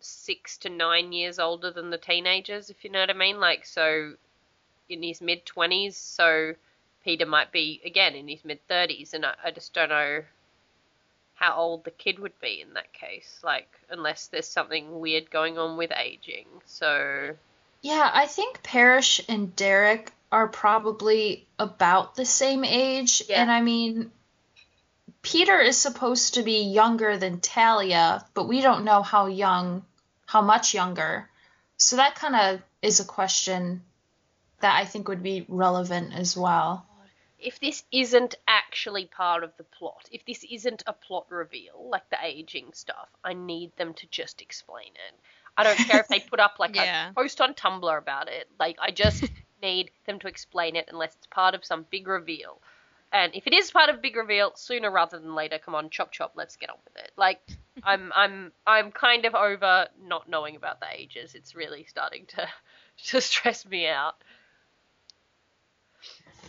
six 0.00 0.58
to 0.58 0.68
nine 0.68 1.12
years 1.12 1.38
older 1.38 1.70
than 1.70 1.90
the 1.90 1.98
teenagers, 1.98 2.68
if 2.68 2.84
you 2.84 2.90
know 2.90 3.00
what 3.00 3.10
I 3.10 3.14
mean. 3.14 3.40
Like 3.40 3.64
so, 3.64 4.14
in 4.88 5.02
his 5.02 5.20
mid 5.20 5.46
twenties. 5.46 5.96
So 5.96 6.54
Peter 7.04 7.26
might 7.26 7.52
be 7.52 7.80
again 7.84 8.14
in 8.14 8.28
his 8.28 8.44
mid 8.44 8.66
thirties, 8.68 9.14
and 9.14 9.24
I, 9.24 9.34
I 9.44 9.50
just 9.50 9.72
don't 9.72 9.88
know 9.88 10.24
how 11.34 11.56
old 11.56 11.84
the 11.84 11.90
kid 11.90 12.18
would 12.18 12.38
be 12.40 12.60
in 12.60 12.74
that 12.74 12.92
case. 12.92 13.40
Like 13.42 13.68
unless 13.90 14.26
there's 14.26 14.46
something 14.46 15.00
weird 15.00 15.30
going 15.30 15.58
on 15.58 15.76
with 15.76 15.92
aging. 15.96 16.46
So 16.66 17.34
yeah, 17.82 18.10
I 18.12 18.26
think 18.26 18.62
Parrish 18.62 19.20
and 19.28 19.54
Derek 19.56 20.12
are 20.34 20.48
probably 20.48 21.46
about 21.60 22.16
the 22.16 22.24
same 22.26 22.64
age. 22.64 23.22
Yeah. 23.28 23.40
And 23.40 23.52
I 23.52 23.60
mean, 23.60 24.10
Peter 25.22 25.60
is 25.60 25.76
supposed 25.76 26.34
to 26.34 26.42
be 26.42 26.64
younger 26.64 27.16
than 27.16 27.40
Talia, 27.40 28.26
but 28.34 28.48
we 28.48 28.60
don't 28.60 28.84
know 28.84 29.02
how 29.02 29.26
young, 29.26 29.84
how 30.26 30.42
much 30.42 30.74
younger. 30.74 31.30
So 31.76 31.96
that 31.96 32.16
kind 32.16 32.34
of 32.34 32.62
is 32.82 32.98
a 32.98 33.04
question 33.04 33.84
that 34.58 34.74
I 34.74 34.86
think 34.86 35.06
would 35.06 35.22
be 35.22 35.46
relevant 35.48 36.12
as 36.14 36.36
well. 36.36 36.84
If 37.38 37.60
this 37.60 37.84
isn't 37.92 38.34
actually 38.48 39.06
part 39.06 39.44
of 39.44 39.52
the 39.56 39.64
plot, 39.64 40.08
if 40.10 40.24
this 40.24 40.44
isn't 40.50 40.82
a 40.88 40.92
plot 40.92 41.26
reveal, 41.30 41.88
like 41.90 42.10
the 42.10 42.18
aging 42.20 42.72
stuff, 42.72 43.08
I 43.22 43.34
need 43.34 43.70
them 43.76 43.94
to 43.94 44.06
just 44.10 44.42
explain 44.42 44.88
it. 44.88 45.14
I 45.56 45.62
don't 45.62 45.76
care 45.76 46.00
if 46.00 46.08
they 46.08 46.18
put 46.18 46.40
up 46.40 46.56
like 46.58 46.74
Yeah. 46.74 47.10
a 47.10 47.12
post 47.12 47.40
on 47.40 47.54
Tumblr 47.54 47.98
about 47.98 48.28
it. 48.28 48.48
Like 48.58 48.78
I 48.80 48.90
just 48.90 49.30
need 49.64 49.90
them 50.06 50.18
to 50.20 50.28
explain 50.28 50.76
it 50.76 50.88
unless 50.90 51.14
it's 51.16 51.26
part 51.26 51.54
of 51.54 51.64
some 51.64 51.86
big 51.90 52.06
reveal. 52.06 52.60
And 53.12 53.32
if 53.34 53.46
it 53.46 53.52
is 53.52 53.70
part 53.70 53.88
of 53.88 53.96
a 53.96 54.00
big 54.00 54.16
reveal, 54.16 54.52
sooner 54.56 54.90
rather 54.90 55.18
than 55.18 55.34
later, 55.36 55.58
come 55.64 55.74
on, 55.74 55.88
chop 55.88 56.12
chop, 56.12 56.32
let's 56.34 56.56
get 56.56 56.70
on 56.70 56.76
with 56.84 56.96
it. 56.96 57.12
Like 57.16 57.40
I'm 57.82 58.12
I'm 58.14 58.52
I'm 58.66 58.92
kind 58.92 59.24
of 59.24 59.34
over 59.34 59.86
not 60.04 60.28
knowing 60.28 60.56
about 60.56 60.80
the 60.80 60.86
ages. 60.92 61.34
It's 61.34 61.54
really 61.54 61.86
starting 61.88 62.26
to 62.28 62.48
to 63.08 63.20
stress 63.20 63.66
me 63.66 63.86
out. 63.86 64.14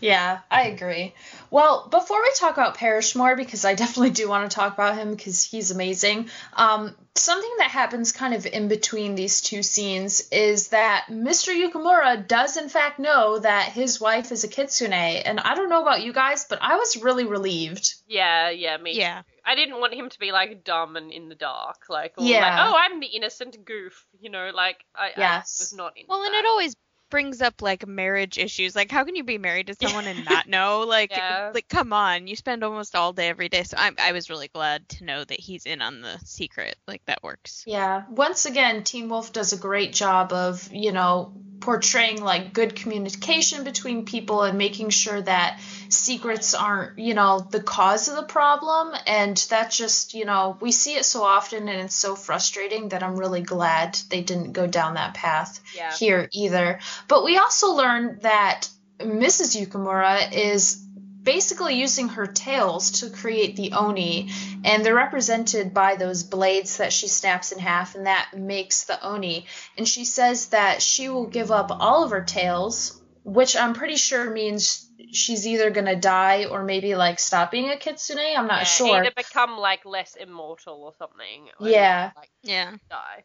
Yeah, 0.02 0.40
I 0.52 0.64
agree. 0.68 1.14
Well, 1.52 1.88
before 1.90 2.22
we 2.22 2.32
talk 2.36 2.54
about 2.54 2.76
Parrish 2.76 3.16
more, 3.16 3.36
because 3.36 3.66
I 3.66 3.76
definitely 3.76 4.12
do 4.12 4.28
want 4.30 4.50
to 4.50 4.56
talk 4.56 4.74
about 4.74 4.98
him 4.98 5.12
because 5.16 5.44
he's 5.44 5.72
amazing, 5.72 6.30
um, 6.54 6.96
something 7.16 7.52
that 7.60 7.72
happens 7.72 8.12
kind 8.12 8.34
of 8.34 8.46
in 8.46 8.68
between 8.68 9.16
these 9.16 9.42
two 9.42 9.64
scenes 9.64 10.28
is 10.32 10.70
that 10.70 11.06
Mr. 11.10 11.54
Yukimura 11.54 12.28
does 12.28 12.58
in 12.58 12.70
fact 12.70 13.00
know 13.00 13.40
that 13.40 13.70
his 13.72 14.02
wife 14.02 14.32
is 14.32 14.44
a 14.44 14.48
kitsune, 14.48 14.92
and 14.94 15.40
I 15.40 15.56
don't 15.56 15.70
know 15.70 15.82
about 15.82 16.04
you 16.04 16.12
guys, 16.14 16.46
but 16.50 16.60
I 16.62 16.76
was 16.76 16.98
really 17.02 17.26
relieved. 17.26 17.94
Yeah, 18.08 18.50
yeah, 18.50 18.78
me. 18.78 18.98
Yeah. 18.98 19.22
too. 19.22 19.28
I 19.48 19.56
didn't 19.56 19.80
want 19.80 19.94
him 19.94 20.10
to 20.10 20.20
be 20.20 20.32
like 20.32 20.64
dumb 20.64 20.96
and 20.96 21.12
in 21.12 21.30
the 21.30 21.36
dark, 21.36 21.84
like 21.88 22.14
or 22.18 22.26
Yeah. 22.26 22.42
like, 22.42 22.54
oh, 22.68 22.76
I'm 22.78 23.00
the 23.00 23.06
innocent 23.08 23.64
goof, 23.64 24.06
you 24.20 24.30
know, 24.30 24.52
like 24.54 24.84
I, 24.96 25.12
Yes. 25.16 25.60
I 25.60 25.64
was 25.64 25.74
not 25.74 25.94
in. 25.96 26.06
Well, 26.10 26.24
and 26.24 26.34
that. 26.34 26.40
it 26.40 26.46
always 26.48 26.76
brings 27.10 27.42
up 27.42 27.62
like 27.62 27.88
marriage 27.88 28.38
issues. 28.38 28.76
Like, 28.76 28.92
how 28.92 29.04
can 29.04 29.16
you 29.16 29.24
be 29.24 29.38
married 29.38 29.68
to 29.68 29.76
someone 29.76 30.08
and 30.08 30.26
not 30.26 30.48
know? 30.48 30.86
Like, 30.96 31.12
Yeah. 31.12 31.52
like 31.54 31.68
come 31.68 31.92
on, 31.94 32.28
you 32.28 32.36
spend 32.36 32.64
almost 32.64 32.96
all 32.96 33.12
day 33.14 33.28
every 33.28 33.50
day. 33.50 33.64
So 33.64 33.76
I, 33.78 33.92
I 34.00 34.12
was 34.14 34.30
really 34.30 34.48
glad 34.48 34.88
to 34.90 35.04
know 35.04 35.24
that 35.24 35.40
he's 35.40 35.66
in 35.66 35.82
on 35.82 36.02
the 36.02 36.18
secret. 36.24 36.76
Like 36.88 37.04
that 37.06 37.24
works. 37.24 37.64
Yeah, 37.68 38.04
once 38.10 38.46
again, 38.46 38.84
Teen 38.84 39.10
Wolf 39.10 39.34
does 39.34 39.52
a 39.54 39.58
great 39.58 39.94
job 39.94 40.32
of, 40.32 40.70
you 40.72 40.92
know, 40.92 41.34
portraying 41.60 42.22
like 42.22 42.54
good 42.54 42.76
communication 42.76 43.64
between 43.64 44.06
people 44.06 44.44
and 44.44 44.58
making 44.58 44.90
sure 44.90 45.22
that 45.22 45.60
secrets 45.90 46.54
aren't, 46.54 47.00
you 47.00 47.14
know, 47.14 47.40
the 47.40 47.62
cause 47.62 48.08
of 48.08 48.16
the 48.16 48.24
problem. 48.24 48.94
And 49.08 49.38
that's 49.50 49.78
just, 49.78 50.14
you 50.14 50.26
know, 50.26 50.58
we 50.62 50.72
see 50.72 50.96
it 50.96 51.06
so 51.06 51.24
often 51.24 51.68
and 51.68 51.82
it's 51.82 51.96
so 51.96 52.16
frustrating 52.16 52.90
that 52.90 53.04
I'm 53.04 53.16
really 53.16 53.42
glad 53.42 53.98
they 54.10 54.22
didn't 54.22 54.54
go 54.54 54.68
down 54.68 54.96
that 54.96 55.14
path 55.14 55.60
Yeah. 55.76 55.92
here 55.94 56.30
either. 56.34 56.80
But 57.08 57.24
we 57.24 57.38
also 57.38 57.74
learned 57.74 58.22
that 58.22 58.70
Mrs. 59.00 59.60
Yukimura 59.60 60.32
is 60.32 60.85
basically 61.26 61.76
using 61.76 62.08
her 62.10 62.28
tails 62.28 62.92
to 63.02 63.10
create 63.10 63.56
the 63.58 63.72
oni 63.74 64.30
and 64.64 64.86
they're 64.86 64.96
represented 64.96 65.74
by 65.74 65.96
those 65.96 66.24
blades 66.24 66.78
that 66.78 66.94
she 66.94 67.08
snaps 67.08 67.52
in 67.52 67.60
half 67.60 67.96
and 67.96 68.06
that 68.06 68.30
makes 68.38 68.86
the 68.86 69.04
oni 69.04 69.46
and 69.78 69.88
she 69.88 70.06
says 70.06 70.48
that 70.50 70.82
she 70.82 71.10
will 71.10 71.26
give 71.28 71.52
up 71.52 71.70
all 71.72 72.04
of 72.06 72.12
her 72.12 72.24
tails 72.24 73.02
which 73.24 73.58
i'm 73.58 73.74
pretty 73.74 73.96
sure 73.98 74.30
means 74.30 74.90
she's 75.12 75.46
either 75.48 75.72
going 75.72 75.86
to 75.88 75.96
die 75.96 76.46
or 76.46 76.64
maybe 76.64 76.96
like 76.96 77.20
stop 77.20 77.52
being 77.52 77.72
a 77.72 77.76
kitsune 77.76 78.20
i'm 78.38 78.48
not 78.48 78.60
Yeah, 78.60 78.64
sure 78.66 78.96
Either 78.98 79.12
become 79.16 79.58
like 79.58 79.84
less 79.86 80.16
immortal 80.16 80.84
or 80.84 80.94
something. 80.98 81.50
or 81.60 81.68
Yeah. 81.68 82.12
Like 82.16 82.30
Yeah. 82.44 82.72
die. 82.90 83.24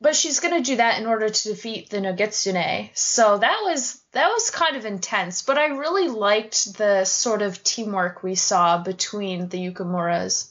But 0.00 0.14
she's 0.14 0.40
going 0.40 0.54
to 0.54 0.62
do 0.62 0.76
that 0.76 1.00
in 1.00 1.06
order 1.06 1.28
to 1.28 1.48
defeat 1.48 1.90
the 1.90 1.98
Nogitsune. 1.98 2.90
So 2.94 3.38
that 3.38 3.60
was 3.62 4.00
that 4.12 4.28
was 4.28 4.50
kind 4.50 4.76
of 4.76 4.84
intense, 4.84 5.42
but 5.42 5.58
I 5.58 5.66
really 5.66 6.08
liked 6.08 6.76
the 6.76 7.04
sort 7.04 7.42
of 7.42 7.62
teamwork 7.62 8.22
we 8.22 8.34
saw 8.34 8.82
between 8.82 9.48
the 9.48 9.58
Yukimuras. 9.58 10.50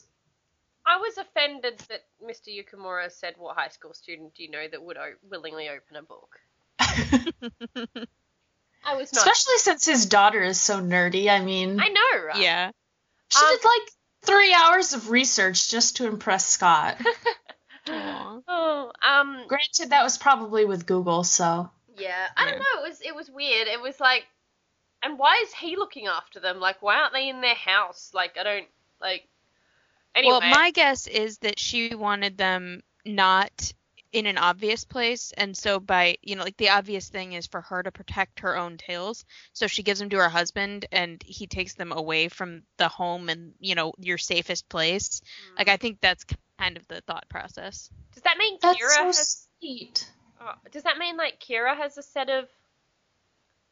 I 0.86 0.98
was 0.98 1.18
offended 1.18 1.78
that 1.88 2.04
Mr. 2.24 2.48
Yukimura 2.48 3.10
said, 3.10 3.34
"What 3.38 3.56
high 3.56 3.68
school 3.68 3.92
student 3.92 4.34
do 4.34 4.44
you 4.44 4.50
know 4.50 4.66
that 4.68 4.82
would 4.82 4.96
o- 4.96 5.14
willingly 5.28 5.68
open 5.68 5.96
a 5.96 6.02
book?" 6.02 6.38
I 8.84 8.94
was 8.94 9.12
not. 9.12 9.26
Especially 9.26 9.58
since 9.58 9.84
his 9.84 10.06
daughter 10.06 10.42
is 10.42 10.60
so 10.60 10.80
nerdy. 10.80 11.28
I 11.28 11.40
mean, 11.40 11.80
I 11.80 11.88
know, 11.88 12.24
right? 12.26 12.40
yeah. 12.40 12.70
she 13.28 13.44
um, 13.44 13.50
did 13.50 13.64
like 13.64 13.90
3 14.22 14.54
hours 14.54 14.92
of 14.92 15.10
research 15.10 15.68
just 15.70 15.96
to 15.96 16.06
impress 16.06 16.46
Scott. 16.46 17.00
Aw. 17.88 18.40
Oh, 18.48 18.92
um, 19.02 19.44
Granted 19.48 19.90
that 19.90 20.04
was 20.04 20.18
probably 20.18 20.64
with 20.64 20.86
Google, 20.86 21.24
so 21.24 21.70
yeah. 21.96 22.26
I 22.36 22.44
don't 22.44 22.58
know. 22.58 22.84
It 22.84 22.88
was 22.88 23.00
it 23.00 23.14
was 23.14 23.30
weird. 23.30 23.66
It 23.66 23.80
was 23.80 23.98
like, 23.98 24.24
and 25.02 25.18
why 25.18 25.42
is 25.42 25.52
he 25.52 25.76
looking 25.76 26.06
after 26.06 26.38
them? 26.38 26.60
Like, 26.60 26.82
why 26.82 26.96
aren't 26.96 27.12
they 27.12 27.28
in 27.28 27.40
their 27.40 27.54
house? 27.54 28.12
Like, 28.14 28.36
I 28.38 28.42
don't 28.42 28.66
like. 29.00 29.26
Anyway, 30.14 30.38
Well, 30.40 30.50
my 30.50 30.70
guess 30.70 31.06
is 31.06 31.38
that 31.38 31.58
she 31.58 31.94
wanted 31.94 32.38
them 32.38 32.82
not 33.04 33.72
in 34.16 34.26
an 34.26 34.38
obvious 34.38 34.84
place, 34.84 35.32
and 35.36 35.56
so 35.56 35.78
by 35.78 36.16
you 36.22 36.36
know, 36.36 36.42
like 36.44 36.56
the 36.56 36.70
obvious 36.70 37.08
thing 37.08 37.34
is 37.34 37.46
for 37.46 37.60
her 37.60 37.82
to 37.82 37.92
protect 37.92 38.40
her 38.40 38.56
own 38.56 38.78
tails. 38.78 39.24
So 39.52 39.66
she 39.66 39.82
gives 39.82 40.00
them 40.00 40.08
to 40.10 40.16
her 40.16 40.28
husband, 40.28 40.86
and 40.90 41.22
he 41.24 41.46
takes 41.46 41.74
them 41.74 41.92
away 41.92 42.28
from 42.28 42.62
the 42.78 42.88
home 42.88 43.28
and 43.28 43.52
you 43.60 43.74
know 43.74 43.92
your 43.98 44.18
safest 44.18 44.68
place. 44.68 45.20
Mm. 45.20 45.58
Like 45.58 45.68
I 45.68 45.76
think 45.76 46.00
that's 46.00 46.24
kind 46.58 46.76
of 46.76 46.88
the 46.88 47.02
thought 47.02 47.28
process. 47.28 47.90
does 48.14 48.22
that 48.22 48.38
mean 48.38 48.58
that's 48.62 48.78
Kira 48.78 48.88
so 48.88 49.04
has? 49.04 49.46
sweet. 49.60 50.10
oh, 50.40 50.54
does 50.72 50.84
that 50.84 50.98
mean 50.98 51.16
like 51.16 51.38
Kira 51.38 51.76
has 51.76 51.98
a 51.98 52.02
set 52.02 52.30
of 52.30 52.48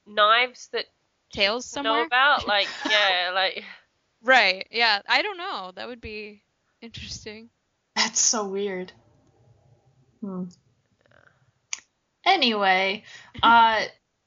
knives 0.07 0.69
that 0.73 0.85
Tails 1.33 1.71
to 1.73 1.83
know 1.83 1.91
somewhere. 1.91 2.07
about? 2.07 2.47
Like, 2.47 2.69
yeah, 2.89 3.31
like. 3.35 3.65
Right. 4.23 4.67
Yeah. 4.71 5.01
I 5.09 5.23
don't 5.23 5.37
know. 5.37 5.73
That 5.75 5.89
would 5.89 6.01
be 6.01 6.43
interesting. 6.81 7.51
That's 7.97 8.21
so 8.21 8.47
weird. 8.47 8.93
Hmm. 10.25 10.45
Anyway, 12.25 13.05
uh, 13.43 13.85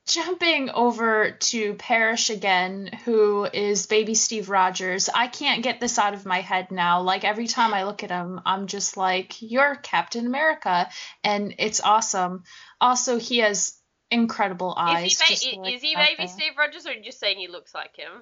jumping 0.07 0.69
over 0.69 1.31
to 1.31 1.73
Parrish 1.73 2.29
again, 2.29 2.91
who 3.03 3.45
is 3.45 3.87
baby 3.87 4.13
Steve 4.13 4.49
Rogers. 4.49 5.09
I 5.11 5.25
can't 5.27 5.63
get 5.63 5.79
this 5.79 5.97
out 5.97 6.13
of 6.13 6.23
my 6.23 6.41
head 6.41 6.69
now. 6.69 7.01
Like 7.01 7.23
every 7.23 7.47
time 7.47 7.73
I 7.73 7.85
look 7.85 8.03
at 8.03 8.11
him, 8.11 8.39
I'm 8.45 8.67
just 8.67 8.95
like, 8.95 9.41
"You're 9.41 9.75
Captain 9.75 10.27
America," 10.27 10.87
and 11.23 11.55
it's 11.57 11.81
awesome. 11.81 12.43
Also, 12.79 13.17
he 13.17 13.39
has 13.39 13.75
incredible 14.11 14.75
eyes. 14.77 15.19
Is 15.19 15.41
he, 15.41 15.55
ba- 15.55 15.61
like, 15.61 15.73
is 15.73 15.81
he 15.81 15.95
baby 15.95 16.13
there. 16.19 16.27
Steve 16.27 16.53
Rogers, 16.59 16.85
or 16.85 16.91
are 16.91 16.93
you 16.93 17.03
just 17.03 17.19
saying 17.19 17.39
he 17.39 17.47
looks 17.47 17.73
like 17.73 17.95
him? 17.95 18.21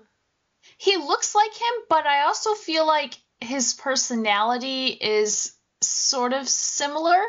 He 0.78 0.96
looks 0.96 1.36
like 1.36 1.54
him, 1.54 1.74
but 1.90 2.08
I 2.08 2.24
also 2.24 2.54
feel 2.54 2.88
like 2.88 3.16
his 3.42 3.74
personality 3.74 4.88
is 4.88 5.52
sort 5.82 6.32
of 6.32 6.48
similar. 6.48 7.22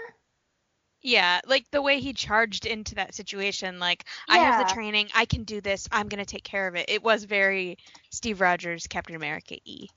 Yeah, 1.06 1.40
like 1.46 1.70
the 1.70 1.80
way 1.80 2.00
he 2.00 2.12
charged 2.12 2.66
into 2.66 2.96
that 2.96 3.14
situation, 3.14 3.78
like 3.78 4.04
I 4.28 4.38
have 4.38 4.58
the 4.58 4.74
training, 4.74 5.08
I 5.14 5.24
can 5.24 5.44
do 5.44 5.60
this, 5.60 5.88
I'm 5.92 6.08
gonna 6.08 6.24
take 6.24 6.42
care 6.42 6.66
of 6.66 6.74
it. 6.74 6.86
It 6.88 7.00
was 7.00 7.22
very 7.22 7.78
Steve 8.10 8.40
Rogers, 8.40 8.88
Captain 8.88 9.14
America 9.14 9.56
E. 9.64 9.88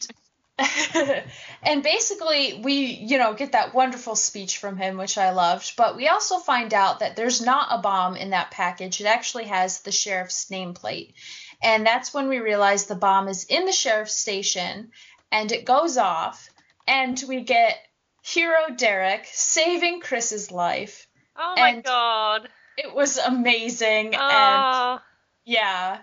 and 1.64 1.82
basically 1.82 2.62
we 2.64 2.74
you 2.74 3.18
know 3.18 3.34
get 3.34 3.54
that 3.54 3.74
wonderful 3.74 4.16
speech 4.16 4.58
from 4.58 4.76
him 4.76 4.98
which 4.98 5.18
i 5.18 5.32
loved 5.32 5.72
but 5.78 5.96
we 5.96 6.10
also 6.10 6.38
find 6.38 6.74
out 6.74 7.00
that 7.00 7.16
there's 7.16 7.42
not 7.42 7.70
a 7.72 7.82
bomb 7.82 8.18
in 8.18 8.32
that 8.32 8.52
package 8.52 9.00
it 9.00 9.06
actually 9.08 9.46
has 9.46 9.80
the 9.84 9.92
sheriff's 9.92 10.50
nameplate 10.50 11.14
and 11.64 11.86
that's 11.86 12.14
when 12.14 12.28
we 12.28 12.40
realize 12.40 12.86
the 12.86 12.96
bomb 12.96 13.30
is 13.30 13.46
in 13.46 13.66
the 13.66 13.72
sheriff's 13.72 14.14
station 14.14 14.92
and 15.32 15.54
it 15.54 15.64
goes 15.64 15.98
off 15.98 16.50
and 16.86 17.24
we 17.26 17.40
get 17.40 17.78
hero 18.24 18.70
derek 18.76 19.26
saving 19.32 20.02
chris's 20.02 20.52
life 20.52 21.08
Oh 21.42 21.54
my 21.58 21.70
And- 21.70 21.84
god. 21.84 22.50
it 22.78 22.94
was 22.94 23.18
amazing 23.18 24.08
and 24.08 24.18
Oh. 24.22 25.00
yeah 25.46 26.00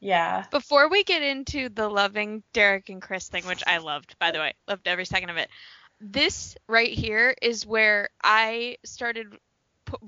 yeah 0.00 0.44
Before 0.50 0.88
we 0.88 1.04
get 1.04 1.22
into 1.22 1.68
the 1.68 1.88
loving 1.88 2.42
Derek 2.52 2.88
and 2.88 3.00
Chris 3.02 3.28
thing, 3.28 3.46
which 3.46 3.62
I 3.66 3.78
loved, 3.78 4.18
by 4.18 4.30
the 4.30 4.38
way, 4.38 4.54
loved 4.66 4.88
every 4.88 5.04
second 5.04 5.28
of 5.30 5.36
it. 5.36 5.48
This 6.00 6.56
right 6.66 6.90
here 6.90 7.34
is 7.42 7.66
where 7.66 8.08
I 8.24 8.78
started 8.84 9.36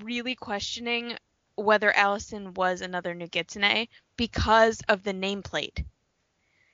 really 0.03 0.35
questioning 0.35 1.17
whether 1.57 1.93
Allison 1.95 2.55
was 2.55 2.81
another 2.81 3.15
Nogitsune 3.15 3.87
because 4.17 4.81
of 4.89 5.03
the 5.03 5.13
nameplate. 5.13 5.85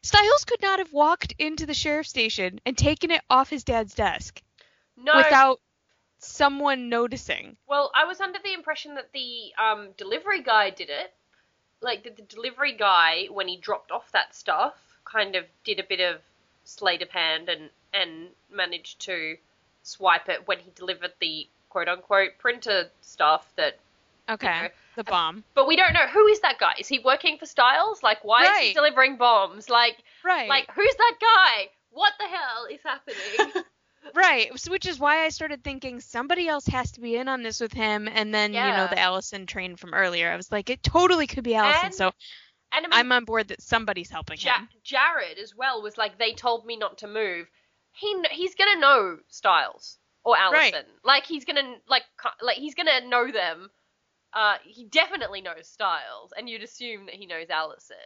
Stiles 0.02 0.44
could 0.44 0.62
not 0.62 0.78
have 0.78 0.92
walked 0.92 1.34
into 1.38 1.66
the 1.66 1.74
sheriff's 1.74 2.10
station 2.10 2.60
and 2.64 2.78
taken 2.78 3.10
it 3.10 3.22
off 3.28 3.50
his 3.50 3.64
dad's 3.64 3.94
desk 3.94 4.40
no. 5.02 5.16
without 5.16 5.60
someone 6.18 6.88
noticing. 6.88 7.56
Well, 7.66 7.90
I 7.94 8.04
was 8.04 8.20
under 8.20 8.38
the 8.42 8.52
impression 8.54 8.94
that 8.94 9.12
the 9.12 9.52
um, 9.62 9.88
delivery 9.96 10.42
guy 10.42 10.70
did 10.70 10.90
it. 10.90 11.12
Like, 11.80 12.02
that 12.04 12.16
the 12.16 12.22
delivery 12.22 12.72
guy, 12.72 13.26
when 13.30 13.46
he 13.46 13.56
dropped 13.56 13.92
off 13.92 14.10
that 14.12 14.34
stuff, 14.34 14.74
kind 15.04 15.36
of 15.36 15.44
did 15.64 15.78
a 15.78 15.84
bit 15.84 16.00
of 16.00 16.20
sleight 16.64 17.00
of 17.02 17.10
hand 17.10 17.48
and 17.48 17.70
and 17.94 18.28
managed 18.52 19.00
to 19.00 19.36
swipe 19.82 20.28
it 20.28 20.46
when 20.46 20.58
he 20.58 20.70
delivered 20.74 21.12
the 21.18 21.46
quote 21.70 21.88
unquote 21.88 22.32
printer 22.38 22.90
stuff 23.00 23.46
that 23.56 23.78
Okay. 24.28 24.62
know, 24.62 24.68
The 24.96 25.04
bomb. 25.04 25.44
but 25.54 25.66
we 25.66 25.76
don't 25.76 25.94
know 25.94 26.06
who 26.06 26.26
is 26.26 26.40
that 26.40 26.58
guy. 26.58 26.74
Is 26.78 26.88
he 26.88 26.98
working 26.98 27.38
for 27.38 27.46
Stiles? 27.46 28.02
Like 28.02 28.22
why 28.22 28.44
is 28.50 28.58
he 28.58 28.74
delivering 28.74 29.16
bombs? 29.16 29.70
Like 29.70 29.96
Right. 30.22 30.48
like 30.48 30.70
who's 30.74 30.94
that 30.96 31.14
guy? 31.20 31.70
What 31.90 32.12
the 32.18 32.26
hell 32.26 32.66
is 32.70 32.80
happening? 32.84 33.52
Right, 34.14 34.50
which 34.68 34.86
is 34.86 34.98
why 34.98 35.24
I 35.24 35.28
started 35.28 35.62
thinking 35.62 36.00
somebody 36.00 36.48
else 36.48 36.66
has 36.68 36.92
to 36.92 37.00
be 37.00 37.16
in 37.16 37.28
on 37.28 37.42
this 37.42 37.60
with 37.60 37.72
him, 37.72 38.08
and 38.08 38.32
then 38.34 38.52
you 38.54 38.60
know 38.60 38.86
the 38.90 38.98
Allison 38.98 39.46
train 39.46 39.76
from 39.76 39.92
earlier. 39.94 40.30
I 40.30 40.36
was 40.36 40.50
like, 40.50 40.70
it 40.70 40.82
totally 40.82 41.26
could 41.26 41.44
be 41.44 41.54
Allison. 41.54 41.86
And- 41.86 41.94
so 41.94 42.10
and 42.72 42.84
I 42.86 42.88
mean, 42.88 42.98
I'm 42.98 43.12
on 43.12 43.24
board 43.24 43.48
that 43.48 43.62
somebody's 43.62 44.10
helping 44.10 44.38
Ja- 44.38 44.58
him. 44.58 44.68
Jared 44.82 45.38
as 45.38 45.54
well 45.54 45.82
was 45.82 45.96
like 45.96 46.18
they 46.18 46.32
told 46.32 46.66
me 46.66 46.76
not 46.76 46.98
to 46.98 47.06
move. 47.08 47.48
He 47.92 48.14
he's 48.30 48.54
gonna 48.54 48.78
know 48.80 49.18
Stiles 49.28 49.98
or 50.24 50.34
Right. 50.34 50.72
Allison. 50.74 50.84
Like 51.04 51.24
he's 51.26 51.44
gonna 51.44 51.76
like 51.88 52.04
like 52.42 52.56
he's 52.58 52.74
gonna 52.74 53.06
know 53.06 53.30
them. 53.30 53.70
Uh, 54.32 54.56
he 54.64 54.84
definitely 54.84 55.40
knows 55.40 55.66
Stiles, 55.68 56.32
and 56.36 56.48
you'd 56.48 56.62
assume 56.62 57.06
that 57.06 57.14
he 57.14 57.26
knows 57.26 57.48
Allison. 57.50 57.96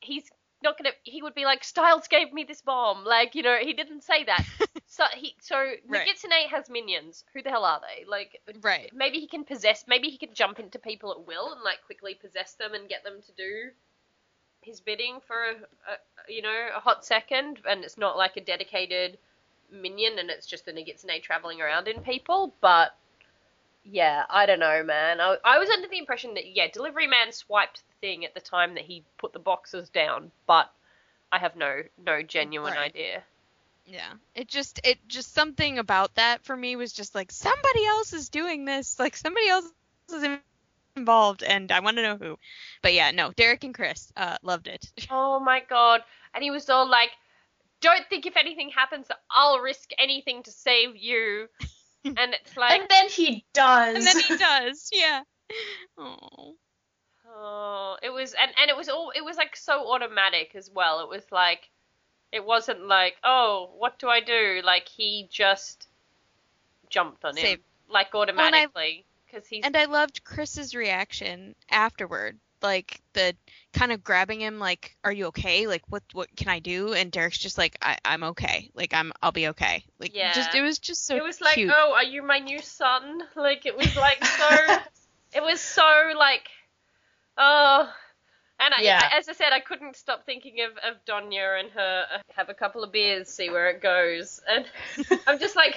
He's 0.00 0.24
not 0.62 0.78
gonna. 0.78 0.90
He 1.02 1.22
would 1.22 1.34
be 1.34 1.44
like 1.44 1.64
Stiles 1.64 2.08
gave 2.08 2.32
me 2.32 2.44
this 2.44 2.60
bomb. 2.62 3.04
Like 3.04 3.34
you 3.34 3.42
know 3.42 3.56
he 3.60 3.72
didn't 3.72 4.02
say 4.02 4.24
that. 4.24 4.44
so 4.86 5.04
he 5.14 5.34
so 5.40 5.56
Right. 5.88 6.08
Has 6.50 6.70
minions. 6.70 7.24
Who 7.34 7.42
the 7.42 7.50
hell 7.50 7.64
are 7.64 7.80
they? 7.80 8.04
Like 8.04 8.40
Right. 8.62 8.90
maybe 8.94 9.18
he 9.18 9.26
can 9.26 9.44
possess 9.44 9.84
maybe 9.86 10.08
he 10.08 10.18
can 10.18 10.34
jump 10.34 10.58
into 10.58 10.78
people 10.78 11.12
at 11.12 11.26
will 11.26 11.52
and 11.52 11.62
like 11.62 11.78
quickly 11.86 12.14
possess 12.14 12.54
them 12.54 12.74
and 12.74 12.88
get 12.88 13.04
them 13.04 13.22
to 13.26 13.32
do 13.32 13.70
his 14.62 14.80
bidding 14.80 15.20
for 15.26 15.42
a, 15.42 15.52
a 15.52 16.32
you 16.32 16.42
know 16.42 16.68
a 16.76 16.80
hot 16.80 17.04
second 17.04 17.58
and 17.68 17.84
it's 17.84 17.98
not 17.98 18.16
like 18.16 18.36
a 18.36 18.40
dedicated 18.40 19.18
minion 19.72 20.18
and 20.18 20.30
it's 20.30 20.46
just 20.46 20.64
the 20.66 20.72
Nogitsune 20.72 21.22
traveling 21.22 21.60
around 21.60 21.88
in 21.88 22.02
people 22.02 22.54
but 22.60 22.94
yeah 23.84 24.24
I 24.28 24.46
don't 24.46 24.60
know 24.60 24.82
man 24.84 25.20
I, 25.20 25.36
I 25.44 25.58
was 25.58 25.68
under 25.70 25.88
the 25.88 25.98
impression 25.98 26.34
that 26.34 26.46
yeah 26.54 26.66
delivery 26.72 27.06
man 27.06 27.32
swiped 27.32 27.82
the 27.88 27.94
thing 28.06 28.24
at 28.24 28.34
the 28.34 28.40
time 28.40 28.74
that 28.74 28.84
he 28.84 29.04
put 29.18 29.32
the 29.32 29.38
boxes 29.38 29.88
down 29.88 30.30
but 30.46 30.70
I 31.32 31.38
have 31.38 31.56
no 31.56 31.82
no 32.04 32.22
genuine 32.22 32.72
Right. 32.74 32.90
idea 32.90 33.22
Yeah. 33.86 34.12
It 34.34 34.48
just 34.48 34.80
it 34.84 34.98
just 35.08 35.34
something 35.34 35.78
about 35.78 36.14
that 36.14 36.44
for 36.44 36.56
me 36.56 36.76
was 36.76 36.92
just 36.92 37.14
like 37.14 37.32
somebody 37.32 37.86
else 37.86 38.12
is 38.12 38.28
doing 38.28 38.64
this. 38.64 38.98
Like 38.98 39.16
somebody 39.16 39.48
else 39.48 39.64
is 40.12 40.38
involved 40.96 41.42
and 41.42 41.72
I 41.72 41.80
want 41.80 41.96
to 41.96 42.02
know 42.02 42.16
who. 42.16 42.38
But 42.82 42.94
yeah, 42.94 43.10
no, 43.10 43.32
Derek 43.32 43.64
and 43.64 43.74
Chris 43.74 44.12
uh 44.16 44.36
loved 44.42 44.68
it. 44.68 44.86
Oh 45.10 45.40
my 45.40 45.60
god. 45.68 46.02
And 46.34 46.44
he 46.44 46.50
was 46.50 46.68
all 46.70 46.88
like, 46.88 47.10
Don't 47.80 48.06
think 48.08 48.26
if 48.26 48.36
anything 48.36 48.70
happens, 48.70 49.08
I'll 49.30 49.58
risk 49.58 49.90
anything 49.98 50.42
to 50.44 50.50
save 50.52 50.96
you. 50.96 51.48
And 52.04 52.18
it's 52.18 52.56
like, 52.56 52.80
and 52.80 52.88
then 52.88 53.08
he 53.08 53.44
does. 53.52 53.96
And 53.96 54.06
then 54.06 54.20
he 54.20 54.36
does. 54.38 54.90
Yeah. 54.92 55.22
Oh. 55.98 56.54
oh, 57.26 57.96
it 58.02 58.10
was, 58.10 58.34
and, 58.40 58.50
and 58.60 58.70
it 58.70 58.76
was 58.76 58.88
all, 58.88 59.12
it 59.14 59.24
was 59.24 59.36
like 59.36 59.56
so 59.56 59.92
automatic 59.92 60.52
as 60.54 60.70
well. 60.72 61.00
It 61.00 61.08
was 61.08 61.24
like, 61.30 61.68
it 62.32 62.44
wasn't 62.44 62.86
like, 62.86 63.16
oh, 63.24 63.70
what 63.76 63.98
do 63.98 64.08
I 64.08 64.20
do? 64.20 64.60
Like 64.64 64.88
he 64.88 65.28
just 65.30 65.88
jumped 66.88 67.24
on 67.24 67.36
him, 67.36 67.42
Saved. 67.42 67.62
like 67.88 68.14
automatically. 68.14 69.04
Because 69.26 69.46
he's, 69.46 69.64
And 69.64 69.76
I 69.76 69.84
loved 69.84 70.24
Chris's 70.24 70.74
reaction 70.74 71.54
afterward. 71.70 72.38
Like 72.62 73.00
the 73.12 73.34
kind 73.72 73.92
of 73.92 74.02
grabbing 74.04 74.40
him 74.40 74.58
like, 74.58 74.96
Are 75.04 75.12
you 75.12 75.26
okay? 75.26 75.66
Like 75.66 75.82
what 75.88 76.02
what 76.12 76.28
can 76.36 76.48
I 76.48 76.58
do? 76.58 76.92
And 76.92 77.10
Derek's 77.10 77.38
just 77.38 77.58
like, 77.58 77.76
I, 77.82 77.96
I'm 78.04 78.22
okay. 78.24 78.70
Like 78.74 78.92
I'm 78.94 79.12
I'll 79.22 79.32
be 79.32 79.48
okay. 79.48 79.84
Like 79.98 80.12
just 80.12 80.54
Yeah. 80.54 80.60
it 80.60 80.62
was 80.62 80.78
just 80.78 81.06
so 81.06 81.16
it 81.16 81.22
was 81.22 81.40
like, 81.40 81.58
oh, 81.58 81.94
are 81.96 82.04
you 82.04 82.22
my 82.22 82.38
new 82.38 82.60
son? 82.60 83.22
Like 83.36 83.66
it 83.66 83.76
was 83.76 83.94
like 83.96 84.24
so, 84.24 84.78
it 85.34 85.42
was 85.42 85.60
so 85.60 86.12
like, 86.18 86.48
oh. 87.36 87.92
And 88.62 88.74
I, 88.74 88.82
Yeah. 88.82 89.08
I- 89.10 89.16
as 89.18 89.28
I 89.28 89.32
said, 89.32 89.52
I 89.52 89.60
couldn't 89.60 89.96
stop 89.96 90.26
thinking 90.26 90.56
of, 90.60 90.72
of 90.78 91.02
Donya 91.06 91.60
and 91.60 91.70
her 91.70 92.04
uh, 92.14 92.18
have 92.34 92.50
a 92.50 92.54
couple 92.54 92.84
of 92.84 92.92
beers, 92.92 93.28
see 93.28 93.48
where 93.48 93.70
it 93.70 93.80
goes, 93.80 94.40
and 94.46 94.66
I'm 95.26 95.38
just 95.38 95.56
like, 95.56 95.76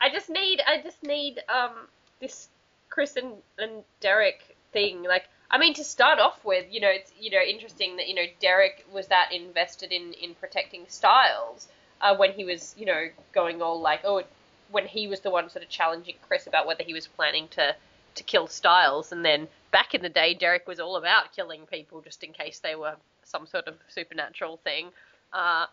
I 0.00 0.10
just 0.10 0.28
need, 0.28 0.60
I 0.66 0.82
just 0.82 1.02
need 1.02 1.40
um 1.48 1.72
this 2.20 2.48
Chris 2.90 3.16
and, 3.16 3.32
and 3.58 3.82
Derek 4.00 4.56
thing. 4.72 5.02
Like, 5.02 5.24
I 5.50 5.58
mean, 5.58 5.74
to 5.74 5.84
start 5.84 6.20
off 6.20 6.44
with, 6.44 6.66
you 6.70 6.80
know, 6.80 6.88
it's 6.88 7.12
you 7.18 7.30
know 7.30 7.40
interesting 7.40 7.96
that 7.96 8.08
you 8.08 8.14
know 8.14 8.26
Derek 8.40 8.84
was 8.92 9.08
that 9.08 9.32
invested 9.32 9.92
in 9.92 10.12
in 10.12 10.34
protecting 10.34 10.84
Stiles 10.88 11.68
uh, 12.00 12.16
when 12.16 12.32
he 12.32 12.44
was 12.44 12.74
you 12.78 12.86
know 12.86 13.08
going 13.32 13.60
all 13.60 13.80
like 13.80 14.00
oh 14.04 14.22
when 14.70 14.86
he 14.86 15.08
was 15.08 15.20
the 15.20 15.30
one 15.30 15.50
sort 15.50 15.64
of 15.64 15.68
challenging 15.68 16.14
Chris 16.28 16.46
about 16.46 16.66
whether 16.66 16.84
he 16.84 16.94
was 16.94 17.06
planning 17.06 17.48
to 17.48 17.74
to 18.14 18.24
kill 18.24 18.46
Stiles, 18.46 19.12
and 19.12 19.24
then 19.24 19.48
back 19.70 19.94
in 19.94 20.02
the 20.02 20.08
day, 20.08 20.34
Derek 20.34 20.66
was 20.66 20.80
all 20.80 20.96
about 20.96 21.34
killing 21.34 21.66
people 21.66 22.00
just 22.00 22.22
in 22.22 22.32
case 22.32 22.58
they 22.58 22.74
were 22.74 22.96
some 23.24 23.46
sort 23.46 23.66
of 23.66 23.74
supernatural 23.88 24.56
thing. 24.58 24.86
Uh, 25.32 25.66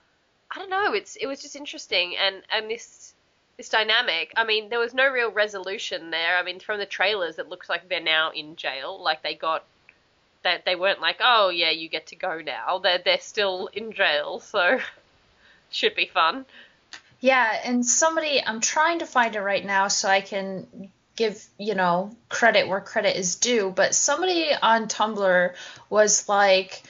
I 0.52 0.56
don't 0.56 0.70
know. 0.70 0.94
It's 0.94 1.16
it 1.16 1.28
was 1.28 1.42
just 1.42 1.56
interesting, 1.56 2.16
and 2.16 2.42
and 2.52 2.70
this 2.70 3.14
this 3.58 3.70
dynamic. 3.70 4.32
I 4.36 4.44
mean, 4.44 4.70
there 4.70 4.80
was 4.80 4.94
no 4.94 5.10
real 5.10 5.32
resolution 5.32 6.12
there. 6.12 6.38
I 6.38 6.44
mean, 6.44 6.60
from 6.60 6.80
the 6.80 6.86
trailers, 6.86 7.40
it 7.40 7.50
looks 7.50 7.68
like 7.70 7.90
they're 7.90 8.00
now 8.00 8.32
in 8.32 8.56
jail. 8.56 9.02
Like 9.02 9.24
they 9.24 9.36
got 9.36 9.66
that 10.44 10.64
they 10.64 10.76
weren't 10.76 11.02
like, 11.02 11.18
oh 11.20 11.50
yeah, 11.50 11.72
you 11.72 11.90
get 11.90 12.08
to 12.08 12.16
go 12.16 12.40
now. 12.40 12.80
They're 12.80 13.02
they're 13.04 13.20
still 13.20 13.68
in 13.74 13.92
jail, 13.92 14.40
so 14.40 14.80
should 15.72 15.96
be 15.96 16.06
fun. 16.06 16.46
Yeah, 17.20 17.60
and 17.66 17.86
somebody, 17.86 18.44
I'm 18.46 18.62
trying 18.62 19.00
to 19.00 19.06
find 19.08 19.36
it 19.36 19.42
right 19.42 19.66
now 19.66 19.88
so 19.88 20.08
I 20.08 20.22
can 20.22 20.92
give, 21.16 21.44
you 21.58 21.74
know, 21.74 22.16
credit 22.30 22.68
where 22.68 22.80
credit 22.80 23.18
is 23.18 23.36
due, 23.36 23.74
but 23.76 23.96
somebody 23.96 24.52
on 24.54 24.88
Tumblr 24.88 25.54
was 25.90 26.30
like, 26.30 26.84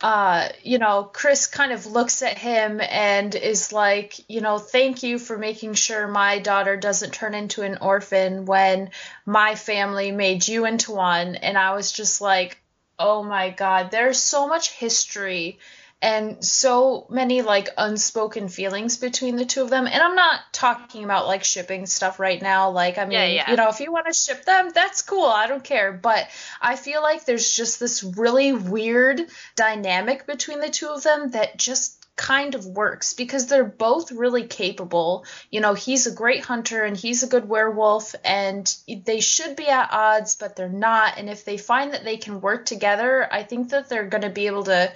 uh, 0.00 0.48
you 0.62 0.78
know, 0.78 1.04
Chris 1.10 1.46
kind 1.46 1.72
of 1.72 1.86
looks 1.86 2.22
at 2.22 2.36
him 2.36 2.80
and 2.82 3.34
is 3.34 3.72
like, 3.72 4.28
you 4.28 4.42
know, 4.42 4.58
thank 4.58 5.02
you 5.02 5.18
for 5.18 5.38
making 5.38 5.74
sure 5.74 6.06
my 6.06 6.38
daughter 6.38 6.76
doesn't 6.76 7.14
turn 7.14 7.34
into 7.34 7.62
an 7.62 7.78
orphan 7.80 8.44
when 8.44 8.90
my 9.24 9.54
family 9.54 10.12
made 10.12 10.46
you 10.46 10.66
into 10.66 10.92
one. 10.92 11.36
And 11.36 11.56
I 11.56 11.74
was 11.74 11.92
just 11.92 12.20
like, 12.20 12.58
oh 12.98 13.22
my 13.22 13.50
God, 13.50 13.90
there's 13.90 14.18
so 14.18 14.46
much 14.46 14.70
history 14.70 15.58
and 16.02 16.44
so 16.44 17.06
many 17.08 17.42
like 17.42 17.70
unspoken 17.78 18.48
feelings 18.48 18.98
between 18.98 19.36
the 19.36 19.46
two 19.46 19.62
of 19.62 19.70
them. 19.70 19.86
And 19.86 20.02
I'm 20.02 20.14
not 20.14 20.40
talking 20.52 21.04
about 21.04 21.26
like 21.26 21.42
shipping 21.42 21.86
stuff 21.86 22.20
right 22.20 22.40
now. 22.40 22.70
Like, 22.70 22.98
I 22.98 23.04
mean, 23.04 23.12
Yeah, 23.12 23.26
yeah. 23.26 23.50
you 23.50 23.56
know, 23.56 23.68
if 23.68 23.80
you 23.80 23.90
want 23.90 24.06
to 24.06 24.12
ship 24.12 24.44
them, 24.44 24.70
that's 24.74 25.02
cool. 25.02 25.24
I 25.24 25.46
don't 25.46 25.64
care. 25.64 25.92
But 25.92 26.28
I 26.60 26.76
feel 26.76 27.00
like 27.00 27.24
there's 27.24 27.50
just 27.50 27.80
this 27.80 28.04
really 28.04 28.52
weird 28.52 29.22
dynamic 29.56 30.26
between 30.26 30.60
the 30.60 30.68
two 30.68 30.88
of 30.88 31.02
them 31.02 31.30
that 31.30 31.56
just 31.56 32.06
kind 32.16 32.54
of 32.54 32.64
works 32.66 33.12
because 33.12 33.46
they're 33.46 33.64
both 33.64 34.10
really 34.10 34.46
capable. 34.46 35.24
You 35.50 35.60
know, 35.60 35.74
he's 35.74 36.06
a 36.06 36.14
great 36.14 36.44
hunter 36.44 36.82
and 36.82 36.96
he's 36.96 37.22
a 37.22 37.26
good 37.26 37.46
werewolf, 37.48 38.14
and 38.24 38.74
they 39.04 39.20
should 39.20 39.54
be 39.54 39.68
at 39.68 39.92
odds, 39.92 40.36
but 40.36 40.56
they're 40.56 40.68
not. 40.68 41.18
And 41.18 41.28
if 41.28 41.44
they 41.44 41.58
find 41.58 41.92
that 41.92 42.04
they 42.04 42.16
can 42.16 42.40
work 42.40 42.64
together, 42.64 43.28
I 43.30 43.42
think 43.42 43.70
that 43.70 43.88
they're 43.88 44.06
going 44.06 44.22
to 44.22 44.30
be 44.30 44.46
able 44.46 44.64
to 44.64 44.92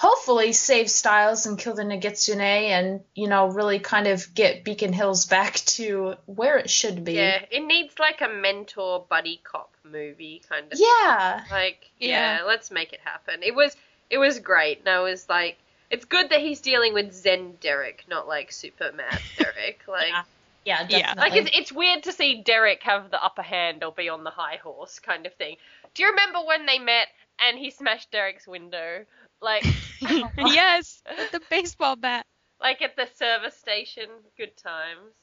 hopefully 0.00 0.50
save 0.54 0.88
Stiles 0.90 1.44
and 1.44 1.58
kill 1.58 1.74
the 1.74 1.82
Nogitsune 1.82 2.40
and, 2.40 3.00
you 3.14 3.28
know, 3.28 3.48
really 3.48 3.78
kind 3.78 4.06
of 4.06 4.32
get 4.34 4.64
Beacon 4.64 4.94
Hills 4.94 5.26
back 5.26 5.54
to 5.76 6.14
where 6.24 6.56
it 6.56 6.70
should 6.70 7.04
be. 7.04 7.12
Yeah, 7.12 7.44
it 7.50 7.60
needs 7.60 7.98
like 7.98 8.22
a 8.22 8.28
mentor 8.28 9.04
buddy 9.10 9.40
cop 9.44 9.70
movie 9.84 10.40
kind 10.48 10.72
of. 10.72 10.78
Yeah. 10.80 11.44
Like, 11.50 11.90
yeah, 11.98 12.38
Yeah. 12.38 12.44
let's 12.46 12.70
make 12.70 12.94
it 12.94 13.00
happen. 13.04 13.42
It 13.42 13.54
was 13.54 13.76
it 14.08 14.16
was 14.16 14.38
great. 14.38 14.78
And 14.80 14.88
I 14.88 15.00
was 15.00 15.28
like, 15.28 15.58
it's 15.90 16.06
good 16.06 16.30
that 16.30 16.40
he's 16.40 16.60
dealing 16.62 16.94
with 16.94 17.12
Zen 17.12 17.56
Derek, 17.60 18.04
not 18.08 18.26
like 18.26 18.52
super 18.52 18.92
mad 18.92 19.20
Derek. 19.38 19.82
Like, 19.86 20.08
Yeah. 20.08 20.22
Yeah, 20.64 20.86
Yeah. 20.88 21.14
like 21.18 21.34
it's 21.34 21.50
it's 21.54 21.72
weird 21.72 22.04
to 22.04 22.12
see 22.12 22.40
Derek 22.42 22.82
have 22.84 23.10
the 23.10 23.22
upper 23.22 23.42
hand 23.42 23.84
or 23.84 23.92
be 23.92 24.08
on 24.08 24.24
the 24.24 24.30
high 24.30 24.56
horse 24.62 24.98
kind 24.98 25.26
of 25.26 25.34
thing. 25.34 25.56
Do 25.92 26.02
you 26.04 26.08
remember 26.08 26.38
when 26.46 26.64
they 26.64 26.78
met 26.78 27.08
and 27.38 27.58
he 27.58 27.70
smashed 27.70 28.10
Derek's 28.10 28.46
window? 28.48 29.04
Like, 29.42 29.64
yes, 30.36 31.02
with 31.18 31.32
the 31.32 31.40
baseball 31.50 31.96
bat. 31.96 32.26
like 32.60 32.82
at 32.82 32.96
the 32.96 33.06
service 33.16 33.56
station. 33.56 34.06
Good 34.36 34.56
times. 34.56 35.14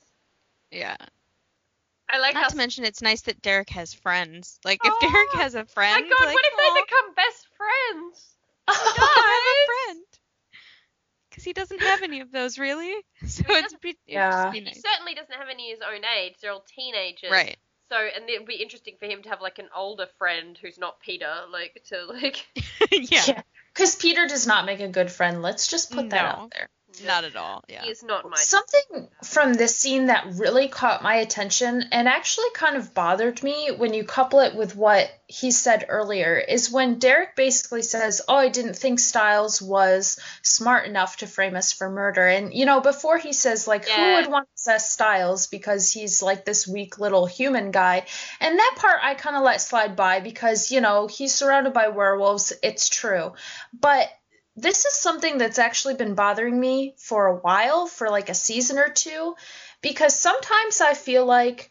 Yeah. 0.71 0.95
I 2.09 2.19
like 2.19 2.33
how. 2.35 2.41
Not 2.41 2.51
to 2.51 2.57
mention, 2.57 2.83
it's 2.85 3.01
nice 3.01 3.21
that 3.23 3.41
Derek 3.41 3.69
has 3.71 3.93
friends. 3.93 4.59
Like, 4.65 4.79
if 4.83 4.93
Oh, 4.95 4.97
Derek 5.11 5.33
has 5.33 5.55
a 5.55 5.65
friend, 5.65 5.93
my 5.93 5.99
friend, 5.99 6.13
God, 6.19 6.25
like, 6.25 6.33
what 6.33 6.45
if 6.45 6.53
aw, 6.53 6.73
they 6.73 6.81
become 6.81 7.13
best 7.15 7.47
friends? 7.57 8.33
I 8.67 8.73
have 8.73 9.85
a 9.85 9.93
friend. 9.93 10.05
Because 11.29 11.43
he 11.43 11.53
doesn't 11.53 11.81
have 11.81 12.01
any 12.01 12.21
of 12.21 12.31
those, 12.31 12.57
really. 12.57 12.93
So 13.27 13.43
He 13.47 13.53
it's 13.53 13.75
be, 13.81 13.97
Yeah. 14.07 14.31
just 14.31 14.51
be 14.53 14.59
He 14.61 14.81
certainly 14.81 15.13
doesn't 15.13 15.35
have 15.35 15.49
any 15.51 15.69
his 15.71 15.81
own 15.81 16.01
age. 16.17 16.35
They're 16.41 16.51
all 16.51 16.65
teenagers. 16.75 17.29
Right. 17.31 17.57
So, 17.89 17.95
and 17.95 18.29
it 18.29 18.39
would 18.39 18.47
be 18.47 18.55
interesting 18.55 18.95
for 18.99 19.05
him 19.05 19.21
to 19.23 19.29
have 19.29 19.39
like 19.41 19.59
an 19.59 19.69
older 19.75 20.07
friend 20.17 20.57
who's 20.61 20.77
not 20.77 20.99
Peter, 20.99 21.33
like 21.51 21.81
to 21.89 22.05
like. 22.05 22.45
yeah. 22.91 23.23
Yeah. 23.27 23.41
Because 23.77 23.95
Peter 23.95 24.25
does 24.25 24.47
not 24.47 24.65
make 24.65 24.79
a 24.79 24.87
good 24.87 25.11
friend. 25.11 25.43
Let's 25.43 25.67
just 25.67 25.91
put 25.91 26.09
that 26.09 26.23
No. 26.23 26.41
out 26.43 26.51
there. 26.51 26.67
Not 27.05 27.23
at 27.23 27.35
all. 27.35 27.63
Yeah. 27.67 27.83
He 27.83 27.89
is 27.89 28.03
not 28.03 28.29
my. 28.29 28.37
Something 28.37 29.07
from 29.23 29.53
this 29.53 29.75
scene 29.77 30.07
that 30.07 30.27
really 30.33 30.67
caught 30.67 31.03
my 31.03 31.15
attention 31.15 31.83
and 31.91 32.07
actually 32.07 32.49
kind 32.53 32.75
of 32.75 32.93
bothered 32.93 33.43
me 33.43 33.71
when 33.75 33.93
you 33.93 34.03
couple 34.03 34.39
it 34.39 34.55
with 34.55 34.75
what 34.75 35.09
he 35.27 35.51
said 35.51 35.85
earlier 35.89 36.37
is 36.37 36.71
when 36.71 36.99
Derek 36.99 37.35
basically 37.35 37.81
says, 37.81 38.21
Oh, 38.27 38.35
I 38.35 38.49
didn't 38.49 38.75
think 38.75 38.99
Stiles 38.99 39.61
was 39.61 40.19
smart 40.41 40.87
enough 40.87 41.17
to 41.17 41.27
frame 41.27 41.55
us 41.55 41.73
for 41.73 41.89
murder. 41.89 42.25
And, 42.25 42.53
you 42.53 42.65
know, 42.65 42.79
before 42.79 43.17
he 43.17 43.33
says, 43.33 43.67
like, 43.67 43.87
who 43.87 44.13
would 44.13 44.27
want 44.27 44.47
to 44.47 44.53
possess 44.53 44.91
Stiles 44.91 45.47
because 45.47 45.91
he's 45.91 46.23
like 46.23 46.45
this 46.45 46.67
weak 46.67 46.99
little 46.99 47.25
human 47.25 47.71
guy? 47.71 48.05
And 48.39 48.57
that 48.57 48.75
part 48.77 48.99
I 49.03 49.15
kind 49.15 49.35
of 49.35 49.43
let 49.43 49.61
slide 49.61 49.95
by 49.95 50.21
because, 50.21 50.71
you 50.71 50.79
know, 50.79 51.07
he's 51.07 51.33
surrounded 51.33 51.73
by 51.73 51.89
werewolves. 51.89 52.53
It's 52.63 52.87
true. 52.87 53.33
But 53.77 54.09
this 54.57 54.85
is 54.85 54.93
something 54.93 55.37
that's 55.37 55.59
actually 55.59 55.93
been 55.93 56.15
bothering 56.15 56.59
me 56.59 56.95
for 56.97 57.27
a 57.27 57.35
while, 57.35 57.85
for 57.85 58.09
like 58.09 58.29
a 58.29 58.33
season 58.33 58.79
or 58.79 58.89
two, 58.89 59.35
because 59.81 60.19
sometimes 60.19 60.81
I 60.81 60.95
feel 60.95 61.25
like 61.25 61.69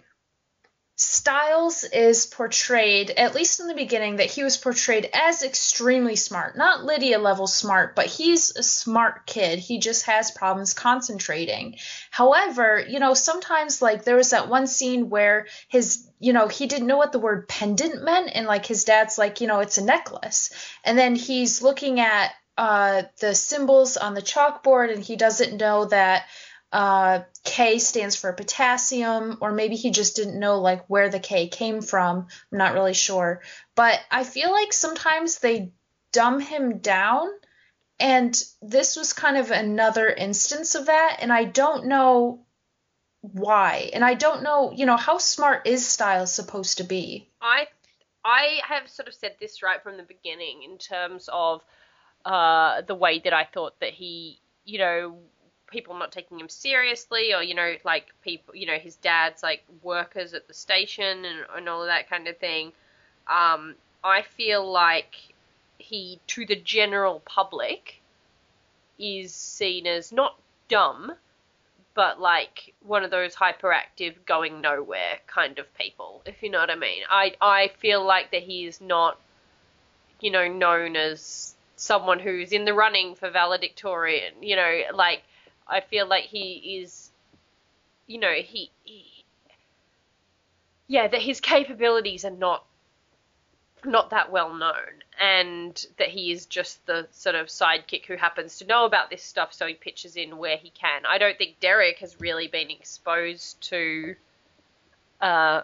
Stiles 0.99 1.85
is 1.85 2.25
portrayed, 2.25 3.11
at 3.11 3.35
least 3.35 3.61
in 3.61 3.67
the 3.67 3.75
beginning, 3.75 4.17
that 4.17 4.31
he 4.31 4.43
was 4.43 4.57
portrayed 4.57 5.11
as 5.13 5.43
extremely 5.43 6.17
smart. 6.17 6.57
Not 6.57 6.85
Lydia 6.85 7.19
level 7.19 7.47
smart, 7.47 7.95
but 7.95 8.07
he's 8.07 8.57
a 8.57 8.63
smart 8.63 9.27
kid. 9.27 9.59
He 9.59 9.79
just 9.79 10.07
has 10.07 10.31
problems 10.31 10.73
concentrating. 10.73 11.77
However, 12.11 12.83
you 12.89 12.99
know, 12.99 13.13
sometimes 13.13 13.83
like 13.83 14.05
there 14.05 14.17
was 14.17 14.31
that 14.31 14.49
one 14.49 14.67
scene 14.67 15.11
where 15.11 15.49
his, 15.69 16.09
you 16.19 16.33
know, 16.33 16.49
he 16.49 16.67
didn't 16.67 16.87
know 16.87 16.97
what 16.97 17.13
the 17.13 17.19
word 17.19 17.47
pendant 17.47 18.03
meant, 18.03 18.31
and 18.35 18.47
like 18.47 18.65
his 18.65 18.85
dad's 18.85 19.19
like, 19.19 19.43
you 19.43 19.49
know, 19.49 19.61
it's 19.61 19.77
a 19.77 19.85
necklace. 19.85 20.49
And 20.83 20.97
then 20.97 21.15
he's 21.15 21.61
looking 21.61 22.01
at 22.01 22.33
uh, 22.57 23.03
the 23.21 23.35
symbols 23.35 23.97
on 23.97 24.15
the 24.15 24.23
chalkboard 24.23 24.93
and 24.93 25.03
he 25.03 25.17
doesn't 25.17 25.57
know 25.57 25.85
that 25.87 26.27
uh, 26.73 27.21
K 27.45 27.79
stands 27.79 28.17
for 28.17 28.33
potassium, 28.33 29.39
or 29.41 29.53
maybe 29.53 29.77
he 29.77 29.91
just 29.91 30.17
didn't 30.17 30.39
know 30.39 30.61
like 30.61 30.85
where 30.89 31.09
the 31.09 31.21
K 31.21 31.49
came 31.49 31.81
from. 31.81 32.27
I'm 32.53 32.59
not 32.59 32.75
really 32.75 32.95
sure. 32.95 33.41
But 33.75 34.01
I 34.11 34.25
feel 34.25 34.51
like 34.51 34.73
sometimes 34.73 35.39
they 35.39 35.73
dumb 36.13 36.41
him 36.41 36.79
down, 36.79 37.29
and 38.01 38.37
this 38.61 38.97
was 38.97 39.13
kind 39.13 39.37
of 39.37 39.51
another 39.51 40.09
instance 40.09 40.75
of 40.75 40.87
that, 40.87 41.19
and 41.21 41.33
I 41.33 41.45
don't 41.45 41.87
know 41.87 42.45
why. 43.21 43.91
And 43.93 44.05
I 44.05 44.15
don't 44.15 44.43
know, 44.43 44.73
you 44.73 44.87
know, 44.87 44.97
how 44.97 45.19
smart 45.19 45.67
is 45.67 45.87
Stiles 45.87 46.33
supposed 46.33 46.79
to 46.79 46.85
be? 46.85 47.31
I 47.41 47.69
I 48.25 48.61
have 48.69 48.89
sort 48.89 49.09
of 49.09 49.15
said 49.15 49.37
this 49.41 49.63
right 49.63 49.83
from 49.83 49.97
the 49.97 50.03
beginning 50.03 50.65
in 50.65 50.79
terms 50.79 51.29
of 51.33 51.63
uh, 52.27 52.83
the 52.83 52.95
way 52.95 53.21
that 53.21 53.33
I 53.33 53.45
thought 53.45 53.79
that 53.79 53.91
he, 53.91 54.41
you 54.65 54.79
know, 54.79 55.17
people 55.71 55.97
not 55.97 56.11
taking 56.11 56.41
him 56.41 56.49
seriously, 56.49 57.33
or 57.33 57.43
you 57.43 57.55
know, 57.55 57.75
like 57.85 58.07
people, 58.23 58.55
you 58.57 58.67
know, 58.67 58.79
his 58.79 58.97
dad's 58.97 59.45
like 59.45 59.63
workers 59.83 60.35
at 60.35 60.49
the 60.49 60.55
station 60.55 61.25
and, 61.25 61.47
and 61.57 61.69
all 61.69 61.83
of 61.83 61.87
that 61.87 62.11
kind 62.11 62.27
of 62.27 62.37
thing. 62.39 62.73
Um, 63.29 63.77
I 64.03 64.23
feel 64.23 64.69
like 64.69 65.15
he, 65.79 66.19
to 66.29 66.45
the 66.45 66.57
general 66.57 67.23
public, 67.25 68.01
is 68.99 69.33
seen 69.33 69.87
as 69.87 70.11
not 70.11 70.37
dumb, 70.69 71.13
but 71.95 72.21
like 72.21 72.75
one 72.85 73.05
of 73.05 73.13
those 73.13 73.37
hyperactive, 73.37 74.15
going 74.27 74.61
nowhere 74.61 75.21
kind 75.29 75.61
of 75.61 75.73
people, 75.79 76.23
if 76.27 76.43
you 76.43 76.51
know 76.51 76.59
what 76.59 76.71
I 76.71 76.77
mean. 76.77 77.03
I 77.09 77.35
I 77.41 77.71
feel 77.79 78.05
like 78.05 78.33
that 78.33 78.43
he 78.43 78.67
is 78.67 78.81
not, 78.81 79.21
you 80.21 80.33
know, 80.33 80.49
known 80.49 80.97
as 80.97 81.56
someone 81.77 82.19
who's 82.19 82.53
in 82.53 82.65
the 82.65 82.75
running 82.75 83.15
for 83.15 83.31
valedictorian. 83.31 84.43
You 84.43 84.57
know, 84.57 84.81
like 84.95 85.23
I 85.69 85.81
feel 85.81 86.07
like 86.07 86.25
he 86.25 86.81
is, 86.83 87.11
you 88.07 88.19
know, 88.19 88.33
he, 88.33 88.71
he 88.85 89.25
yeah, 90.89 91.09
that 91.09 91.23
his 91.23 91.41
capabilities 91.41 92.25
are 92.25 92.31
not 92.31 92.65
not 93.85 94.11
that 94.11 94.33
well 94.33 94.53
known, 94.55 95.03
and 95.21 95.87
that 95.99 96.09
he 96.09 96.33
is 96.33 96.47
just 96.47 96.85
the 96.87 97.07
sort 97.13 97.37
of 97.37 97.47
sidekick 97.47 98.07
who 98.07 98.17
happens 98.17 98.59
to 98.59 98.67
know 98.67 98.85
about 98.85 99.11
this 99.11 99.23
stuff, 99.23 99.53
so 99.53 99.67
he 99.67 99.75
pitches 99.75 100.17
in 100.17 100.39
where 100.39 100.57
he 100.57 100.71
can. 100.71 101.07
I 101.07 101.19
don't 101.19 101.39
think 101.39 101.61
Derek 101.61 101.99
has 101.99 102.21
really 102.21 102.49
been 102.49 102.71
exposed 102.71 103.61
to 103.69 104.17
uh, 105.21 105.63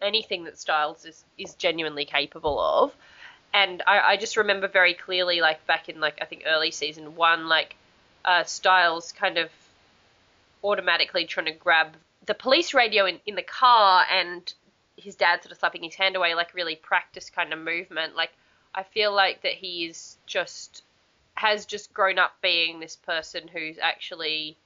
anything 0.00 0.44
that 0.44 0.58
Stiles 0.58 1.04
is, 1.04 1.24
is 1.36 1.54
genuinely 1.54 2.04
capable 2.04 2.58
of. 2.58 2.94
And 3.52 3.82
I, 3.86 4.00
I 4.00 4.16
just 4.16 4.36
remember 4.36 4.68
very 4.68 4.94
clearly, 4.94 5.40
like 5.40 5.66
back 5.66 5.88
in 5.88 6.00
like 6.00 6.18
I 6.20 6.24
think 6.24 6.44
early 6.46 6.70
season 6.70 7.16
one, 7.16 7.48
like 7.48 7.76
uh, 8.24 8.44
Stiles 8.44 9.12
kind 9.12 9.38
of 9.38 9.50
automatically 10.62 11.24
trying 11.24 11.46
to 11.46 11.52
grab 11.52 11.94
the 12.26 12.34
police 12.34 12.74
radio 12.74 13.06
in, 13.06 13.20
in 13.26 13.34
the 13.34 13.42
car 13.42 14.04
and 14.10 14.52
his 14.96 15.14
dad 15.14 15.42
sort 15.42 15.52
of 15.52 15.58
slapping 15.58 15.82
his 15.82 15.94
hand 15.94 16.16
away, 16.16 16.34
like 16.34 16.54
really 16.54 16.76
practice 16.76 17.30
kind 17.30 17.52
of 17.52 17.58
movement. 17.58 18.16
Like 18.16 18.32
I 18.74 18.82
feel 18.82 19.14
like 19.14 19.42
that 19.42 19.52
he 19.52 19.86
is 19.86 20.16
just 20.26 20.82
has 21.34 21.66
just 21.66 21.94
grown 21.94 22.18
up 22.18 22.32
being 22.42 22.80
this 22.80 22.96
person 22.96 23.48
who's 23.48 23.78
actually 23.78 24.56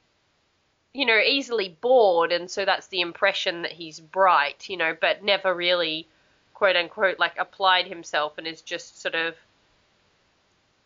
you 0.94 1.04
know 1.04 1.18
easily 1.18 1.76
bored 1.80 2.32
and 2.32 2.50
so 2.50 2.64
that's 2.64 2.86
the 2.88 3.00
impression 3.00 3.62
that 3.62 3.72
he's 3.72 4.00
bright 4.00 4.68
you 4.68 4.76
know 4.76 4.96
but 4.98 5.22
never 5.22 5.54
really 5.54 6.06
quote 6.62 6.76
unquote 6.76 7.18
like 7.18 7.36
applied 7.40 7.88
himself 7.88 8.38
and 8.38 8.46
is 8.46 8.62
just 8.62 9.02
sort 9.02 9.16
of 9.16 9.34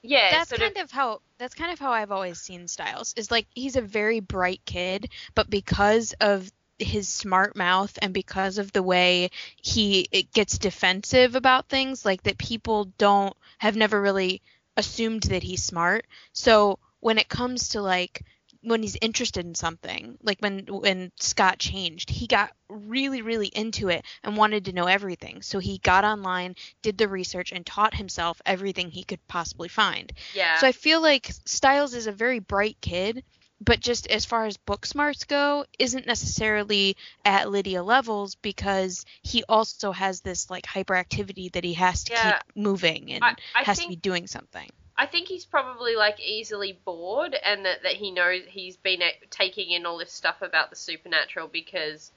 yeah 0.01 0.31
that's 0.31 0.51
kind 0.51 0.79
of, 0.79 0.91
how 0.91 1.21
that's 1.37 1.55
kind 1.55 1.71
of 1.71 1.79
how 1.79 1.93
I've 1.93 2.11
always 2.11 2.41
seen 2.41 2.67
Stiles. 2.67 3.13
Is 3.15 3.31
like 3.31 3.47
he's 3.55 3.77
a 3.77 3.83
very 3.83 4.21
bright 4.21 4.63
kid, 4.65 5.11
but 5.35 5.51
because 5.51 6.15
of 6.19 6.51
his 6.79 7.11
smart 7.11 7.57
mouth 7.57 7.99
and 8.01 8.15
because 8.15 8.57
of 8.57 8.73
the 8.73 8.83
way 8.83 9.31
he 9.61 10.09
it 10.13 10.33
gets 10.33 10.57
defensive 10.57 11.35
about 11.35 11.69
things 11.69 12.07
like 12.07 12.23
that 12.23 12.39
people 12.39 12.87
don't 12.97 13.37
have 13.59 13.77
never 13.77 14.01
really 14.01 14.41
assumed 14.79 15.25
that 15.25 15.43
he's 15.43 15.63
smart. 15.63 16.07
So 16.33 16.79
when 17.01 17.19
it 17.19 17.29
comes 17.29 17.69
to 17.71 17.83
like 17.83 18.25
when 18.67 18.83
he's 18.83 18.97
interested 19.01 19.47
in 19.47 19.55
something, 19.55 20.19
like 20.23 20.39
when 20.41 20.67
when 20.69 21.13
Scott 21.19 21.59
changed, 21.59 22.11
he 22.11 22.27
got 22.27 22.53
really 22.69 23.23
really 23.23 23.47
into 23.49 23.89
it 23.89 24.05
and 24.25 24.37
wanted 24.37 24.65
to 24.67 24.73
know 24.73 24.87
everything. 24.87 25.43
So 25.43 25.59
he 25.59 25.79
got 25.79 26.05
online, 26.05 26.55
did 26.83 26.99
the 26.99 27.09
research 27.09 27.53
and 27.53 27.65
taught 27.65 27.95
himself 27.95 28.41
everything 28.45 28.91
he 28.91 29.05
could 29.05 29.27
possibly 29.29 29.69
find. 29.69 30.13
yeah 30.33 30.55
So 30.55 30.67
I 30.67 30.73
feel 30.73 31.01
like 31.01 31.31
Stiles 31.47 31.95
is 31.95 32.07
a 32.07 32.13
very 32.13 32.41
bright 32.41 32.77
kid, 32.81 33.25
but 33.61 33.81
just 33.81 34.07
as 34.09 34.25
far 34.27 34.47
as 34.47 34.57
book 34.57 34.87
smarts 34.87 35.25
go, 35.25 35.65
isn't 35.79 36.07
necessarily 36.07 36.97
at 37.25 37.51
Lydia 37.51 37.83
levels 37.83 38.35
because 38.37 39.05
he 39.23 39.45
also 39.49 39.93
has 39.93 40.21
this 40.21 40.51
like 40.51 40.65
hyperactivity 40.67 41.53
that 41.53 41.65
he 41.65 41.75
has 41.75 42.05
to 42.05 42.13
Yeah. 42.13 42.23
keep 42.33 42.43
moving 42.57 43.13
and 43.13 43.25
I, 43.25 43.35
I 43.55 43.65
has 43.65 43.77
think 43.77 43.87
to 43.87 43.91
be 43.91 43.97
doing 43.97 44.27
something. 44.27 44.69
I 44.99 45.07
think 45.07 45.29
he's 45.29 45.45
probably 45.45 45.95
like 45.95 46.21
easily 46.21 46.79
bored, 46.85 47.35
and 47.35 47.65
that, 47.67 47.83
that 47.83 47.93
he 47.93 48.11
knows 48.11 48.43
he's 48.49 48.77
been 48.77 49.03
uh, 49.03 49.09
taking 49.31 49.71
in 49.71 49.85
all 49.85 49.99
this 49.99 50.13
stuff 50.13 50.41
about 50.41 50.71
the 50.71 50.77
supernatural 50.77 51.49
because, 51.49 52.11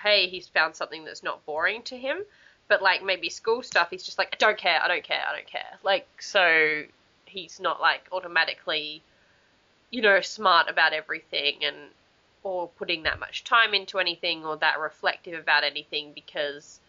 hey, 0.00 0.28
he's 0.28 0.46
found 0.46 0.76
something 0.76 1.04
that's 1.04 1.24
not 1.24 1.44
boring 1.44 1.82
to 1.84 1.96
him. 1.96 2.18
But 2.68 2.82
like 2.82 3.02
maybe 3.04 3.30
school 3.30 3.62
stuff, 3.62 3.90
he's 3.90 4.04
just 4.04 4.18
like, 4.18 4.28
I 4.32 4.36
don't 4.36 4.58
care, 4.58 4.80
I 4.82 4.88
don't 4.88 5.04
care, 5.04 5.22
I 5.28 5.34
don't 5.34 5.46
care. 5.46 5.78
Like 5.84 6.06
so, 6.20 6.82
he's 7.24 7.60
not 7.60 7.80
like 7.80 8.08
automatically, 8.12 9.02
you 9.90 10.02
know, 10.02 10.20
smart 10.20 10.68
about 10.68 10.92
everything 10.92 11.64
and 11.64 11.76
or 12.42 12.68
putting 12.68 13.02
that 13.04 13.18
much 13.18 13.42
time 13.42 13.74
into 13.74 13.98
anything 13.98 14.44
or 14.44 14.56
that 14.56 14.78
reflective 14.78 15.40
about 15.40 15.64
anything 15.64 16.12
because 16.14 16.80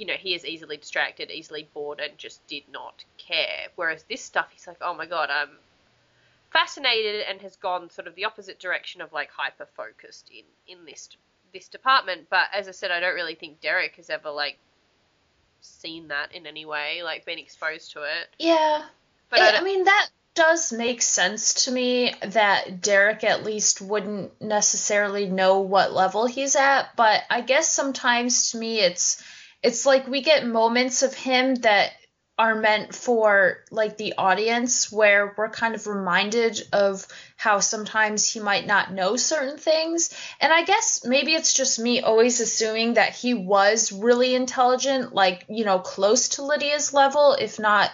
you 0.00 0.06
know, 0.06 0.14
he 0.14 0.34
is 0.34 0.46
easily 0.46 0.78
distracted, 0.78 1.30
easily 1.30 1.68
bored, 1.74 2.00
and 2.00 2.16
just 2.16 2.44
did 2.46 2.62
not 2.72 3.04
care. 3.18 3.66
Whereas 3.76 4.02
this 4.04 4.22
stuff, 4.22 4.48
he's 4.50 4.66
like, 4.66 4.78
oh 4.80 4.94
my 4.94 5.04
god, 5.04 5.28
I'm 5.30 5.50
fascinated, 6.50 7.26
and 7.28 7.38
has 7.42 7.56
gone 7.56 7.90
sort 7.90 8.08
of 8.08 8.14
the 8.14 8.24
opposite 8.24 8.58
direction 8.58 9.02
of 9.02 9.12
like 9.12 9.30
hyper 9.30 9.68
focused 9.76 10.30
in 10.30 10.44
in 10.66 10.86
this 10.86 11.10
this 11.52 11.68
department. 11.68 12.28
But 12.30 12.46
as 12.54 12.66
I 12.66 12.70
said, 12.70 12.90
I 12.90 13.00
don't 13.00 13.14
really 13.14 13.34
think 13.34 13.60
Derek 13.60 13.96
has 13.96 14.08
ever 14.08 14.30
like 14.30 14.56
seen 15.60 16.08
that 16.08 16.34
in 16.34 16.46
any 16.46 16.64
way, 16.64 17.02
like 17.04 17.26
been 17.26 17.38
exposed 17.38 17.92
to 17.92 18.04
it. 18.04 18.28
Yeah. 18.38 18.82
But 19.28 19.40
I, 19.40 19.56
I, 19.56 19.58
I 19.58 19.62
mean, 19.62 19.84
that 19.84 20.08
does 20.34 20.72
make 20.72 21.02
sense 21.02 21.64
to 21.64 21.70
me 21.70 22.14
that 22.22 22.80
Derek 22.80 23.22
at 23.22 23.44
least 23.44 23.82
wouldn't 23.82 24.40
necessarily 24.40 25.26
know 25.26 25.58
what 25.58 25.92
level 25.92 26.24
he's 26.24 26.56
at, 26.56 26.96
but 26.96 27.20
I 27.28 27.42
guess 27.42 27.70
sometimes 27.70 28.52
to 28.52 28.58
me 28.58 28.80
it's 28.80 29.22
it's 29.62 29.86
like 29.86 30.08
we 30.08 30.22
get 30.22 30.46
moments 30.46 31.02
of 31.02 31.14
him 31.14 31.54
that 31.56 31.92
are 32.38 32.54
meant 32.54 32.94
for 32.94 33.58
like 33.70 33.98
the 33.98 34.14
audience 34.16 34.90
where 34.90 35.34
we're 35.36 35.50
kind 35.50 35.74
of 35.74 35.86
reminded 35.86 36.62
of 36.72 37.06
how 37.36 37.60
sometimes 37.60 38.26
he 38.26 38.40
might 38.40 38.66
not 38.66 38.92
know 38.94 39.14
certain 39.16 39.58
things 39.58 40.14
and 40.40 40.50
i 40.50 40.64
guess 40.64 41.04
maybe 41.04 41.34
it's 41.34 41.52
just 41.52 41.78
me 41.78 42.00
always 42.00 42.40
assuming 42.40 42.94
that 42.94 43.14
he 43.14 43.34
was 43.34 43.92
really 43.92 44.34
intelligent 44.34 45.14
like 45.14 45.44
you 45.50 45.66
know 45.66 45.78
close 45.78 46.30
to 46.30 46.42
lydia's 46.42 46.94
level 46.94 47.34
if 47.34 47.58
not 47.58 47.90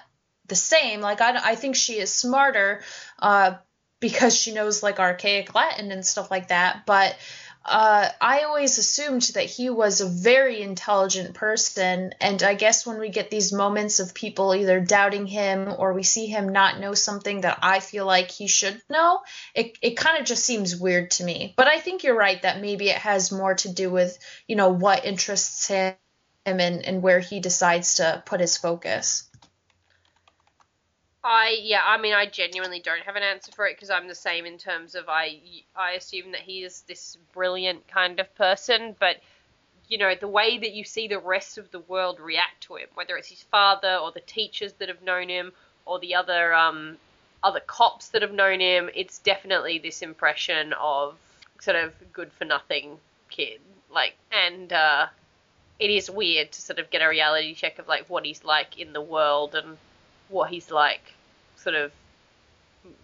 the 0.48 0.56
same. 0.56 1.00
Like 1.00 1.20
I, 1.20 1.52
I 1.52 1.54
think 1.54 1.76
she 1.76 1.98
is 1.98 2.12
smarter 2.12 2.82
uh, 3.18 3.54
because 4.00 4.36
she 4.36 4.52
knows 4.52 4.82
like 4.82 5.00
archaic 5.00 5.54
Latin 5.54 5.90
and 5.92 6.04
stuff 6.04 6.30
like 6.30 6.48
that. 6.48 6.86
But 6.86 7.16
uh, 7.66 8.08
I 8.20 8.42
always 8.42 8.78
assumed 8.78 9.22
that 9.34 9.44
he 9.44 9.70
was 9.70 10.00
a 10.00 10.08
very 10.08 10.62
intelligent 10.62 11.34
person, 11.34 12.14
and 12.20 12.42
I 12.42 12.54
guess 12.54 12.86
when 12.86 12.98
we 12.98 13.08
get 13.08 13.30
these 13.30 13.52
moments 13.52 13.98
of 13.98 14.14
people 14.14 14.54
either 14.54 14.80
doubting 14.80 15.26
him 15.26 15.74
or 15.76 15.92
we 15.92 16.04
see 16.04 16.26
him 16.26 16.50
not 16.50 16.78
know 16.78 16.94
something 16.94 17.40
that 17.40 17.58
I 17.62 17.80
feel 17.80 18.06
like 18.06 18.30
he 18.30 18.46
should 18.46 18.80
know, 18.88 19.20
it, 19.54 19.76
it 19.82 19.96
kind 19.96 20.18
of 20.18 20.26
just 20.26 20.44
seems 20.44 20.76
weird 20.76 21.10
to 21.12 21.24
me. 21.24 21.54
But 21.56 21.66
I 21.66 21.80
think 21.80 22.04
you're 22.04 22.16
right 22.16 22.40
that 22.42 22.60
maybe 22.60 22.88
it 22.88 22.98
has 22.98 23.32
more 23.32 23.54
to 23.56 23.72
do 23.72 23.90
with, 23.90 24.16
you 24.46 24.54
know, 24.54 24.68
what 24.68 25.04
interests 25.04 25.66
him 25.66 25.96
and, 26.46 26.84
and 26.84 27.02
where 27.02 27.20
he 27.20 27.40
decides 27.40 27.96
to 27.96 28.22
put 28.24 28.40
his 28.40 28.56
focus. 28.56 29.25
I 31.28 31.58
yeah, 31.60 31.82
I 31.84 31.98
mean, 31.98 32.14
I 32.14 32.26
genuinely 32.26 32.78
don't 32.78 33.02
have 33.02 33.16
an 33.16 33.24
answer 33.24 33.50
for 33.50 33.66
it 33.66 33.74
because 33.74 33.90
I'm 33.90 34.06
the 34.06 34.14
same 34.14 34.46
in 34.46 34.58
terms 34.58 34.94
of 34.94 35.08
I 35.08 35.40
I 35.74 35.92
assume 35.94 36.30
that 36.30 36.42
he 36.42 36.62
is 36.62 36.82
this 36.82 37.18
brilliant 37.32 37.88
kind 37.88 38.20
of 38.20 38.32
person, 38.36 38.94
but 39.00 39.16
you 39.88 39.98
know 39.98 40.14
the 40.14 40.28
way 40.28 40.56
that 40.56 40.72
you 40.72 40.84
see 40.84 41.08
the 41.08 41.18
rest 41.18 41.58
of 41.58 41.68
the 41.72 41.80
world 41.80 42.20
react 42.20 42.60
to 42.68 42.76
him, 42.76 42.86
whether 42.94 43.16
it's 43.16 43.26
his 43.28 43.42
father 43.42 43.96
or 43.96 44.12
the 44.12 44.20
teachers 44.20 44.74
that 44.74 44.88
have 44.88 45.02
known 45.02 45.28
him 45.28 45.52
or 45.84 45.98
the 45.98 46.14
other 46.14 46.54
um 46.54 46.96
other 47.42 47.58
cops 47.60 48.10
that 48.10 48.22
have 48.22 48.32
known 48.32 48.60
him, 48.60 48.88
it's 48.94 49.18
definitely 49.18 49.78
this 49.80 50.02
impression 50.02 50.74
of 50.74 51.16
sort 51.60 51.76
of 51.76 51.92
good 52.12 52.30
for 52.34 52.44
nothing 52.44 52.98
kid. 53.30 53.58
Like 53.90 54.14
and 54.30 54.72
uh 54.72 55.06
it 55.80 55.90
is 55.90 56.08
weird 56.08 56.52
to 56.52 56.62
sort 56.62 56.78
of 56.78 56.88
get 56.90 57.02
a 57.02 57.08
reality 57.08 57.52
check 57.52 57.80
of 57.80 57.88
like 57.88 58.08
what 58.08 58.24
he's 58.24 58.44
like 58.44 58.78
in 58.78 58.92
the 58.92 59.00
world 59.00 59.56
and 59.56 59.76
what 60.28 60.50
he's 60.50 60.70
like 60.70 61.15
sort 61.66 61.74
of 61.74 61.90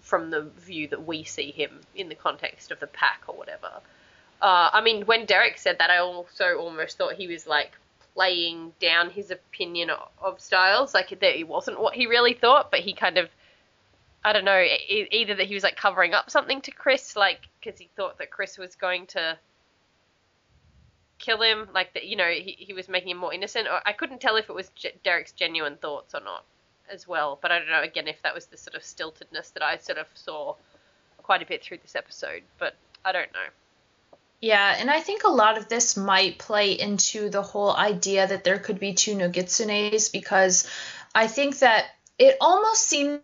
from 0.00 0.30
the 0.30 0.42
view 0.42 0.86
that 0.86 1.04
we 1.04 1.24
see 1.24 1.50
him 1.50 1.80
in 1.96 2.08
the 2.08 2.14
context 2.14 2.70
of 2.70 2.78
the 2.78 2.86
pack 2.86 3.22
or 3.26 3.34
whatever. 3.34 3.72
Uh, 4.40 4.70
I 4.72 4.80
mean, 4.80 5.04
when 5.04 5.26
Derek 5.26 5.58
said 5.58 5.78
that, 5.80 5.90
I 5.90 5.98
also 5.98 6.56
almost 6.58 6.96
thought 6.96 7.14
he 7.14 7.26
was 7.26 7.44
like 7.44 7.72
playing 8.14 8.72
down 8.80 9.10
his 9.10 9.32
opinion 9.32 9.90
of 10.22 10.40
Stiles, 10.40 10.94
like 10.94 11.08
that 11.08 11.36
it 11.36 11.48
wasn't 11.48 11.80
what 11.80 11.94
he 11.94 12.06
really 12.06 12.34
thought, 12.34 12.70
but 12.70 12.78
he 12.78 12.92
kind 12.92 13.18
of, 13.18 13.28
I 14.24 14.32
don't 14.32 14.44
know, 14.44 14.64
either 14.88 15.34
that 15.34 15.46
he 15.48 15.54
was 15.54 15.64
like 15.64 15.74
covering 15.74 16.14
up 16.14 16.30
something 16.30 16.60
to 16.60 16.70
Chris, 16.70 17.16
like 17.16 17.40
because 17.58 17.80
he 17.80 17.88
thought 17.96 18.18
that 18.18 18.30
Chris 18.30 18.58
was 18.58 18.76
going 18.76 19.06
to 19.08 19.36
kill 21.18 21.42
him, 21.42 21.66
like 21.74 21.94
that, 21.94 22.06
you 22.06 22.14
know, 22.14 22.30
he, 22.30 22.54
he 22.56 22.72
was 22.72 22.88
making 22.88 23.10
him 23.10 23.16
more 23.16 23.34
innocent, 23.34 23.66
or 23.66 23.80
I 23.84 23.92
couldn't 23.92 24.20
tell 24.20 24.36
if 24.36 24.48
it 24.48 24.54
was 24.54 24.68
J- 24.76 24.94
Derek's 25.02 25.32
genuine 25.32 25.78
thoughts 25.78 26.14
or 26.14 26.20
not 26.20 26.44
as 26.92 27.08
well. 27.08 27.38
But 27.40 27.50
I 27.50 27.58
don't 27.58 27.68
know 27.68 27.82
again 27.82 28.08
if 28.08 28.22
that 28.22 28.34
was 28.34 28.46
the 28.46 28.56
sort 28.56 28.74
of 28.74 28.82
stiltedness 28.82 29.52
that 29.54 29.62
I 29.62 29.78
sort 29.78 29.98
of 29.98 30.06
saw 30.14 30.54
quite 31.22 31.42
a 31.42 31.46
bit 31.46 31.62
through 31.62 31.78
this 31.78 31.96
episode. 31.96 32.42
But 32.58 32.74
I 33.04 33.12
don't 33.12 33.32
know. 33.32 34.18
Yeah, 34.40 34.74
and 34.76 34.90
I 34.90 35.00
think 35.00 35.22
a 35.22 35.28
lot 35.28 35.56
of 35.56 35.68
this 35.68 35.96
might 35.96 36.38
play 36.38 36.72
into 36.72 37.30
the 37.30 37.42
whole 37.42 37.74
idea 37.74 38.26
that 38.26 38.42
there 38.42 38.58
could 38.58 38.80
be 38.80 38.92
two 38.92 39.14
Nogitsunes 39.14 40.10
because 40.10 40.68
I 41.14 41.28
think 41.28 41.60
that 41.60 41.86
it 42.18 42.36
almost 42.40 42.82
seems 42.82 43.20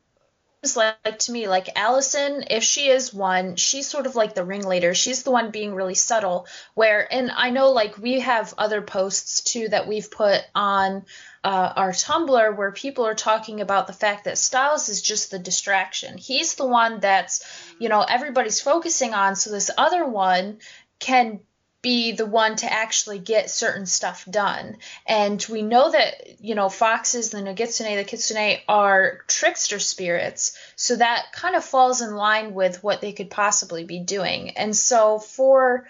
like, 0.77 0.97
like, 1.05 1.19
to 1.21 1.33
me 1.33 1.49
like 1.49 1.69
Allison, 1.77 2.45
if 2.51 2.65
she 2.65 2.89
is 2.89 3.15
one, 3.15 3.57
she's 3.57 3.87
sort 3.87 4.07
of 4.07 4.17
like 4.17 4.35
the 4.35 4.45
ringleader. 4.45 4.95
She's 4.95 5.23
the 5.23 5.31
one 5.31 5.51
being 5.51 5.75
really 5.75 5.95
subtle. 5.95 6.47
Where 6.75 7.07
and 7.13 7.31
I 7.31 7.51
know 7.51 7.71
like 7.71 7.99
we 7.99 8.21
have 8.21 8.55
other 8.59 8.83
posts 8.83 9.43
too 9.43 9.69
that 9.69 9.87
we've 9.87 10.11
put 10.11 10.43
on 10.55 11.05
uh, 11.45 11.73
our 11.77 11.93
Tumblr 11.93 12.57
where 12.57 12.73
people 12.73 13.07
are 13.07 13.15
talking 13.15 13.61
about 13.61 13.87
the 13.87 13.93
fact 13.93 14.25
that 14.25 14.39
stiles 14.39 14.89
is 14.89 15.01
just 15.01 15.31
the 15.31 15.39
distraction. 15.39 16.19
He's 16.19 16.55
the 16.55 16.67
one 16.67 17.01
that's, 17.01 17.45
you 17.79 17.89
know, 17.89 18.03
everybody's 18.03 18.61
focusing 18.61 19.15
on. 19.15 19.37
So 19.37 19.51
this 19.51 19.71
other 19.79 20.05
one 20.05 20.59
can 20.99 21.41
be 21.81 22.13
the 22.13 22.27
one 22.27 22.57
to 22.57 22.73
actually 22.73 23.19
get 23.21 23.51
certain 23.51 23.87
stuff 23.87 24.25
done. 24.29 24.77
And 25.07 25.45
we 25.49 25.63
know 25.63 25.91
that, 25.91 26.41
you 26.41 26.55
know, 26.55 26.69
foxes, 26.69 27.31
the 27.31 27.39
Nogitsune, 27.39 27.97
the 27.97 28.05
Kitsune 28.05 28.59
are 28.69 29.21
trickster 29.29 29.79
spirits. 29.79 30.59
So 30.75 30.97
that 30.97 31.27
kind 31.33 31.55
of 31.55 31.65
falls 31.65 32.01
in 32.01 32.15
line 32.15 32.55
with 32.55 32.83
what 32.83 33.01
they 33.01 33.13
could 33.13 33.31
possibly 33.31 33.85
be 33.85 34.01
doing. 34.01 34.57
And 34.57 34.75
so 34.75 35.19
for 35.19 35.87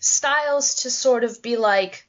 Stiles 0.00 0.82
to 0.82 0.90
sort 0.90 1.24
of 1.24 1.42
be 1.42 1.56
like, 1.56 2.08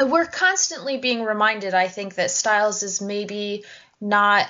we're 0.00 0.26
constantly 0.26 0.96
being 0.96 1.22
reminded, 1.22 1.74
I 1.74 1.88
think, 1.88 2.14
that 2.14 2.30
Stiles 2.30 2.82
is 2.82 3.02
maybe 3.02 3.64
not 4.00 4.48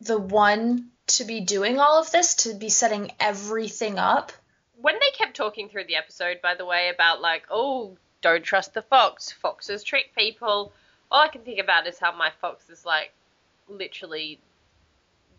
the 0.00 0.18
one 0.18 0.90
to 1.06 1.24
be 1.24 1.40
doing 1.40 1.78
all 1.78 2.00
of 2.00 2.10
this, 2.10 2.34
to 2.34 2.54
be 2.54 2.68
setting 2.68 3.12
everything 3.20 3.98
up. 3.98 4.32
When 4.80 4.94
they 4.94 5.10
kept 5.16 5.36
talking 5.36 5.68
through 5.68 5.84
the 5.84 5.96
episode, 5.96 6.40
by 6.42 6.54
the 6.54 6.66
way, 6.66 6.88
about 6.88 7.20
like, 7.20 7.46
oh, 7.50 7.96
don't 8.20 8.44
trust 8.44 8.74
the 8.74 8.82
fox, 8.82 9.32
foxes 9.32 9.82
trick 9.82 10.10
people, 10.16 10.72
all 11.10 11.22
I 11.22 11.28
can 11.28 11.42
think 11.42 11.58
about 11.58 11.86
is 11.86 11.98
how 11.98 12.14
my 12.14 12.30
fox 12.40 12.68
is 12.68 12.84
like 12.84 13.12
literally 13.68 14.38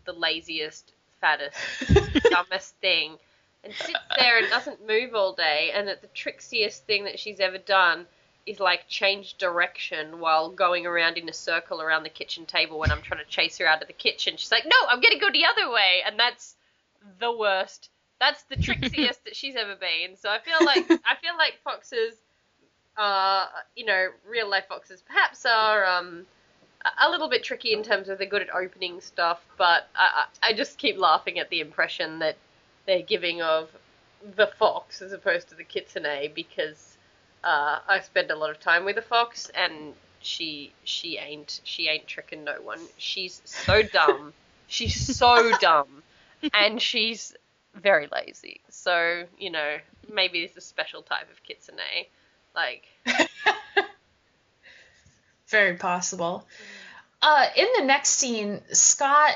the 0.04 0.12
laziest, 0.12 0.92
fattest, 1.20 1.56
dumbest 2.30 2.74
thing 2.76 3.18
and 3.64 3.74
sits 3.74 3.98
there 4.16 4.38
and 4.38 4.48
doesn't 4.48 4.86
move 4.86 5.14
all 5.14 5.32
day 5.32 5.72
and 5.74 5.88
that 5.88 6.00
the 6.00 6.08
trixiest 6.08 6.80
thing 6.80 7.04
that 7.04 7.18
she's 7.18 7.40
ever 7.40 7.58
done 7.58 8.06
is 8.46 8.60
like 8.60 8.88
change 8.88 9.36
direction 9.36 10.20
while 10.20 10.50
going 10.50 10.86
around 10.86 11.18
in 11.18 11.28
a 11.28 11.32
circle 11.32 11.82
around 11.82 12.02
the 12.02 12.08
kitchen 12.08 12.46
table 12.46 12.78
when 12.78 12.90
I'm 12.90 13.02
trying 13.02 13.22
to 13.22 13.30
chase 13.30 13.58
her 13.58 13.66
out 13.66 13.82
of 13.82 13.88
the 13.88 13.92
kitchen. 13.92 14.36
She's 14.36 14.50
like, 14.50 14.64
"No, 14.64 14.76
I'm 14.88 15.00
going 15.00 15.12
to 15.12 15.18
go 15.18 15.30
the 15.30 15.44
other 15.44 15.70
way," 15.70 16.02
and 16.06 16.18
that's 16.18 16.56
the 17.18 17.30
worst. 17.30 17.90
That's 18.20 18.42
the 18.44 18.56
trixiest 18.56 19.24
that 19.24 19.36
she's 19.36 19.56
ever 19.56 19.76
been. 19.76 20.16
So 20.16 20.28
I 20.28 20.38
feel 20.38 20.64
like 20.64 20.90
I 20.90 21.16
feel 21.20 21.36
like 21.36 21.58
foxes, 21.62 22.14
uh, 22.96 23.46
you 23.76 23.84
know, 23.84 24.08
real 24.28 24.48
life 24.48 24.64
foxes 24.68 25.02
perhaps 25.02 25.46
are 25.46 25.84
um 25.84 26.26
a 27.00 27.10
little 27.10 27.28
bit 27.28 27.42
tricky 27.42 27.72
in 27.72 27.82
terms 27.82 28.08
of 28.08 28.18
they're 28.18 28.28
good 28.28 28.42
at 28.42 28.54
opening 28.54 29.00
stuff, 29.00 29.40
but 29.56 29.88
I, 29.96 30.26
I 30.42 30.52
just 30.52 30.78
keep 30.78 30.96
laughing 30.96 31.38
at 31.38 31.50
the 31.50 31.60
impression 31.60 32.20
that 32.20 32.36
they're 32.86 33.02
giving 33.02 33.42
of 33.42 33.68
the 34.36 34.46
fox 34.46 35.02
as 35.02 35.12
opposed 35.12 35.48
to 35.48 35.54
the 35.54 35.64
kitsune 35.64 36.32
because 36.34 36.96
uh, 37.44 37.78
I 37.86 38.00
spend 38.00 38.30
a 38.30 38.36
lot 38.36 38.50
of 38.50 38.60
time 38.60 38.84
with 38.84 38.96
a 38.98 39.02
fox, 39.02 39.50
and 39.54 39.94
she 40.20 40.72
she 40.84 41.18
ain't 41.18 41.60
she 41.64 41.88
ain't 41.88 42.06
tricking 42.06 42.44
no 42.44 42.60
one. 42.62 42.80
She's 42.96 43.40
so 43.44 43.82
dumb. 43.92 44.32
she's 44.66 45.16
so 45.16 45.52
dumb, 45.58 46.02
and 46.52 46.80
she's 46.80 47.34
very 47.74 48.08
lazy. 48.12 48.60
So 48.68 49.24
you 49.38 49.50
know 49.50 49.76
maybe 50.12 50.40
it's 50.40 50.56
a 50.56 50.60
special 50.60 51.02
type 51.02 51.30
of 51.30 51.42
kitsune. 51.42 52.06
Like 52.54 52.84
very 55.48 55.76
possible. 55.76 56.46
Uh, 57.20 57.46
in 57.56 57.66
the 57.76 57.84
next 57.84 58.10
scene, 58.10 58.60
Scott 58.72 59.34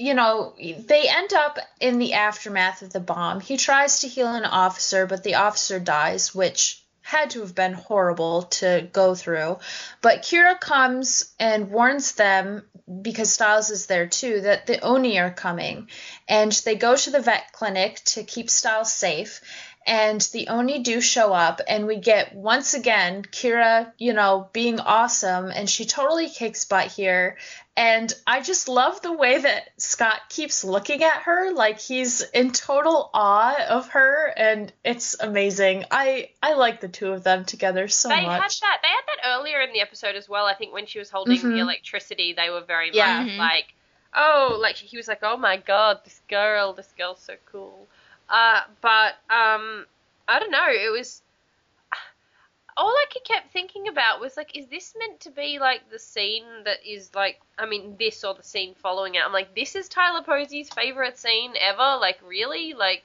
you 0.00 0.14
know, 0.14 0.54
they 0.58 1.06
end 1.08 1.34
up 1.34 1.58
in 1.78 1.98
the 1.98 2.14
aftermath 2.14 2.80
of 2.80 2.90
the 2.90 3.00
bomb. 3.00 3.38
He 3.38 3.58
tries 3.58 4.00
to 4.00 4.08
heal 4.08 4.34
an 4.34 4.46
officer, 4.46 5.06
but 5.06 5.22
the 5.22 5.34
officer 5.34 5.78
dies, 5.78 6.34
which 6.34 6.82
had 7.02 7.30
to 7.30 7.40
have 7.40 7.54
been 7.54 7.72
horrible 7.72 8.42
to 8.42 8.88
go 8.92 9.14
through. 9.14 9.58
But 10.00 10.22
Kira 10.22 10.58
comes 10.60 11.32
and 11.38 11.70
warns 11.70 12.12
them 12.12 12.62
because 13.02 13.32
Stiles 13.32 13.70
is 13.70 13.86
there 13.86 14.06
too 14.06 14.40
that 14.42 14.66
the 14.66 14.80
Oni 14.80 15.18
are 15.18 15.30
coming, 15.30 15.88
and 16.28 16.52
they 16.52 16.74
go 16.74 16.96
to 16.96 17.10
the 17.10 17.20
vet 17.20 17.52
clinic 17.52 18.02
to 18.06 18.24
keep 18.24 18.50
Stiles 18.50 18.92
safe 18.92 19.40
and 19.86 20.20
the 20.32 20.48
Oni 20.48 20.80
do 20.80 21.00
show 21.00 21.32
up, 21.32 21.60
and 21.66 21.86
we 21.86 21.96
get 21.96 22.34
once 22.34 22.74
again 22.74 23.22
Kira, 23.22 23.92
you 23.98 24.12
know, 24.12 24.48
being 24.52 24.78
awesome, 24.78 25.50
and 25.50 25.68
she 25.68 25.84
totally 25.86 26.28
kicks 26.28 26.64
butt 26.64 26.88
here. 26.88 27.38
And 27.76 28.12
I 28.26 28.42
just 28.42 28.68
love 28.68 29.00
the 29.00 29.12
way 29.12 29.38
that 29.38 29.70
Scott 29.78 30.22
keeps 30.28 30.64
looking 30.64 31.02
at 31.02 31.22
her, 31.22 31.52
like 31.52 31.78
he's 31.78 32.20
in 32.20 32.50
total 32.50 33.10
awe 33.14 33.56
of 33.68 33.90
her, 33.90 34.26
and 34.36 34.72
it's 34.84 35.16
amazing. 35.18 35.84
I 35.90 36.30
I 36.42 36.54
like 36.54 36.80
the 36.80 36.88
two 36.88 37.12
of 37.12 37.22
them 37.22 37.44
together 37.44 37.88
so 37.88 38.08
they 38.08 38.26
much. 38.26 38.60
They 38.60 38.66
had 38.66 38.72
that. 38.72 38.78
They 38.82 38.88
had 38.88 39.02
that 39.06 39.38
earlier 39.38 39.60
in 39.60 39.72
the 39.72 39.80
episode 39.80 40.16
as 40.16 40.28
well. 40.28 40.46
I 40.46 40.54
think 40.54 40.74
when 40.74 40.86
she 40.86 40.98
was 40.98 41.10
holding 41.10 41.38
mm-hmm. 41.38 41.52
the 41.52 41.58
electricity, 41.58 42.34
they 42.34 42.50
were 42.50 42.60
very 42.60 42.90
yeah. 42.92 43.20
much 43.20 43.30
mm-hmm. 43.30 43.38
like, 43.38 43.72
oh, 44.14 44.58
like 44.60 44.76
he 44.76 44.96
was 44.96 45.06
like, 45.06 45.20
oh 45.22 45.36
my 45.36 45.56
god, 45.56 46.00
this 46.04 46.20
girl, 46.28 46.72
this 46.72 46.92
girl's 46.98 47.20
so 47.20 47.36
cool. 47.46 47.86
Uh, 48.28 48.62
but 48.80 49.14
um, 49.30 49.86
I 50.28 50.38
don't 50.38 50.50
know. 50.50 50.68
It 50.68 50.90
was 50.90 51.22
all 52.76 52.88
I 52.90 53.06
kept 53.24 53.52
thinking 53.52 53.88
about 53.88 54.20
was 54.20 54.36
like, 54.36 54.56
is 54.56 54.66
this 54.66 54.94
meant 54.98 55.20
to 55.20 55.30
be 55.30 55.58
like 55.58 55.90
the 55.90 55.98
scene 55.98 56.44
that 56.64 56.78
is 56.86 57.14
like, 57.14 57.40
I 57.58 57.66
mean, 57.66 57.96
this 57.98 58.24
or 58.24 58.34
the 58.34 58.42
scene 58.42 58.74
following 58.74 59.14
it? 59.14 59.22
I'm 59.24 59.32
like, 59.32 59.54
this 59.54 59.74
is 59.74 59.88
Tyler 59.88 60.22
Posey's 60.22 60.70
favorite 60.70 61.18
scene 61.18 61.52
ever. 61.60 61.98
Like, 62.00 62.18
really? 62.26 62.74
Like, 62.74 63.02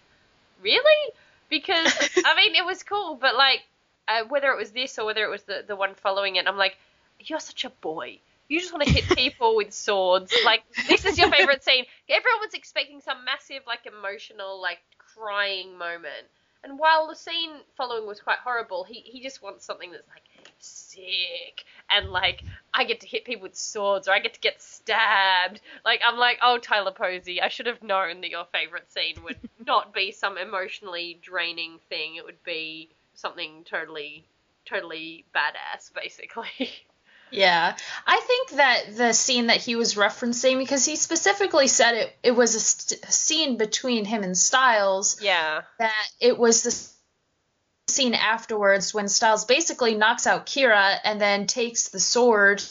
really? 0.62 1.14
Because 1.50 1.94
I 2.26 2.36
mean, 2.36 2.56
it 2.56 2.66
was 2.66 2.84
cool, 2.84 3.16
but 3.16 3.36
like, 3.36 3.62
uh, 4.08 4.24
whether 4.28 4.52
it 4.52 4.58
was 4.58 4.72
this 4.72 5.00
or 5.00 5.06
whether 5.06 5.24
it 5.24 5.30
was 5.30 5.44
the 5.44 5.64
the 5.68 5.76
one 5.76 5.96
following 5.96 6.36
it, 6.36 6.48
I'm 6.48 6.58
like, 6.58 6.78
you're 7.20 7.40
such 7.40 7.66
a 7.66 7.70
boy. 7.70 8.20
You 8.48 8.60
just 8.60 8.72
want 8.72 8.86
to 8.86 8.94
hit 8.94 9.18
people 9.18 9.56
with 9.56 9.74
swords. 9.74 10.34
Like 10.46 10.64
this 10.88 11.06
is 11.06 11.18
your 11.18 11.32
favorite 11.32 11.64
scene. 11.64 11.86
Everyone 12.08 12.40
was 12.42 12.54
expecting 12.54 13.02
some 13.02 13.26
massive, 13.26 13.64
like 13.66 13.86
emotional, 13.88 14.62
like 14.62 14.80
crying 14.98 15.78
moment. 15.78 16.28
And 16.66 16.80
while 16.80 17.08
the 17.08 17.16
scene 17.16 17.52
following 17.78 18.08
was 18.08 18.20
quite 18.20 18.40
horrible, 18.40 18.84
he, 18.84 19.02
he 19.02 19.22
just 19.22 19.44
wants 19.44 19.64
something 19.64 19.92
that's 19.92 20.08
like 20.10 20.24
sick 20.58 21.64
and 21.92 22.10
like 22.10 22.44
I 22.74 22.86
get 22.86 23.02
to 23.02 23.08
hit 23.08 23.24
people 23.24 23.44
with 23.44 23.56
swords 23.56 24.08
or 24.08 24.14
I 24.14 24.20
get 24.20 24.34
to 24.34 24.40
get 24.40 24.60
stabbed. 24.60 25.62
Like 25.86 26.02
I'm 26.04 26.18
like, 26.18 26.40
oh 26.42 26.58
Tyler 26.58 26.92
Posey, 26.92 27.40
I 27.40 27.50
should 27.50 27.68
have 27.68 27.84
known 27.84 28.22
that 28.22 28.32
your 28.32 28.46
favorite 28.52 28.92
scene 28.92 29.24
would 29.24 29.38
not 29.68 29.94
be 29.94 30.12
some 30.12 30.40
emotionally 30.40 31.20
draining 31.22 31.78
thing. 31.88 32.16
It 32.16 32.26
would 32.26 32.44
be 32.44 32.90
something 33.14 33.64
totally 33.66 34.26
totally 34.66 35.24
badass, 35.36 35.94
basically. 35.94 36.50
Yeah. 37.36 37.76
I 38.08 38.22
think 38.22 38.50
that 38.52 38.98
the 38.98 39.14
scene 39.14 39.48
that 39.48 39.58
he 39.58 39.76
was 39.76 39.96
referencing, 39.96 40.58
because 40.58 40.86
he 40.86 40.96
specifically 40.96 41.68
said 41.68 41.96
it, 41.96 42.16
it 42.24 42.32
was 42.32 42.56
a 42.56 42.60
st- 42.60 43.06
scene 43.06 43.58
between 43.58 44.06
him 44.06 44.24
and 44.24 44.38
Stiles. 44.38 45.22
Yeah. 45.22 45.62
That 45.80 46.08
it 46.20 46.38
was 46.38 46.64
the 46.64 47.92
scene 47.92 48.14
afterwards 48.14 48.94
when 48.94 49.08
Stiles 49.08 49.46
basically 49.46 49.96
knocks 49.96 50.28
out 50.28 50.46
Kira 50.46 50.98
and 51.04 51.20
then 51.20 51.48
takes 51.48 51.90
the 51.90 52.00
sword 52.00 52.64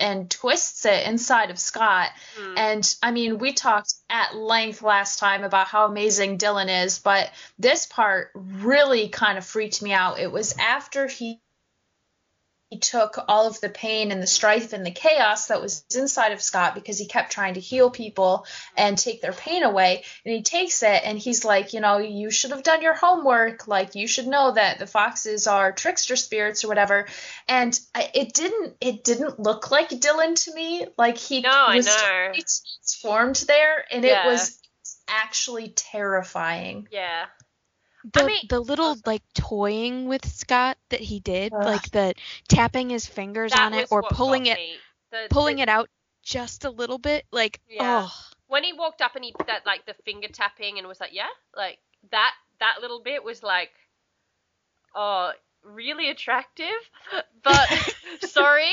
and 0.00 0.30
twists 0.30 0.84
it 0.86 1.06
inside 1.06 1.50
of 1.50 1.58
Scott. 1.58 2.10
Mm. 2.40 2.58
And 2.58 2.96
I 3.02 3.10
mean, 3.10 3.38
we 3.38 3.52
talked 3.52 3.94
at 4.10 4.34
length 4.34 4.82
last 4.82 5.18
time 5.18 5.44
about 5.44 5.68
how 5.68 5.86
amazing 5.86 6.38
Dylan 6.38 6.84
is, 6.84 6.98
but 6.98 7.30
this 7.58 7.86
part 7.86 8.30
really 8.34 9.08
kind 9.08 9.38
of 9.38 9.44
freaked 9.44 9.82
me 9.82 9.92
out. 9.92 10.18
It 10.18 10.32
was 10.32 10.56
after 10.58 11.06
he 11.06 11.40
he 12.70 12.78
took 12.78 13.18
all 13.28 13.46
of 13.46 13.60
the 13.60 13.70
pain 13.70 14.12
and 14.12 14.22
the 14.22 14.26
strife 14.26 14.74
and 14.74 14.84
the 14.84 14.90
chaos 14.90 15.46
that 15.46 15.62
was 15.62 15.84
inside 15.96 16.32
of 16.32 16.42
Scott 16.42 16.74
because 16.74 16.98
he 16.98 17.06
kept 17.06 17.32
trying 17.32 17.54
to 17.54 17.60
heal 17.60 17.88
people 17.90 18.44
and 18.76 18.98
take 18.98 19.22
their 19.22 19.32
pain 19.32 19.62
away. 19.62 20.04
And 20.26 20.34
he 20.34 20.42
takes 20.42 20.82
it 20.82 21.00
and 21.04 21.18
he's 21.18 21.46
like, 21.46 21.72
you 21.72 21.80
know, 21.80 21.96
you 21.96 22.30
should 22.30 22.50
have 22.50 22.62
done 22.62 22.82
your 22.82 22.94
homework. 22.94 23.66
Like, 23.68 23.94
you 23.94 24.06
should 24.06 24.26
know 24.26 24.52
that 24.52 24.78
the 24.78 24.86
foxes 24.86 25.46
are 25.46 25.72
trickster 25.72 26.14
spirits 26.14 26.62
or 26.62 26.68
whatever. 26.68 27.06
And 27.48 27.78
I, 27.94 28.10
it 28.14 28.34
didn't, 28.34 28.74
it 28.82 29.02
didn't 29.02 29.40
look 29.40 29.70
like 29.70 29.88
Dylan 29.88 30.34
to 30.44 30.54
me. 30.54 30.86
Like 30.98 31.16
he 31.16 31.40
No, 31.40 31.50
I 31.50 31.76
was 31.76 31.86
know. 31.86 31.92
totally 31.96 32.42
transformed 32.42 33.36
there, 33.46 33.84
and 33.90 34.04
Yeah. 34.04 34.26
it 34.26 34.30
was 34.30 34.60
actually 35.08 35.68
terrifying. 35.68 36.86
Yeah. 36.90 37.26
The 38.12 38.24
mean- 38.24 38.46
the 38.48 38.60
little 38.60 38.96
like 39.06 39.22
toying 39.34 40.06
with 40.08 40.26
Scott 40.26 40.78
that 40.90 41.00
he 41.00 41.20
did, 41.20 41.52
Ugh. 41.52 41.64
like 41.64 41.90
the 41.90 42.14
tapping 42.48 42.90
his 42.90 43.06
fingers 43.06 43.52
on 43.52 43.74
it 43.74 43.88
or 43.90 44.02
pulling 44.02 44.46
it. 44.46 44.58
The- 45.10 45.26
pulling 45.30 45.56
the- 45.56 45.62
it 45.62 45.68
out 45.68 45.88
just 46.22 46.64
a 46.64 46.70
little 46.70 46.98
bit, 46.98 47.24
like 47.30 47.60
Yeah. 47.68 48.06
oh 48.06 48.28
when 48.48 48.64
he 48.64 48.72
walked 48.72 49.00
up 49.02 49.14
and 49.14 49.24
he 49.24 49.34
that 49.46 49.64
like 49.66 49.86
the 49.86 49.94
finger 50.04 50.28
tapping 50.28 50.78
and 50.78 50.88
was 50.88 51.00
like, 51.00 51.12
yeah, 51.12 51.28
like 51.54 51.78
that 52.10 52.32
that 52.60 52.78
little 52.80 53.00
bit 53.00 53.22
was 53.22 53.42
like, 53.42 53.70
oh, 54.94 55.32
really 55.62 56.10
attractive, 56.10 56.90
but 57.42 57.68
sorry, 58.28 58.72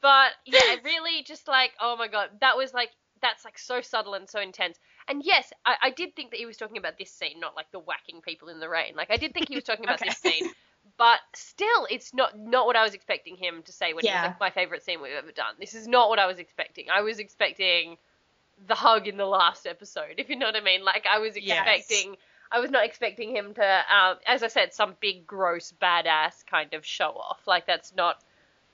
but 0.00 0.32
yeah, 0.46 0.76
really 0.84 1.22
just 1.22 1.46
like, 1.48 1.72
oh 1.80 1.96
my 1.96 2.08
god, 2.08 2.30
that 2.40 2.56
was 2.56 2.72
like 2.74 2.90
that's 3.22 3.44
like 3.44 3.58
so 3.58 3.80
subtle 3.80 4.14
and 4.14 4.28
so 4.28 4.40
intense. 4.40 4.78
And 5.08 5.22
yes, 5.24 5.52
I, 5.64 5.76
I 5.82 5.90
did 5.90 6.14
think 6.16 6.30
that 6.30 6.38
he 6.38 6.46
was 6.46 6.56
talking 6.56 6.78
about 6.78 6.98
this 6.98 7.10
scene, 7.10 7.40
not 7.40 7.56
like 7.56 7.70
the 7.72 7.78
whacking 7.80 8.20
people 8.22 8.48
in 8.48 8.60
the 8.60 8.68
rain. 8.68 8.94
Like 8.96 9.10
I 9.10 9.16
did 9.16 9.34
think 9.34 9.48
he 9.48 9.54
was 9.56 9.64
talking 9.64 9.84
about 9.84 10.00
Okay. 10.02 10.04
this 10.04 10.16
scene. 10.16 10.46
But 10.96 11.20
still, 11.34 11.86
it's 11.90 12.14
not 12.14 12.38
not 12.38 12.66
what 12.66 12.76
I 12.76 12.82
was 12.84 12.94
expecting 12.94 13.36
him 13.36 13.62
to 13.64 13.72
say 13.72 13.92
when 13.94 14.06
he 14.06 14.12
was 14.12 14.22
like 14.22 14.32
my 14.40 14.50
favorite 14.50 14.82
scene 14.82 15.00
we've 15.02 15.12
ever 15.12 15.32
done. 15.32 15.54
This 15.58 15.74
is 15.74 15.86
not 15.86 16.08
what 16.08 16.18
I 16.18 16.26
was 16.26 16.38
expecting. 16.38 16.86
I 16.90 17.02
was 17.02 17.18
expecting 17.18 17.96
the 18.66 18.74
hug 18.74 19.08
in 19.08 19.16
the 19.16 19.26
last 19.26 19.66
episode, 19.66 20.14
if 20.18 20.28
you 20.28 20.36
know 20.36 20.46
what 20.46 20.56
I 20.56 20.60
mean. 20.60 20.84
Like 20.84 21.06
I 21.10 21.18
was 21.18 21.36
Yes. 21.36 21.36
expecting, 21.36 22.16
I 22.50 22.60
was 22.60 22.70
not 22.70 22.84
expecting 22.84 23.34
him 23.34 23.54
to, 23.54 23.64
uh, 23.64 24.14
as 24.26 24.42
I 24.42 24.48
said, 24.48 24.72
some 24.72 24.96
big 25.00 25.26
gross 25.26 25.72
badass 25.80 26.44
kind 26.46 26.74
of 26.74 26.84
show 26.84 27.10
off. 27.10 27.40
Like 27.46 27.66
that's 27.66 27.94
not. 27.94 28.22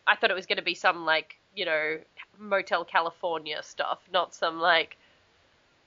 I 0.06 0.16
thought 0.16 0.30
it 0.30 0.34
was 0.34 0.46
going 0.46 0.58
to 0.58 0.62
be 0.64 0.74
some 0.74 1.04
like 1.04 1.36
you 1.56 1.64
know 1.64 1.98
Motel 2.38 2.84
California 2.84 3.60
stuff, 3.62 3.98
not 4.12 4.34
some 4.34 4.60
like 4.60 4.96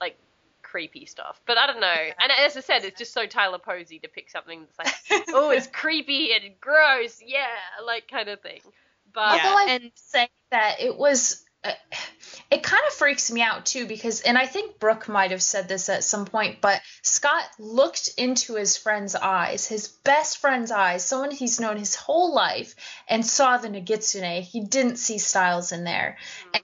like 0.02 0.18
creepy 0.64 1.06
stuff. 1.06 1.40
But 1.46 1.58
I 1.58 1.68
don't 1.68 1.80
know. 1.80 1.88
And 1.88 2.32
as 2.46 2.58
I 2.58 2.62
said, 2.62 2.84
it's 2.84 2.98
just 2.98 3.14
so 3.14 3.26
Tyler 3.26 3.60
Posey 3.60 4.00
to 4.00 4.10
pick 4.10 4.30
something 4.30 4.66
that's 4.78 5.02
like, 5.10 5.24
oh, 5.30 5.52
it's 5.52 5.68
creepy 5.68 6.34
and 6.34 6.60
gross, 6.60 7.22
yeah, 7.26 7.48
like 7.86 8.08
kind 8.10 8.28
of 8.30 8.42
thing. 8.42 8.62
But 9.14 9.44
Although 9.44 9.56
I 9.58 9.68
and 9.70 9.92
say 9.96 10.30
that 10.52 10.82
it 10.82 10.98
was 10.98 11.44
it 12.52 12.64
kind 12.64 12.82
of 12.88 12.94
freaks 12.94 13.32
me 13.32 13.42
out 13.42 13.66
too 13.66 13.86
because 13.86 14.22
and 14.22 14.38
I 14.38 14.46
think 14.46 14.80
Brooke 14.80 15.08
might 15.08 15.32
have 15.32 15.44
said 15.44 15.68
this 15.68 15.90
at 15.90 16.04
some 16.04 16.26
point 16.26 16.62
but 16.62 16.82
Scott 17.04 17.44
looked 17.60 18.10
into 18.18 18.56
his 18.56 18.78
friend's 18.78 19.16
eyes 19.16 19.68
his 19.68 19.88
best 19.88 20.38
friend's 20.38 20.72
eyes 20.72 21.04
someone 21.06 21.32
he's 21.32 21.60
known 21.60 21.78
his 21.78 21.96
whole 21.96 22.34
life 22.34 22.76
and 23.08 23.26
saw 23.26 23.58
the 23.58 23.70
Nogitsune 23.70 24.42
he 24.42 24.62
didn't 24.62 24.98
see 24.98 25.18
Stiles 25.18 25.72
in 25.72 25.84
there 25.84 26.18
Mm. 26.54 26.62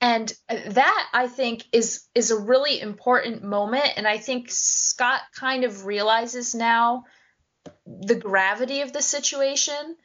and 0.00 0.32
that 0.48 1.08
I 1.12 1.28
think 1.28 1.64
is 1.72 2.04
is 2.14 2.30
a 2.30 2.38
really 2.38 2.80
important 2.80 3.42
moment 3.42 3.92
and 3.96 4.06
I 4.08 4.18
think 4.18 4.50
Scott 4.50 5.20
kind 5.38 5.64
of 5.64 5.84
realizes 5.84 6.54
now 6.54 7.04
the 7.86 8.14
gravity 8.14 8.80
of 8.80 8.92
the 8.92 9.02
situation 9.02 9.96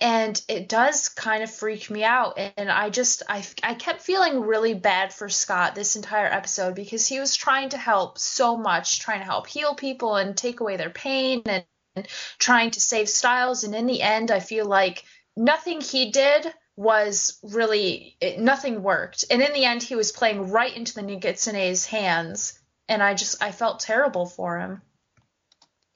and 0.00 0.40
it 0.48 0.68
does 0.68 1.08
kind 1.08 1.42
of 1.42 1.50
freak 1.50 1.90
me 1.90 2.04
out 2.04 2.38
and 2.56 2.70
i 2.70 2.88
just 2.88 3.22
I, 3.28 3.44
I 3.62 3.74
kept 3.74 4.02
feeling 4.02 4.40
really 4.40 4.74
bad 4.74 5.12
for 5.12 5.28
scott 5.28 5.74
this 5.74 5.96
entire 5.96 6.26
episode 6.26 6.74
because 6.74 7.06
he 7.06 7.18
was 7.18 7.34
trying 7.34 7.70
to 7.70 7.78
help 7.78 8.18
so 8.18 8.56
much 8.56 9.00
trying 9.00 9.20
to 9.20 9.24
help 9.24 9.46
heal 9.46 9.74
people 9.74 10.16
and 10.16 10.36
take 10.36 10.60
away 10.60 10.76
their 10.76 10.90
pain 10.90 11.42
and, 11.46 11.64
and 11.96 12.06
trying 12.38 12.70
to 12.72 12.80
save 12.80 13.08
stiles 13.08 13.64
and 13.64 13.74
in 13.74 13.86
the 13.86 14.02
end 14.02 14.30
i 14.30 14.40
feel 14.40 14.66
like 14.66 15.04
nothing 15.36 15.80
he 15.80 16.10
did 16.10 16.52
was 16.76 17.40
really 17.42 18.16
it, 18.20 18.38
nothing 18.38 18.84
worked. 18.84 19.24
And 19.30 19.42
in 19.42 19.52
the 19.52 19.64
end 19.64 19.82
he 19.82 19.96
was 19.96 20.12
playing 20.12 20.52
right 20.52 20.74
into 20.74 20.94
the 20.94 21.02
Nogitsune's 21.02 21.84
hands 21.86 22.58
and 22.88 23.02
i 23.02 23.14
just 23.14 23.42
i 23.42 23.50
felt 23.50 23.80
terrible 23.80 24.26
for 24.26 24.58
him 24.58 24.80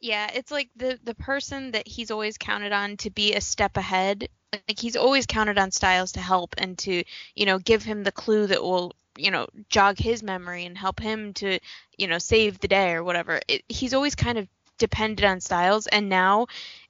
yeah, 0.02 0.28
it's 0.34 0.50
like 0.50 0.68
the 0.74 0.98
the 1.04 1.14
person 1.14 1.70
that 1.70 1.86
he's 1.86 2.10
always 2.10 2.36
counted 2.36 2.72
on 2.72 2.96
to 2.98 3.10
be 3.10 3.34
a 3.34 3.40
step 3.40 3.76
ahead. 3.76 4.28
Like 4.52 4.78
he's 4.78 4.96
always 4.96 5.26
counted 5.26 5.58
on 5.58 5.70
Stiles 5.70 6.12
to 6.12 6.20
help 6.20 6.56
and 6.58 6.76
to, 6.78 7.04
you 7.36 7.46
know, 7.46 7.58
give 7.60 7.84
him 7.84 8.02
the 8.02 8.12
clue 8.12 8.48
that 8.48 8.62
will, 8.62 8.94
you 9.16 9.30
know, 9.30 9.46
jog 9.70 9.98
his 9.98 10.22
memory 10.22 10.66
and 10.66 10.76
help 10.76 11.00
him 11.00 11.32
to, 11.34 11.60
you 11.96 12.08
know, 12.08 12.18
save 12.18 12.58
the 12.58 12.68
day 12.68 12.92
or 12.92 13.04
whatever. 13.04 13.40
It, 13.46 13.62
he's 13.68 13.94
always 13.94 14.16
kind 14.16 14.38
of 14.38 14.48
depended 14.76 15.24
on 15.24 15.40
Stiles 15.40 15.86
and 15.86 16.08
now 16.08 16.48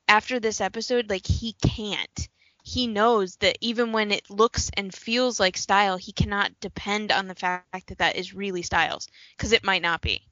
after 0.08 0.40
this 0.40 0.60
episode 0.62 1.10
like 1.10 1.26
he 1.26 1.54
can't. 1.62 2.28
He 2.64 2.86
knows 2.86 3.36
that 3.36 3.58
even 3.60 3.92
when 3.92 4.10
it 4.10 4.30
looks 4.30 4.70
and 4.74 4.94
feels 4.94 5.38
like 5.38 5.58
Style, 5.58 5.98
he 5.98 6.12
cannot 6.12 6.58
depend 6.60 7.12
on 7.12 7.28
the 7.28 7.34
fact 7.34 7.88
that 7.88 7.98
that 7.98 8.16
is 8.16 8.32
really 8.34 8.62
Stiles 8.62 9.06
because 9.36 9.52
it 9.52 9.64
might 9.64 9.82
not 9.82 10.00
be. 10.00 10.22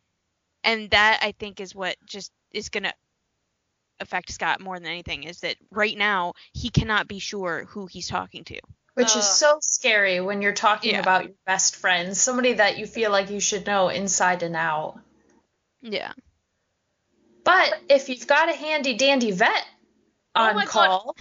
And 0.65 0.91
that 0.91 1.21
I 1.23 1.33
think 1.33 1.61
is 1.61 1.75
what 1.75 1.97
just 2.07 2.33
is 2.53 2.69
going 2.69 2.85
to 2.85 2.95
affect 4.01 4.31
Scott 4.33 4.61
more 4.61 4.79
than 4.79 4.89
anything 4.89 5.25
is 5.25 5.41
that 5.41 5.57
right 5.71 5.97
now 5.97 6.33
he 6.53 6.71
cannot 6.71 7.07
be 7.09 7.19
sure 7.19 7.65
who 7.69 7.87
he's 7.87 8.09
talking 8.09 8.45
to. 8.45 8.61
Which 8.95 9.11
Ugh. 9.11 9.19
is 9.19 9.29
so 9.29 9.59
scary 9.61 10.21
when 10.21 10.43
you're 10.43 10.53
talking 10.53 10.93
Yeah. 10.93 11.01
about 11.01 11.25
your 11.25 11.35
best 11.47 11.77
friend, 11.77 12.17
somebody 12.17 12.55
that 12.55 12.79
you 12.79 12.87
feel 12.87 13.11
like 13.11 13.31
you 13.31 13.41
should 13.41 13.67
know 13.67 13.89
inside 13.89 14.43
and 14.43 14.57
out. 14.57 14.99
Yeah. 15.83 16.13
But 17.45 17.73
if 17.89 18.09
you've 18.09 18.27
got 18.27 18.49
a 18.49 18.55
handy 18.55 18.95
dandy 18.97 19.31
vet 19.31 19.67
Oh 20.35 20.43
on 20.43 20.55
my 20.57 20.65
God. 20.65 20.71
call, 20.73 21.17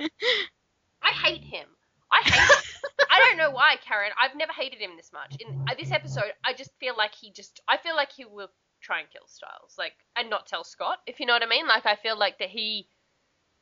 I 0.00 1.10
hate 1.24 1.44
him. 1.44 1.66
I 2.10 2.22
hate 2.24 2.34
him. 2.34 2.96
I 3.10 3.18
don't 3.20 3.36
know 3.36 3.50
why, 3.50 3.76
Karen. 3.86 4.10
I've 4.20 4.36
never 4.36 4.52
hated 4.52 4.78
him 4.80 4.92
this 4.96 5.10
much. 5.12 5.36
In 5.40 5.64
uh, 5.68 5.74
this 5.78 5.92
episode, 5.92 6.32
I 6.44 6.54
just 6.54 6.70
feel 6.80 6.96
like 6.96 7.14
he 7.14 7.32
just. 7.32 7.60
I 7.68 7.76
feel 7.76 7.94
like 7.96 8.10
he 8.12 8.24
will 8.24 8.48
try 8.80 9.00
and 9.00 9.10
kill 9.10 9.26
Stiles, 9.26 9.76
like, 9.78 9.92
and 10.16 10.30
not 10.30 10.46
tell 10.46 10.64
Scott, 10.64 10.98
if 11.06 11.20
you 11.20 11.26
know 11.26 11.32
what 11.32 11.42
I 11.42 11.46
mean. 11.46 11.66
Like, 11.66 11.86
I 11.86 11.96
feel 11.96 12.18
like 12.18 12.38
that 12.38 12.50
he 12.50 12.86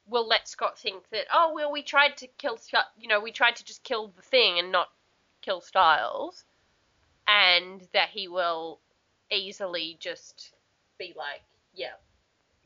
will 0.06 0.26
let 0.26 0.48
Scott 0.48 0.78
think 0.78 1.08
that, 1.10 1.26
oh, 1.32 1.52
well, 1.54 1.70
we 1.70 1.82
tried 1.82 2.16
to 2.18 2.26
kill 2.38 2.56
Scott. 2.56 2.86
You 2.98 3.08
know, 3.08 3.20
we 3.20 3.32
tried 3.32 3.56
to 3.56 3.64
just 3.64 3.82
kill 3.82 4.08
the 4.16 4.22
thing 4.22 4.58
and 4.58 4.72
not 4.72 4.88
kill 5.42 5.60
Stiles, 5.60 6.44
and 7.26 7.86
that 7.92 8.08
he 8.10 8.28
will 8.28 8.80
easily 9.30 9.96
just 10.00 10.52
be 10.98 11.14
like, 11.16 11.42
yeah, 11.74 11.92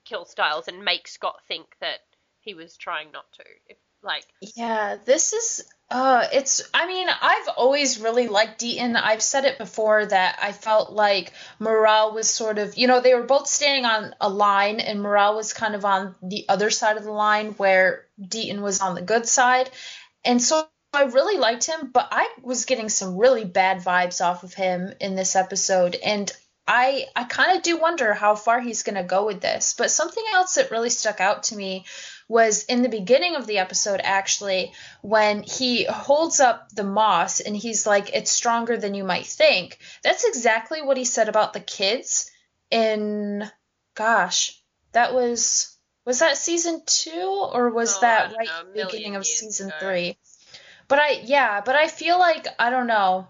kill 0.05 0.25
Stiles 0.25 0.69
and 0.69 0.85
make 0.85 1.09
Scott 1.09 1.41
think 1.49 1.77
that 1.81 2.01
he 2.41 2.55
was 2.55 2.77
trying 2.77 3.13
not 3.13 3.31
to. 3.35 3.45
If 3.69 3.77
like. 4.03 4.27
yeah, 4.57 4.97
this 5.05 5.33
is 5.33 5.65
uh 5.93 6.27
it's 6.33 6.63
I 6.73 6.87
mean, 6.87 7.07
I've 7.09 7.49
always 7.57 8.01
really 8.01 8.27
liked 8.27 8.61
Deaton. 8.61 8.97
I've 8.97 9.23
said 9.23 9.45
it 9.45 9.59
before 9.59 10.07
that 10.07 10.39
I 10.43 10.53
felt 10.53 10.93
like 10.93 11.33
Morrell 11.61 12.13
was 12.15 12.31
sort 12.31 12.59
of, 12.59 12.77
you 12.77 12.87
know, 12.87 13.01
they 13.01 13.15
were 13.15 13.25
both 13.25 13.47
standing 13.47 13.85
on 13.85 14.15
a 14.21 14.29
line 14.29 14.81
and 14.81 15.03
Morrell 15.03 15.37
was 15.37 15.53
kind 15.53 15.75
of 15.75 15.85
on 15.85 16.15
the 16.23 16.47
other 16.49 16.71
side 16.71 16.97
of 16.97 17.05
the 17.05 17.13
line 17.13 17.53
where 17.53 18.07
Deaton 18.21 18.63
was 18.63 18.81
on 18.81 18.95
the 18.95 19.03
good 19.03 19.27
side. 19.27 19.71
And 20.25 20.41
so 20.41 20.67
I 20.95 21.05
really 21.05 21.39
liked 21.39 21.67
him, 21.67 21.91
but 21.93 22.09
I 22.11 22.29
was 22.43 22.67
getting 22.67 22.89
some 22.89 23.17
really 23.17 23.45
bad 23.45 23.79
vibes 23.79 24.25
off 24.25 24.45
of 24.45 24.53
him 24.55 24.93
in 25.01 25.15
this 25.15 25.37
episode, 25.37 25.95
and 25.95 26.31
I 26.67 27.07
I 27.17 27.25
kind 27.25 27.57
of 27.57 27.63
do 27.63 27.79
wonder 27.79 28.13
how 28.15 28.35
far 28.35 28.61
he's 28.61 28.83
going 28.83 28.97
to 28.97 29.03
go 29.03 29.27
with 29.27 29.41
this. 29.41 29.75
But 29.77 29.91
something 29.91 30.25
else 30.33 30.55
that 30.57 30.71
really 30.71 30.91
stuck 30.91 31.21
out 31.21 31.45
to 31.45 31.57
me 31.57 31.87
was 32.33 32.65
in 32.65 32.81
the 32.81 32.89
beginning 32.89 33.37
of 33.37 33.47
the 33.47 33.59
episode 33.59 34.01
actually 34.03 34.73
when 35.03 35.43
he 35.43 35.85
holds 35.85 36.41
up 36.41 36.71
the 36.71 36.83
moss 36.83 37.41
and 37.41 37.55
he's 37.55 37.87
like 37.87 38.09
it's 38.15 38.31
stronger 38.31 38.79
than 38.79 38.95
you 38.95 39.05
might 39.05 39.27
think. 39.27 39.79
That's 40.03 40.25
exactly 40.25 40.81
what 40.81 40.97
he 40.97 41.05
said 41.05 41.29
about 41.29 41.53
the 41.53 41.61
kids 41.61 42.31
in 42.71 43.45
gosh, 43.95 44.59
that 44.93 45.13
was 45.13 45.77
was 46.07 46.21
that 46.21 46.39
season 46.39 46.81
2 46.87 47.11
or 47.53 47.69
was 47.69 47.99
Oh, 47.99 48.01
that 48.01 48.35
right 48.35 48.49
know, 48.49 48.55
at 48.55 48.63
a 48.63 48.65
the 48.65 48.73
million 48.73 48.89
beginning 48.91 49.17
of 49.17 49.27
season 49.27 49.69
ago. 49.69 49.77
3? 49.81 50.17
But 50.89 51.01
I 51.01 51.11
yeah, 51.25 51.61
but 51.61 51.77
I 51.77 51.89
feel 51.89 52.19
like 52.19 52.47
I 52.59 52.71
don't 52.71 52.87
know 52.87 53.29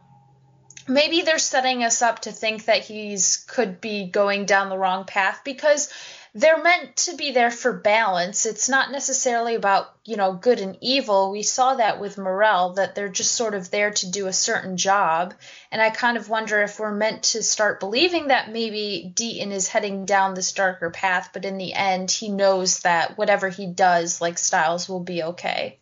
maybe 0.89 1.23
they're 1.23 1.39
setting 1.39 1.85
us 1.85 2.03
up 2.03 2.21
to 2.21 2.33
think 2.33 2.67
that 2.67 2.85
he's 2.85 3.45
could 3.49 3.81
be 3.81 4.07
going 4.07 4.47
down 4.47 4.69
the 4.69 4.79
wrong 4.79 5.05
path 5.05 5.41
because 5.45 5.93
they're 6.35 6.63
meant 6.63 6.97
to 6.97 7.17
be 7.17 7.33
there 7.33 7.51
for 7.51 7.73
balance. 7.73 8.47
It's 8.47 8.69
not 8.69 8.91
necessarily 8.91 9.55
about, 9.55 9.95
you 10.05 10.17
know, 10.17 10.33
good 10.33 10.61
and 10.61 10.79
evil. 10.81 11.31
We 11.31 11.43
saw 11.43 11.75
that 11.75 12.01
with 12.01 12.17
Morrell, 12.17 12.75
that 12.75 12.95
they're 12.95 13.09
just 13.11 13.33
sort 13.33 13.55
of 13.55 13.71
there 13.71 13.91
to 13.91 14.11
do 14.11 14.27
a 14.27 14.33
certain 14.33 14.77
job. 14.79 15.35
And 15.71 15.83
I 15.83 15.91
kind 15.91 16.17
of 16.17 16.31
wonder 16.31 16.63
if 16.63 16.81
we're 16.81 16.95
meant 16.95 17.23
to 17.25 17.43
start 17.43 17.81
believing 17.81 18.29
that 18.29 18.51
maybe 18.51 19.13
Deaton 19.15 19.51
is 19.53 19.69
heading 19.69 20.07
down 20.07 20.33
this 20.35 20.53
darker 20.53 20.89
path, 20.91 21.31
but 21.35 21.45
in 21.45 21.59
the 21.59 21.75
end, 21.75 22.11
he 22.11 22.31
knows 22.31 22.81
that 22.81 23.19
whatever 23.19 23.51
he 23.51 23.67
does, 23.67 24.21
like 24.21 24.39
Stiles, 24.39 24.89
will 24.89 25.05
be 25.05 25.23
okay. 25.23 25.79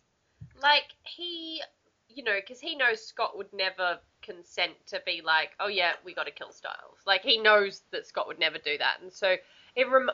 like 0.61 0.85
he 1.03 1.61
you 2.09 2.23
know 2.23 2.35
because 2.39 2.59
he 2.59 2.75
knows 2.75 3.01
scott 3.05 3.37
would 3.37 3.51
never 3.53 3.97
consent 4.21 4.73
to 4.87 5.01
be 5.05 5.21
like 5.23 5.49
oh 5.59 5.67
yeah 5.67 5.93
we 6.05 6.13
got 6.13 6.25
to 6.25 6.31
kill 6.31 6.51
stiles 6.51 6.97
like 7.07 7.21
he 7.21 7.37
knows 7.39 7.81
that 7.91 8.05
scott 8.05 8.27
would 8.27 8.39
never 8.39 8.57
do 8.57 8.77
that 8.77 8.97
and 9.01 9.11
so 9.11 9.35
it 9.75 9.89
rem- 9.89 10.11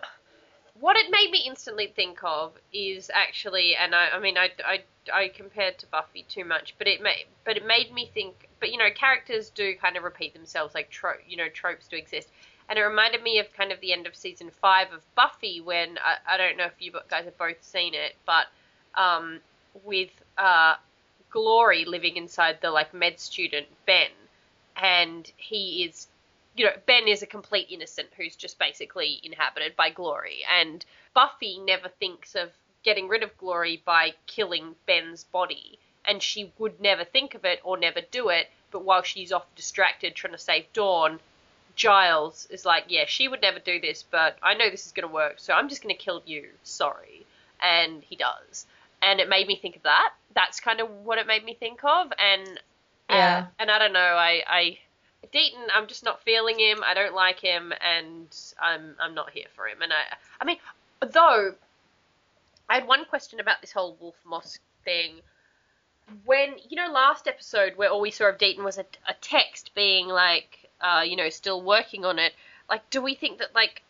what 0.80 0.95
it 0.95 1.10
made 1.10 1.32
me 1.32 1.44
instantly 1.48 1.88
think 1.95 2.20
of 2.24 2.54
is 2.74 3.10
actually 3.14 3.76
and 3.76 3.95
i, 3.95 4.10
I 4.10 4.20
mean 4.20 4.38
I, 4.38 4.49
I 4.66 4.84
i 5.14 5.28
compared 5.30 5.78
to 5.80 5.86
buffy 5.88 6.26
too 6.30 6.45
much 6.45 6.76
but 6.78 6.88
it 6.88 7.02
made 7.02 7.26
but 7.45 7.58
it 7.58 7.66
made 7.66 7.94
me 7.94 8.10
think 8.14 8.49
but 8.60 8.72
you 8.72 8.78
know 8.78 8.90
characters 8.94 9.49
do 9.49 9.76
kind 9.76 9.98
of 9.98 10.04
repeat 10.04 10.34
themselves 10.34 10.76
like 10.76 10.94
you 11.28 11.38
know 11.38 11.49
tropes 11.49 11.88
do 11.88 11.95
exist. 11.95 12.30
And 12.70 12.78
it 12.78 12.82
reminded 12.82 13.24
me 13.24 13.40
of 13.40 13.54
kind 13.54 13.72
of 13.72 13.80
the 13.80 13.94
end 13.94 14.08
of 14.08 14.16
season 14.16 14.52
five 14.52 14.91
of 14.91 15.02
buffy 15.16 15.62
when 15.62 15.98
i, 15.99 16.34
I 16.34 16.38
don't 16.38 16.58
know 16.58 16.66
if 16.66 16.74
you 16.80 16.91
guys 17.10 17.24
have 17.26 17.38
both 17.38 17.64
seen 17.64 17.94
it 17.94 18.16
but 18.26 18.48
um 18.95 19.40
with 19.86 20.10
uh, 20.38 20.76
Glory 21.30 21.86
living 21.86 22.18
inside 22.18 22.62
the 22.62 22.72
like 22.72 22.94
med 22.94 23.20
student 23.20 23.68
Ben, 23.86 24.10
and 24.76 25.32
he 25.38 25.84
is, 25.84 26.08
you 26.57 26.65
know, 26.65 26.71
Ben 26.85 27.07
is 27.07 27.21
a 27.21 27.27
complete 27.27 27.67
innocent 27.69 28.09
who's 28.17 28.35
just 28.35 28.59
basically 28.59 29.19
inhabited 29.23 29.75
by 29.75 29.91
Glory, 29.91 30.43
and 30.59 30.84
Buffy 31.13 31.59
never 31.59 31.88
thinks 31.88 32.35
of 32.35 32.49
getting 32.84 33.07
rid 33.07 33.23
of 33.23 33.38
Glory 33.38 33.81
by 33.85 34.13
killing 34.25 34.75
Ben's 34.85 35.23
body, 35.23 35.79
and 36.05 36.21
she 36.21 36.51
would 36.57 36.81
never 36.81 37.03
think 37.03 37.35
of 37.35 37.45
it 37.45 37.59
or 37.63 37.77
never 37.77 38.01
do 38.11 38.29
it. 38.29 38.47
But 38.71 38.84
while 38.84 39.03
she's 39.03 39.31
off 39.31 39.45
distracted 39.55 40.15
trying 40.15 40.34
to 40.34 40.39
save 40.39 40.71
Dawn, 40.73 41.19
Giles 41.75 42.47
is 42.49 42.65
like, 42.65 42.85
yeah, 42.88 43.05
she 43.07 43.27
would 43.27 43.41
never 43.41 43.59
do 43.59 43.79
this, 43.79 44.03
but 44.03 44.38
I 44.41 44.55
know 44.55 44.69
this 44.69 44.85
is 44.88 44.91
going 44.91 45.07
to 45.07 45.13
work, 45.13 45.35
so 45.38 45.53
I'm 45.53 45.69
just 45.69 45.81
going 45.84 45.95
to 45.95 46.01
kill 46.01 46.21
you. 46.25 46.49
Sorry. 46.63 47.25
And 47.61 48.03
he 48.03 48.15
does. 48.15 48.65
And 49.01 49.19
it 49.19 49.29
made 49.29 49.47
me 49.47 49.55
think 49.55 49.75
of 49.75 49.84
that. 49.84 50.13
That's 50.35 50.59
kind 50.59 50.79
of 50.81 50.89
what 50.89 51.17
it 51.17 51.27
made 51.27 51.45
me 51.45 51.53
think 51.53 51.84
of. 51.84 52.11
And 52.17 52.59
Yeah. 53.09 53.45
uh, 53.45 53.45
and 53.59 53.71
I 53.71 53.79
don't 53.79 53.93
know, 53.93 53.99
I, 53.99 54.43
I 54.47 54.79
Deaton, 55.32 55.68
I'm 55.74 55.88
just 55.88 56.04
not 56.04 56.24
feeling 56.24 56.60
him. 56.60 56.84
I 56.84 56.94
don't 56.94 57.14
like 57.14 57.40
him, 57.40 57.74
and 57.82 58.28
I'm 58.60 58.95
I'm 58.99 59.14
not 59.14 59.32
here 59.32 59.48
for 59.56 59.68
him. 59.68 59.82
And 59.82 59.91
I 59.94 60.16
I 60.41 60.45
mean, 60.45 60.58
though 61.02 61.54
I 62.70 62.76
had 62.76 62.88
one 62.88 63.06
question 63.06 63.40
about 63.40 63.62
this 63.62 63.72
whole 63.72 63.98
Wolf 63.99 64.16
Moss 64.26 64.60
thing. 64.84 65.22
When 66.26 66.56
you 66.70 66.78
know 66.78 66.91
last 66.91 67.28
episode 67.28 67.76
where 67.76 67.90
all 67.90 68.02
we 68.02 68.12
saw 68.12 68.30
of 68.30 68.38
Deaton 68.38 68.64
was 68.64 68.78
a, 68.78 68.86
a 69.08 69.14
text 69.22 69.72
being 69.76 70.08
like, 70.08 70.70
uh, 70.82 71.04
you 71.06 71.16
know, 71.16 71.30
still 71.30 71.62
working 71.62 72.06
on 72.06 72.20
it. 72.20 72.34
Like, 72.70 72.90
do 72.90 73.02
we 73.02 73.16
think 73.16 73.40
that 73.40 73.54
like 73.56 73.82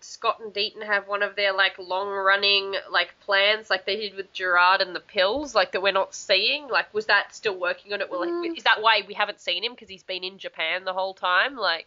Scott 0.00 0.40
and 0.40 0.52
Deaton 0.54 0.84
have 0.84 1.08
one 1.08 1.22
of 1.22 1.34
their 1.36 1.52
like 1.52 1.78
long 1.78 2.08
running 2.08 2.74
like 2.90 3.14
plans 3.20 3.68
like 3.70 3.84
they 3.84 3.96
did 3.96 4.14
with 4.14 4.32
Gerard 4.32 4.80
and 4.80 4.94
the 4.94 5.00
pills 5.00 5.54
like 5.54 5.72
that 5.72 5.82
we're 5.82 5.92
not 5.92 6.14
seeing? 6.14 6.68
Like, 6.68 6.92
was 6.94 7.06
that 7.06 7.34
still 7.34 7.58
working 7.58 7.92
on 7.92 8.00
it? 8.00 8.10
Well, 8.10 8.20
like, 8.20 8.30
Mm. 8.30 8.56
is 8.56 8.64
that 8.64 8.80
why 8.82 9.02
we 9.06 9.14
haven't 9.14 9.40
seen 9.40 9.64
him 9.64 9.72
because 9.72 9.88
he's 9.88 10.02
been 10.04 10.24
in 10.24 10.38
Japan 10.38 10.84
the 10.84 10.92
whole 10.92 11.14
time? 11.14 11.56
Like, 11.56 11.86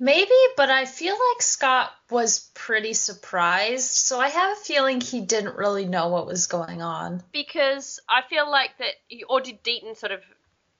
Maybe, 0.00 0.32
but 0.56 0.70
I 0.70 0.86
feel 0.86 1.14
like 1.14 1.40
Scott 1.40 1.92
was 2.10 2.50
pretty 2.54 2.94
surprised, 2.94 3.88
so 3.90 4.18
I 4.18 4.28
have 4.28 4.52
a 4.52 4.60
feeling 4.60 5.00
he 5.00 5.20
didn't 5.20 5.54
really 5.56 5.86
know 5.86 6.08
what 6.08 6.26
was 6.26 6.48
going 6.48 6.82
on. 6.82 7.22
because 7.32 8.00
I 8.08 8.22
feel 8.28 8.50
like 8.50 8.76
that, 8.78 8.94
or 9.28 9.40
did 9.40 9.62
Deaton 9.62 9.96
sort 9.96 10.10
of? 10.10 10.20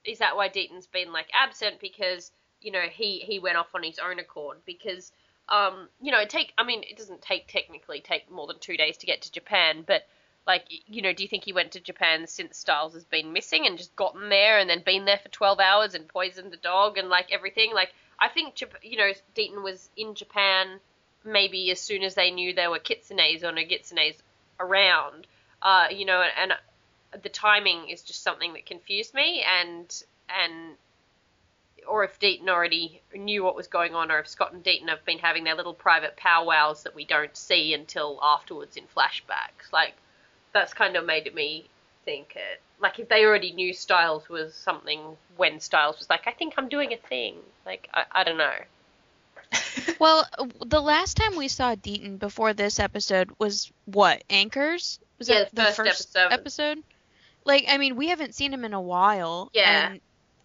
Is 0.05 0.19
that 0.19 0.37
why 0.37 0.49
Deaton's 0.49 0.89
been 0.89 1.13
like 1.13 1.29
absent? 1.33 1.79
Because 1.81 2.33
you 2.61 2.73
know 2.73 2.83
he 2.91 3.21
he 3.21 3.39
went 3.39 3.57
off 3.57 3.69
on 3.75 3.85
his 3.85 4.01
own 4.01 4.19
accord. 4.19 4.59
Because 4.67 5.13
um 5.49 5.89
you 6.01 6.11
know 6.11 6.25
take 6.25 6.53
I 6.57 6.65
mean 6.65 6.83
it 6.83 6.97
doesn't 6.97 7.23
take 7.23 7.49
technically 7.49 8.01
take 8.01 8.31
more 8.31 8.47
than 8.47 8.59
two 8.59 8.77
days 8.77 8.97
to 8.99 9.07
get 9.07 9.23
to 9.23 9.33
Japan, 9.33 9.85
but 9.87 10.07
like 10.47 10.65
you 10.69 11.03
know 11.03 11.13
do 11.13 11.23
you 11.23 11.29
think 11.29 11.45
he 11.45 11.53
went 11.53 11.73
to 11.73 11.81
Japan 11.81 12.27
since 12.27 12.59
Stiles 12.59 12.95
has 12.95 13.05
been 13.05 13.33
missing 13.33 13.67
and 13.67 13.79
just 13.79 13.95
gotten 13.97 14.29
there 14.29 14.59
and 14.59 14.69
then 14.69 14.83
been 14.85 15.05
there 15.05 15.19
for 15.23 15.29
twelve 15.29 15.61
hours 15.61 15.95
and 15.95 16.09
poisoned 16.09 16.53
the 16.53 16.57
dog 16.57 16.99
and 16.99 17.09
like 17.09 17.33
everything? 17.33 17.73
Like 17.75 17.93
I 18.19 18.29
think 18.29 18.63
you 18.83 18.97
know 18.97 19.13
Deaton 19.35 19.63
was 19.63 19.89
in 19.97 20.15
Japan 20.15 20.81
maybe 21.25 21.71
as 21.71 21.81
soon 21.81 22.03
as 22.03 22.15
they 22.15 22.31
knew 22.31 22.53
there 22.53 22.71
were 22.71 22.79
kitsunes 22.79 23.43
or 23.43 23.51
nogitsunes 23.51 24.17
around. 24.61 25.27
Uh, 25.63 25.87
you 25.91 26.05
know, 26.05 26.23
and 26.23 26.53
the 27.23 27.29
timing 27.29 27.89
is 27.89 28.03
just 28.03 28.23
something 28.23 28.53
that 28.53 28.67
confused 28.67 29.15
me, 29.15 29.43
and 29.43 30.03
and 30.29 30.77
or 31.89 32.05
if 32.05 32.19
Deaton 32.21 32.49
already 32.49 33.01
knew 33.15 33.43
what 33.45 33.57
was 33.57 33.67
going 33.67 33.95
on, 33.95 34.11
or 34.11 34.19
if 34.21 34.29
Scott 34.29 34.53
and 34.53 34.63
Deaton 34.65 34.89
have 34.89 35.05
been 35.05 35.19
having 35.19 35.45
their 35.45 35.55
little 35.55 35.75
private 35.75 36.17
powwows 36.17 36.83
that 36.85 36.95
we 36.95 37.05
don't 37.05 37.37
see 37.37 37.75
until 37.75 38.19
afterwards 38.23 38.77
in 38.77 38.85
flashbacks. 38.97 39.73
Like 39.73 39.95
that's 40.53 40.73
kind 40.75 40.97
of 40.97 41.05
made 41.05 41.33
me 41.35 41.67
think 42.05 42.35
it. 42.37 42.61
Like 42.81 42.99
if 42.99 43.09
they 43.09 43.25
already 43.25 43.53
knew 43.53 43.73
Stiles 43.73 44.29
was 44.29 44.55
something 44.55 45.01
when 45.37 45.61
Stiles 45.61 45.99
was 45.99 46.11
like, 46.11 46.27
I 46.27 46.33
think 46.33 46.55
I'm 46.57 46.69
doing 46.69 46.93
a 46.93 46.97
thing. 46.97 47.37
Like 47.65 47.89
I, 47.95 48.05
I 48.13 48.25
don't 48.25 48.39
know. 48.39 48.55
Well, 49.99 50.27
the 50.67 50.81
last 50.81 51.17
time 51.17 51.37
we 51.37 51.49
saw 51.49 51.75
Deaton 51.77 52.19
before 52.19 52.53
this 52.53 52.81
episode 52.81 53.31
was 53.39 53.71
what? 53.87 54.23
Anchors? 54.29 54.99
Was 55.19 55.29
Yeah, 55.29 55.45
that 55.45 55.55
the 55.55 55.63
first 55.73 56.17
episode. 56.17 56.33
episode? 56.33 56.79
Like, 57.45 57.65
I 57.69 57.79
mean, 57.79 57.97
we 57.97 58.09
haven't 58.09 58.35
seen 58.35 58.53
him 58.53 58.65
in 58.65 58.75
a 58.75 58.81
while. 58.81 59.51
Yeah. 59.55 59.91
And 59.93 60.01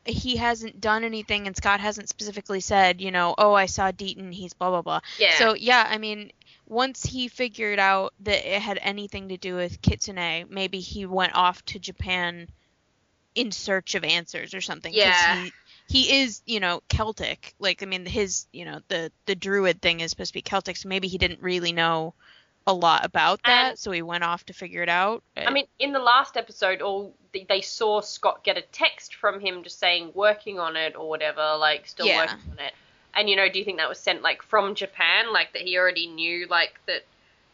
he 0.10 0.38
hasn't 0.38 0.81
done 0.81 1.03
anything, 1.03 1.48
and 1.48 1.56
Scott 1.56 1.80
hasn't 1.80 2.10
specifically 2.10 2.60
said, 2.60 3.02
you 3.02 3.11
know, 3.11 3.36
oh, 3.38 3.53
I 3.53 3.65
saw 3.65 3.91
Deaton, 3.91 4.34
he's 4.34 4.53
blah, 4.53 4.69
blah, 4.69 4.81
blah. 4.81 5.02
Yeah. 5.18 5.38
So, 5.38 5.53
yeah, 5.53 5.86
I 5.90 5.98
mean, 5.98 6.31
once 6.68 7.03
he 7.03 7.27
figured 7.27 7.80
out 7.80 8.14
that 8.22 8.45
it 8.45 8.61
had 8.61 8.80
anything 8.81 9.30
to 9.30 9.38
do 9.38 9.56
with 9.56 9.81
Kitsune, 9.81 10.45
maybe 10.49 10.80
he 10.80 11.06
went 11.06 11.36
off 11.36 11.64
to 11.65 11.80
Japan 11.80 12.48
in 13.36 13.52
search 13.52 13.95
of 13.95 14.03
answers 14.03 14.53
or 14.53 14.61
something. 14.61 14.94
Yeah. 14.94 15.44
He, 15.44 15.52
he 15.88 16.22
is, 16.22 16.41
you 16.45 16.60
know, 16.60 16.81
Celtic. 16.90 17.56
Like, 17.60 17.81
I 17.81 17.86
mean, 17.86 18.06
his, 18.06 18.45
you 18.53 18.65
know, 18.65 18.80
the 18.90 19.11
the 19.26 19.34
druid 19.34 19.81
thing 19.81 20.02
is 20.02 20.11
supposed 20.11 20.30
to 20.30 20.36
be 20.36 20.41
Celtic, 20.44 20.77
so 20.77 20.88
maybe 20.88 21.07
he 21.07 21.18
didn't 21.18 21.41
really 21.41 21.72
know 21.72 22.14
a 22.69 22.73
lot 22.73 23.03
about 23.03 23.41
that, 23.43 23.69
And- 23.69 23.79
so 23.79 23.91
he 23.91 24.01
went 24.01 24.23
off 24.23 24.45
to 24.45 24.53
figure 24.53 24.81
it 24.83 24.89
out. 24.89 25.23
I 25.35 25.51
mean, 25.51 25.67
in 25.79 25.91
the 25.91 25.99
last 25.99 26.37
episode, 26.37 26.81
all 26.81 27.13
they, 27.33 27.45
they 27.49 27.61
saw 27.61 28.01
Scott 28.01 28.43
get 28.43 28.57
a 28.57 28.61
text 28.61 29.15
from 29.15 29.39
him 29.39 29.63
just 29.63 29.79
saying 29.79 30.11
working 30.13 30.59
on 30.59 30.75
it 30.75 30.95
or 30.95 31.09
whatever, 31.09 31.55
like 31.57 31.87
still 31.87 32.05
Yeah. 32.07 32.17
working 32.17 32.51
on 32.51 32.59
it. 32.59 32.73
And 33.13 33.29
you 33.29 33.35
know, 33.35 33.49
do 33.49 33.59
you 33.59 33.65
think 33.65 33.77
that 33.79 33.89
was 33.89 33.99
sent 33.99 34.21
like 34.21 34.41
from 34.43 34.75
Japan, 34.75 35.33
like 35.33 35.53
that 35.53 35.63
he 35.63 35.77
already 35.77 36.07
knew, 36.07 36.47
like 36.47 36.79
that, 36.85 37.03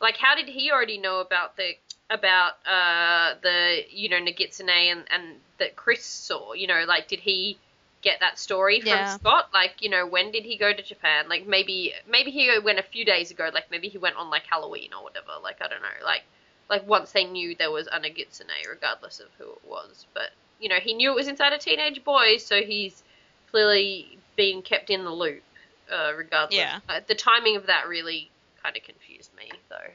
like 0.02 0.18
how 0.18 0.36
did 0.36 0.48
he 0.48 0.72
already 0.72 0.98
know 0.98 1.20
about 1.22 1.56
the 1.58 1.76
about 2.10 2.54
uh 2.68 3.34
the 3.42 3.84
you 3.90 4.10
know 4.10 4.18
Nogitsune 4.20 4.70
and 4.70 5.06
and 5.10 5.36
that 5.60 5.76
Chris 5.76 6.04
saw? 6.06 6.54
You 6.54 6.68
know, 6.68 6.84
like 6.88 7.08
did 7.08 7.20
he 7.20 7.58
get 8.06 8.22
that 8.22 8.40
story 8.40 8.80
from 8.80 8.90
Yeah. 8.90 9.18
Scott? 9.18 9.50
Like 9.54 9.82
you 9.82 9.90
know, 9.90 10.06
when 10.06 10.32
did 10.32 10.46
he 10.46 10.56
go 10.58 10.72
to 10.72 10.82
Japan? 10.82 11.28
Like 11.28 11.46
maybe 11.46 11.94
maybe 12.10 12.32
he 12.32 12.58
went 12.64 12.80
a 12.80 12.84
few 12.84 13.04
days 13.04 13.32
ago. 13.32 13.50
Like 13.54 13.70
maybe 13.72 13.90
he 13.90 13.98
went 13.98 14.16
on 14.16 14.30
like 14.30 14.44
Halloween 14.50 14.92
or 14.94 15.04
whatever. 15.04 15.34
Like 15.44 15.62
I 15.62 15.68
don't 15.68 15.82
know. 15.82 16.06
Like 16.06 16.24
like 16.70 16.88
once 16.88 17.12
they 17.12 17.26
knew 17.26 17.56
there 17.56 17.72
was 17.72 17.88
a 17.88 18.00
Nogitsune, 18.00 18.70
regardless 18.70 19.20
of 19.20 19.28
who 19.38 19.46
it 19.52 19.62
was. 19.68 20.06
But 20.14 20.30
you 20.60 20.70
know, 20.70 20.80
he 20.82 20.94
knew 20.94 21.12
it 21.12 21.16
was 21.16 21.28
inside 21.28 21.52
a 21.52 21.58
teenage 21.58 22.04
boy, 22.04 22.38
so 22.38 22.62
he's 22.62 23.04
clearly 23.52 24.18
being 24.36 24.62
kept 24.62 24.90
in 24.90 25.04
the 25.04 25.12
loop, 25.12 25.44
uh, 25.92 26.14
regardless. 26.16 26.58
Yeah. 26.58 26.80
Uh, 26.88 27.02
the 27.08 27.16
timing 27.16 27.58
of 27.58 27.66
that 27.68 27.88
really 27.88 28.30
kind 28.64 28.78
of 28.78 28.84
confused 28.84 29.32
me, 29.36 29.52
though. 29.70 29.92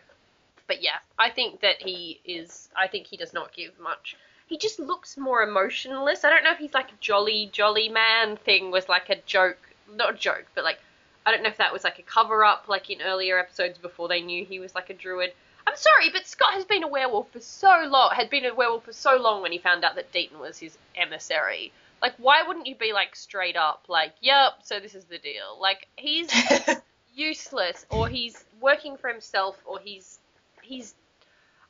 But 0.67 0.83
yeah, 0.83 0.99
I 1.19 1.31
think 1.31 1.61
that 1.61 1.81
he 1.83 2.21
is. 2.25 2.69
I 2.77 2.89
think 2.89 3.07
he 3.07 3.17
does 3.17 3.33
not 3.33 3.53
give 3.53 3.79
much. 3.81 4.17
He 4.51 4.59
just 4.59 4.81
looks 4.81 5.17
more 5.17 5.43
emotionless. 5.43 6.25
I 6.25 6.31
don't 6.31 6.43
know 6.43 6.51
if 6.51 6.59
he's 6.59 6.75
like 6.75 6.91
a 6.91 7.01
jolly 7.01 7.49
jolly 7.53 7.89
man 7.89 8.37
thing 8.37 8.73
was 8.73 8.89
like 8.89 9.09
a 9.09 9.17
joke, 9.25 9.59
not 9.95 10.15
a 10.15 10.19
joke, 10.19 10.45
but 10.57 10.65
like 10.65 10.81
I 11.25 11.31
don't 11.31 11.43
know 11.43 11.49
if 11.49 11.59
that 11.59 11.73
was 11.73 11.85
like 11.85 12.01
a 12.01 12.03
cover 12.03 12.45
up, 12.45 12.69
like 12.69 12.91
in 12.91 13.01
earlier 13.01 13.39
episodes 13.39 13.79
before 13.79 14.09
they 14.09 14.21
knew 14.21 14.45
he 14.45 14.59
was 14.59 14.75
like 14.75 14.91
a 14.91 14.95
druid. 14.95 15.33
I'm 15.67 15.77
sorry, 15.77 16.11
but 16.11 16.27
Scott 16.27 16.55
has 16.55 16.65
been 16.65 16.83
a 16.83 16.89
werewolf 16.89 17.31
for 17.31 17.41
so 17.41 17.87
long. 17.89 18.11
Had 18.13 18.29
been 18.29 18.45
a 18.45 18.53
werewolf 18.53 18.85
for 18.85 18.93
so 18.93 19.17
long 19.17 19.41
when 19.41 19.53
he 19.53 19.59
found 19.59 19.85
out 19.85 19.95
that 19.95 20.13
Deaton 20.13 20.41
was 20.41 20.59
his 20.59 20.77
emissary. 20.97 21.73
Like, 22.03 22.15
why 22.17 22.43
wouldn't 22.43 22.67
you 22.67 22.75
be 22.75 22.93
like 22.93 23.15
straight 23.15 23.57
up, 23.57 23.85
like, 23.87 24.15
yep, 24.21 24.55
so 24.65 24.81
this 24.81 24.97
is 24.97 25.05
the 25.05 25.19
deal? 25.19 25.59
Like, 25.61 25.87
he's 25.97 26.29
useless, 27.15 27.87
or 27.91 28.09
he's 28.09 28.43
working 28.61 28.97
for 28.97 29.09
himself, 29.09 29.57
or 29.65 29.79
he's 29.79 30.19
he's. 30.63 30.95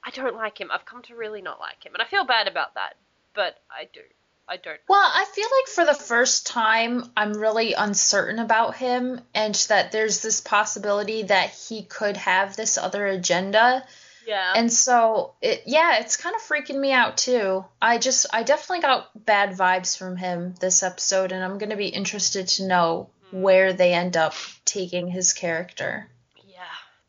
I 0.04 0.10
don't 0.10 0.36
like 0.36 0.60
him. 0.60 0.70
I've 0.70 0.86
come 0.86 1.02
to 1.02 1.14
really 1.14 1.42
not 1.42 1.60
like 1.60 1.84
him, 1.84 1.92
and 1.94 2.02
I 2.02 2.06
feel 2.06 2.24
bad 2.24 2.48
about 2.48 2.74
that, 2.74 2.94
but 3.34 3.56
I 3.70 3.88
do. 3.92 4.00
I 4.48 4.56
don't. 4.56 4.80
Well, 4.88 4.98
I 5.00 5.24
feel 5.32 5.46
like 5.46 5.68
for 5.68 5.84
the 5.84 6.04
first 6.04 6.46
time, 6.46 7.10
I'm 7.16 7.34
really 7.34 7.74
uncertain 7.74 8.38
about 8.40 8.76
him, 8.76 9.20
and 9.34 9.54
that 9.68 9.92
there's 9.92 10.22
this 10.22 10.40
possibility 10.40 11.24
that 11.24 11.50
he 11.50 11.82
could 11.82 12.16
have 12.16 12.56
this 12.56 12.76
other 12.76 13.06
agenda. 13.06 13.84
Yeah. 14.26 14.52
And 14.56 14.72
so, 14.72 15.34
it, 15.40 15.62
yeah, 15.66 15.98
it's 16.00 16.16
kind 16.16 16.34
of 16.34 16.42
freaking 16.42 16.78
me 16.80 16.92
out 16.92 17.16
too. 17.18 17.64
I 17.80 17.98
just, 17.98 18.26
I 18.32 18.42
definitely 18.42 18.82
got 18.82 19.24
bad 19.26 19.50
vibes 19.50 19.96
from 19.96 20.16
him 20.16 20.54
this 20.60 20.82
episode, 20.82 21.32
and 21.32 21.44
I'm 21.44 21.58
going 21.58 21.70
to 21.70 21.76
be 21.76 21.88
interested 21.88 22.48
to 22.48 22.66
know 22.66 23.10
Hmm. 23.30 23.42
where 23.42 23.72
they 23.72 23.92
end 23.94 24.16
up 24.16 24.34
taking 24.64 25.06
his 25.06 25.32
character. 25.32 26.08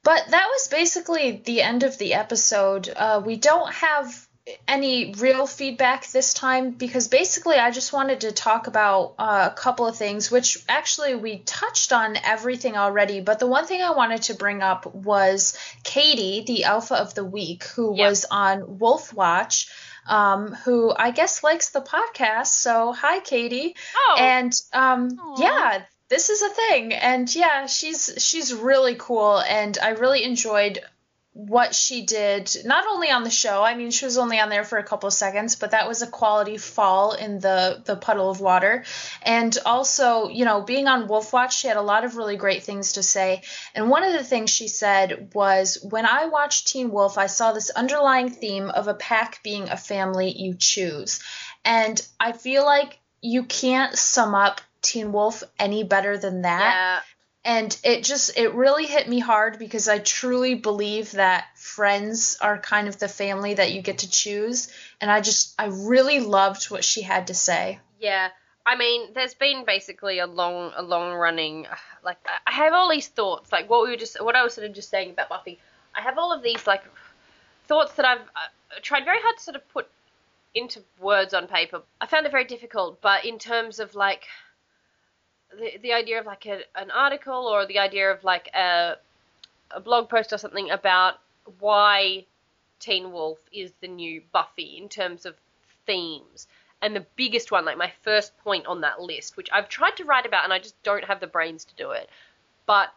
But 0.04 0.26
that 0.30 0.48
was 0.52 0.68
basically 0.68 1.42
the 1.46 1.62
end 1.62 1.84
of 1.84 1.98
the 1.98 2.14
episode. 2.16 2.90
Uh, 2.96 3.22
we 3.24 3.36
don't 3.36 3.72
have 3.74 4.28
any 4.68 5.14
real 5.14 5.46
feedback 5.46 6.08
this 6.08 6.34
time 6.34 6.72
because 6.72 7.08
basically 7.08 7.58
I 7.58 7.70
just 7.70 7.94
wanted 7.94 8.22
to 8.22 8.32
talk 8.32 8.66
about 8.66 9.14
uh, 9.20 9.50
a 9.52 9.56
couple 9.56 9.86
of 9.86 9.96
things, 9.96 10.32
which 10.32 10.58
actually 10.68 11.14
we 11.14 11.40
touched 11.40 11.94
on 11.94 12.18
everything 12.24 12.76
already. 12.76 13.22
But 13.22 13.38
the 13.38 13.46
one 13.46 13.68
thing 13.68 13.84
I 13.84 13.92
wanted 13.92 14.24
to 14.24 14.34
bring 14.34 14.64
up 14.64 14.94
was 14.96 15.58
Katie, 15.84 16.44
the 16.48 16.64
Alpha 16.64 16.96
of 16.96 17.14
the 17.14 17.24
Week, 17.24 17.64
who 17.66 17.96
Yep. 17.96 18.10
was 18.10 18.26
on 18.32 18.80
Wolf 18.80 19.14
Watch. 19.14 19.70
Um, 20.08 20.56
who 20.66 20.92
I 20.98 21.12
guess 21.12 21.44
likes 21.44 21.70
the 21.70 21.80
podcast. 21.80 22.48
So 22.48 22.92
hi, 22.92 23.20
Katie. 23.20 23.76
Oh. 23.96 24.16
And 24.20 24.52
um, 24.74 25.36
yeah, 25.38 25.84
this 26.12 26.30
is 26.30 26.42
a 26.42 26.50
thing. 26.50 26.94
And 26.94 27.34
yeah, 27.34 27.68
she's 27.68 28.14
she's 28.18 28.54
really 28.54 28.96
cool, 29.00 29.40
and 29.40 29.78
I 29.82 29.92
really 29.92 30.26
enjoyed 30.26 30.80
what 31.32 31.74
she 31.74 32.06
did. 32.06 32.54
Not 32.66 32.86
only 32.86 33.10
on 33.10 33.24
the 33.24 33.30
show, 33.30 33.64
I 33.64 33.76
mean, 33.76 33.92
she 33.92 34.04
was 34.04 34.18
only 34.18 34.38
on 34.38 34.50
there 34.50 34.66
for 34.66 34.78
a 34.78 34.84
couple 34.84 35.08
of 35.08 35.14
seconds, 35.14 35.56
but 35.56 35.72
that 35.72 35.88
was 35.88 36.02
a 36.02 36.08
quality 36.08 36.58
fall 36.58 37.14
in 37.14 37.40
the 37.40 37.82
the 37.86 37.96
puddle 37.96 38.30
of 38.30 38.42
water. 38.42 38.84
And 39.22 39.58
also, 39.66 40.28
you 40.28 40.44
know, 40.44 40.62
being 40.62 40.90
on 40.90 41.08
Wolf 41.08 41.32
Watch, 41.32 41.58
she 41.58 41.70
had 41.70 41.78
a 41.78 41.82
lot 41.82 42.04
of 42.04 42.18
really 42.18 42.36
great 42.36 42.64
things 42.64 42.94
to 42.94 43.04
say. 43.04 43.44
And 43.74 43.90
one 43.90 44.04
of 44.04 44.12
the 44.12 44.26
things 44.26 44.50
she 44.50 44.68
said 44.68 45.32
was, 45.34 45.78
when 45.82 46.06
I 46.06 46.26
watched 46.26 46.68
Teen 46.68 46.92
Wolf, 46.92 47.18
I 47.18 47.28
saw 47.28 47.54
this 47.54 47.70
underlying 47.70 48.32
theme 48.32 48.70
of 48.70 48.90
a 48.90 48.94
pack 48.94 49.42
being 49.44 49.70
a 49.70 49.78
family 49.78 50.38
you 50.38 50.56
choose. 50.60 51.22
And 51.64 52.06
I 52.20 52.34
feel 52.34 52.66
like 52.66 53.00
you 53.22 53.44
can't 53.46 53.98
sum 53.98 54.36
up 54.36 54.60
Teen 54.82 55.12
Wolf 55.12 55.44
any 55.60 55.84
better 55.84 56.18
than 56.18 56.44
that. 56.44 56.74
yeah. 56.74 57.00
And 57.44 57.76
it 57.84 58.04
just, 58.04 58.38
it 58.38 58.54
really 58.54 58.86
hit 58.86 59.10
me 59.10 59.18
hard 59.18 59.58
because 59.58 59.88
I 59.88 59.98
truly 59.98 60.54
believe 60.54 61.14
that 61.14 61.46
friends 61.58 62.38
are 62.40 62.60
kind 62.60 62.88
of 62.88 63.00
the 63.00 63.08
family 63.08 63.56
that 63.56 63.72
you 63.72 63.82
get 63.82 64.00
to 64.00 64.10
choose. 64.10 64.72
And 65.00 65.10
I 65.10 65.22
just, 65.22 65.56
I 65.58 65.66
really 65.66 66.20
loved 66.20 66.70
what 66.70 66.84
she 66.84 67.02
had 67.02 67.28
to 67.28 67.34
say. 67.34 67.80
Yeah, 68.00 68.30
I 68.64 68.76
mean, 68.76 69.14
there's 69.16 69.34
been 69.34 69.66
basically 69.66 70.20
a 70.20 70.28
long, 70.28 70.72
a 70.76 70.84
long 70.84 71.14
running, 71.14 71.66
like 72.04 72.18
I 72.46 72.52
have 72.52 72.74
all 72.74 72.90
these 72.90 73.08
thoughts, 73.08 73.52
like 73.52 73.70
what 73.70 73.84
we 73.84 73.90
were 73.90 73.98
just, 73.98 74.24
what 74.24 74.36
I 74.36 74.44
was 74.44 74.54
sort 74.54 74.68
of 74.68 74.76
just 74.76 74.90
saying 74.90 75.10
about 75.10 75.30
Buffy. 75.30 75.60
I 75.96 76.02
have 76.02 76.20
all 76.20 76.32
of 76.32 76.44
these 76.44 76.68
like 76.68 76.84
thoughts 77.66 77.94
that 77.94 78.06
I've 78.06 78.22
uh, 78.22 78.80
tried 78.82 79.04
very 79.04 79.20
hard 79.20 79.38
to 79.38 79.44
sort 79.44 79.56
of 79.56 79.68
put 79.70 79.90
into 80.54 80.82
words 81.00 81.34
on 81.34 81.48
paper. 81.48 81.82
I 82.00 82.06
found 82.06 82.26
it 82.26 82.32
very 82.32 82.46
difficult, 82.46 83.02
but 83.02 83.26
in 83.26 83.40
terms 83.40 83.80
of 83.80 83.96
like 83.96 84.26
the 85.58 85.78
the 85.82 85.94
idea 85.94 86.20
of 86.20 86.26
like 86.26 86.46
a, 86.46 86.62
an 86.76 86.92
article 86.92 87.48
or 87.48 87.66
the 87.66 87.80
idea 87.80 88.12
of 88.12 88.24
like 88.24 88.50
a 88.54 88.98
a 89.72 89.80
blog 89.80 90.10
post 90.10 90.34
or 90.34 90.38
something 90.38 90.70
about 90.70 91.20
why 91.60 92.26
Teen 92.80 93.12
Wolf 93.12 93.40
is 93.52 93.72
the 93.80 93.88
new 93.88 94.22
Buffy 94.32 94.78
in 94.78 94.90
terms 94.90 95.26
of 95.26 95.36
themes. 95.86 96.48
And 96.82 96.96
the 96.96 97.06
biggest 97.16 97.52
one, 97.52 97.64
like 97.64 97.78
my 97.78 97.94
first 98.02 98.36
point 98.40 98.66
on 98.66 98.82
that 98.82 99.00
list, 99.00 99.38
which 99.38 99.50
I've 99.52 99.70
tried 99.70 99.98
to 99.98 100.04
write 100.04 100.26
about 100.26 100.44
and 100.44 100.52
I 100.54 100.60
just 100.60 100.82
don't 100.84 101.06
have 101.06 101.20
the 101.20 101.28
brains 101.28 101.64
to 101.66 101.76
do 101.76 101.92
it, 101.92 102.10
but 102.66 102.92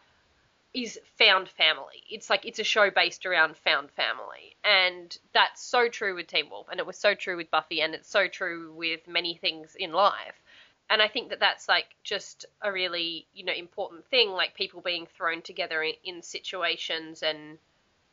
is 0.73 0.99
found 1.17 1.47
family. 1.47 2.03
It's 2.09 2.29
like 2.29 2.45
it's 2.45 2.59
a 2.59 2.63
show 2.63 2.89
based 2.89 3.25
around 3.25 3.55
found 3.57 3.91
family. 3.91 4.55
And 4.63 5.17
that's 5.33 5.61
so 5.63 5.87
true 5.87 6.15
with 6.15 6.27
Teen 6.27 6.49
Wolf 6.49 6.67
and 6.69 6.79
it 6.79 6.85
was 6.85 6.97
so 6.97 7.13
true 7.13 7.37
with 7.37 7.51
Buffy 7.51 7.81
and 7.81 7.93
it's 7.93 8.09
so 8.09 8.27
true 8.27 8.73
with 8.73 9.07
many 9.07 9.35
things 9.35 9.75
in 9.75 9.93
life. 9.93 10.41
And 10.89 11.01
I 11.01 11.07
think 11.07 11.29
that 11.29 11.39
that's 11.39 11.67
like 11.67 11.95
just 12.03 12.45
a 12.61 12.71
really, 12.71 13.25
you 13.33 13.43
know, 13.43 13.53
important 13.53 14.05
thing 14.07 14.29
like 14.29 14.53
people 14.53 14.81
being 14.81 15.07
thrown 15.17 15.41
together 15.41 15.81
in, 15.81 15.93
in 16.03 16.21
situations 16.21 17.23
and 17.23 17.57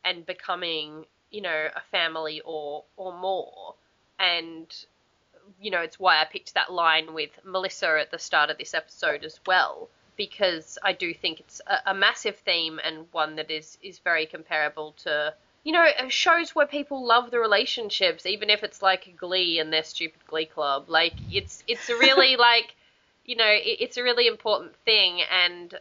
and 0.05 0.27
becoming, 0.27 1.05
you 1.31 1.43
know, 1.43 1.69
a 1.75 1.81
family 1.91 2.41
or 2.45 2.85
or 2.97 3.17
more. 3.17 3.75
And 4.19 4.75
you 5.61 5.71
know, 5.71 5.81
it's 5.81 6.01
why 6.01 6.21
I 6.21 6.25
picked 6.25 6.55
that 6.55 6.73
line 6.73 7.15
with 7.15 7.31
Melissa 7.45 7.99
at 8.01 8.11
the 8.11 8.19
start 8.19 8.51
of 8.51 8.59
this 8.59 8.75
episode 8.75 9.25
as 9.25 9.39
well, 9.47 9.89
because 10.17 10.79
I 10.83 10.93
do 10.93 11.13
think 11.13 11.41
it's 11.41 11.61
a, 11.67 11.91
a 11.91 11.95
massive 11.95 12.37
theme 12.37 12.81
and 12.83 13.07
one 13.13 13.37
that 13.37 13.51
is 13.51 13.77
is 13.83 13.99
very 13.99 14.27
comparable 14.27 14.93
to 15.05 15.35
you 15.65 15.73
know 15.73 15.85
uh, 15.99 16.09
shows 16.09 16.55
where 16.55 16.67
people 16.67 17.05
love 17.07 17.31
the 17.31 17.39
relationships, 17.39 18.27
even 18.27 18.51
if 18.51 18.63
it's 18.63 18.83
like 18.83 19.17
Glee 19.17 19.59
and 19.59 19.73
their 19.73 19.85
stupid 19.85 20.21
Glee 20.27 20.47
club. 20.47 20.87
Like 20.89 21.15
it's 21.31 21.63
it's 21.67 21.89
a 21.89 21.97
really 21.97 22.37
like 22.51 22.75
you 23.25 23.37
know 23.37 23.47
it, 23.47 23.79
it's 23.81 23.97
a 23.97 24.03
really 24.03 24.27
important 24.27 24.75
thing 24.85 25.21
and 25.31 25.75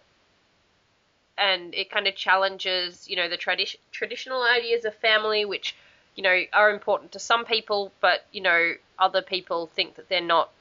and 1.38 1.74
it 1.74 1.90
kind 1.90 2.08
of 2.08 2.16
challenges 2.16 3.10
you 3.10 3.16
know 3.16 3.30
the 3.30 3.38
tradi- 3.38 3.78
traditional 3.92 4.44
ideas 4.44 4.86
of 4.86 4.94
family 4.96 5.46
which 5.46 5.76
you 6.16 6.24
know 6.24 6.44
are 6.54 6.70
important 6.70 7.12
to 7.14 7.20
some 7.20 7.46
people 7.46 7.92
but 8.02 8.26
you 8.32 8.42
know 8.42 8.74
other 9.00 9.22
people 9.22 9.68
think 9.68 9.96
that 9.96 10.08
they're 10.10 10.22
not 10.22 10.52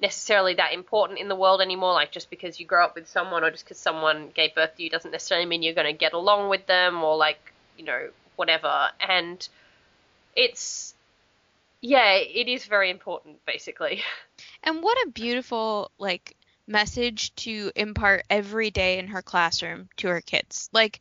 necessarily 0.00 0.54
that 0.54 0.72
important 0.72 1.18
in 1.20 1.28
the 1.28 1.36
world 1.36 1.60
anymore 1.60 1.92
like 1.92 2.10
just 2.10 2.28
because 2.28 2.58
you 2.58 2.66
grow 2.66 2.84
up 2.84 2.94
with 2.96 3.06
someone 3.06 3.44
or 3.44 3.50
just 3.50 3.64
because 3.64 3.78
someone 3.78 4.30
gave 4.34 4.54
birth 4.54 4.74
to 4.76 4.82
you 4.82 4.90
doesn't 4.90 5.12
necessarily 5.12 5.46
mean 5.46 5.62
you're 5.62 5.74
going 5.74 5.86
to 5.86 5.92
get 5.92 6.12
along 6.12 6.48
with 6.48 6.66
them 6.66 7.04
or 7.04 7.16
like 7.16 7.52
you 7.78 7.84
know 7.84 8.08
whatever 8.36 8.88
and 9.00 9.48
it's 10.36 10.94
yeah 11.80 12.14
it 12.14 12.48
is 12.48 12.66
very 12.66 12.90
important 12.90 13.44
basically 13.46 14.02
And 14.62 14.82
what 14.82 14.96
a 15.06 15.10
beautiful 15.10 15.90
like 15.98 16.36
message 16.66 17.34
to 17.36 17.70
impart 17.76 18.24
every 18.30 18.70
day 18.70 18.98
in 18.98 19.08
her 19.08 19.22
classroom 19.22 19.88
to 19.98 20.08
her 20.08 20.20
kids. 20.20 20.68
Like 20.72 21.00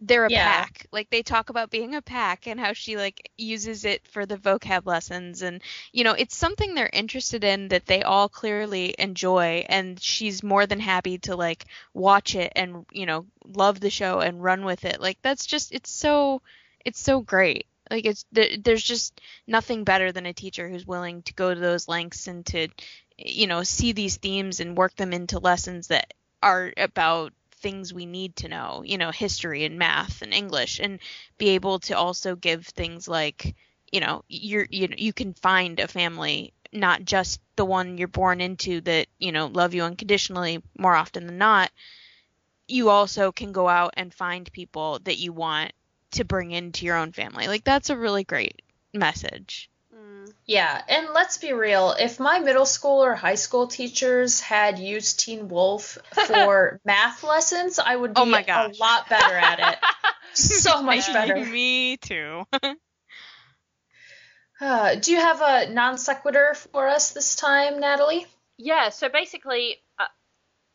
they're 0.00 0.24
a 0.26 0.30
Yeah. 0.30 0.32
pack. 0.32 0.86
Like 0.92 1.10
they 1.10 1.22
talk 1.22 1.48
about 1.50 1.70
being 1.70 1.94
a 1.94 2.02
pack 2.02 2.46
and 2.46 2.58
how 2.60 2.72
she 2.72 2.96
like 2.96 3.30
uses 3.38 3.84
it 3.84 4.06
for 4.08 4.26
the 4.26 4.36
vocab 4.36 4.86
lessons 4.86 5.42
and 5.42 5.62
you 5.92 6.04
know, 6.04 6.12
it's 6.12 6.36
something 6.36 6.74
they're 6.74 6.90
interested 6.92 7.44
in 7.44 7.68
that 7.68 7.86
they 7.86 8.02
all 8.02 8.28
clearly 8.28 8.94
enjoy 8.98 9.64
and 9.68 10.00
she's 10.00 10.42
more 10.42 10.66
than 10.66 10.80
happy 10.80 11.18
to 11.18 11.36
like 11.36 11.66
watch 11.94 12.34
it 12.34 12.52
and, 12.56 12.86
you 12.92 13.06
know, 13.06 13.26
love 13.44 13.80
the 13.80 13.90
show 13.90 14.20
and 14.20 14.42
run 14.42 14.64
with 14.64 14.84
it. 14.84 15.00
Like 15.00 15.18
that's 15.22 15.46
just 15.46 15.72
it's 15.72 15.90
so 15.90 16.42
it's 16.84 17.00
so 17.00 17.20
great. 17.20 17.66
Like 17.90 18.06
it's 18.06 18.24
there, 18.32 18.48
there's 18.58 18.82
just 18.82 19.20
nothing 19.46 19.84
better 19.84 20.12
than 20.12 20.26
a 20.26 20.32
teacher 20.32 20.68
who's 20.68 20.86
willing 20.86 21.22
to 21.22 21.34
go 21.34 21.52
to 21.52 21.60
those 21.60 21.88
lengths 21.88 22.26
and 22.26 22.44
to 22.46 22.68
you 23.18 23.46
know 23.46 23.62
see 23.62 23.92
these 23.92 24.16
themes 24.16 24.60
and 24.60 24.76
work 24.76 24.94
them 24.96 25.12
into 25.12 25.38
lessons 25.38 25.88
that 25.88 26.14
are 26.42 26.72
about 26.76 27.32
things 27.56 27.92
we 27.92 28.06
need 28.06 28.34
to 28.36 28.48
know 28.48 28.82
you 28.84 28.98
know 28.98 29.10
history 29.10 29.64
and 29.64 29.78
math 29.78 30.22
and 30.22 30.34
english 30.34 30.80
and 30.80 30.98
be 31.38 31.50
able 31.50 31.78
to 31.78 31.96
also 31.96 32.34
give 32.34 32.66
things 32.66 33.06
like 33.06 33.54
you 33.92 34.00
know 34.00 34.24
you're 34.28 34.66
you 34.70 34.88
know 34.88 34.96
you 34.98 35.12
can 35.12 35.32
find 35.34 35.78
a 35.78 35.86
family 35.86 36.52
not 36.72 37.04
just 37.04 37.40
the 37.56 37.64
one 37.64 37.98
you're 37.98 38.08
born 38.08 38.40
into 38.40 38.80
that 38.80 39.06
you 39.18 39.30
know 39.30 39.46
love 39.46 39.74
you 39.74 39.82
unconditionally 39.82 40.60
more 40.76 40.96
often 40.96 41.26
than 41.26 41.38
not 41.38 41.70
you 42.66 42.88
also 42.88 43.30
can 43.30 43.52
go 43.52 43.68
out 43.68 43.92
and 43.96 44.14
find 44.14 44.50
people 44.52 44.98
that 45.04 45.18
you 45.18 45.32
want 45.32 45.72
to 46.12 46.24
bring 46.24 46.50
into 46.52 46.86
your 46.86 46.96
own 46.96 47.12
family 47.12 47.48
like 47.48 47.64
that's 47.64 47.90
a 47.90 47.96
really 47.96 48.24
great 48.24 48.62
message 48.94 49.70
Yeah, 50.46 50.82
and 50.88 51.08
let's 51.14 51.38
be 51.38 51.52
real. 51.52 51.92
If 51.98 52.18
my 52.18 52.40
middle 52.40 52.66
school 52.66 53.02
or 53.04 53.14
high 53.14 53.36
school 53.36 53.68
teachers 53.68 54.40
had 54.40 54.78
used 54.78 55.20
Teen 55.20 55.48
Wolf 55.48 55.98
for 56.26 56.80
math 56.84 57.22
lessons, 57.22 57.78
I 57.78 57.94
would 57.94 58.14
be 58.14 58.20
Oh 58.20 58.26
my 58.26 58.44
a 58.48 58.72
lot 58.78 59.08
better 59.08 59.36
at 59.36 59.60
it. 59.60 59.78
so 60.34 60.82
much 60.82 61.12
better. 61.12 61.34
me 61.46 61.96
too 61.98 62.44
Uh, 64.60 64.94
do 64.94 65.10
you 65.10 65.18
have 65.18 65.40
a 65.40 65.72
non 65.72 65.98
sequitur 65.98 66.54
for 66.54 66.88
us 66.88 67.10
this 67.10 67.34
time, 67.34 67.80
Natalie? 67.80 68.26
Yeah, 68.58 68.90
so 68.90 69.08
basically, 69.08 69.76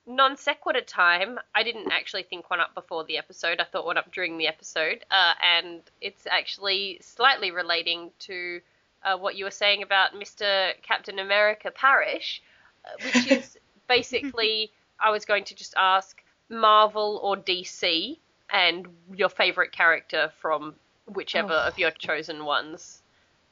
non 0.07 0.37
sequitur 0.37 0.81
time. 0.81 1.37
I 1.53 1.63
didn't 1.63 1.91
actually 1.91 2.23
think 2.23 2.49
one 2.49 2.59
up 2.59 2.73
before 2.73 3.03
the 3.03 3.17
episode. 3.17 3.59
I 3.59 3.65
thought 3.65 3.85
one 3.85 3.97
up 3.97 4.11
during 4.11 4.37
the 4.37 4.47
episode, 4.47 5.05
uh, 5.11 5.33
and 5.43 5.81
it's 6.01 6.25
actually 6.25 6.97
slightly 7.01 7.51
relating 7.51 8.11
to 8.19 8.61
uh, 9.03 9.17
what 9.17 9.35
you 9.35 9.45
were 9.45 9.51
saying 9.51 9.83
about 9.83 10.13
Mr. 10.13 10.71
Captain 10.81 11.19
America 11.19 11.69
Parrish, 11.71 12.41
uh, 12.85 12.89
which 13.03 13.31
is 13.31 13.57
basically 13.87 14.71
I 14.99 15.11
was 15.11 15.25
going 15.25 15.43
to 15.45 15.55
just 15.55 15.73
ask 15.77 16.21
Marvel 16.49 17.19
or 17.21 17.35
DC 17.37 18.17
and 18.49 18.87
your 19.13 19.29
favorite 19.29 19.71
character 19.73 20.31
from 20.39 20.73
whichever 21.05 21.53
Oh. 21.53 21.67
of 21.67 21.77
your 21.77 21.91
chosen 21.91 22.45
ones. 22.45 23.01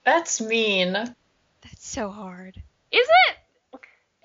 That's 0.06 0.40
mean. 0.42 0.94
That's 0.94 1.88
so 1.88 2.10
hard. 2.10 2.62
Is 2.92 3.08
it? 3.28 3.38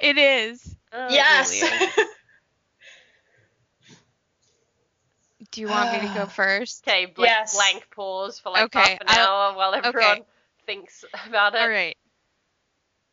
It 0.01 0.17
is. 0.19 0.77
Oh, 0.93 1.09
yes. 1.11 1.61
really 1.63 2.09
Do 5.53 5.61
you 5.61 5.69
want 5.69 5.91
me 5.93 6.01
to 6.09 6.15
go 6.15 6.27
first? 6.27 6.87
Okay, 6.87 7.07
blank, 7.07 7.31
Yes. 7.31 7.55
blank 7.55 7.89
pause 7.95 8.39
for 8.39 8.51
like 8.51 8.65
Okay, 8.65 8.81
half 8.81 9.01
an 9.01 9.07
I'll- 9.09 9.27
hour 9.29 9.57
while 9.57 9.75
everyone 9.75 10.23
thinks 10.67 11.05
about 11.27 11.55
it. 11.55 11.61
All 11.61 11.69
right. 11.69 11.97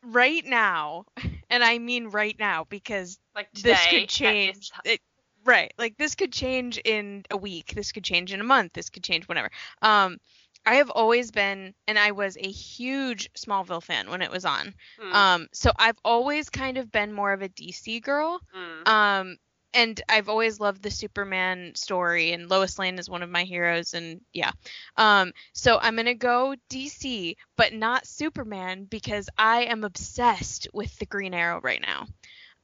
Right 0.04 0.46
now, 0.46 1.06
and 1.50 1.64
I 1.64 1.80
mean 1.80 2.08
right 2.08 2.36
now 2.38 2.66
because 2.70 3.18
Like 3.36 3.52
today, 3.52 3.70
this 3.70 3.88
could 3.88 4.10
change. 4.10 4.72
It, 4.86 5.02
right, 5.44 5.74
like 5.78 5.98
this 5.98 6.16
could 6.16 6.32
change 6.32 6.78
in 6.78 7.26
a 7.32 7.38
week. 7.38 7.74
This 7.76 7.92
could 7.92 8.04
change 8.04 8.32
in 8.32 8.40
a 8.40 8.44
month. 8.46 8.74
This 8.74 8.90
could 8.90 9.04
change 9.04 9.28
whenever. 9.28 9.50
Um, 9.82 10.18
I 10.66 10.76
have 10.76 10.90
always 10.90 11.32
been, 11.32 11.74
and 11.88 11.98
I 11.98 12.12
was 12.12 12.38
a 12.38 12.48
huge 12.52 13.32
Smallville 13.34 13.82
fan 13.84 14.10
when 14.10 14.22
it 14.22 14.30
was 14.32 14.46
on. 14.46 14.74
Mm, 15.00 15.14
Um, 15.14 15.48
so 15.54 15.72
I've 15.78 15.98
always 16.06 16.50
kind 16.50 16.78
of 16.78 16.92
been 16.92 17.12
more 17.14 17.32
of 17.34 17.42
a 17.42 17.50
DC 17.50 18.02
girl. 18.02 18.40
mm. 18.56 18.88
Um, 18.88 19.38
and 19.74 20.00
I've 20.10 20.30
always 20.30 20.60
loved 20.60 20.82
the 20.82 20.92
Superman 20.92 21.74
story, 21.76 22.32
and 22.32 22.50
Lois 22.50 22.80
Lane 22.80 23.00
is 23.00 23.10
one 23.10 23.24
of 23.24 23.30
my 23.30 23.44
heroes, 23.44 23.94
and 23.94 24.22
yeah. 24.34 24.52
Um, 24.96 25.34
so 25.54 25.78
I'm 25.82 25.96
gonna 25.96 26.16
go 26.16 26.56
DC, 26.70 27.36
but 27.56 27.74
not 27.74 28.08
Superman 28.08 28.86
because 28.86 29.30
I 29.38 29.64
am 29.66 29.84
obsessed 29.84 30.68
with 30.74 30.98
the 30.98 31.06
Green 31.06 31.34
Arrow 31.34 31.60
right 31.62 31.82
now. 31.82 32.08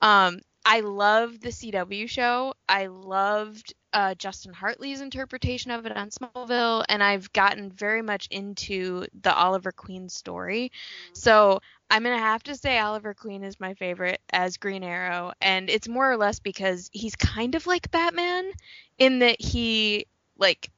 Um, 0.01 0.39
I 0.65 0.79
love 0.79 1.39
the 1.39 1.49
CW 1.49 2.07
show. 2.09 2.53
I 2.69 2.87
loved 2.87 3.73
uh, 3.91 4.15
Justin 4.15 4.53
Hartley's 4.53 5.01
interpretation 5.01 5.71
of 5.71 5.85
it 5.85 5.95
on 5.95 6.09
Smallville, 6.09 6.83
and 6.89 7.03
I've 7.03 7.31
gotten 7.33 7.69
very 7.69 8.01
much 8.01 8.27
into 8.31 9.05
the 9.21 9.33
Oliver 9.35 9.71
Queen 9.71 10.09
story. 10.09 10.71
So 11.13 11.59
I'm 11.91 12.03
gonna 12.03 12.17
have 12.17 12.43
to 12.43 12.55
say 12.55 12.79
Oliver 12.79 13.13
Queen 13.13 13.43
is 13.43 13.59
my 13.59 13.73
favorite 13.75 14.21
as 14.31 14.57
Green 14.57 14.83
Arrow, 14.83 15.33
and 15.41 15.69
it's 15.69 15.87
more 15.87 16.09
or 16.09 16.17
less 16.17 16.39
because 16.39 16.89
he's 16.93 17.15
kind 17.15 17.55
of 17.55 17.67
like 17.67 17.91
Batman 17.91 18.51
in 18.97 19.19
that 19.19 19.39
he 19.41 20.07
like 20.37 20.71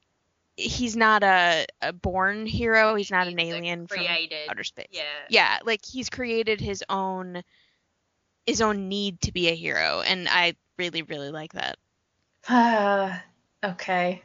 he's 0.57 0.95
not 0.95 1.21
a, 1.23 1.65
a 1.81 1.93
born 1.93 2.45
hero. 2.45 2.95
He's 2.95 3.11
not 3.11 3.27
an 3.27 3.37
He's 3.37 3.49
a 3.49 3.55
alien 3.57 3.87
from 3.87 3.97
created. 3.99 4.49
outer 4.49 4.63
space. 4.63 4.87
Yeah. 4.91 5.03
Yeah, 5.29 5.59
like 5.63 5.85
he's 5.85 6.09
created 6.09 6.59
his 6.59 6.83
own 6.89 7.43
his 8.45 8.61
own 8.61 8.87
need 8.89 9.21
to 9.21 9.31
be 9.31 9.49
a 9.49 9.55
hero, 9.55 10.01
and 10.01 10.27
I 10.29 10.55
really 10.77 11.01
really 11.01 11.31
like 11.31 11.53
that. 11.53 11.77
Uh, 12.47 13.17
okay. 13.63 14.21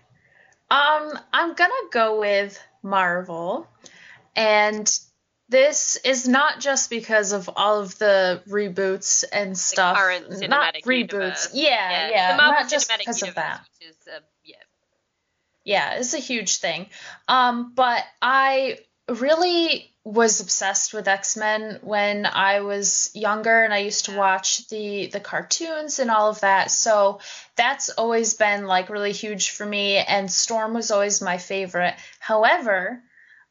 Um, 0.70 1.18
I'm 1.32 1.55
gonna 1.55 1.72
go 1.90 2.20
with 2.20 2.60
Marvel, 2.82 3.66
and 4.36 4.90
this 5.48 5.97
is 6.05 6.28
not 6.28 6.60
just 6.60 6.90
because 6.90 7.32
of 7.32 7.51
all 7.56 7.80
of 7.80 7.98
the 7.98 8.40
reboots 8.48 9.24
and 9.32 9.59
stuff. 9.59 9.97
not 10.48 10.74
reboots. 10.84 11.12
universe. 11.12 11.51
Yeah, 11.52 12.10
yeah, 12.10 12.32
the 12.32 12.36
not 12.36 12.70
just 12.70 12.92
because 12.97 13.22
of 13.22 13.34
that. 13.34 13.66
Is, 13.80 13.97
uh, 14.06 14.20
yeah. 14.44 14.56
Yeah, 15.64 15.94
it's 15.94 16.14
a 16.14 16.18
huge 16.18 16.59
thing. 16.59 16.86
Um, 17.26 17.72
but 17.74 18.05
I 18.22 18.78
really 19.11 19.91
was 20.03 20.41
obsessed 20.41 20.95
with 20.95 21.09
X-Men 21.09 21.81
when 21.82 22.24
I 22.24 22.61
was 22.61 23.11
younger 23.15 23.62
and 23.62 23.74
I 23.74 23.78
used 23.78 24.07
to 24.07 24.16
watch 24.16 24.66
the 24.69 25.07
the 25.09 25.20
cartoons 25.20 25.99
and 25.99 26.11
all 26.11 26.31
of 26.31 26.41
that. 26.41 26.70
So 26.70 27.20
that's 27.57 27.91
always 27.91 28.35
been 28.35 28.66
like 28.66 28.89
really 28.89 29.12
huge 29.12 29.51
for 29.51 29.66
me 29.66 29.99
and 29.99 30.31
Storm 30.31 30.73
was 30.73 30.91
always 30.91 31.20
my 31.20 31.37
favorite. 31.37 31.95
However, 32.19 33.03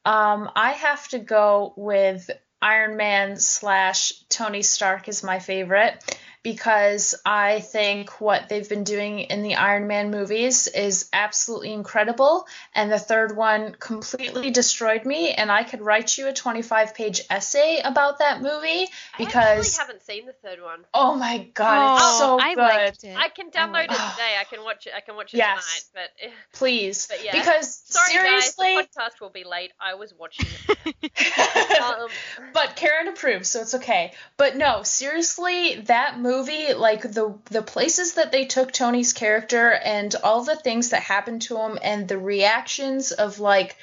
um, 0.05 0.49
I 0.55 0.71
have 0.71 1.07
to 1.09 1.19
go 1.19 1.73
with 1.75 2.29
Iron 2.61 2.97
Man 2.97 3.37
slash 3.37 4.13
Tony 4.27 4.63
Stark 4.63 5.07
is 5.07 5.23
my 5.23 5.39
favorite 5.39 6.03
because 6.43 7.15
I 7.25 7.59
think 7.59 8.21
what 8.21 8.47
they've 8.49 8.67
been 8.67 8.83
doing 8.83 9.19
in 9.19 9.43
the 9.43 9.55
Iron 9.55 9.87
Man 9.87 10.09
movies 10.11 10.67
is 10.67 11.09
absolutely 11.11 11.73
incredible. 11.73 12.47
And 12.73 12.91
the 12.91 12.99
third 12.99 13.35
one 13.35 13.75
completely 13.79 14.49
destroyed 14.51 15.05
me. 15.05 15.31
And 15.31 15.51
I 15.51 15.63
could 15.63 15.81
write 15.81 16.17
you 16.17 16.27
a 16.27 16.33
25 16.33 16.93
page 16.95 17.21
essay 17.29 17.81
about 17.83 18.19
that 18.19 18.41
movie 18.41 18.85
I 18.85 18.87
because, 19.17 19.67
actually 19.75 19.79
haven't 19.85 20.03
seen 20.03 20.25
the 20.25 20.33
third 20.33 20.61
one. 20.61 20.85
oh 20.93 21.15
my 21.15 21.49
God, 21.53 21.95
it's 21.97 22.17
so 22.17 22.35
Oh, 22.35 22.39
I 22.39 22.55
good. 22.55 22.61
liked 22.61 23.03
it. 23.03 23.17
I 23.17 23.29
can 23.29 23.51
download 23.51 23.83
it 23.85 23.89
Oh. 23.91 24.11
today. 24.11 24.35
I 24.39 24.43
can 24.45 24.63
watch 24.63 24.87
it. 24.87 24.93
I 24.95 25.01
can 25.01 25.15
watch 25.15 25.33
it 25.33 25.37
Yes. 25.37 25.65
tonight. 25.91 26.07
But 26.21 26.25
eh, 26.27 26.31
Please. 26.53 27.07
But 27.07 27.23
yeah. 27.23 27.31
Because 27.33 27.81
sorry, 27.85 28.11
seriously. 28.11 28.75
guys, 28.75 28.87
the 28.93 28.99
podcast 29.01 29.21
will 29.21 29.29
be 29.29 29.43
late. 29.43 29.71
I 29.79 29.95
was 29.95 30.13
watching 30.17 30.45
it. 30.47 31.11
Um, 31.79 32.09
but 32.53 32.75
Karen 32.75 33.07
approves, 33.07 33.49
so 33.49 33.61
it's 33.61 33.73
okay. 33.75 34.13
But 34.37 34.55
no, 34.55 34.83
seriously, 34.83 35.81
that 35.85 36.19
movie, 36.19 36.28
like 36.31 37.01
the 37.01 37.37
the 37.45 37.61
places 37.61 38.13
that 38.13 38.31
they 38.31 38.45
took 38.45 38.71
Tony's 38.71 39.13
character 39.13 39.71
and 39.71 40.13
all 40.23 40.43
the 40.43 40.55
things 40.55 40.89
that 40.89 41.03
happened 41.03 41.43
to 41.43 41.57
him 41.57 41.77
and 41.81 42.07
the 42.07 42.17
reactions 42.17 43.11
of 43.11 43.39
like 43.39 43.75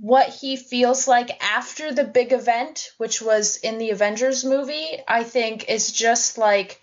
what 0.00 0.28
he 0.28 0.56
feels 0.56 1.08
like 1.08 1.30
after 1.42 1.92
the 1.92 2.04
big 2.04 2.32
event, 2.32 2.90
which 2.98 3.20
was 3.20 3.56
in 3.56 3.78
the 3.78 3.90
Avengers 3.90 4.44
movie, 4.44 4.98
I 5.06 5.24
think 5.24 5.68
is 5.68 5.92
just 5.92 6.38
like 6.38 6.80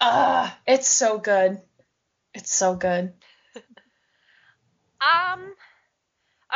ah, 0.00 0.56
it's 0.66 0.88
so 0.88 1.18
good. 1.18 1.60
It's 2.34 2.54
so 2.54 2.74
good. 2.74 3.12
Um. 5.00 5.54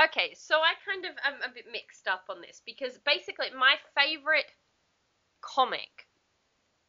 Okay, 0.06 0.34
so 0.38 0.56
I 0.56 0.72
kind 0.86 1.05
of 1.05 1.10
am 1.24 1.50
a 1.50 1.52
bit 1.52 1.64
mixed 1.70 2.06
up 2.09 2.24
on 2.30 2.40
this 2.40 2.62
because 2.64 2.96
basically 3.05 3.48
my 3.55 3.74
favorite 3.94 4.46
comic 5.40 6.07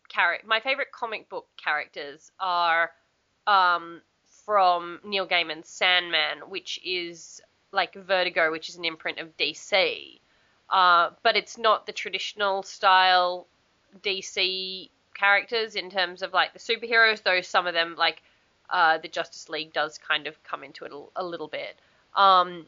character, 0.10 0.46
my 0.48 0.60
favorite 0.60 0.92
comic 0.92 1.30
book 1.30 1.48
characters 1.58 2.32
are 2.40 2.92
um 3.48 4.02
from 4.46 5.00
Neil 5.04 5.28
Gaiman's 5.28 5.70
Sandman, 5.70 6.50
which 6.50 6.80
is 6.84 7.42
like 7.72 7.94
Vertigo, 7.94 8.52
which 8.52 8.70
is 8.70 8.76
an 8.76 8.86
imprint 8.86 9.20
of 9.20 9.38
DC. 9.38 10.20
Uh, 10.70 11.12
but 11.24 11.36
it's 11.36 11.58
not 11.58 11.86
the 11.86 11.92
traditional 11.92 12.64
style 12.64 13.48
DC 14.02 14.90
characters 15.14 15.76
in 15.76 15.90
terms 15.90 16.22
of 16.22 16.34
like 16.34 16.54
the 16.54 16.60
superheroes, 16.60 17.24
though 17.24 17.42
some 17.42 17.68
of 17.68 17.74
them 17.74 17.96
like 17.98 18.22
uh, 18.70 18.98
the 19.00 19.08
Justice 19.08 19.50
League 19.50 19.74
does 19.74 19.98
kind 19.98 20.28
of 20.28 20.42
come 20.44 20.64
into 20.64 20.86
it 20.86 20.92
a, 20.92 21.04
a 21.18 21.24
little 21.24 21.48
bit. 21.48 21.76
Um, 22.16 22.68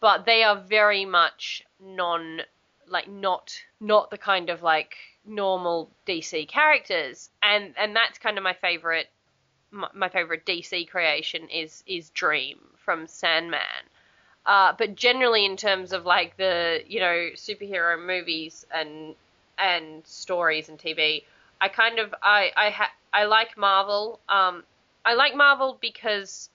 but 0.00 0.24
they 0.24 0.42
are 0.42 0.56
very 0.56 1.04
much 1.04 1.64
non, 1.80 2.40
like 2.88 3.08
not 3.08 3.52
not 3.80 4.10
the 4.10 4.18
kind 4.18 4.50
of 4.50 4.62
like 4.62 4.96
normal 5.24 5.90
DC 6.06 6.48
characters, 6.48 7.30
and 7.42 7.74
and 7.78 7.94
that's 7.94 8.18
kind 8.18 8.38
of 8.38 8.44
my 8.44 8.54
favorite. 8.54 9.08
My, 9.70 9.88
my 9.94 10.08
favorite 10.08 10.44
DC 10.46 10.88
creation 10.88 11.48
is 11.48 11.82
is 11.86 12.10
Dream 12.10 12.58
from 12.76 13.06
Sandman. 13.06 13.60
Uh, 14.46 14.72
but 14.76 14.94
generally, 14.96 15.44
in 15.44 15.56
terms 15.56 15.92
of 15.92 16.06
like 16.06 16.36
the 16.36 16.82
you 16.86 17.00
know 17.00 17.30
superhero 17.34 18.04
movies 18.04 18.66
and 18.74 19.14
and 19.58 20.06
stories 20.06 20.68
and 20.68 20.78
TV, 20.78 21.24
I 21.60 21.68
kind 21.68 21.98
of 21.98 22.14
I 22.22 22.50
I 22.56 22.70
ha- 22.70 22.94
I 23.12 23.24
like 23.24 23.56
Marvel. 23.56 24.20
Um, 24.28 24.64
I 25.04 25.14
like 25.14 25.34
Marvel 25.34 25.78
because 25.80 26.48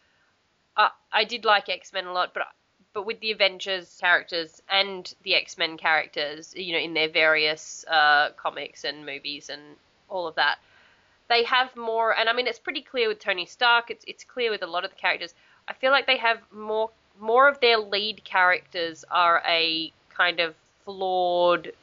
uh, 0.77 0.89
I 1.11 1.23
did 1.23 1.45
like 1.45 1.69
X 1.69 1.93
Men 1.93 2.05
a 2.05 2.13
lot, 2.13 2.33
but 2.33 2.43
but 2.95 3.05
with 3.05 3.19
the 3.19 3.31
Avengers 3.31 3.97
characters 3.99 4.61
and 4.69 5.13
the 5.23 5.35
X 5.35 5.57
Men 5.57 5.77
characters, 5.77 6.55
you 6.55 6.71
know, 6.71 6.79
in 6.79 6.93
their 6.93 7.09
various 7.09 7.85
uh, 7.89 8.29
comics 8.37 8.85
and 8.85 9.05
movies 9.05 9.49
and 9.49 9.61
all 10.09 10.27
of 10.27 10.35
that, 10.35 10.59
they 11.27 11.43
have 11.43 11.75
more. 11.75 12.15
And 12.17 12.29
I 12.29 12.33
mean, 12.33 12.47
it's 12.47 12.57
pretty 12.57 12.81
clear 12.81 13.09
with 13.09 13.19
Tony 13.19 13.45
Stark. 13.45 13.91
It's 13.91 14.05
it's 14.07 14.23
clear 14.23 14.49
with 14.49 14.63
a 14.63 14.67
lot 14.67 14.85
of 14.85 14.91
the 14.91 14.95
characters. 14.95 15.33
I 15.67 15.73
feel 15.73 15.91
like 15.91 16.07
they 16.07 16.17
have 16.17 16.39
more 16.53 16.89
more 17.19 17.49
of 17.49 17.59
their 17.59 17.77
lead 17.77 18.23
characters 18.23 19.03
are 19.11 19.43
a 19.45 19.91
kind 20.09 20.39
of 20.39 20.55
flawed 20.85 21.73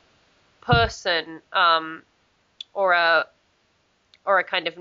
person, 0.63 1.43
um, 1.53 2.03
or 2.73 2.95
a 2.95 3.27
or 4.25 4.39
a 4.39 4.45
kind 4.45 4.67
of 4.67 4.79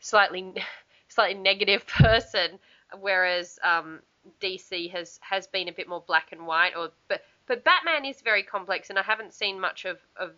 slightly 0.00 0.54
slightly 1.08 1.38
negative 1.38 1.86
person, 1.98 2.58
whereas 2.98 3.58
um, 3.62 4.00
DC 4.40 4.90
has 4.90 5.18
has 5.22 5.46
been 5.46 5.68
a 5.68 5.72
bit 5.72 5.88
more 5.88 6.02
black 6.06 6.32
and 6.32 6.46
white, 6.46 6.76
or 6.76 6.90
but 7.08 7.22
but 7.46 7.64
Batman 7.64 8.04
is 8.04 8.20
very 8.22 8.42
complex, 8.42 8.90
and 8.90 8.98
I 8.98 9.02
haven't 9.02 9.32
seen 9.32 9.60
much 9.60 9.84
of 9.84 9.98
of 10.16 10.32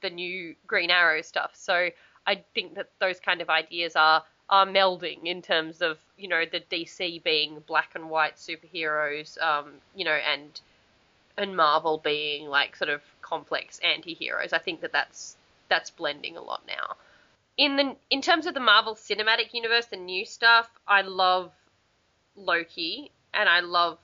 the 0.00 0.10
new 0.10 0.54
Green 0.66 0.90
Arrow 0.90 1.22
stuff, 1.22 1.52
so 1.54 1.90
I 2.26 2.42
think 2.54 2.74
that 2.74 2.90
those 3.00 3.20
kind 3.20 3.40
of 3.40 3.50
ideas 3.50 3.96
are 3.96 4.24
are 4.48 4.66
melding 4.66 5.24
in 5.24 5.42
terms 5.42 5.80
of 5.80 5.98
you 6.16 6.28
know 6.28 6.44
the 6.44 6.60
DC 6.60 7.22
being 7.22 7.62
black 7.66 7.90
and 7.94 8.10
white 8.10 8.36
superheroes, 8.36 9.40
um, 9.42 9.74
you 9.94 10.04
know, 10.04 10.18
and 10.32 10.60
and 11.38 11.56
Marvel 11.56 11.98
being 11.98 12.46
like 12.48 12.76
sort 12.76 12.90
of 12.90 13.02
complex 13.22 13.78
anti-heroes. 13.80 14.52
I 14.52 14.58
think 14.58 14.80
that 14.82 14.92
that's 14.92 15.36
that's 15.68 15.90
blending 15.90 16.36
a 16.36 16.42
lot 16.42 16.62
now. 16.66 16.96
In 17.56 17.76
the 17.76 17.96
in 18.10 18.20
terms 18.20 18.46
of 18.46 18.54
the 18.54 18.60
Marvel 18.60 18.94
Cinematic 18.94 19.54
Universe, 19.54 19.86
the 19.86 19.96
new 19.96 20.24
stuff, 20.26 20.68
I 20.86 21.02
love 21.02 21.52
Loki 22.36 23.10
and 23.34 23.48
I 23.48 23.60
love. 23.60 23.98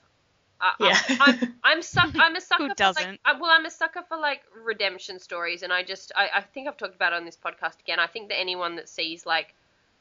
Uh, 0.60 0.70
Yeah. 0.80 0.98
I'm, 1.08 1.20
I'm, 1.20 1.54
I'm, 1.64 1.82
suck, 1.82 2.10
I'm 2.18 2.34
a 2.34 2.40
sucker 2.40 2.68
Who 2.68 2.74
doesn't? 2.74 3.06
like. 3.06 3.20
I, 3.24 3.38
well, 3.38 3.50
I'm 3.50 3.66
a 3.66 3.70
sucker 3.70 4.02
for 4.08 4.16
like 4.16 4.42
redemption 4.64 5.18
stories, 5.18 5.62
and 5.62 5.72
I 5.72 5.82
just 5.82 6.12
I, 6.16 6.28
I 6.34 6.40
think 6.40 6.68
I've 6.68 6.76
talked 6.76 6.94
about 6.94 7.12
it 7.12 7.16
on 7.16 7.24
this 7.24 7.36
podcast 7.36 7.80
again. 7.80 8.00
I 8.00 8.06
think 8.06 8.28
that 8.28 8.38
anyone 8.38 8.76
that 8.76 8.88
sees 8.88 9.26
like 9.26 9.54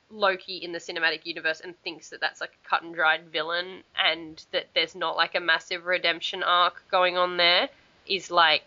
Loki 0.09 0.57
in 0.57 0.71
the 0.71 0.79
cinematic 0.79 1.25
universe 1.25 1.61
and 1.61 1.77
thinks 1.81 2.09
that 2.09 2.21
that's 2.21 2.39
like 2.39 2.51
a 2.63 2.69
cut 2.69 2.83
and 2.83 2.93
dried 2.93 3.29
villain 3.31 3.83
and 3.97 4.43
that 4.51 4.67
there's 4.73 4.95
not 4.95 5.17
like 5.17 5.35
a 5.35 5.39
massive 5.39 5.85
redemption 5.85 6.43
arc 6.43 6.83
going 6.89 7.17
on 7.17 7.37
there 7.37 7.69
is 8.07 8.29
like 8.29 8.63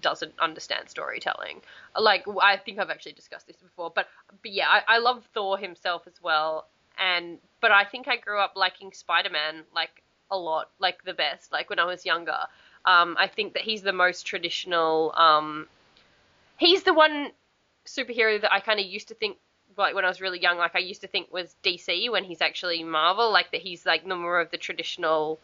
doesn't 0.00 0.34
understand 0.38 0.88
storytelling. 0.88 1.62
Like 1.98 2.26
I 2.42 2.56
think 2.56 2.78
I've 2.78 2.90
actually 2.90 3.12
discussed 3.12 3.46
this 3.46 3.56
before, 3.56 3.90
but 3.94 4.08
but 4.42 4.50
yeah, 4.50 4.68
I, 4.68 4.96
I 4.96 4.98
love 4.98 5.24
Thor 5.32 5.56
himself 5.58 6.06
as 6.06 6.20
well, 6.22 6.66
and 6.98 7.38
but 7.60 7.72
I 7.72 7.84
think 7.84 8.08
I 8.08 8.16
grew 8.16 8.38
up 8.38 8.52
liking 8.56 8.92
Spider 8.92 9.30
Man 9.30 9.64
like 9.74 10.02
a 10.30 10.36
lot, 10.36 10.70
like 10.78 11.04
the 11.04 11.14
best, 11.14 11.52
like 11.52 11.70
when 11.70 11.78
I 11.78 11.84
was 11.84 12.04
younger. 12.04 12.38
Um, 12.84 13.16
I 13.18 13.26
think 13.26 13.54
that 13.54 13.62
he's 13.62 13.82
the 13.82 13.92
most 13.92 14.26
traditional. 14.26 15.12
Um, 15.16 15.66
he's 16.56 16.84
the 16.84 16.94
one 16.94 17.32
superhero 17.86 18.40
that 18.40 18.52
I 18.52 18.60
kind 18.60 18.80
of 18.80 18.86
used 18.86 19.08
to 19.08 19.14
think 19.14 19.38
like 19.76 19.94
when 19.94 20.04
I 20.04 20.08
was 20.08 20.20
really 20.20 20.40
young, 20.40 20.58
like 20.58 20.74
I 20.74 20.80
used 20.80 21.02
to 21.02 21.06
think 21.06 21.32
was 21.32 21.54
DC 21.62 22.10
when 22.10 22.24
he's 22.24 22.40
actually 22.40 22.82
Marvel, 22.82 23.30
like 23.30 23.50
that 23.52 23.60
he's 23.60 23.84
like 23.84 24.06
the 24.06 24.16
more 24.16 24.40
of 24.40 24.50
the 24.50 24.56
traditional, 24.56 25.38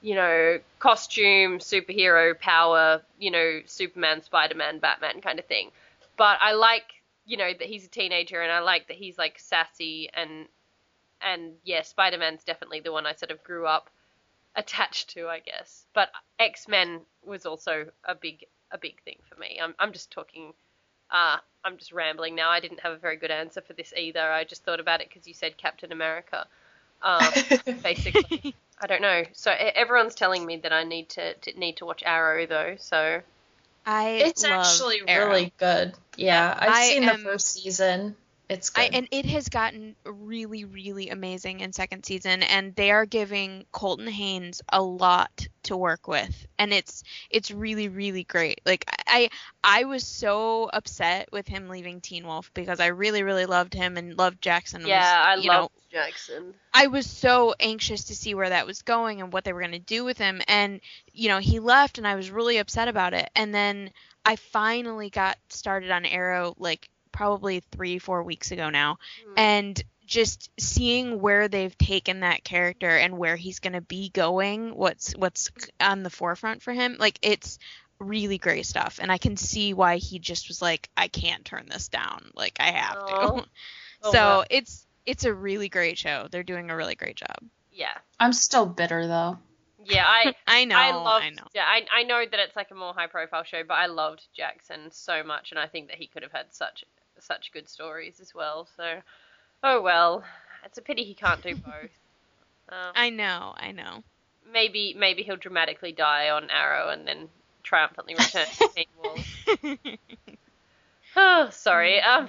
you 0.00 0.14
know, 0.14 0.58
costume, 0.78 1.58
superhero, 1.58 2.38
power, 2.38 3.02
you 3.18 3.30
know, 3.30 3.60
Superman, 3.66 4.22
Spider 4.22 4.54
Man, 4.54 4.78
Batman 4.78 5.20
kind 5.20 5.38
of 5.38 5.44
thing. 5.46 5.70
But 6.16 6.38
I 6.40 6.52
like, 6.52 6.84
you 7.26 7.36
know, 7.36 7.50
that 7.52 7.66
he's 7.66 7.84
a 7.84 7.88
teenager 7.88 8.40
and 8.40 8.50
I 8.50 8.60
like 8.60 8.88
that 8.88 8.96
he's 8.96 9.18
like 9.18 9.38
sassy 9.38 10.08
and 10.14 10.46
and 11.22 11.52
yeah, 11.64 11.82
Spider 11.82 12.18
Man's 12.18 12.44
definitely 12.44 12.80
the 12.80 12.92
one 12.92 13.06
I 13.06 13.12
sort 13.14 13.30
of 13.30 13.42
grew 13.44 13.66
up 13.66 13.90
attached 14.56 15.10
to, 15.10 15.28
I 15.28 15.40
guess. 15.40 15.84
But 15.94 16.10
X 16.38 16.68
Men 16.68 17.00
was 17.24 17.46
also 17.46 17.86
a 18.04 18.14
big 18.14 18.44
a 18.70 18.78
big 18.78 19.00
thing 19.02 19.16
for 19.28 19.38
me. 19.38 19.58
I'm 19.62 19.74
I'm 19.78 19.92
just 19.92 20.10
talking 20.10 20.52
uh, 21.10 21.38
I'm 21.64 21.76
just 21.78 21.92
rambling 21.92 22.34
now. 22.34 22.50
I 22.50 22.60
didn't 22.60 22.80
have 22.80 22.92
a 22.92 22.98
very 22.98 23.16
good 23.16 23.30
answer 23.30 23.60
for 23.60 23.72
this 23.72 23.92
either. 23.96 24.20
I 24.20 24.44
just 24.44 24.64
thought 24.64 24.80
about 24.80 25.00
it 25.00 25.08
because 25.08 25.26
you 25.26 25.34
said 25.34 25.56
Captain 25.56 25.92
America. 25.92 26.46
Um, 27.02 27.32
basically, 27.82 28.54
I 28.80 28.86
don't 28.86 29.00
know. 29.02 29.22
So 29.32 29.50
e- 29.50 29.54
everyone's 29.54 30.14
telling 30.14 30.44
me 30.44 30.58
that 30.58 30.72
I 30.72 30.84
need 30.84 31.08
to, 31.10 31.34
to 31.34 31.58
need 31.58 31.78
to 31.78 31.86
watch 31.86 32.02
Arrow 32.04 32.46
though. 32.46 32.74
So 32.78 33.20
I 33.86 34.08
it's 34.10 34.42
love 34.42 34.52
actually 34.52 35.00
Arrow. 35.06 35.28
really 35.30 35.52
good. 35.58 35.94
Yeah, 36.16 36.54
I've 36.58 36.68
I 36.70 36.82
seen 36.88 37.04
am- 37.04 37.22
the 37.22 37.30
first 37.30 37.46
season. 37.54 38.16
It's 38.48 38.70
good. 38.70 38.82
I, 38.82 38.84
and 38.92 39.08
it 39.10 39.26
has 39.26 39.48
gotten 39.48 39.94
really, 40.04 40.64
really 40.64 41.10
amazing 41.10 41.60
in 41.60 41.72
second 41.72 42.04
season, 42.04 42.42
and 42.42 42.74
they 42.74 42.90
are 42.90 43.04
giving 43.04 43.66
Colton 43.72 44.08
Haynes 44.08 44.62
a 44.70 44.82
lot 44.82 45.48
to 45.64 45.76
work 45.76 46.08
with, 46.08 46.46
and 46.58 46.72
it's 46.72 47.04
it's 47.30 47.50
really, 47.50 47.88
really 47.88 48.24
great. 48.24 48.60
Like 48.64 48.86
I 49.06 49.28
I 49.62 49.84
was 49.84 50.06
so 50.06 50.70
upset 50.72 51.28
with 51.30 51.46
him 51.46 51.68
leaving 51.68 52.00
Teen 52.00 52.26
Wolf 52.26 52.50
because 52.54 52.80
I 52.80 52.86
really, 52.86 53.22
really 53.22 53.44
loved 53.46 53.74
him 53.74 53.98
and 53.98 54.16
loved 54.16 54.40
Jackson. 54.40 54.80
was, 54.80 54.88
yeah, 54.88 55.24
I 55.26 55.34
love 55.34 55.44
know, 55.44 55.70
Jackson. 55.90 56.54
I 56.72 56.86
was 56.86 57.06
so 57.06 57.54
anxious 57.60 58.04
to 58.04 58.16
see 58.16 58.34
where 58.34 58.48
that 58.48 58.66
was 58.66 58.82
going 58.82 59.20
and 59.20 59.32
what 59.32 59.44
they 59.44 59.52
were 59.52 59.60
going 59.60 59.72
to 59.72 59.78
do 59.78 60.04
with 60.04 60.16
him. 60.16 60.40
And, 60.48 60.80
you 61.12 61.28
know, 61.28 61.38
he 61.38 61.60
left 61.60 61.98
and 61.98 62.06
I 62.06 62.14
was 62.14 62.30
really 62.30 62.58
upset 62.58 62.88
about 62.88 63.14
it. 63.14 63.28
And 63.34 63.54
then 63.54 63.90
I 64.24 64.36
finally 64.36 65.10
got 65.10 65.36
started 65.48 65.90
on 65.90 66.06
Arrow 66.06 66.54
like 66.58 66.88
probably 67.12 67.60
three, 67.72 67.98
four 67.98 68.22
weeks 68.22 68.50
ago 68.50 68.70
now. 68.70 68.98
Hmm. 69.26 69.34
And 69.36 69.82
just 70.06 70.50
seeing 70.58 71.20
where 71.20 71.48
they've 71.48 71.76
taken 71.76 72.20
that 72.20 72.42
character 72.44 72.88
and 72.88 73.18
where 73.18 73.36
he's 73.36 73.58
going 73.58 73.74
to 73.74 73.80
be 73.82 74.08
going, 74.08 74.74
what's 74.74 75.12
what's 75.12 75.50
on 75.80 76.02
the 76.02 76.08
forefront 76.10 76.62
for 76.62 76.72
him, 76.72 76.96
like 76.98 77.18
it's 77.22 77.58
really 77.98 78.38
great 78.38 78.64
stuff. 78.64 78.98
And 79.02 79.10
I 79.12 79.18
can 79.18 79.36
see 79.36 79.74
why 79.74 79.96
he 79.96 80.18
just 80.18 80.48
was 80.48 80.62
like, 80.62 80.88
I 80.96 81.08
can't 81.08 81.44
turn 81.44 81.66
this 81.68 81.88
down. 81.88 82.30
Like 82.34 82.56
I 82.60 82.70
have 82.70 82.96
Oh. 83.00 83.40
to. 83.40 83.46
Oh, 84.00 84.12
so 84.12 84.18
wow. 84.20 84.44
it's 84.48 84.86
it's 85.06 85.24
a 85.24 85.34
really 85.34 85.68
great 85.68 85.98
show. 85.98 86.28
They're 86.30 86.44
doing 86.44 86.70
a 86.70 86.76
really 86.76 86.94
great 86.94 87.16
job. 87.16 87.36
Yeah, 87.72 87.96
I'm 88.20 88.32
still 88.32 88.64
bitter 88.64 89.08
though. 89.08 89.38
yeah. 89.84 90.04
I 90.06 90.34
I 90.46 90.64
know. 90.66 90.76
I 90.76 90.92
loved. 90.92 91.24
I 91.24 91.30
know. 91.30 91.42
Yeah, 91.52 91.64
I 91.66 91.84
I 91.92 92.02
know 92.04 92.22
that 92.30 92.38
it's 92.38 92.54
like 92.54 92.70
a 92.70 92.76
more 92.76 92.94
high 92.94 93.08
profile 93.08 93.42
show, 93.42 93.62
but 93.66 93.74
I 93.74 93.86
loved 93.86 94.22
Jackson 94.36 94.92
so 94.92 95.24
much, 95.24 95.50
and 95.50 95.58
I 95.58 95.66
think 95.66 95.88
that 95.88 95.96
he 95.96 96.06
could 96.06 96.22
have 96.22 96.30
had 96.30 96.54
such 96.54 96.84
such 97.22 97.52
good 97.52 97.68
stories 97.68 98.20
as 98.20 98.34
well. 98.34 98.66
So, 98.76 99.00
oh 99.62 99.80
well, 99.82 100.24
it's 100.64 100.78
a 100.78 100.82
pity 100.82 101.04
he 101.04 101.14
can't 101.14 101.42
do 101.42 101.54
both. 101.54 101.90
Um, 102.70 102.92
I 102.94 103.08
know. 103.08 103.54
I 103.56 103.72
know. 103.72 104.02
maybe 104.52 104.94
maybe 104.94 105.22
he'll 105.22 105.36
dramatically 105.38 105.90
die 105.92 106.28
on 106.28 106.50
Arrow 106.50 106.90
and 106.90 107.08
then 107.08 107.30
triumphantly 107.62 108.14
return 108.18 108.44
to 108.44 108.68
Teen 108.76 108.84
Wolf. 109.02 109.26
Oh, 111.16 111.48
sorry. 111.52 111.98
Um, 112.02 112.28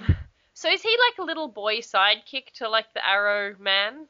so 0.54 0.70
is 0.70 0.80
he 0.80 0.88
like 1.10 1.18
a 1.18 1.26
little 1.26 1.48
boy 1.48 1.80
sidekick 1.80 2.52
to 2.54 2.70
like 2.70 2.86
the 2.94 3.06
Arrow 3.06 3.54
man? 3.58 4.06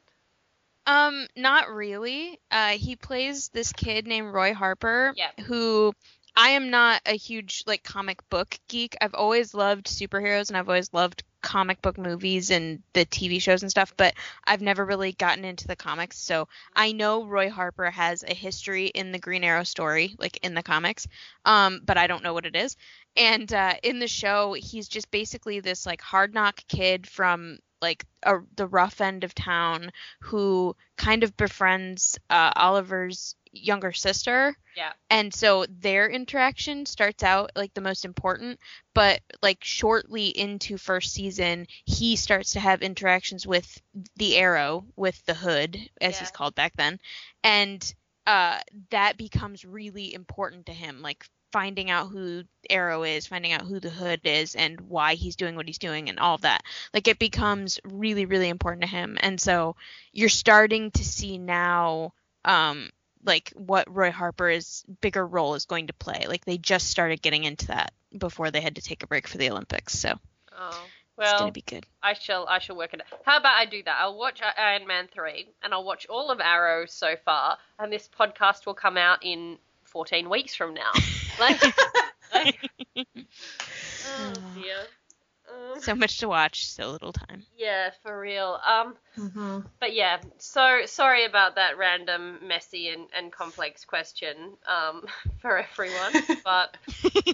um, 0.87 1.27
not 1.35 1.69
really. 1.69 2.39
Uh, 2.49 2.69
he 2.69 2.95
plays 2.95 3.49
this 3.49 3.73
kid 3.73 4.07
named 4.07 4.33
Roy 4.33 4.53
Harper, 4.53 5.13
Yep. 5.17 5.39
who 5.47 5.93
I 6.35 6.49
am 6.51 6.69
not 6.69 7.01
a 7.05 7.17
huge 7.17 7.63
like 7.67 7.83
comic 7.83 8.27
book 8.29 8.57
geek. 8.67 8.95
I've 9.01 9.13
always 9.13 9.53
loved 9.53 9.87
superheroes 9.87 10.49
and 10.49 10.57
I've 10.57 10.69
always 10.69 10.93
loved 10.93 11.23
comic 11.41 11.81
book 11.81 11.97
movies 11.97 12.51
and 12.51 12.81
the 12.93 13.05
TV 13.05 13.41
shows 13.41 13.61
and 13.63 13.71
stuff, 13.71 13.93
but 13.97 14.13
I've 14.45 14.61
never 14.61 14.85
really 14.85 15.11
gotten 15.13 15.43
into 15.43 15.67
the 15.67 15.75
comics. 15.75 16.17
So 16.17 16.47
I 16.75 16.91
know 16.91 17.25
Roy 17.25 17.49
Harper 17.49 17.89
has 17.89 18.23
a 18.23 18.33
history 18.33 18.87
in 18.87 19.11
the 19.11 19.19
Green 19.19 19.43
Arrow 19.43 19.63
story, 19.63 20.15
like 20.19 20.37
in 20.43 20.53
the 20.53 20.63
comics, 20.63 21.07
um, 21.45 21.81
but 21.83 21.97
I 21.97 22.07
don't 22.07 22.23
know 22.23 22.33
what 22.33 22.45
it 22.45 22.55
is. 22.55 22.77
And 23.15 23.51
uh, 23.51 23.73
in 23.83 23.99
the 23.99 24.07
show, 24.07 24.53
he's 24.53 24.87
just 24.87 25.11
basically 25.11 25.59
this 25.59 25.85
like 25.85 26.01
hard 26.01 26.33
knock 26.33 26.63
kid 26.67 27.07
from 27.07 27.59
like 27.81 28.05
a, 28.23 28.37
the 28.55 28.67
rough 28.67 29.01
end 29.01 29.23
of 29.23 29.33
town 29.33 29.91
who 30.21 30.75
kind 30.97 31.23
of 31.23 31.35
befriends 31.35 32.17
uh, 32.29 32.51
Oliver's 32.55 33.35
younger 33.51 33.91
sister. 33.91 34.55
Yeah. 34.77 34.93
And 35.09 35.33
so 35.33 35.65
their 35.67 36.09
interaction 36.09 36.85
starts 36.85 37.23
out 37.23 37.51
like 37.55 37.73
the 37.73 37.81
most 37.81 38.05
important, 38.05 38.59
but 38.93 39.19
like 39.41 39.63
shortly 39.63 40.27
into 40.27 40.77
first 40.77 41.13
season, 41.13 41.67
he 41.85 42.15
starts 42.15 42.53
to 42.53 42.59
have 42.59 42.81
interactions 42.81 43.45
with 43.45 43.81
the 44.15 44.37
Arrow, 44.37 44.85
with 44.95 45.23
the 45.25 45.33
Hood, 45.33 45.77
as 45.99 46.17
he's 46.17 46.31
called 46.31 46.55
back 46.55 46.73
then, 46.77 46.99
and 47.43 47.93
uh, 48.27 48.59
that 48.91 49.17
becomes 49.17 49.65
really 49.65 50.13
important 50.13 50.67
to 50.67 50.73
him. 50.73 51.01
Like 51.01 51.25
finding 51.51 51.89
out 51.89 52.09
who 52.09 52.43
Arrow 52.69 53.03
is, 53.03 53.27
finding 53.27 53.51
out 53.51 53.63
who 53.63 53.79
the 53.79 53.89
Hood 53.89 54.21
is, 54.23 54.55
and 54.55 54.79
why 54.81 55.15
he's 55.15 55.35
doing 55.35 55.55
what 55.55 55.67
he's 55.67 55.77
doing, 55.77 56.09
and 56.09 56.19
all 56.19 56.35
of 56.35 56.41
that. 56.41 56.63
Like 56.93 57.07
it 57.07 57.19
becomes 57.19 57.79
really, 57.83 58.25
really 58.25 58.49
important 58.49 58.81
to 58.83 58.87
him, 58.89 59.17
and 59.21 59.39
so 59.39 59.75
you're 60.11 60.29
starting 60.29 60.91
to 60.91 61.03
see 61.03 61.37
now. 61.37 62.13
Um, 62.45 62.89
like 63.23 63.53
what 63.55 63.95
Roy 63.95 64.09
Harper's 64.09 64.83
bigger 64.99 65.23
role 65.23 65.53
is 65.53 65.65
going 65.65 65.85
to 65.87 65.93
play. 65.93 66.25
Like 66.27 66.43
they 66.43 66.57
just 66.57 66.89
started 66.89 67.21
getting 67.21 67.43
into 67.43 67.67
that 67.67 67.93
before 68.17 68.49
they 68.49 68.61
had 68.61 68.77
to 68.77 68.81
take 68.81 69.03
a 69.03 69.07
break 69.07 69.27
for 69.27 69.37
the 69.37 69.51
Olympics, 69.51 69.93
so 69.93 70.17
Oh, 70.57 70.85
it's 71.17 71.33
gonna 71.33 71.51
be 71.51 71.61
good. 71.61 71.85
I 72.01 72.13
shall 72.13 72.47
I 72.47 72.59
shall 72.59 72.75
work 72.75 72.93
it 72.93 73.01
out. 73.01 73.19
How 73.25 73.37
about 73.37 73.57
I 73.57 73.65
do 73.65 73.83
that? 73.83 73.97
I'll 73.99 74.17
watch 74.17 74.41
Iron 74.57 74.87
Man 74.87 75.07
3 75.13 75.47
and 75.63 75.73
I'll 75.73 75.83
watch 75.83 76.07
all 76.07 76.31
of 76.31 76.39
Arrow 76.39 76.85
so 76.87 77.15
far 77.23 77.57
and 77.79 77.91
this 77.91 78.09
podcast 78.17 78.65
will 78.65 78.73
come 78.73 78.97
out 78.97 79.19
in 79.23 79.57
14 79.83 80.29
weeks 80.29 80.55
from 80.55 80.73
now. 80.73 80.91
Like, 81.39 81.61
like 82.33 82.59
oh 82.97 84.33
dear. 84.55 84.75
Um, 85.49 85.81
So 85.81 85.95
much 85.95 86.19
to 86.19 86.27
watch, 86.27 86.67
so 86.67 86.91
little 86.91 87.11
time. 87.13 87.43
yeah, 87.57 87.91
for 88.03 88.19
real. 88.19 88.59
Um 88.67 88.95
hmm 89.15 89.59
but 89.79 89.93
yeah, 89.93 90.19
so 90.37 90.81
sorry 90.85 91.25
about 91.25 91.55
that 91.55 91.77
random, 91.77 92.39
messy 92.47 92.89
and, 92.89 93.07
and 93.17 93.31
complex 93.31 93.83
question 93.85 94.35
um 94.67 95.05
for 95.41 95.57
everyone. 95.57 96.13
But, 96.43 96.75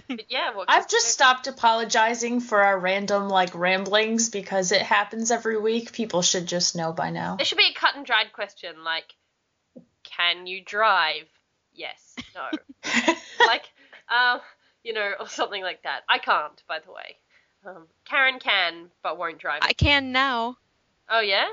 but 0.08 0.30
yeah, 0.30 0.54
what 0.54 0.66
I've 0.68 0.88
just 0.88 1.08
stopped 1.08 1.46
apologizing 1.46 2.40
for 2.40 2.62
our 2.62 2.78
random 2.78 3.28
like 3.28 3.54
ramblings 3.54 4.28
because 4.28 4.70
it 4.72 4.82
happens 4.82 5.30
every 5.30 5.58
week. 5.58 5.92
People 5.92 6.20
should 6.22 6.46
just 6.46 6.76
know 6.76 6.92
by 6.92 7.10
now. 7.10 7.36
There 7.36 7.46
should 7.46 7.58
be 7.58 7.70
a 7.74 7.78
cut 7.78 7.96
and 7.96 8.04
dried 8.04 8.32
question 8.34 8.84
like, 8.84 9.14
can 10.04 10.46
you 10.46 10.62
drive? 10.62 11.24
yes, 11.78 12.14
no. 12.34 12.42
like, 13.46 13.62
um, 14.10 14.40
you 14.82 14.92
know, 14.92 15.12
or 15.20 15.28
something 15.28 15.62
like 15.62 15.82
that. 15.82 16.00
I 16.08 16.18
can't, 16.18 16.62
by 16.68 16.78
the 16.80 16.92
way. 16.92 17.16
Um, 17.66 17.86
Karen 18.04 18.38
can, 18.38 18.86
but 19.02 19.18
won't 19.18 19.38
drive. 19.38 19.60
I 19.62 19.72
can 19.72 20.12
now. 20.12 20.56
Oh 21.08 21.20
yeah. 21.20 21.48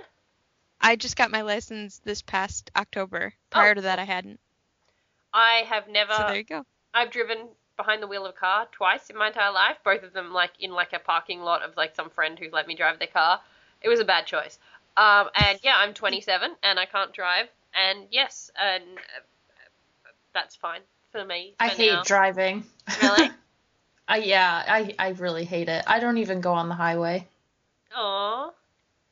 I 0.79 0.95
just 0.95 1.15
got 1.15 1.31
my 1.31 1.41
license 1.41 1.99
this 2.03 2.21
past 2.21 2.69
October. 2.75 3.33
Prior 3.49 3.73
to 3.73 3.81
that, 3.81 3.99
I 3.99 4.03
hadn't. 4.03 4.39
I 5.33 5.63
have 5.67 5.87
never. 5.89 6.13
So 6.13 6.27
there 6.27 6.37
you 6.37 6.43
go. 6.43 6.65
I've 6.93 7.11
driven 7.11 7.47
behind 7.77 8.01
the 8.01 8.07
wheel 8.07 8.25
of 8.25 8.35
a 8.35 8.37
car 8.37 8.67
twice 8.71 9.09
in 9.09 9.17
my 9.17 9.27
entire 9.27 9.51
life. 9.51 9.77
Both 9.83 10.03
of 10.03 10.13
them 10.13 10.31
like 10.31 10.51
in 10.59 10.71
like 10.71 10.93
a 10.93 10.99
parking 10.99 11.41
lot 11.41 11.63
of 11.63 11.75
like 11.75 11.95
some 11.95 12.09
friend 12.09 12.37
who 12.37 12.49
let 12.51 12.67
me 12.67 12.75
drive 12.75 12.99
their 12.99 13.07
car. 13.07 13.41
It 13.81 13.89
was 13.89 13.99
a 13.99 14.05
bad 14.05 14.25
choice. 14.27 14.59
Um, 14.95 15.29
and 15.35 15.59
yeah, 15.61 15.73
I'm 15.77 15.93
27 15.93 16.51
and 16.63 16.79
I 16.79 16.85
can't 16.85 17.11
drive. 17.11 17.47
And 17.73 18.07
yes, 18.11 18.49
and 18.57 18.83
uh, 18.83 20.11
that's 20.33 20.55
fine 20.55 20.81
for 21.15 21.25
me. 21.25 21.55
I 21.59 21.69
hate 21.69 21.93
now. 21.93 22.03
driving. 22.03 22.65
Really? 23.01 23.29
I 24.07 24.17
yeah, 24.17 24.63
I 24.67 24.95
I 24.99 25.09
really 25.11 25.45
hate 25.45 25.69
it. 25.69 25.83
I 25.87 25.99
don't 25.99 26.17
even 26.17 26.41
go 26.41 26.53
on 26.53 26.69
the 26.69 26.75
highway. 26.75 27.27
Oh. 27.95 28.53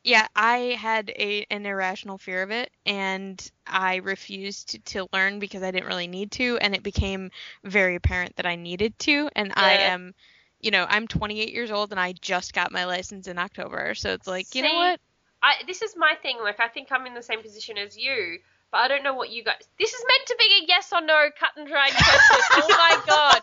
Yeah, 0.04 0.28
I 0.36 0.78
had 0.78 1.10
a 1.12 1.46
an 1.50 1.66
irrational 1.66 2.18
fear 2.18 2.44
of 2.44 2.52
it, 2.52 2.72
and 2.86 3.52
I 3.66 3.98
refused 3.98 4.72
to, 4.72 4.80
to 4.80 5.08
learn 5.14 5.40
because 5.40 5.64
I 5.64 5.72
didn't 5.72 5.88
really 5.88 6.08
need 6.08 6.32
to, 6.34 6.58
and 6.58 6.76
it 6.76 6.84
became 6.84 7.32
very 7.64 7.96
apparent 7.96 8.36
that 8.36 8.46
I 8.46 8.56
needed 8.56 9.00
to. 9.00 9.30
And 9.34 9.54
I 9.56 9.74
am, 9.76 10.14
you 10.60 10.72
know, 10.72 10.86
I'm 10.90 11.08
28 11.08 11.54
years 11.54 11.72
old, 11.72 11.92
and 11.92 12.00
I 12.00 12.12
just 12.12 12.54
got 12.54 12.74
my 12.74 12.84
license 12.84 13.28
in 13.28 13.38
October, 13.40 13.96
so 13.96 14.12
it's 14.12 14.28
like, 14.28 14.54
you 14.54 14.64
know 14.64 14.76
what? 14.76 15.00
I 15.42 15.56
this 15.68 15.82
is 15.82 15.96
my 15.96 16.16
thing. 16.22 16.38
Like 16.44 16.60
I 16.60 16.68
think 16.68 16.90
I'm 16.92 17.06
in 17.06 17.14
the 17.14 17.24
same 17.24 17.42
position 17.42 17.78
as 17.78 17.98
you, 17.98 18.40
but 18.74 18.80
I 18.80 18.88
don't 18.88 19.04
know 19.04 19.14
what 19.14 19.30
you 19.30 19.44
guys. 19.44 19.62
This 19.80 19.94
is 19.94 20.04
meant 20.08 20.28
to 20.28 20.36
be 20.40 20.46
a 20.46 20.66
yes 20.68 20.92
or 20.92 21.00
no 21.02 21.30
cut 21.40 21.52
and 21.56 21.68
dried 21.68 21.92
question. 21.92 22.42
oh 22.54 22.68
my 22.70 23.00
god. 23.08 23.42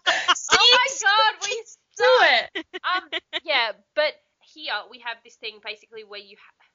Oh 0.52 0.76
my 0.76 0.88
god. 1.00 1.48
We 1.48 1.64
do 1.96 2.12
it. 2.34 2.66
um 2.84 3.20
yeah, 3.44 3.70
but 3.94 4.12
here 4.40 4.72
we 4.90 4.98
have 4.98 5.18
this 5.22 5.36
thing 5.36 5.60
basically 5.64 6.02
where 6.02 6.18
you 6.18 6.36
ha- 6.36 6.66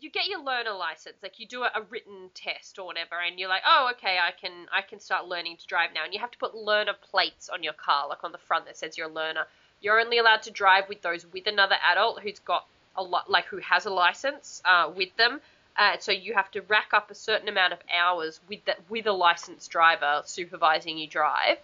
you 0.00 0.10
get 0.10 0.28
your 0.28 0.44
learner 0.44 0.72
license, 0.72 1.16
like 1.24 1.40
you 1.40 1.46
do 1.46 1.62
a, 1.64 1.70
a 1.74 1.82
written 1.90 2.30
test 2.34 2.78
or 2.78 2.86
whatever, 2.86 3.16
and 3.20 3.38
you're 3.38 3.48
like, 3.48 3.62
oh, 3.66 3.90
okay, 3.96 4.16
I 4.16 4.30
can 4.30 4.52
I 4.72 4.82
can 4.82 5.00
start 5.00 5.26
learning 5.26 5.56
to 5.56 5.66
drive 5.66 5.90
now, 5.92 6.04
and 6.04 6.14
you 6.14 6.20
have 6.20 6.30
to 6.30 6.38
put 6.38 6.54
learner 6.54 6.94
plates 7.10 7.48
on 7.48 7.64
your 7.64 7.72
car, 7.72 8.08
like 8.08 8.22
on 8.22 8.30
the 8.30 8.38
front 8.38 8.66
that 8.66 8.76
says 8.76 8.96
you're 8.96 9.08
a 9.08 9.12
learner. 9.12 9.44
You're 9.80 9.98
only 10.00 10.18
allowed 10.18 10.42
to 10.42 10.52
drive 10.52 10.88
with 10.88 11.02
those 11.02 11.26
with 11.32 11.48
another 11.48 11.74
adult 11.90 12.20
who's 12.22 12.38
got 12.38 12.64
a 12.96 13.02
lot, 13.02 13.28
like 13.28 13.46
who 13.46 13.58
has 13.58 13.86
a 13.86 13.90
license 13.90 14.62
uh, 14.64 14.88
with 14.94 15.14
them. 15.16 15.40
Uh, 15.76 15.96
so 15.98 16.12
you 16.12 16.34
have 16.34 16.50
to 16.50 16.60
rack 16.62 16.90
up 16.92 17.10
a 17.10 17.14
certain 17.14 17.48
amount 17.48 17.72
of 17.72 17.78
hours 17.92 18.40
with 18.48 18.64
that 18.66 18.78
with 18.90 19.06
a 19.06 19.12
licensed 19.12 19.70
driver 19.70 20.22
supervising 20.24 20.98
you 20.98 21.06
drive. 21.06 21.58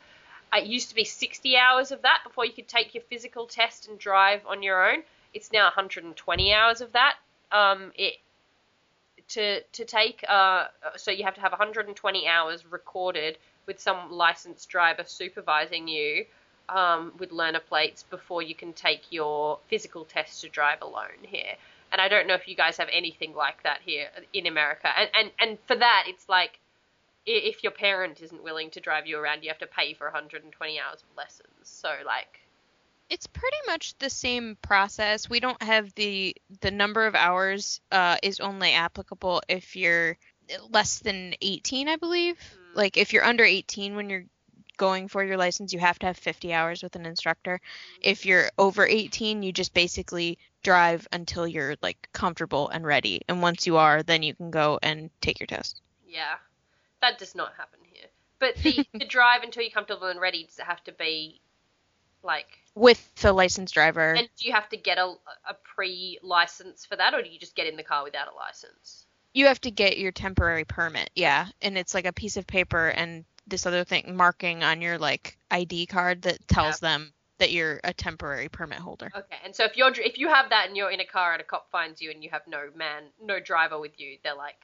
It 0.52 0.66
used 0.66 0.88
to 0.88 0.94
be 0.94 1.04
60 1.04 1.56
hours 1.56 1.92
of 1.92 2.02
that 2.02 2.20
before 2.24 2.46
you 2.46 2.52
could 2.52 2.68
take 2.68 2.94
your 2.94 3.02
physical 3.04 3.46
test 3.46 3.86
and 3.88 3.98
drive 3.98 4.40
on 4.46 4.62
your 4.62 4.90
own. 4.90 5.02
It's 5.34 5.52
now 5.52 5.64
120 5.64 6.54
hours 6.54 6.80
of 6.80 6.92
that. 6.92 7.16
Um, 7.52 7.92
it 7.94 8.14
to 9.28 9.60
to 9.62 9.84
take. 9.84 10.24
Uh, 10.26 10.66
so 10.96 11.10
you 11.10 11.24
have 11.24 11.34
to 11.34 11.40
have 11.40 11.52
120 11.52 12.26
hours 12.26 12.64
recorded 12.66 13.36
with 13.66 13.78
some 13.78 14.10
licensed 14.10 14.68
driver 14.68 15.04
supervising 15.06 15.86
you 15.86 16.24
um, 16.68 17.12
with 17.18 17.32
learner 17.32 17.60
plates 17.60 18.02
before 18.02 18.42
you 18.42 18.54
can 18.54 18.72
take 18.72 19.02
your 19.10 19.58
physical 19.68 20.04
test 20.04 20.40
to 20.40 20.48
drive 20.48 20.80
alone 20.82 21.20
here. 21.22 21.54
And 21.92 22.00
I 22.00 22.08
don't 22.08 22.26
know 22.26 22.34
if 22.34 22.46
you 22.48 22.54
guys 22.54 22.76
have 22.76 22.88
anything 22.92 23.34
like 23.34 23.62
that 23.62 23.78
here 23.84 24.08
in 24.32 24.46
America. 24.46 24.88
And 24.96 25.10
and, 25.14 25.30
and 25.40 25.58
for 25.66 25.76
that, 25.76 26.04
it's 26.06 26.28
like 26.28 26.58
if 27.26 27.62
your 27.62 27.72
parent 27.72 28.22
isn't 28.22 28.42
willing 28.42 28.70
to 28.70 28.80
drive 28.80 29.06
you 29.06 29.18
around, 29.18 29.42
you 29.42 29.50
have 29.50 29.58
to 29.58 29.66
pay 29.66 29.94
for 29.94 30.06
120 30.06 30.80
hours 30.80 31.02
of 31.02 31.16
lessons. 31.16 31.50
So 31.64 31.88
like, 32.06 32.40
It's 33.10 33.26
pretty 33.26 33.56
much 33.66 33.96
the 33.98 34.10
same 34.10 34.56
process. 34.62 35.28
We 35.28 35.40
don't 35.40 35.62
have 35.62 35.94
the 35.94 36.34
the 36.60 36.70
number 36.70 37.06
of 37.06 37.14
hours 37.14 37.80
uh, 37.92 38.16
is 38.22 38.40
only 38.40 38.72
applicable 38.72 39.42
if 39.48 39.76
you're 39.76 40.16
less 40.70 41.00
than 41.00 41.34
18, 41.42 41.88
I 41.88 41.96
believe. 41.96 42.36
Mm. 42.36 42.76
Like 42.76 42.96
if 42.96 43.12
you're 43.12 43.24
under 43.24 43.44
18 43.44 43.96
when 43.96 44.08
you're 44.08 44.24
going 44.78 45.08
for 45.08 45.22
your 45.22 45.36
license, 45.36 45.74
you 45.74 45.78
have 45.80 45.98
to 45.98 46.06
have 46.06 46.16
50 46.16 46.54
hours 46.54 46.82
with 46.82 46.96
an 46.96 47.04
instructor. 47.04 47.60
If 48.00 48.24
you're 48.24 48.50
over 48.58 48.86
18, 48.86 49.42
you 49.42 49.52
just 49.52 49.74
basically 49.74 50.38
drive 50.62 51.06
until 51.12 51.46
you're 51.46 51.76
like 51.82 52.08
comfortable 52.14 52.68
and 52.70 52.86
ready. 52.86 53.20
And 53.28 53.42
once 53.42 53.66
you 53.66 53.76
are, 53.76 54.02
then 54.02 54.22
you 54.22 54.34
can 54.34 54.50
go 54.50 54.78
and 54.82 55.10
take 55.20 55.40
your 55.40 55.46
test. 55.46 55.82
yeah, 56.06 56.36
that 57.02 57.18
does 57.18 57.34
not 57.34 57.52
happen 57.58 57.80
here. 57.82 58.08
But 58.38 58.56
the, 58.56 58.86
the 58.98 59.04
drive 59.04 59.42
until 59.42 59.62
you're 59.62 59.72
comfortable 59.72 60.06
and 60.06 60.20
ready 60.20 60.44
does 60.44 60.58
it 60.58 60.64
have 60.64 60.82
to 60.84 60.92
be 60.92 61.40
like 62.22 62.46
With 62.74 63.14
the 63.16 63.32
licensed 63.32 63.74
driver. 63.74 64.14
And 64.14 64.28
do 64.36 64.46
you 64.46 64.52
have 64.52 64.68
to 64.70 64.76
get 64.76 64.98
a, 64.98 65.14
a 65.48 65.54
pre 65.74 66.18
license 66.22 66.84
for 66.84 66.96
that, 66.96 67.14
or 67.14 67.22
do 67.22 67.28
you 67.28 67.38
just 67.38 67.54
get 67.54 67.66
in 67.66 67.76
the 67.76 67.82
car 67.82 68.04
without 68.04 68.28
a 68.32 68.34
license? 68.34 69.06
You 69.34 69.46
have 69.46 69.60
to 69.62 69.70
get 69.70 69.98
your 69.98 70.10
temporary 70.10 70.64
permit, 70.64 71.10
yeah, 71.14 71.46
and 71.62 71.78
it's 71.78 71.94
like 71.94 72.06
a 72.06 72.12
piece 72.12 72.36
of 72.36 72.46
paper 72.46 72.88
and 72.88 73.24
this 73.48 73.66
other 73.66 73.84
thing 73.84 74.16
marking 74.16 74.62
on 74.62 74.80
your 74.82 74.98
like 74.98 75.38
ID 75.50 75.86
card 75.86 76.22
that 76.22 76.46
tells 76.48 76.80
them 76.80 77.12
that 77.38 77.52
you're 77.52 77.80
a 77.84 77.92
temporary 77.92 78.48
permit 78.48 78.78
holder. 78.78 79.10
Okay, 79.16 79.36
and 79.44 79.54
so 79.54 79.64
if 79.64 79.76
you're 79.76 79.90
if 79.90 80.18
you 80.18 80.28
have 80.28 80.50
that 80.50 80.66
and 80.68 80.76
you're 80.76 80.90
in 80.90 81.00
a 81.00 81.04
car 81.04 81.32
and 81.32 81.40
a 81.40 81.44
cop 81.44 81.70
finds 81.70 82.00
you 82.02 82.10
and 82.10 82.22
you 82.22 82.30
have 82.30 82.42
no 82.46 82.68
man, 82.76 83.04
no 83.22 83.40
driver 83.40 83.78
with 83.78 83.98
you, 83.98 84.18
they're 84.22 84.34
like, 84.34 84.56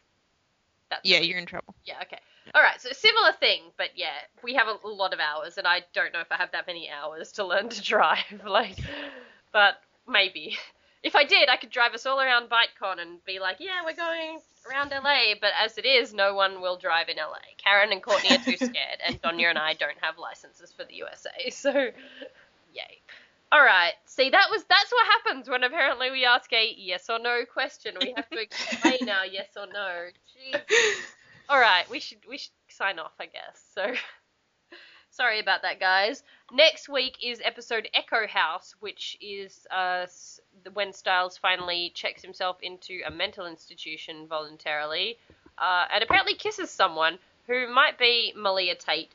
that's 0.90 1.00
Yeah, 1.04 1.18
you're 1.18 1.38
in 1.38 1.46
trouble. 1.46 1.74
Yeah, 1.84 1.96
okay. 2.02 2.18
All 2.54 2.62
right, 2.62 2.80
so 2.80 2.90
similar 2.92 3.32
thing, 3.32 3.62
but 3.78 3.88
yeah, 3.94 4.12
we 4.42 4.54
have 4.54 4.66
a, 4.68 4.76
a 4.86 4.88
lot 4.88 5.14
of 5.14 5.20
hours, 5.20 5.56
and 5.56 5.66
I 5.66 5.82
don't 5.94 6.12
know 6.12 6.20
if 6.20 6.30
I 6.30 6.36
have 6.36 6.52
that 6.52 6.66
many 6.66 6.90
hours 6.90 7.32
to 7.32 7.44
learn 7.44 7.70
to 7.70 7.82
drive. 7.94 8.42
Like, 8.46 8.76
but 9.52 9.80
maybe 10.06 10.58
if 11.04 11.14
I 11.14 11.24
did, 11.24 11.48
I 11.48 11.56
could 11.56 11.70
drive 11.70 11.92
us 11.94 12.06
all 12.06 12.20
around 12.20 12.48
BiteCon 12.48 13.00
and 13.00 13.24
be 13.24 13.38
like, 13.38 13.56
yeah, 13.60 13.84
we're 13.84 13.94
going 13.94 14.40
around 14.68 14.90
LA. 14.90 15.34
But 15.40 15.50
as 15.62 15.76
it 15.76 15.84
is, 15.84 16.14
no 16.14 16.34
one 16.34 16.60
will 16.62 16.78
drive 16.78 17.08
in 17.10 17.18
LA. 17.18 17.38
Karen 17.62 17.92
and 17.92 18.02
Courtney 18.02 18.30
are 18.34 18.42
too 18.42 18.56
scared, 18.56 19.00
and 19.06 19.20
Donya 19.22 19.50
and 19.50 19.58
I 19.58 19.74
don't 19.74 19.98
have 20.00 20.18
licenses 20.18 20.72
for 20.72 20.84
the 20.84 20.94
USA. 20.94 21.30
So, 21.50 21.70
yay. 21.70 23.00
All 23.52 23.62
right. 23.62 23.92
See, 24.06 24.30
that 24.30 24.46
was 24.50 24.64
that's 24.64 24.90
what 24.90 25.06
happens 25.06 25.48
when 25.48 25.62
apparently 25.62 26.10
we 26.10 26.24
ask 26.24 26.52
a 26.52 26.74
yes 26.76 27.08
or 27.08 27.18
no 27.18 27.44
question. 27.44 27.94
We 28.00 28.12
have 28.16 28.28
to 28.30 28.40
explain 28.40 29.08
our 29.08 29.26
yes 29.26 29.50
or 29.56 29.66
no. 29.72 30.08
Jeez. 30.34 30.60
All 31.48 31.60
right, 31.60 31.88
we 31.90 32.00
should 32.00 32.18
we 32.28 32.38
should 32.38 32.50
sign 32.68 32.98
off, 32.98 33.12
I 33.20 33.26
guess. 33.26 33.62
So 33.74 33.92
sorry 35.10 35.38
about 35.40 35.62
that, 35.62 35.78
guys. 35.78 36.22
Next 36.52 36.88
week 36.88 37.18
is 37.22 37.40
episode 37.44 37.88
Echo 37.94 38.26
House, 38.26 38.74
which 38.80 39.16
is 39.20 39.66
uh 39.70 40.06
when 40.72 40.92
Stiles 40.92 41.36
finally 41.36 41.90
checks 41.94 42.22
himself 42.22 42.56
into 42.62 43.00
a 43.06 43.10
mental 43.10 43.46
institution 43.46 44.26
voluntarily, 44.26 45.18
uh, 45.58 45.86
and 45.92 46.02
apparently 46.02 46.34
kisses 46.34 46.70
someone 46.70 47.18
who 47.46 47.68
might 47.72 47.98
be 47.98 48.32
Malia 48.36 48.74
Tate, 48.74 49.10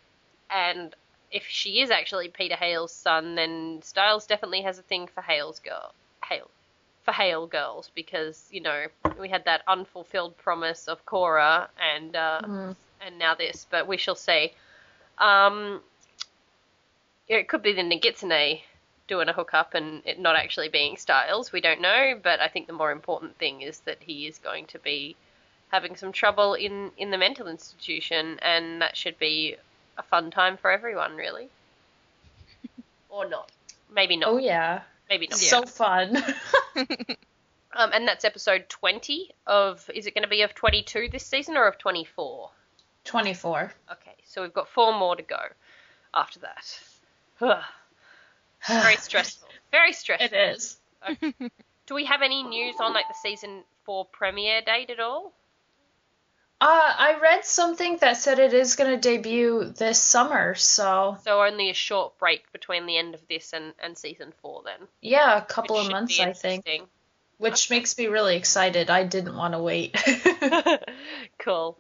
and 0.50 0.94
if 1.32 1.46
she 1.48 1.82
is 1.82 1.92
actually 1.92 2.28
Peter 2.30 2.56
Hale's 2.56 2.94
son, 2.94 3.36
then 3.36 3.82
Stiles 3.84 4.28
definitely 4.28 4.62
has 4.62 4.80
a 4.80 4.84
thing 4.84 5.08
for 5.08 5.22
Hale's 5.22 5.60
girl. 5.60 5.94
Hale 6.24 6.50
for 7.04 7.12
Hale 7.14 7.48
girls 7.48 7.90
because 7.96 8.48
you 8.52 8.62
know 8.62 8.86
we 9.20 9.30
had 9.30 9.46
that 9.46 9.62
unfulfilled 9.68 10.38
promise 10.38 10.88
of 10.88 11.06
Cora 11.06 11.70
and 11.80 12.16
uh, 12.16 12.42
Mm. 12.44 12.76
and 13.02 13.18
now 13.18 13.34
this, 13.36 13.66
but 13.70 13.88
we 13.88 13.98
shall 13.98 14.16
see. 14.16 14.52
Um, 15.18 15.82
yeah, 17.28 17.38
it 17.38 17.48
could 17.48 17.62
be 17.62 17.74
the 17.74 17.82
Nogitsune 17.82 18.62
doing 19.10 19.28
a 19.28 19.34
hookup 19.34 19.74
and 19.74 20.02
it 20.06 20.20
not 20.20 20.38
actually 20.38 20.70
being 20.70 20.96
Stiles. 20.96 21.52
We 21.52 21.60
don't 21.60 21.82
know, 21.82 22.18
but 22.22 22.40
I 22.40 22.48
think 22.48 22.68
the 22.68 22.74
more 22.74 22.92
important 22.92 23.38
thing 23.38 23.62
is 23.62 23.80
that 23.80 23.98
he 24.00 24.28
is 24.28 24.38
going 24.38 24.68
to 24.68 24.80
be 24.80 25.18
having 25.70 25.98
some 25.98 26.14
trouble 26.14 26.54
in 26.54 26.92
in 26.98 27.12
the 27.12 27.18
mental 27.18 27.48
institution, 27.48 28.40
and 28.42 28.82
that 28.82 28.96
should 28.96 29.20
be 29.20 29.58
a 29.98 30.04
fun 30.04 30.32
time 30.32 30.56
for 30.56 30.72
everyone, 30.72 31.18
really. 31.18 31.50
or 33.10 33.28
not. 33.28 33.52
Maybe 33.94 34.16
not. 34.16 34.30
Oh 34.30 34.38
yeah, 34.38 34.82
Maybe 35.10 35.28
not. 35.28 35.40
so 35.40 35.64
fun. 35.64 36.24
Um, 37.72 37.92
and 37.94 38.08
that's 38.08 38.26
episode 38.26 38.68
20 38.68 39.30
of, 39.46 39.88
is 39.94 40.08
it 40.08 40.16
going 40.16 40.24
to 40.24 40.28
be 40.28 40.42
of 40.42 40.56
22 40.56 41.10
this 41.12 41.24
season 41.24 41.56
or 41.56 41.68
of 41.68 41.78
24? 41.78 42.50
Twenty 43.06 43.36
four. 43.36 43.72
Okay, 43.92 44.16
so 44.26 44.42
we've 44.42 44.54
got 44.54 44.68
four 44.70 44.92
more 44.98 45.16
to 45.16 45.22
go 45.22 45.38
after 46.16 46.40
that. 46.40 46.80
Ugh, 48.68 48.84
Very 48.84 48.96
stressful. 48.98 49.48
Very 49.72 49.94
stressful. 49.94 50.28
It 50.38 50.52
is. 50.56 50.78
Do 51.86 51.96
we 51.96 52.06
have 52.06 52.22
any 52.22 52.44
news 52.44 52.76
on 52.80 52.94
like 52.94 53.08
the 53.08 53.16
season 53.22 53.64
four 53.84 54.06
premiere 54.06 54.62
date 54.62 54.90
at 54.90 55.00
all? 55.00 55.34
Uh, 56.62 56.68
I 56.98 57.18
read 57.22 57.46
something 57.46 57.98
that 58.02 58.18
said 58.18 58.38
it 58.38 58.54
is 58.54 58.76
going 58.76 58.92
to 58.92 58.98
debut 58.98 59.74
this 59.78 59.98
summer, 60.04 60.56
so 60.56 61.18
So 61.24 61.42
only 61.42 61.70
a 61.70 61.74
short 61.74 62.18
break 62.20 62.52
between 62.52 62.86
the 62.86 62.98
end 62.98 63.16
of 63.16 63.26
this 63.30 63.54
and, 63.54 63.74
and 63.82 63.98
season 63.98 64.34
four 64.42 64.62
then. 64.66 64.88
yeah, 65.02 65.38
a 65.38 65.40
which 65.40 65.48
couple 65.48 65.78
of 65.78 65.90
months, 65.90 66.20
I 66.20 66.34
think, 66.34 66.66
interesting. 66.68 66.88
which 67.38 67.70
makes 67.70 67.98
me 67.98 68.08
really 68.08 68.36
excited. 68.36 68.90
I 68.90 69.06
didn't 69.06 69.38
want 69.38 69.54
to 69.54 69.60
wait. 69.60 69.96
cool. 71.40 71.78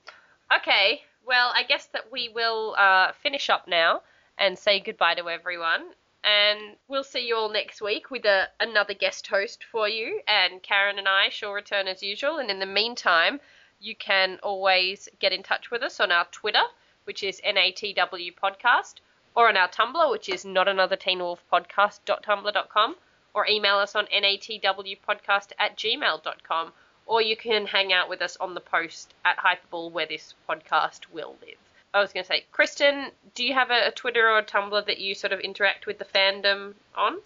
Okay, 0.61 1.01
well, 1.27 1.51
I 1.53 1.63
guess 1.63 1.85
that 1.87 2.09
we 2.09 2.29
will 2.29 2.73
uh, 2.77 3.11
finish 3.21 3.49
up 3.49 3.67
now 3.67 4.01
and 4.37 4.57
say 4.57 4.79
goodbye 4.79 5.15
to 5.15 5.27
everyone. 5.29 5.81
And 6.23 6.75
we'll 6.87 7.03
see 7.03 7.27
you 7.27 7.35
all 7.37 7.49
next 7.49 7.81
week 7.81 8.11
with 8.11 8.25
a, 8.25 8.49
another 8.59 8.93
guest 8.93 9.27
host 9.27 9.63
for 9.63 9.87
you. 9.87 10.21
And 10.27 10.61
Karen 10.61 10.99
and 10.99 11.07
I 11.07 11.29
shall 11.29 11.53
return 11.53 11.87
as 11.87 12.03
usual. 12.03 12.37
And 12.37 12.51
in 12.51 12.59
the 12.59 12.65
meantime, 12.65 13.39
you 13.79 13.95
can 13.95 14.39
always 14.43 15.07
get 15.19 15.31
in 15.31 15.43
touch 15.43 15.71
with 15.71 15.81
us 15.81 15.99
on 15.99 16.11
our 16.11 16.25
Twitter, 16.25 16.63
which 17.05 17.23
is 17.23 17.39
NATW 17.41 18.35
Podcast, 18.35 18.95
or 19.35 19.47
on 19.47 19.55
our 19.55 19.69
Tumblr, 19.69 20.11
which 20.11 20.27
is 20.27 20.43
not 20.43 20.67
another 20.67 20.97
Teen 20.97 21.19
Wolf 21.19 21.41
Podcast.tumblr.com, 21.51 22.95
or 23.33 23.47
email 23.47 23.77
us 23.77 23.95
on 23.95 24.05
natwpodcast 24.07 25.53
at 25.57 25.77
gmail.com, 25.77 26.73
or 27.05 27.21
you 27.21 27.37
can 27.37 27.67
hang 27.67 27.93
out 27.93 28.09
with 28.09 28.21
us 28.21 28.35
on 28.37 28.53
the 28.53 28.59
post 28.59 29.13
at 29.23 29.37
Hypable 29.37 29.91
where 29.91 30.05
this 30.05 30.35
podcast 30.47 31.09
will 31.13 31.37
live. 31.41 31.68
I 31.93 32.01
was 32.01 32.13
going 32.13 32.23
to 32.23 32.27
say, 32.27 32.45
Kristen, 32.51 33.11
do 33.35 33.43
you 33.43 33.53
have 33.53 33.71
a, 33.71 33.87
a 33.87 33.91
Twitter 33.91 34.29
or 34.29 34.39
a 34.39 34.45
Tumblr 34.45 34.85
that 34.85 34.99
you 34.99 35.15
sort 35.15 35.33
of 35.33 35.39
interact 35.39 35.85
with 35.85 35.97
the 35.97 36.05
fandom 36.05 36.73
on? 36.95 37.17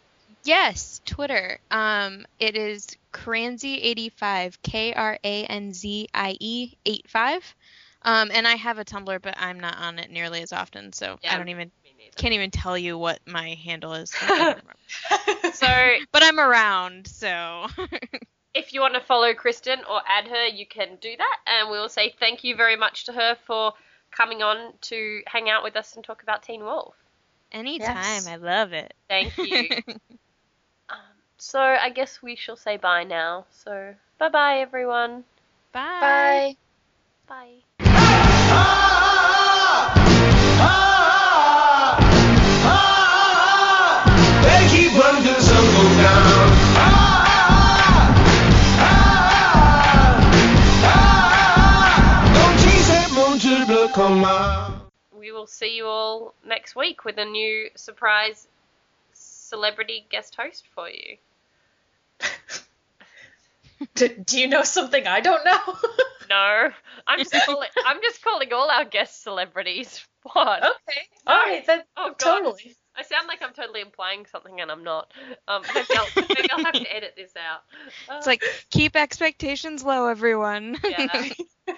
Yes, 0.43 1.01
Twitter. 1.05 1.59
Um, 1.71 2.25
it 2.39 2.55
is 2.55 2.97
Kranzie85, 3.13 4.57
K 4.61 4.93
R 4.93 5.17
A 5.23 5.45
N 5.45 5.73
Z 5.73 6.09
I 6.13 6.37
E 6.39 6.73
85. 6.85 7.55
Um, 8.03 8.31
and 8.33 8.47
I 8.47 8.55
have 8.55 8.79
a 8.79 8.85
Tumblr, 8.85 9.21
but 9.21 9.35
I'm 9.37 9.59
not 9.59 9.77
on 9.77 9.99
it 9.99 10.11
nearly 10.11 10.41
as 10.41 10.51
often, 10.51 10.91
so 10.91 11.17
Yeah, 11.23 11.33
I 11.33 11.37
don't 11.37 11.49
even 11.49 11.71
can't 12.15 12.33
even 12.33 12.51
tell 12.51 12.77
you 12.77 12.97
what 12.97 13.19
my 13.25 13.55
handle 13.63 13.93
is. 13.93 14.13
So 15.53 15.67
but 16.11 16.23
I'm 16.23 16.39
around, 16.39 17.07
so 17.07 17.67
if 18.53 18.73
you 18.73 18.81
want 18.81 18.95
to 18.95 19.01
follow 19.01 19.33
Kristen 19.33 19.79
or 19.89 20.01
add 20.07 20.27
her, 20.27 20.47
you 20.47 20.65
can 20.65 20.97
do 20.99 21.15
that. 21.15 21.37
And 21.47 21.69
we 21.69 21.77
will 21.77 21.89
say 21.89 22.13
thank 22.19 22.43
you 22.43 22.55
very 22.55 22.75
much 22.75 23.05
to 23.05 23.13
her 23.13 23.37
for 23.45 23.73
coming 24.15 24.41
on 24.41 24.73
to 24.81 25.21
hang 25.27 25.49
out 25.49 25.63
with 25.63 25.75
us 25.75 25.95
and 25.95 26.03
talk 26.03 26.23
about 26.23 26.43
Teen 26.43 26.63
Wolf. 26.63 26.95
anytime, 27.51 27.95
Yes. 27.95 28.27
I 28.27 28.35
love 28.37 28.73
it. 28.73 28.93
Thank 29.09 29.37
you. 29.37 29.69
um, 30.89 30.97
so 31.37 31.59
I 31.59 31.89
guess 31.89 32.21
we 32.21 32.35
shall 32.35 32.57
say 32.57 32.77
bye 32.77 33.03
now. 33.03 33.45
So 33.51 33.95
bye 34.17 34.29
bye, 34.29 34.59
everyone. 34.59 35.23
Bye. 35.71 36.55
Bye. 37.27 37.63
Bye. 37.79 38.93
Will 55.43 55.47
see 55.47 55.75
you 55.75 55.85
all 55.85 56.33
next 56.47 56.73
week 56.73 57.03
with 57.03 57.17
a 57.17 57.25
new 57.25 57.67
surprise 57.75 58.47
celebrity 59.11 60.05
guest 60.09 60.35
host 60.39 60.63
for 60.73 60.87
you. 60.89 61.17
Do, 63.95 64.07
do 64.07 64.39
you 64.39 64.47
know 64.47 64.63
something 64.63 65.05
I 65.05 65.19
don't 65.19 65.43
know? 65.43 65.59
No, 66.29 66.69
I'm 67.05 67.19
just 67.19 67.33
calling. 67.45 67.67
I'm 67.85 67.97
just 68.01 68.23
calling 68.23 68.53
all 68.53 68.71
our 68.71 68.85
guest 68.85 69.21
celebrities. 69.23 70.01
What? 70.31 70.63
okay. 70.63 71.01
All 71.27 71.35
right. 71.35 71.67
Then 71.67 71.81
Oh, 71.97 72.15
God. 72.17 72.17
totally. 72.39 72.73
I 72.95 73.03
sound 73.03 73.27
like 73.27 73.41
I'm 73.43 73.51
totally 73.53 73.81
implying 73.81 74.25
something 74.31 74.61
and 74.61 74.71
I'm 74.71 74.85
not. 74.85 75.11
Um, 75.49 75.63
maybe 75.75 75.87
I'll, 75.93 76.07
maybe 76.33 76.49
I'll 76.49 76.63
have 76.63 76.73
to 76.75 76.95
edit 76.95 77.15
this 77.17 77.33
out. 77.35 77.63
Uh, 78.09 78.17
It's 78.19 78.25
like 78.25 78.41
keep 78.71 78.95
expectations 78.95 79.83
low, 79.83 80.07
everyone. 80.07 80.77
yeah. 80.89 81.29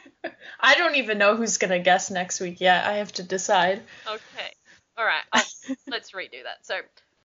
I 0.60 0.76
don't 0.76 0.96
even 0.96 1.18
know 1.18 1.36
who's 1.36 1.58
gonna 1.58 1.80
guess 1.80 2.12
next 2.12 2.40
week 2.40 2.62
yet. 2.62 2.86
I 2.86 2.98
have 2.98 3.12
to 3.14 3.24
decide. 3.24 3.82
Okay. 4.08 4.52
All 4.98 5.06
right. 5.06 5.24
Let's 5.88 6.12
redo 6.12 6.44
that. 6.44 6.66
So, 6.66 6.76